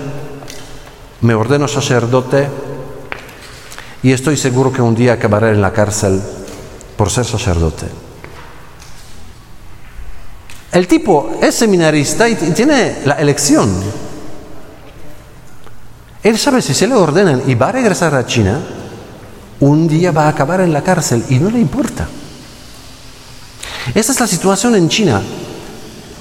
me 1.20 1.34
ordeno 1.34 1.68
sacerdote 1.68 2.48
y 4.02 4.12
estoy 4.12 4.36
seguro 4.36 4.72
que 4.72 4.80
un 4.80 4.94
día 4.94 5.14
acabaré 5.14 5.50
en 5.50 5.60
la 5.60 5.72
cárcel 5.72 6.20
por 6.96 7.10
ser 7.10 7.24
sacerdote. 7.24 7.86
El 10.72 10.86
tipo 10.86 11.38
es 11.42 11.54
seminarista 11.54 12.28
y 12.28 12.36
tiene 12.36 12.98
la 13.04 13.14
elección. 13.14 13.70
Él 16.22 16.38
sabe 16.38 16.62
si 16.62 16.74
se 16.74 16.86
le 16.86 16.94
ordenan 16.94 17.42
y 17.46 17.54
va 17.54 17.68
a 17.68 17.72
regresar 17.72 18.14
a 18.14 18.26
China, 18.26 18.60
un 19.60 19.88
día 19.88 20.12
va 20.12 20.24
a 20.24 20.28
acabar 20.28 20.60
en 20.60 20.72
la 20.72 20.82
cárcel 20.82 21.24
y 21.28 21.38
no 21.38 21.50
le 21.50 21.58
importa. 21.58 22.06
Esta 23.94 24.12
es 24.12 24.20
la 24.20 24.26
situación 24.26 24.74
en 24.76 24.88
China. 24.88 25.20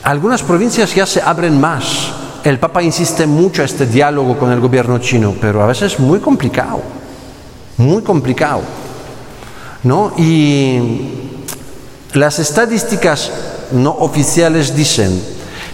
Algunas 0.03 0.41
provincias 0.41 0.95
ya 0.95 1.05
se 1.05 1.21
abren 1.21 1.59
más. 1.59 2.18
El 2.43 2.57
Papa 2.57 2.81
insiste 2.81 3.27
mucho 3.27 3.61
a 3.61 3.65
este 3.65 3.85
diálogo 3.85 4.37
con 4.37 4.51
el 4.51 4.59
gobierno 4.59 4.97
chino, 4.99 5.35
pero 5.39 5.61
a 5.61 5.67
veces 5.67 5.93
es 5.93 5.99
muy 5.99 6.19
complicado, 6.19 6.81
muy 7.77 8.01
complicado. 8.01 8.61
¿no? 9.83 10.13
Y 10.17 10.79
las 12.13 12.39
estadísticas 12.39 13.31
no 13.71 13.91
oficiales 13.91 14.75
dicen, 14.75 15.21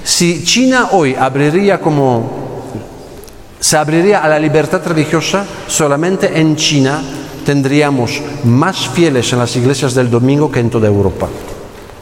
si 0.04 0.44
China 0.44 0.90
hoy 0.92 1.16
abriría 1.16 1.80
como 1.80 2.46
se 3.60 3.78
abriría 3.78 4.24
a 4.24 4.28
la 4.28 4.38
libertad 4.38 4.82
religiosa 4.86 5.46
solamente 5.68 6.40
en 6.40 6.56
China 6.56 7.02
tendríamos 7.46 8.22
más 8.44 8.90
fieles 8.90 9.32
en 9.34 9.40
las 9.40 9.56
iglesias 9.56 9.96
del 9.96 10.10
domingo 10.10 10.52
que 10.52 10.60
en 10.60 10.70
toda 10.70 10.88
Europa, 10.88 11.28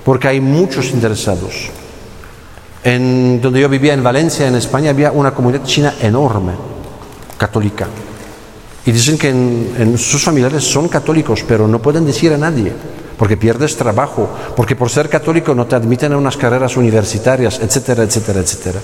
porque 0.03 0.27
hay 0.27 0.41
muchos 0.41 0.90
interesados. 0.91 1.69
En 2.84 3.41
donde 3.41 3.61
yo 3.61 3.69
vivía 3.69 3.93
en 3.93 4.03
Valencia, 4.03 4.47
en 4.47 4.55
España, 4.55 4.89
había 4.89 5.11
una 5.11 5.31
comunidad 5.31 5.64
china 5.64 5.93
enorme, 6.01 6.53
católica. 7.38 7.88
Y 8.85 8.91
dicen 8.91 9.18
que 9.18 9.30
en 9.30 9.97
sus 9.97 10.23
familiares 10.23 10.64
son 10.64 10.89
católicos, 10.89 11.43
pero 11.47 11.68
no 11.68 11.81
pueden 11.81 12.05
decir 12.05 12.34
a 12.34 12.38
nadie 12.38 12.73
porque 13.18 13.38
pierdes 13.38 13.77
trabajo, 13.77 14.30
porque 14.55 14.76
por 14.76 14.89
ser 14.89 15.10
católico 15.10 15.55
no 15.55 15.65
te 15.65 15.76
admiten 15.76 16.14
a 16.14 16.18
unas 16.18 16.38
carreras 16.38 16.77
universitarias, 16.77 17.60
etcétera, 17.60 18.03
etcétera, 18.03 18.39
etcétera. 18.39 18.80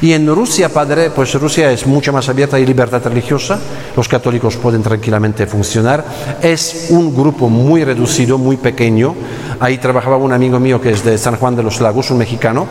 Y 0.00 0.12
en 0.12 0.26
Rusia, 0.26 0.68
padre, 0.68 1.10
pues 1.10 1.34
Rusia 1.34 1.70
es 1.70 1.86
mucho 1.86 2.12
más 2.12 2.28
abierta 2.28 2.58
y 2.58 2.66
libertad 2.66 3.02
religiosa, 3.04 3.58
los 3.96 4.08
católicos 4.08 4.56
pueden 4.56 4.82
tranquilamente 4.82 5.46
funcionar, 5.46 6.04
es 6.40 6.86
un 6.90 7.14
grupo 7.14 7.48
muy 7.48 7.84
reducido, 7.84 8.38
muy 8.38 8.56
pequeño, 8.56 9.14
ahí 9.60 9.78
trabajaba 9.78 10.16
un 10.16 10.32
amigo 10.32 10.58
mío 10.58 10.80
que 10.80 10.90
es 10.90 11.04
de 11.04 11.18
San 11.18 11.36
Juan 11.36 11.56
de 11.56 11.62
los 11.62 11.80
Lagos, 11.80 12.10
un 12.10 12.18
mexicano, 12.18 12.66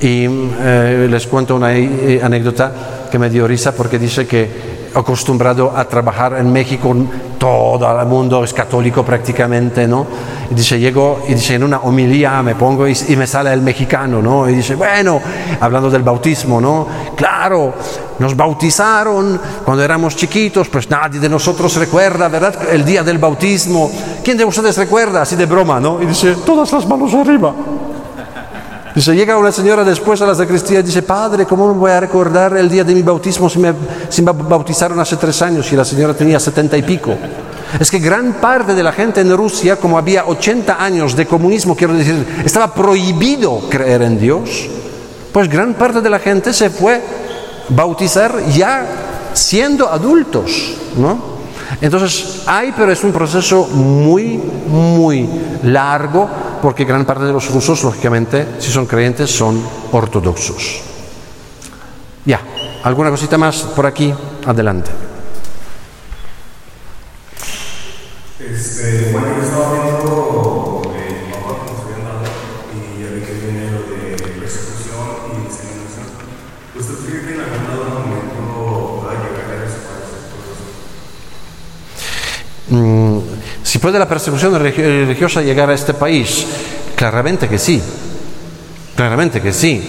y 0.00 0.26
eh, 0.26 1.06
les 1.10 1.26
cuento 1.26 1.56
una 1.56 1.74
eh, 1.74 2.20
anécdota 2.22 3.08
que 3.10 3.18
me 3.18 3.30
dio 3.30 3.46
risa 3.46 3.74
porque 3.74 3.98
dice 3.98 4.26
que 4.26 4.76
acostumbrado 4.94 5.76
a 5.76 5.84
trabajar 5.86 6.38
en 6.38 6.50
México, 6.50 6.94
todo 7.38 8.00
el 8.00 8.06
mundo 8.06 8.42
es 8.42 8.54
católico 8.54 9.04
prácticamente, 9.04 9.86
¿no? 9.86 10.06
Y 10.50 10.54
dice, 10.54 10.78
llego 10.78 11.22
y 11.28 11.34
dice, 11.34 11.54
en 11.54 11.64
una 11.64 11.80
homilía 11.80 12.42
me 12.42 12.54
pongo 12.54 12.88
y, 12.88 12.94
me 13.16 13.26
sale 13.26 13.52
el 13.52 13.60
mexicano, 13.60 14.22
¿no? 14.22 14.48
Y 14.48 14.54
dice, 14.54 14.74
bueno, 14.74 15.20
hablando 15.60 15.90
del 15.90 16.02
bautismo, 16.02 16.60
¿no? 16.60 16.86
Claro, 17.14 17.74
nos 18.18 18.34
bautizaron 18.34 19.38
cuando 19.64 19.84
éramos 19.84 20.16
chiquitos, 20.16 20.68
pues 20.68 20.88
nadie 20.88 21.20
de 21.20 21.28
nosotros 21.28 21.76
recuerda, 21.76 22.28
¿verdad? 22.28 22.56
El 22.72 22.84
día 22.84 23.02
del 23.02 23.18
bautismo. 23.18 23.90
¿Quién 24.24 24.38
de 24.38 24.44
ustedes 24.46 24.78
recuerda? 24.78 25.22
Así 25.22 25.36
de 25.36 25.44
broma, 25.44 25.78
¿no? 25.78 26.00
Y 26.00 26.06
dice, 26.06 26.36
todas 26.46 26.72
las 26.72 26.86
manos 26.86 27.12
arriba. 27.12 27.52
Dice, 28.96 29.14
llega 29.14 29.36
una 29.36 29.52
señora 29.52 29.84
después 29.84 30.22
a 30.22 30.26
la 30.26 30.34
sacristía 30.34 30.80
y 30.80 30.82
dice, 30.82 31.02
padre, 31.02 31.44
¿cómo 31.44 31.68
me 31.68 31.78
voy 31.78 31.90
a 31.90 32.00
recordar 32.00 32.56
el 32.56 32.70
día 32.70 32.82
de 32.82 32.94
mi 32.94 33.02
bautismo 33.02 33.50
si 33.50 33.58
me, 33.58 33.74
si 34.08 34.22
me 34.22 34.32
bautizaron 34.32 34.98
hace 34.98 35.18
tres 35.18 35.42
años 35.42 35.70
y 35.70 35.76
la 35.76 35.84
señora 35.84 36.14
tenía 36.14 36.40
setenta 36.40 36.78
y 36.78 36.82
pico? 36.82 37.14
Es 37.78 37.90
que 37.90 37.98
gran 37.98 38.40
parte 38.40 38.74
de 38.74 38.82
la 38.82 38.92
gente 38.92 39.20
en 39.20 39.36
Rusia, 39.36 39.76
como 39.76 39.98
había 39.98 40.24
80 40.24 40.82
años 40.82 41.14
de 41.14 41.26
comunismo, 41.26 41.76
quiero 41.76 41.92
decir, 41.92 42.42
estaba 42.42 42.72
prohibido 42.72 43.68
creer 43.68 44.00
en 44.00 44.18
Dios, 44.18 44.66
pues 45.30 45.50
gran 45.50 45.74
parte 45.74 46.00
de 46.00 46.08
la 46.08 46.18
gente 46.18 46.54
se 46.54 46.70
fue 46.70 47.02
bautizar 47.68 48.46
ya 48.46 48.86
siendo 49.34 49.90
adultos, 49.92 50.72
¿no? 50.96 51.35
Entonces 51.80 52.42
hay, 52.46 52.72
pero 52.76 52.92
es 52.92 53.02
un 53.04 53.12
proceso 53.12 53.66
muy, 53.66 54.38
muy 54.38 55.28
largo, 55.64 56.28
porque 56.62 56.84
gran 56.84 57.04
parte 57.04 57.24
de 57.24 57.32
los 57.32 57.50
rusos, 57.50 57.82
lógicamente, 57.84 58.46
si 58.58 58.70
son 58.70 58.86
creyentes, 58.86 59.30
son 59.30 59.62
ortodoxos. 59.92 60.80
Ya, 62.24 62.40
¿alguna 62.82 63.10
cosita 63.10 63.38
más 63.38 63.62
por 63.62 63.86
aquí? 63.86 64.12
Adelante. 64.46 64.90
Este, 68.38 69.10
bueno, 69.12 69.28
puede 83.86 84.00
la 84.00 84.08
persecución 84.08 84.52
religiosa 84.58 85.42
llegar 85.42 85.70
a 85.70 85.74
este 85.74 85.94
país, 85.94 86.44
claramente 86.96 87.48
que 87.48 87.56
sí, 87.56 87.80
claramente 88.96 89.40
que 89.40 89.52
sí, 89.52 89.80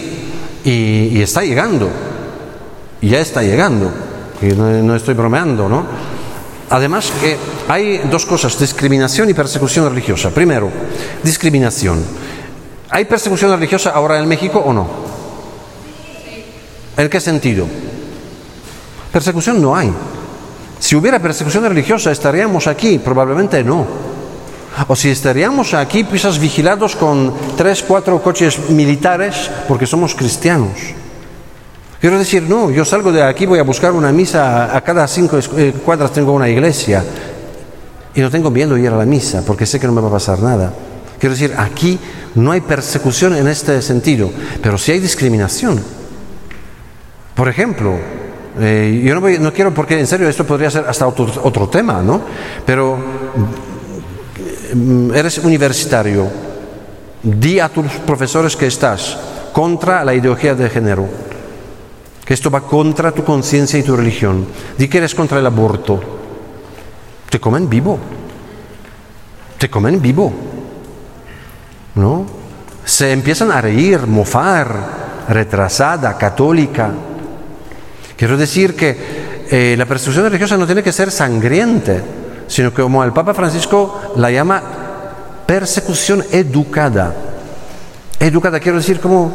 y, 0.64 1.20
está 1.20 1.42
llegando, 1.42 1.90
ya 3.02 3.18
está 3.18 3.42
llegando. 3.42 3.90
y 4.40 4.54
no, 4.54 4.70
no 4.84 4.94
estoy 4.94 5.14
bromeando, 5.14 5.68
¿no? 5.68 5.84
Además 6.70 7.10
que 7.20 7.36
hay 7.66 8.02
dos 8.08 8.24
cosas, 8.24 8.56
discriminación 8.60 9.30
y 9.30 9.34
persecución 9.34 9.88
religiosa. 9.88 10.30
Primero, 10.30 10.70
discriminación. 11.24 12.00
¿Hay 12.90 13.04
persecución 13.04 13.50
religiosa 13.50 13.90
ahora 13.90 14.20
en 14.20 14.28
México 14.28 14.60
o 14.64 14.72
no? 14.72 14.86
¿En 16.96 17.08
qué 17.08 17.20
sentido? 17.20 17.66
Persecución 19.10 19.60
no 19.60 19.74
hay. 19.74 19.92
Si 20.78 20.96
hubiera 20.96 21.18
persecución 21.18 21.64
religiosa, 21.64 22.10
¿estaríamos 22.10 22.66
aquí? 22.66 22.98
Probablemente 22.98 23.62
no. 23.64 23.86
O 24.86 24.94
si 24.94 25.10
estaríamos 25.10 25.74
aquí, 25.74 26.04
quizás 26.04 26.38
vigilados 26.38 26.94
con 26.94 27.34
tres, 27.56 27.82
cuatro 27.82 28.22
coches 28.22 28.70
militares 28.70 29.50
porque 29.66 29.86
somos 29.86 30.14
cristianos. 30.14 30.94
Quiero 32.00 32.16
decir, 32.16 32.44
no, 32.44 32.70
yo 32.70 32.84
salgo 32.84 33.10
de 33.10 33.24
aquí, 33.24 33.44
voy 33.44 33.58
a 33.58 33.64
buscar 33.64 33.90
una 33.92 34.12
misa, 34.12 34.76
a 34.76 34.80
cada 34.82 35.08
cinco 35.08 35.38
eh, 35.56 35.74
cuadras 35.84 36.12
tengo 36.12 36.32
una 36.32 36.48
iglesia 36.48 37.04
y 38.14 38.20
no 38.20 38.30
tengo 38.30 38.50
miedo 38.50 38.76
de 38.76 38.82
ir 38.82 38.88
a 38.88 38.96
la 38.96 39.04
misa 39.04 39.42
porque 39.44 39.66
sé 39.66 39.80
que 39.80 39.88
no 39.88 39.92
me 39.92 40.00
va 40.00 40.08
a 40.08 40.12
pasar 40.12 40.38
nada. 40.38 40.72
Quiero 41.18 41.34
decir, 41.34 41.54
aquí 41.58 41.98
no 42.36 42.52
hay 42.52 42.60
persecución 42.60 43.34
en 43.34 43.48
este 43.48 43.82
sentido, 43.82 44.30
pero 44.62 44.78
sí 44.78 44.92
hay 44.92 45.00
discriminación. 45.00 45.82
Por 47.34 47.48
ejemplo, 47.48 47.98
eh, 48.60 49.02
yo 49.04 49.14
no, 49.14 49.28
no, 49.28 49.52
quiero, 49.52 49.72
porque 49.72 49.98
en 49.98 50.06
serio 50.06 50.28
esto 50.28 50.44
podría 50.44 50.70
ser 50.70 50.84
hasta 50.88 51.06
otro, 51.06 51.30
otro 51.42 51.68
tema, 51.68 52.02
¿no? 52.02 52.20
Pero 52.64 52.98
mm, 54.74 55.14
eres 55.14 55.38
universitario, 55.38 56.28
di 57.22 57.60
a 57.60 57.68
tus 57.68 57.86
profesores 58.06 58.56
que 58.56 58.66
estás 58.66 59.16
contra 59.52 60.04
la 60.04 60.14
ideología 60.14 60.54
de 60.54 60.70
género 60.70 61.28
que 62.28 62.34
esto 62.34 62.50
va 62.50 62.60
contra 62.60 63.10
tu 63.10 63.24
conciencia 63.24 63.78
y 63.78 63.82
tu 63.82 63.96
religión. 63.96 64.44
Di 64.76 64.86
que 64.86 64.98
eres 64.98 65.14
contra 65.14 65.38
el 65.38 65.46
aborto. 65.46 65.98
Te 67.30 67.40
comen 67.40 67.70
vivo. 67.70 67.98
Te 69.56 69.70
comen 69.70 69.98
vivo. 69.98 70.30
¿No? 71.94 72.26
Se 72.84 73.12
empiezan 73.12 73.50
a 73.50 73.62
reír, 73.62 74.06
mofar, 74.06 75.24
retrasada, 75.26 76.18
católica. 76.18 76.92
Quiero 78.18 78.36
decir 78.36 78.76
que 78.76 79.46
eh, 79.50 79.74
la 79.78 79.86
persecución 79.86 80.24
religiosa 80.24 80.58
no 80.58 80.66
tiene 80.66 80.82
que 80.82 80.92
ser 80.92 81.10
sangriente, 81.10 82.02
sino 82.46 82.74
que 82.74 82.82
como 82.82 83.02
el 83.02 83.14
Papa 83.14 83.32
Francisco 83.32 84.12
la 84.16 84.30
llama 84.30 84.62
persecución 85.46 86.22
educada. 86.30 87.14
Educada 88.20 88.60
quiero 88.60 88.76
decir 88.76 89.00
como 89.00 89.32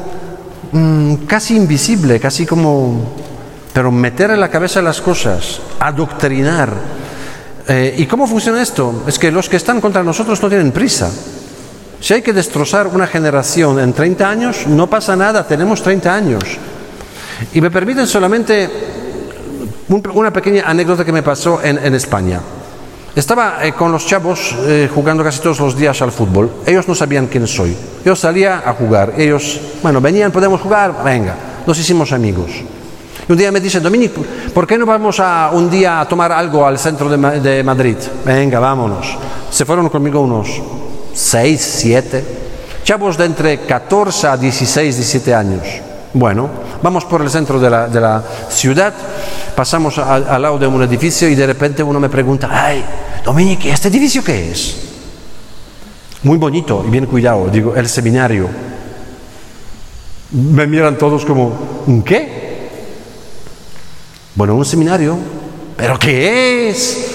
Mm, 0.73 1.27
casi 1.27 1.55
invisible, 1.55 2.19
casi 2.19 2.45
como... 2.45 3.14
Pero 3.73 3.91
meter 3.91 4.31
en 4.31 4.39
la 4.39 4.49
cabeza 4.49 4.81
las 4.81 5.01
cosas, 5.01 5.60
adoctrinar. 5.80 6.73
Eh, 7.68 7.95
¿Y 7.97 8.05
cómo 8.05 8.27
funciona 8.27 8.61
esto? 8.61 9.03
Es 9.07 9.18
que 9.18 9.31
los 9.31 9.49
que 9.49 9.57
están 9.57 9.81
contra 9.81 10.03
nosotros 10.03 10.41
no 10.41 10.49
tienen 10.49 10.72
prisa. 10.72 11.10
Si 11.99 12.14
hay 12.14 12.22
que 12.22 12.34
destrozar 12.34 12.88
una 12.88 13.07
generación 13.07 13.80
en 13.80 13.93
30 13.93 14.30
años, 14.30 14.68
no 14.68 14.88
pasa 14.88 15.15
nada, 15.15 15.47
tenemos 15.47 15.81
30 15.81 16.14
años. 16.14 16.43
Y 17.53 17.61
me 17.61 17.72
permiten 17.72 18.07
solamente 18.07 18.69
una 20.14 20.31
pequeña 20.31 20.64
anécdota 20.65 21.05
que 21.05 21.11
me 21.11 21.23
pasó 21.23 21.61
en, 21.64 21.77
en 21.77 21.93
España. 21.95 22.39
Estaba 23.15 23.60
eh, 23.61 23.73
con 23.73 23.91
los 23.91 24.07
chavos 24.07 24.55
eh, 24.61 24.89
jugando 24.93 25.23
casi 25.23 25.39
todos 25.39 25.60
los 25.60 25.77
días 25.77 26.01
al 26.01 26.11
fútbol. 26.11 26.49
Ellos 26.65 26.88
no 26.88 26.95
sabían 26.95 27.27
quién 27.27 27.45
soy. 27.45 27.76
Yo 28.03 28.15
salía 28.15 28.64
a 28.65 28.73
jugar. 28.73 29.14
Ellos, 29.15 29.60
bueno, 29.84 30.01
venían, 30.01 30.31
podemos 30.31 30.60
jugar, 30.60 31.03
venga. 31.03 31.35
Nos 31.68 31.77
hicimos 31.77 32.11
amigos. 32.11 32.49
Y 33.27 33.31
un 33.31 33.38
día 33.38 33.51
me 33.51 33.60
dice, 33.60 33.80
Dominic, 33.80 34.14
¿por 34.51 34.65
qué 34.65 34.80
no 34.80 34.88
vamos 34.88 35.19
a 35.19 35.51
un 35.53 35.69
día 35.69 36.01
a 36.01 36.07
tomar 36.07 36.31
algo 36.31 36.65
al 36.65 36.80
centro 36.80 37.07
de, 37.07 37.39
de 37.39 37.64
Madrid? 37.64 37.97
Venga, 38.26 38.60
vámonos. 38.60 39.15
Se 39.51 39.64
fueron 39.64 39.89
conmigo 39.89 40.19
unos 40.19 40.60
seis, 41.14 41.61
siete. 41.61 42.23
Chavos 42.84 43.15
de 43.15 43.26
entre 43.26 43.60
14 43.60 44.27
a 44.27 44.38
16, 44.38 44.95
17 44.95 45.35
años. 45.35 45.61
Bueno, 46.14 46.49
vamos 46.84 47.05
por 47.05 47.22
el 47.22 47.30
centro 47.30 47.60
de 47.60 47.69
la, 47.69 48.23
ciudad, 48.49 48.93
pasamos 49.55 49.97
al 49.97 50.41
lado 50.41 50.60
de 50.60 50.68
un 50.68 50.84
edificio 50.84 51.30
y 51.30 51.35
de 51.35 51.47
repente 51.47 51.81
uno 51.81 51.99
me 51.99 52.10
pregunta, 52.10 52.49
ay, 52.51 52.84
Dominique, 53.23 53.72
¿este 53.72 53.88
edificio 53.88 54.22
qué 54.22 54.51
es? 54.51 54.76
Muy 56.23 56.38
bonito 56.38 56.84
y 56.85 56.91
bien 56.91 57.05
cuidado, 57.05 57.47
digo, 57.47 57.73
el 57.76 57.88
seminario. 57.88 58.49
Me 60.31 60.68
miran 60.68 60.97
todos 60.97 61.26
como, 61.26 61.84
¿un 61.88 62.03
qué? 62.03 62.69
Bueno, 64.35 64.55
un 64.55 64.65
seminario, 64.65 65.18
¿pero 65.77 65.97
qué 65.97 66.69
es? 66.69 67.07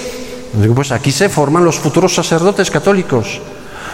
Digo, 0.53 0.73
pues 0.73 0.91
aquí 0.91 1.11
se 1.11 1.29
forman 1.29 1.63
los 1.63 1.77
futuros 1.77 2.15
sacerdotes 2.15 2.71
católicos. 2.71 3.39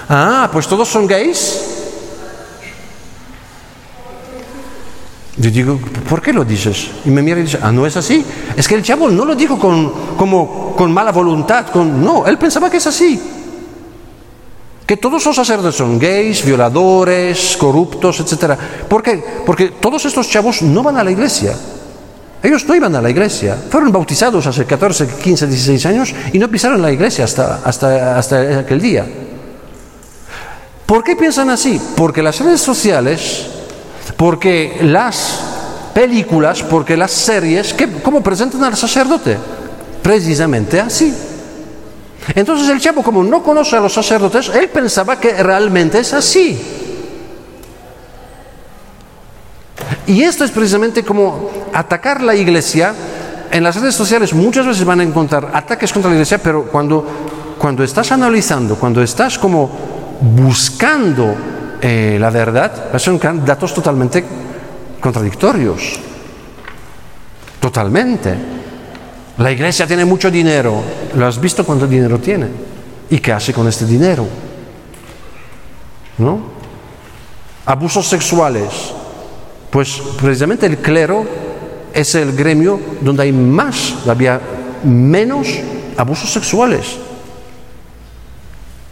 Ah, 0.07 0.49
pues 0.53 0.67
todos 0.67 0.87
son 0.87 1.05
gays. 1.05 1.75
Yo 5.37 5.51
digo, 5.51 5.79
¿por 6.07 6.21
qué 6.21 6.31
lo 6.31 6.45
dices? 6.45 6.87
Y 7.03 7.09
me 7.09 7.21
mira 7.21 7.39
y 7.39 7.43
dice, 7.43 7.59
ah, 7.61 7.71
no 7.71 7.85
es 7.85 7.97
así. 7.97 8.23
Es 8.55 8.67
que 8.67 8.75
el 8.75 8.83
chavo 8.83 9.09
no 9.09 9.25
lo 9.25 9.35
dijo 9.35 9.59
con, 9.59 9.91
como, 10.17 10.73
con 10.77 10.91
mala 10.93 11.11
voluntad, 11.11 11.67
con, 11.67 12.01
no, 12.03 12.25
él 12.25 12.37
pensaba 12.37 12.69
que 12.69 12.77
es 12.77 12.87
así. 12.87 13.21
Que 14.85 14.95
todos 14.95 15.25
los 15.25 15.35
sacerdotes 15.35 15.75
son 15.75 15.99
gays, 15.99 16.45
violadores, 16.45 17.57
corruptos, 17.57 18.19
etc. 18.21 18.57
¿Por 18.87 19.03
qué? 19.03 19.21
Porque 19.45 19.71
todos 19.71 20.05
estos 20.05 20.29
chavos 20.29 20.61
no 20.61 20.83
van 20.83 20.97
a 20.97 21.03
la 21.03 21.11
iglesia. 21.11 21.53
Ellos 22.41 22.65
no 22.65 22.75
iban 22.75 22.95
a 22.95 23.01
la 23.01 23.09
iglesia. 23.09 23.57
Fueron 23.69 23.91
bautizados 23.91 24.45
hace 24.47 24.65
14, 24.65 25.07
15, 25.21 25.47
16 25.47 25.85
años 25.87 26.13
y 26.31 26.39
no 26.39 26.47
pisaron 26.47 26.81
la 26.81 26.91
iglesia 26.91 27.25
hasta, 27.25 27.61
hasta, 27.65 28.17
hasta 28.17 28.59
aquel 28.59 28.79
día. 28.79 29.05
¿Por 30.85 31.03
qué 31.03 31.15
piensan 31.15 31.49
así? 31.49 31.81
Porque 31.97 32.21
las 32.21 32.39
redes 32.39 32.61
sociales 32.61 33.47
porque 34.17 34.79
las 34.81 35.39
películas, 35.93 36.63
porque 36.63 36.97
las 36.97 37.11
series, 37.11 37.75
¿cómo 38.03 38.21
presentan 38.21 38.63
al 38.63 38.75
sacerdote? 38.75 39.37
Precisamente 40.01 40.79
así. 40.79 41.13
Entonces 42.33 42.69
el 42.69 42.79
chavo, 42.79 43.03
como 43.03 43.23
no 43.23 43.43
conoce 43.43 43.75
a 43.75 43.79
los 43.79 43.93
sacerdotes, 43.93 44.49
él 44.49 44.69
pensaba 44.69 45.19
que 45.19 45.43
realmente 45.43 45.99
es 45.99 46.13
así. 46.13 46.59
Y 50.07 50.21
esto 50.23 50.43
es 50.43 50.51
precisamente 50.51 51.03
como 51.03 51.49
atacar 51.73 52.21
la 52.21 52.35
iglesia. 52.35 52.93
En 53.51 53.63
las 53.63 53.75
redes 53.75 53.95
sociales 53.95 54.33
muchas 54.33 54.65
veces 54.65 54.83
van 54.85 54.99
a 54.99 55.03
encontrar 55.03 55.51
ataques 55.53 55.91
contra 55.93 56.09
la 56.09 56.15
iglesia, 56.15 56.39
pero 56.39 56.65
cuando, 56.65 57.05
cuando 57.57 57.83
estás 57.83 58.11
analizando, 58.11 58.75
cuando 58.75 59.01
estás 59.01 59.37
como 59.37 59.69
buscando 60.21 61.35
eh, 61.87 62.17
la 62.19 62.31
verdad, 62.31 62.97
son 62.97 63.19
datos 63.45 63.71
totalmente 63.71 64.25
contradictorios. 64.99 65.99
Totalmente. 67.59 68.35
La 69.37 69.51
iglesia 69.51 69.85
tiene 69.85 70.03
mucho 70.03 70.31
dinero. 70.31 70.81
¿Lo 71.13 71.27
has 71.27 71.39
visto 71.39 71.63
cuánto 71.63 71.85
dinero 71.85 72.17
tiene? 72.17 72.47
¿Y 73.11 73.19
qué 73.19 73.33
hace 73.33 73.53
con 73.53 73.67
este 73.67 73.85
dinero? 73.85 74.27
¿No? 76.17 76.39
Abusos 77.67 78.07
sexuales. 78.07 78.91
Pues 79.69 80.01
precisamente 80.19 80.65
el 80.65 80.79
clero 80.79 81.23
es 81.93 82.15
el 82.15 82.35
gremio 82.35 82.79
donde 82.99 83.21
hay 83.21 83.31
más, 83.31 83.93
había 84.07 84.41
menos 84.83 85.49
abusos 85.97 86.33
sexuales. 86.33 86.97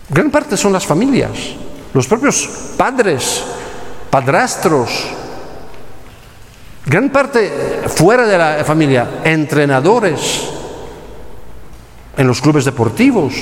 Gran 0.10 0.30
parte 0.30 0.56
son 0.56 0.74
las 0.74 0.86
familias 0.86 1.63
los 1.94 2.08
propios 2.08 2.74
padres, 2.76 3.44
padrastros, 4.10 4.90
gran 6.86 7.10
parte 7.10 7.84
fuera 7.88 8.26
de 8.26 8.38
la 8.38 8.64
familia, 8.64 9.22
entrenadores 9.24 10.50
en 12.18 12.28
los 12.28 12.42
clubes 12.42 12.66
deportivos. 12.66 13.34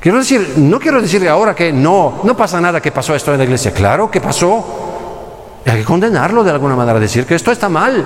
Quiero 0.00 0.18
decir, 0.18 0.54
no 0.56 0.80
quiero 0.80 1.00
decir 1.00 1.28
ahora 1.28 1.54
que 1.54 1.72
no, 1.72 2.20
no 2.24 2.36
pasa 2.36 2.60
nada 2.60 2.80
que 2.80 2.90
pasó 2.90 3.14
esto 3.14 3.32
en 3.32 3.38
la 3.38 3.44
iglesia. 3.44 3.72
Claro 3.72 4.10
que 4.10 4.20
pasó. 4.20 5.60
hay 5.64 5.78
que 5.78 5.84
condenarlo 5.84 6.42
de 6.42 6.50
alguna 6.50 6.74
manera, 6.74 6.98
decir 6.98 7.24
que 7.24 7.36
esto 7.36 7.52
está 7.52 7.68
mal. 7.68 8.04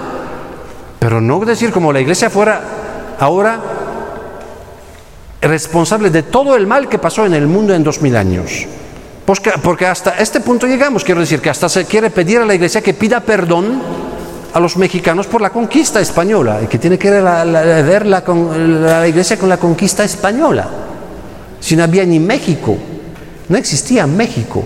Pero 0.98 1.20
no 1.22 1.40
decir 1.40 1.72
como 1.72 1.92
la 1.92 2.00
iglesia 2.00 2.28
fuera 2.28 2.60
ahora 3.18 3.75
responsable 5.40 6.10
de 6.10 6.22
todo 6.22 6.56
el 6.56 6.66
mal 6.66 6.88
que 6.88 6.98
pasó 6.98 7.26
en 7.26 7.34
el 7.34 7.46
mundo 7.46 7.74
en 7.74 7.84
dos 7.84 8.00
mil 8.00 8.16
años. 8.16 8.66
Porque, 9.24 9.52
porque 9.62 9.86
hasta 9.86 10.18
este 10.18 10.40
punto 10.40 10.66
llegamos, 10.66 11.02
quiero 11.02 11.20
decir 11.20 11.40
que 11.40 11.50
hasta 11.50 11.68
se 11.68 11.84
quiere 11.84 12.10
pedir 12.10 12.38
a 12.38 12.44
la 12.44 12.54
iglesia 12.54 12.80
que 12.80 12.94
pida 12.94 13.20
perdón 13.20 13.82
a 14.54 14.60
los 14.60 14.76
mexicanos 14.76 15.26
por 15.26 15.40
la 15.40 15.50
conquista 15.50 16.00
española 16.00 16.60
y 16.62 16.66
que 16.66 16.78
tiene 16.78 16.98
que 16.98 17.10
ver 17.10 18.06
la, 18.06 18.24
con, 18.24 18.82
la 18.82 19.06
iglesia 19.06 19.38
con 19.38 19.48
la 19.48 19.58
conquista 19.58 20.04
española. 20.04 20.68
Si 21.60 21.76
no 21.76 21.82
había 21.82 22.04
ni 22.06 22.18
México, 22.20 22.76
no 23.48 23.58
existía 23.58 24.06
México. 24.06 24.64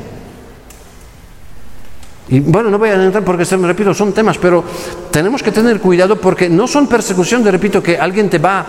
Y 2.29 2.39
bueno, 2.39 2.71
no 2.71 2.79
voy 2.79 2.91
a 2.91 3.03
entrar 3.03 3.25
porque, 3.25 3.45
me 3.57 3.67
repito, 3.67 3.93
son 3.93 4.13
temas, 4.13 4.39
pero 4.39 4.63
tenemos 5.11 5.43
que 5.43 5.51
tener 5.51 5.81
cuidado 5.81 6.21
porque 6.21 6.49
no 6.49 6.69
son 6.69 6.87
persecución, 6.87 7.45
repito, 7.45 7.83
que 7.83 7.99
alguien 7.99 8.31
te 8.31 8.39
va 8.39 8.65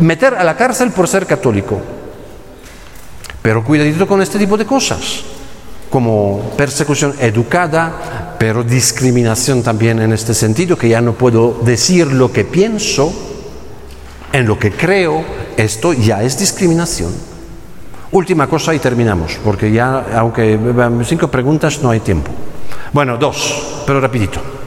meter 0.00 0.34
a 0.34 0.44
la 0.44 0.56
cárcel 0.56 0.90
por 0.90 1.08
ser 1.08 1.26
católico. 1.26 1.80
Pero 3.42 3.64
cuidadito 3.64 4.06
con 4.06 4.20
este 4.20 4.38
tipo 4.38 4.56
de 4.56 4.66
cosas, 4.66 5.22
como 5.90 6.52
persecución 6.56 7.14
educada, 7.20 8.36
pero 8.38 8.62
discriminación 8.62 9.62
también 9.62 10.00
en 10.00 10.12
este 10.12 10.34
sentido, 10.34 10.76
que 10.76 10.88
ya 10.88 11.00
no 11.00 11.14
puedo 11.14 11.60
decir 11.64 12.06
lo 12.12 12.32
que 12.32 12.44
pienso, 12.44 13.12
en 14.32 14.46
lo 14.46 14.58
que 14.58 14.72
creo, 14.72 15.24
esto 15.56 15.92
ya 15.92 16.22
es 16.22 16.38
discriminación. 16.38 17.12
Última 18.10 18.46
cosa 18.46 18.74
y 18.74 18.78
terminamos, 18.78 19.38
porque 19.44 19.70
ya, 19.70 20.06
aunque 20.16 20.58
cinco 21.04 21.28
preguntas, 21.28 21.80
no 21.82 21.90
hay 21.90 22.00
tiempo. 22.00 22.30
Bueno, 22.92 23.16
dos, 23.16 23.82
pero 23.86 24.00
rapidito. 24.00 24.57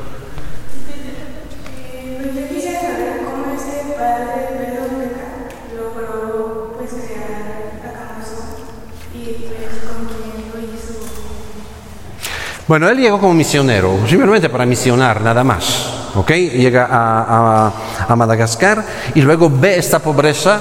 Bueno, 12.72 12.88
él 12.88 13.00
llegó 13.00 13.20
como 13.20 13.34
misionero, 13.34 14.00
simplemente 14.08 14.48
para 14.48 14.66
misionar, 14.66 15.20
nada 15.20 15.44
más. 15.44 15.88
¿Ok? 16.16 16.32
Llega 16.32 16.88
a, 16.90 18.16
Madagascar 18.16 18.82
y 19.14 19.20
luego 19.20 19.52
ve 19.54 19.78
esta 19.78 20.00
pobreza. 20.00 20.58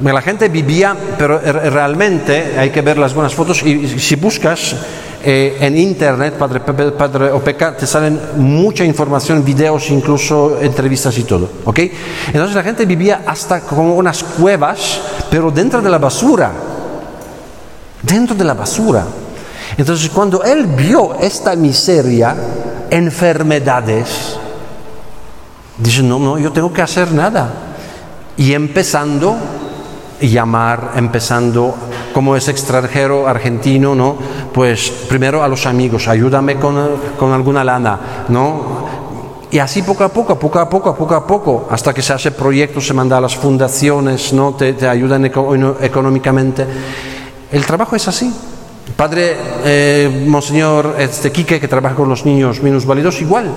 La 0.00 0.22
gente 0.22 0.48
vivía, 0.48 0.94
pero 1.18 1.40
realmente 1.40 2.54
hay 2.56 2.70
que 2.70 2.82
ver 2.82 2.98
las 2.98 3.14
buenas 3.14 3.34
fotos 3.34 3.64
y 3.64 3.98
si 3.98 4.14
buscas 4.14 4.76
eh, 5.24 5.56
en 5.58 5.76
internet, 5.76 6.34
Padre, 6.34 6.60
Padre 6.60 7.32
te 7.80 7.84
salen 7.88 8.20
mucha 8.36 8.84
información, 8.84 9.44
videos, 9.44 9.90
incluso 9.90 10.60
entrevistas 10.60 11.18
y 11.18 11.24
todo. 11.24 11.50
¿Ok? 11.64 11.80
Entonces 12.28 12.54
la 12.54 12.62
gente 12.62 12.86
vivía 12.86 13.22
hasta 13.26 13.62
como 13.62 13.96
unas 13.96 14.22
cuevas, 14.22 15.00
pero 15.32 15.50
dentro 15.50 15.82
de 15.82 15.90
la 15.90 15.98
basura. 15.98 16.52
Dentro 18.02 18.36
de 18.36 18.44
la 18.44 18.54
basura. 18.54 19.04
Entonces 19.76 20.10
cuando 20.10 20.42
él 20.44 20.66
vio 20.66 21.14
esta 21.14 21.56
miseria, 21.56 22.36
enfermedades, 22.90 24.36
dice, 25.78 26.02
no, 26.02 26.18
no, 26.18 26.38
yo 26.38 26.52
tengo 26.52 26.72
que 26.72 26.82
hacer 26.82 27.12
nada. 27.12 27.50
Y 28.36 28.52
empezando 28.52 29.36
llamar, 30.20 30.92
empezando 30.96 31.74
como 32.12 32.36
es 32.36 32.48
extranjero 32.48 33.26
argentino, 33.26 33.94
¿no? 33.94 34.16
Pues 34.52 34.90
primero 35.08 35.42
a 35.42 35.48
los 35.48 35.66
amigos, 35.66 36.08
ayúdame 36.08 36.56
con, 36.56 37.32
alguna 37.32 37.64
lana, 37.64 38.24
¿no? 38.28 38.84
Y 39.50 39.58
así 39.58 39.82
poco 39.82 40.04
a 40.04 40.08
poco, 40.08 40.38
poco 40.38 40.58
a 40.58 40.68
poco, 40.68 40.94
poco 40.94 41.14
a 41.14 41.26
poco, 41.26 41.68
hasta 41.70 41.92
que 41.92 42.02
se 42.02 42.12
hace 42.12 42.30
proyectos, 42.30 42.86
se 42.86 42.94
manda 42.94 43.18
a 43.18 43.20
las 43.20 43.36
fundaciones, 43.36 44.32
¿no? 44.32 44.54
Te, 44.54 44.86
ayudan 44.86 45.24
económicamente. 45.24 46.66
El 47.50 47.64
trabajo 47.64 47.94
es 47.96 48.08
así. 48.08 48.32
Padre 48.96 49.36
eh, 49.64 50.24
Monseñor 50.26 50.94
este, 50.98 51.32
Quique, 51.32 51.58
que 51.58 51.66
trabaja 51.66 51.96
con 51.96 52.08
los 52.08 52.24
niños 52.24 52.62
minusválidos, 52.62 53.20
igual. 53.20 53.50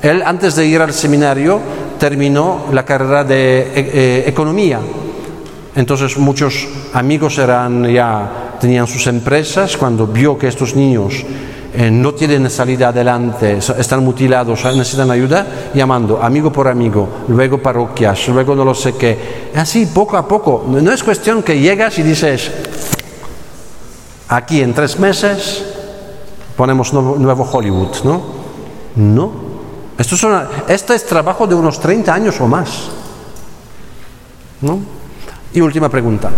Él, 0.00 0.22
antes 0.24 0.54
de 0.54 0.66
ir 0.66 0.80
al 0.80 0.92
seminario, 0.92 1.58
terminó 1.98 2.66
la 2.72 2.84
carrera 2.84 3.24
de 3.24 3.60
eh, 3.60 3.70
eh, 3.74 4.24
economía. 4.26 4.78
Entonces, 5.74 6.16
muchos 6.16 6.68
amigos 6.92 7.38
eran 7.38 7.92
ya, 7.92 8.56
tenían 8.60 8.86
sus 8.86 9.08
empresas. 9.08 9.76
Cuando 9.76 10.06
vio 10.06 10.38
que 10.38 10.46
estos 10.46 10.76
niños 10.76 11.24
no 11.90 12.14
tienen 12.14 12.48
salida 12.50 12.88
adelante, 12.88 13.58
están 13.58 14.02
mutilados, 14.02 14.64
necesitan 14.64 15.10
ayuda, 15.10 15.46
llamando 15.74 16.20
amigo 16.20 16.50
por 16.50 16.66
amigo, 16.66 17.08
luego 17.28 17.58
parroquias, 17.58 18.26
luego 18.28 18.56
no 18.56 18.64
lo 18.64 18.74
sé 18.74 18.94
qué. 18.94 19.50
Así, 19.54 19.86
poco 19.86 20.16
a 20.16 20.26
poco. 20.26 20.64
No 20.66 20.90
es 20.90 21.04
cuestión 21.04 21.42
que 21.42 21.60
llegas 21.60 21.98
y 21.98 22.02
dices, 22.02 22.50
aquí 24.28 24.62
en 24.62 24.74
tres 24.74 24.98
meses 24.98 25.64
ponemos 26.56 26.92
nuevo, 26.92 27.48
Hollywood, 27.50 28.04
¿no? 28.04 28.22
No. 28.96 29.48
Esto 29.96 30.14
es, 30.14 30.24
esto 30.68 30.92
es 30.94 31.06
trabajo 31.06 31.46
de 31.46 31.54
unos 31.54 31.80
30 31.80 32.12
años 32.12 32.40
o 32.40 32.46
más. 32.46 32.88
¿No? 34.60 34.80
Y 35.52 35.60
última 35.60 35.88
pregunta. 35.88 36.30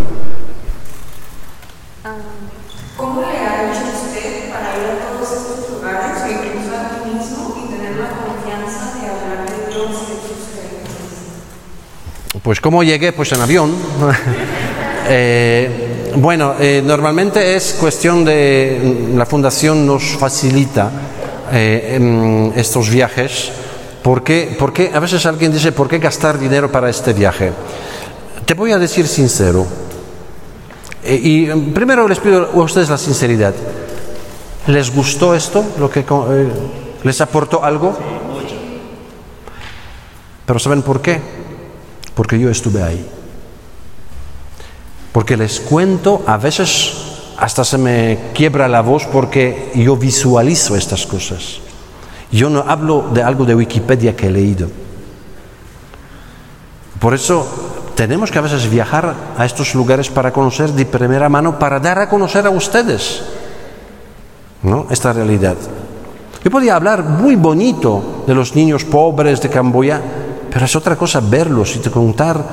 ¿Cómo 2.95 3.21
le 3.21 3.27
ha 3.27 3.71
hecho 3.71 3.81
usted 3.81 4.51
para 4.51 4.77
ir 4.77 4.85
a 4.85 4.99
todos 5.09 5.31
estos 5.31 5.71
lugares, 5.71 6.17
incluso 6.29 6.69
aquí 6.77 7.09
mismo, 7.09 7.55
y 7.57 7.75
tener 7.75 7.95
la 7.97 8.09
confianza 8.09 8.93
de 8.93 9.07
hablar 9.09 9.49
de 9.49 9.73
Dios 9.73 9.89
de 9.89 10.13
ustedes? 10.13 10.89
Pues 12.43 12.61
cómo 12.61 12.83
llegué, 12.83 13.11
pues 13.11 13.31
en 13.31 13.41
avión. 13.41 13.75
eh, 15.07 16.00
bueno, 16.15 16.55
eh, 16.59 16.81
normalmente 16.83 17.55
es 17.55 17.75
cuestión 17.79 18.25
de 18.25 19.11
la 19.15 19.25
fundación 19.25 19.85
nos 19.85 20.03
facilita 20.17 20.91
eh, 21.51 22.51
estos 22.55 22.89
viajes 22.89 23.51
porque, 24.03 24.55
porque 24.57 24.91
a 24.93 24.99
veces 24.99 25.25
alguien 25.25 25.51
dice 25.51 25.71
¿por 25.71 25.87
qué 25.87 25.99
gastar 25.99 26.37
dinero 26.37 26.71
para 26.71 26.89
este 26.89 27.13
viaje? 27.13 27.51
Te 28.45 28.53
voy 28.53 28.71
a 28.71 28.79
decir 28.79 29.07
sincero 29.07 29.65
eh, 31.03 31.19
y 31.21 31.47
primero 31.71 32.07
les 32.07 32.19
pido 32.19 32.49
a 32.53 32.63
ustedes 32.63 32.89
la 32.89 32.97
sinceridad. 32.97 33.53
¿Les 34.67 34.93
gustó 34.93 35.33
esto? 35.33 35.63
¿Lo 35.79 35.89
que 35.89 36.05
les 37.03 37.21
aportó 37.21 37.63
algo? 37.63 37.97
Pero 40.45 40.59
¿saben 40.59 40.81
por 40.81 41.01
qué? 41.01 41.19
Porque 42.13 42.37
yo 42.37 42.49
estuve 42.49 42.83
ahí. 42.83 43.20
Porque 45.11 45.37
les 45.37 45.59
cuento, 45.59 46.23
a 46.25 46.37
veces 46.37 47.11
hasta 47.37 47.63
se 47.63 47.77
me 47.77 48.19
quiebra 48.33 48.67
la 48.67 48.81
voz 48.81 49.05
porque 49.11 49.71
yo 49.75 49.97
visualizo 49.97 50.75
estas 50.75 51.05
cosas. 51.05 51.59
Yo 52.31 52.49
no 52.49 52.63
hablo 52.67 53.09
de 53.13 53.23
algo 53.23 53.45
de 53.45 53.55
Wikipedia 53.55 54.15
que 54.15 54.27
he 54.27 54.31
leído. 54.31 54.69
Por 56.99 57.13
eso 57.13 57.45
tenemos 57.95 58.31
que 58.31 58.37
a 58.37 58.41
veces 58.41 58.69
viajar 58.69 59.15
a 59.37 59.45
estos 59.45 59.73
lugares 59.73 60.09
para 60.09 60.31
conocer 60.31 60.71
de 60.71 60.85
primera 60.85 61.29
mano, 61.29 61.57
para 61.57 61.79
dar 61.79 61.99
a 61.99 62.07
conocer 62.07 62.45
a 62.45 62.51
ustedes 62.51 63.23
¿no? 64.63 64.85
esta 64.91 65.11
realidad. 65.11 65.57
Yo 66.43 66.51
podía 66.51 66.75
hablar 66.75 67.03
muy 67.03 67.35
bonito 67.35 68.23
de 68.27 68.35
los 68.35 68.55
niños 68.55 68.85
pobres 68.85 69.41
de 69.41 69.49
Camboya, 69.49 69.99
pero 70.51 70.65
es 70.65 70.75
otra 70.75 70.95
cosa 70.95 71.21
verlos 71.21 71.75
y 71.75 71.79
contar 71.89 72.43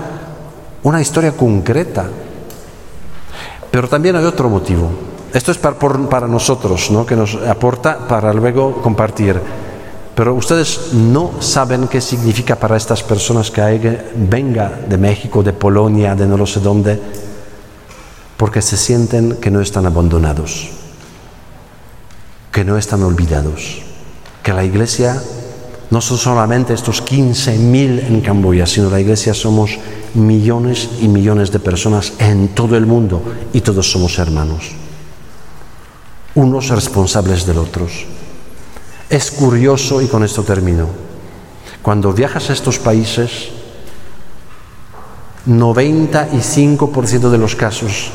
una 0.82 1.00
historia 1.00 1.32
concreta. 1.32 2.06
Pero 3.70 3.88
también 3.88 4.16
hay 4.16 4.24
otro 4.24 4.48
motivo. 4.48 4.90
Esto 5.32 5.52
es 5.52 5.58
para, 5.58 6.26
nosotros, 6.26 6.90
¿no? 6.90 7.04
que 7.04 7.14
nos 7.14 7.34
aporta 7.34 7.98
para 8.08 8.32
luego 8.32 8.80
compartir. 8.80 9.40
Pero 10.14 10.34
ustedes 10.34 10.94
no 10.94 11.32
saben 11.40 11.86
qué 11.86 12.00
significa 12.00 12.56
para 12.56 12.76
estas 12.76 13.02
personas 13.02 13.50
que 13.50 14.00
venga 14.16 14.80
de 14.88 14.96
México, 14.96 15.42
de 15.42 15.52
Polonia, 15.52 16.14
de 16.16 16.26
no 16.26 16.36
lo 16.36 16.46
sé 16.46 16.60
dónde, 16.60 16.98
porque 18.36 18.62
se 18.62 18.76
sienten 18.76 19.36
que 19.36 19.50
no 19.50 19.60
están 19.60 19.86
abandonados, 19.86 20.70
que 22.50 22.64
no 22.64 22.78
están 22.78 23.02
olvidados, 23.02 23.82
que 24.42 24.52
la 24.52 24.64
iglesia 24.64 25.22
no 25.90 26.00
son 26.00 26.18
solamente 26.18 26.74
estos 26.74 27.02
15.000 27.04 28.08
en 28.08 28.20
Camboya, 28.20 28.66
sino 28.66 28.90
la 28.90 29.00
iglesia 29.00 29.32
somos 29.32 29.78
millones 30.14 30.90
y 31.00 31.08
millones 31.08 31.50
de 31.50 31.60
personas 31.60 32.12
en 32.18 32.48
todo 32.48 32.76
el 32.76 32.86
mundo 32.86 33.22
y 33.52 33.60
todos 33.62 33.90
somos 33.90 34.18
hermanos, 34.18 34.72
unos 36.34 36.68
responsables 36.68 37.46
del 37.46 37.58
otros. 37.58 38.06
Es 39.08 39.30
curioso, 39.30 40.02
y 40.02 40.06
con 40.06 40.22
esto 40.22 40.42
termino, 40.42 40.88
cuando 41.80 42.12
viajas 42.12 42.50
a 42.50 42.52
estos 42.52 42.78
países, 42.78 43.48
95% 45.46 47.30
de 47.30 47.38
los 47.38 47.56
casos, 47.56 48.10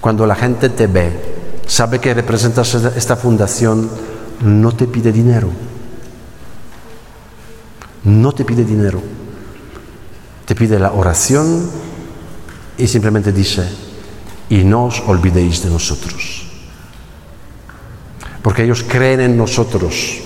cuando 0.00 0.26
la 0.26 0.34
gente 0.34 0.70
te 0.70 0.86
ve, 0.86 1.12
sabe 1.66 1.98
que 1.98 2.14
representas 2.14 2.74
esta 2.74 3.16
fundación, 3.16 3.90
no 4.40 4.72
te 4.72 4.86
pide 4.86 5.12
dinero. 5.12 5.50
No 8.04 8.32
te 8.32 8.44
pide 8.44 8.64
dinero 8.64 9.00
te 10.50 10.56
pide 10.56 10.80
la 10.80 10.90
oración 10.90 11.70
y 12.76 12.88
simplemente 12.88 13.30
dice, 13.30 13.68
y 14.48 14.64
no 14.64 14.86
os 14.86 15.00
olvidéis 15.06 15.62
de 15.62 15.70
nosotros. 15.70 16.44
Porque 18.42 18.64
ellos 18.64 18.82
creen 18.82 19.20
en 19.20 19.36
nosotros, 19.36 20.18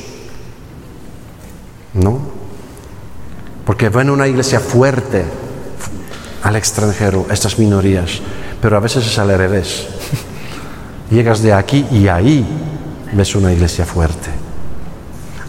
¿no? 1.92 2.20
Porque 3.66 3.90
ven 3.90 4.08
una 4.08 4.26
iglesia 4.26 4.60
fuerte 4.60 5.26
al 6.42 6.56
extranjero, 6.56 7.26
estas 7.30 7.58
minorías, 7.58 8.22
pero 8.62 8.78
a 8.78 8.80
veces 8.80 9.06
es 9.06 9.18
al 9.18 9.28
revés. 9.36 9.88
Llegas 11.10 11.42
de 11.42 11.52
aquí 11.52 11.84
y 11.90 12.08
ahí 12.08 12.46
ves 13.12 13.34
una 13.34 13.52
iglesia 13.52 13.84
fuerte. 13.84 14.43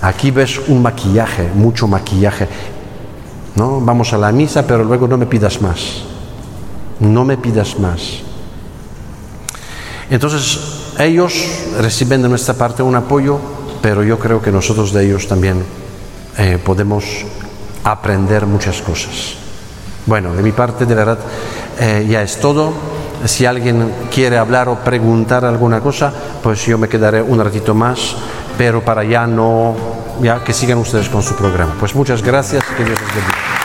Aquí 0.05 0.29
ves 0.29 0.61
un 0.67 0.83
maquillaje, 0.83 1.49
mucho 1.55 1.87
maquillaje. 1.87 2.47
¿no? 3.55 3.81
Vamos 3.81 4.13
a 4.13 4.19
la 4.19 4.31
misa, 4.31 4.67
pero 4.67 4.83
luego 4.83 5.07
no 5.07 5.17
me 5.17 5.25
pidas 5.25 5.63
más. 5.63 6.03
No 6.99 7.25
me 7.25 7.37
pidas 7.37 7.79
más. 7.79 8.19
Entonces, 10.11 10.59
ellos 10.99 11.33
reciben 11.81 12.21
de 12.21 12.29
nuestra 12.29 12.53
parte 12.53 12.83
un 12.83 12.93
apoyo, 12.93 13.39
pero 13.81 14.03
yo 14.03 14.19
creo 14.19 14.39
que 14.43 14.51
nosotros 14.51 14.93
de 14.93 15.07
ellos 15.07 15.27
también 15.27 15.63
eh, 16.37 16.59
podemos 16.63 17.03
aprender 17.83 18.45
muchas 18.45 18.83
cosas. 18.83 19.33
Bueno, 20.05 20.35
de 20.35 20.43
mi 20.43 20.51
parte, 20.51 20.85
de 20.85 20.93
verdad, 20.93 21.17
eh, 21.79 22.05
ya 22.07 22.21
es 22.21 22.39
todo. 22.39 22.73
Si 23.25 23.47
alguien 23.47 23.91
quiere 24.13 24.37
hablar 24.37 24.69
o 24.69 24.75
preguntar 24.75 25.45
alguna 25.45 25.81
cosa, 25.81 26.13
pues 26.43 26.63
yo 26.63 26.77
me 26.77 26.87
quedaré 26.87 27.23
un 27.23 27.43
ratito 27.43 27.73
más, 27.73 28.15
pero 28.57 28.81
para 28.81 29.03
ya 29.03 29.27
no, 29.27 29.75
ya 30.21 30.43
que 30.43 30.53
sigan 30.53 30.77
ustedes 30.77 31.09
con 31.09 31.21
su 31.21 31.35
programa. 31.35 31.73
Pues 31.79 31.95
muchas 31.95 32.21
gracias, 32.21 32.63
que 32.77 32.83
Dios 32.83 32.99
les 32.99 33.15
bendiga. 33.15 33.64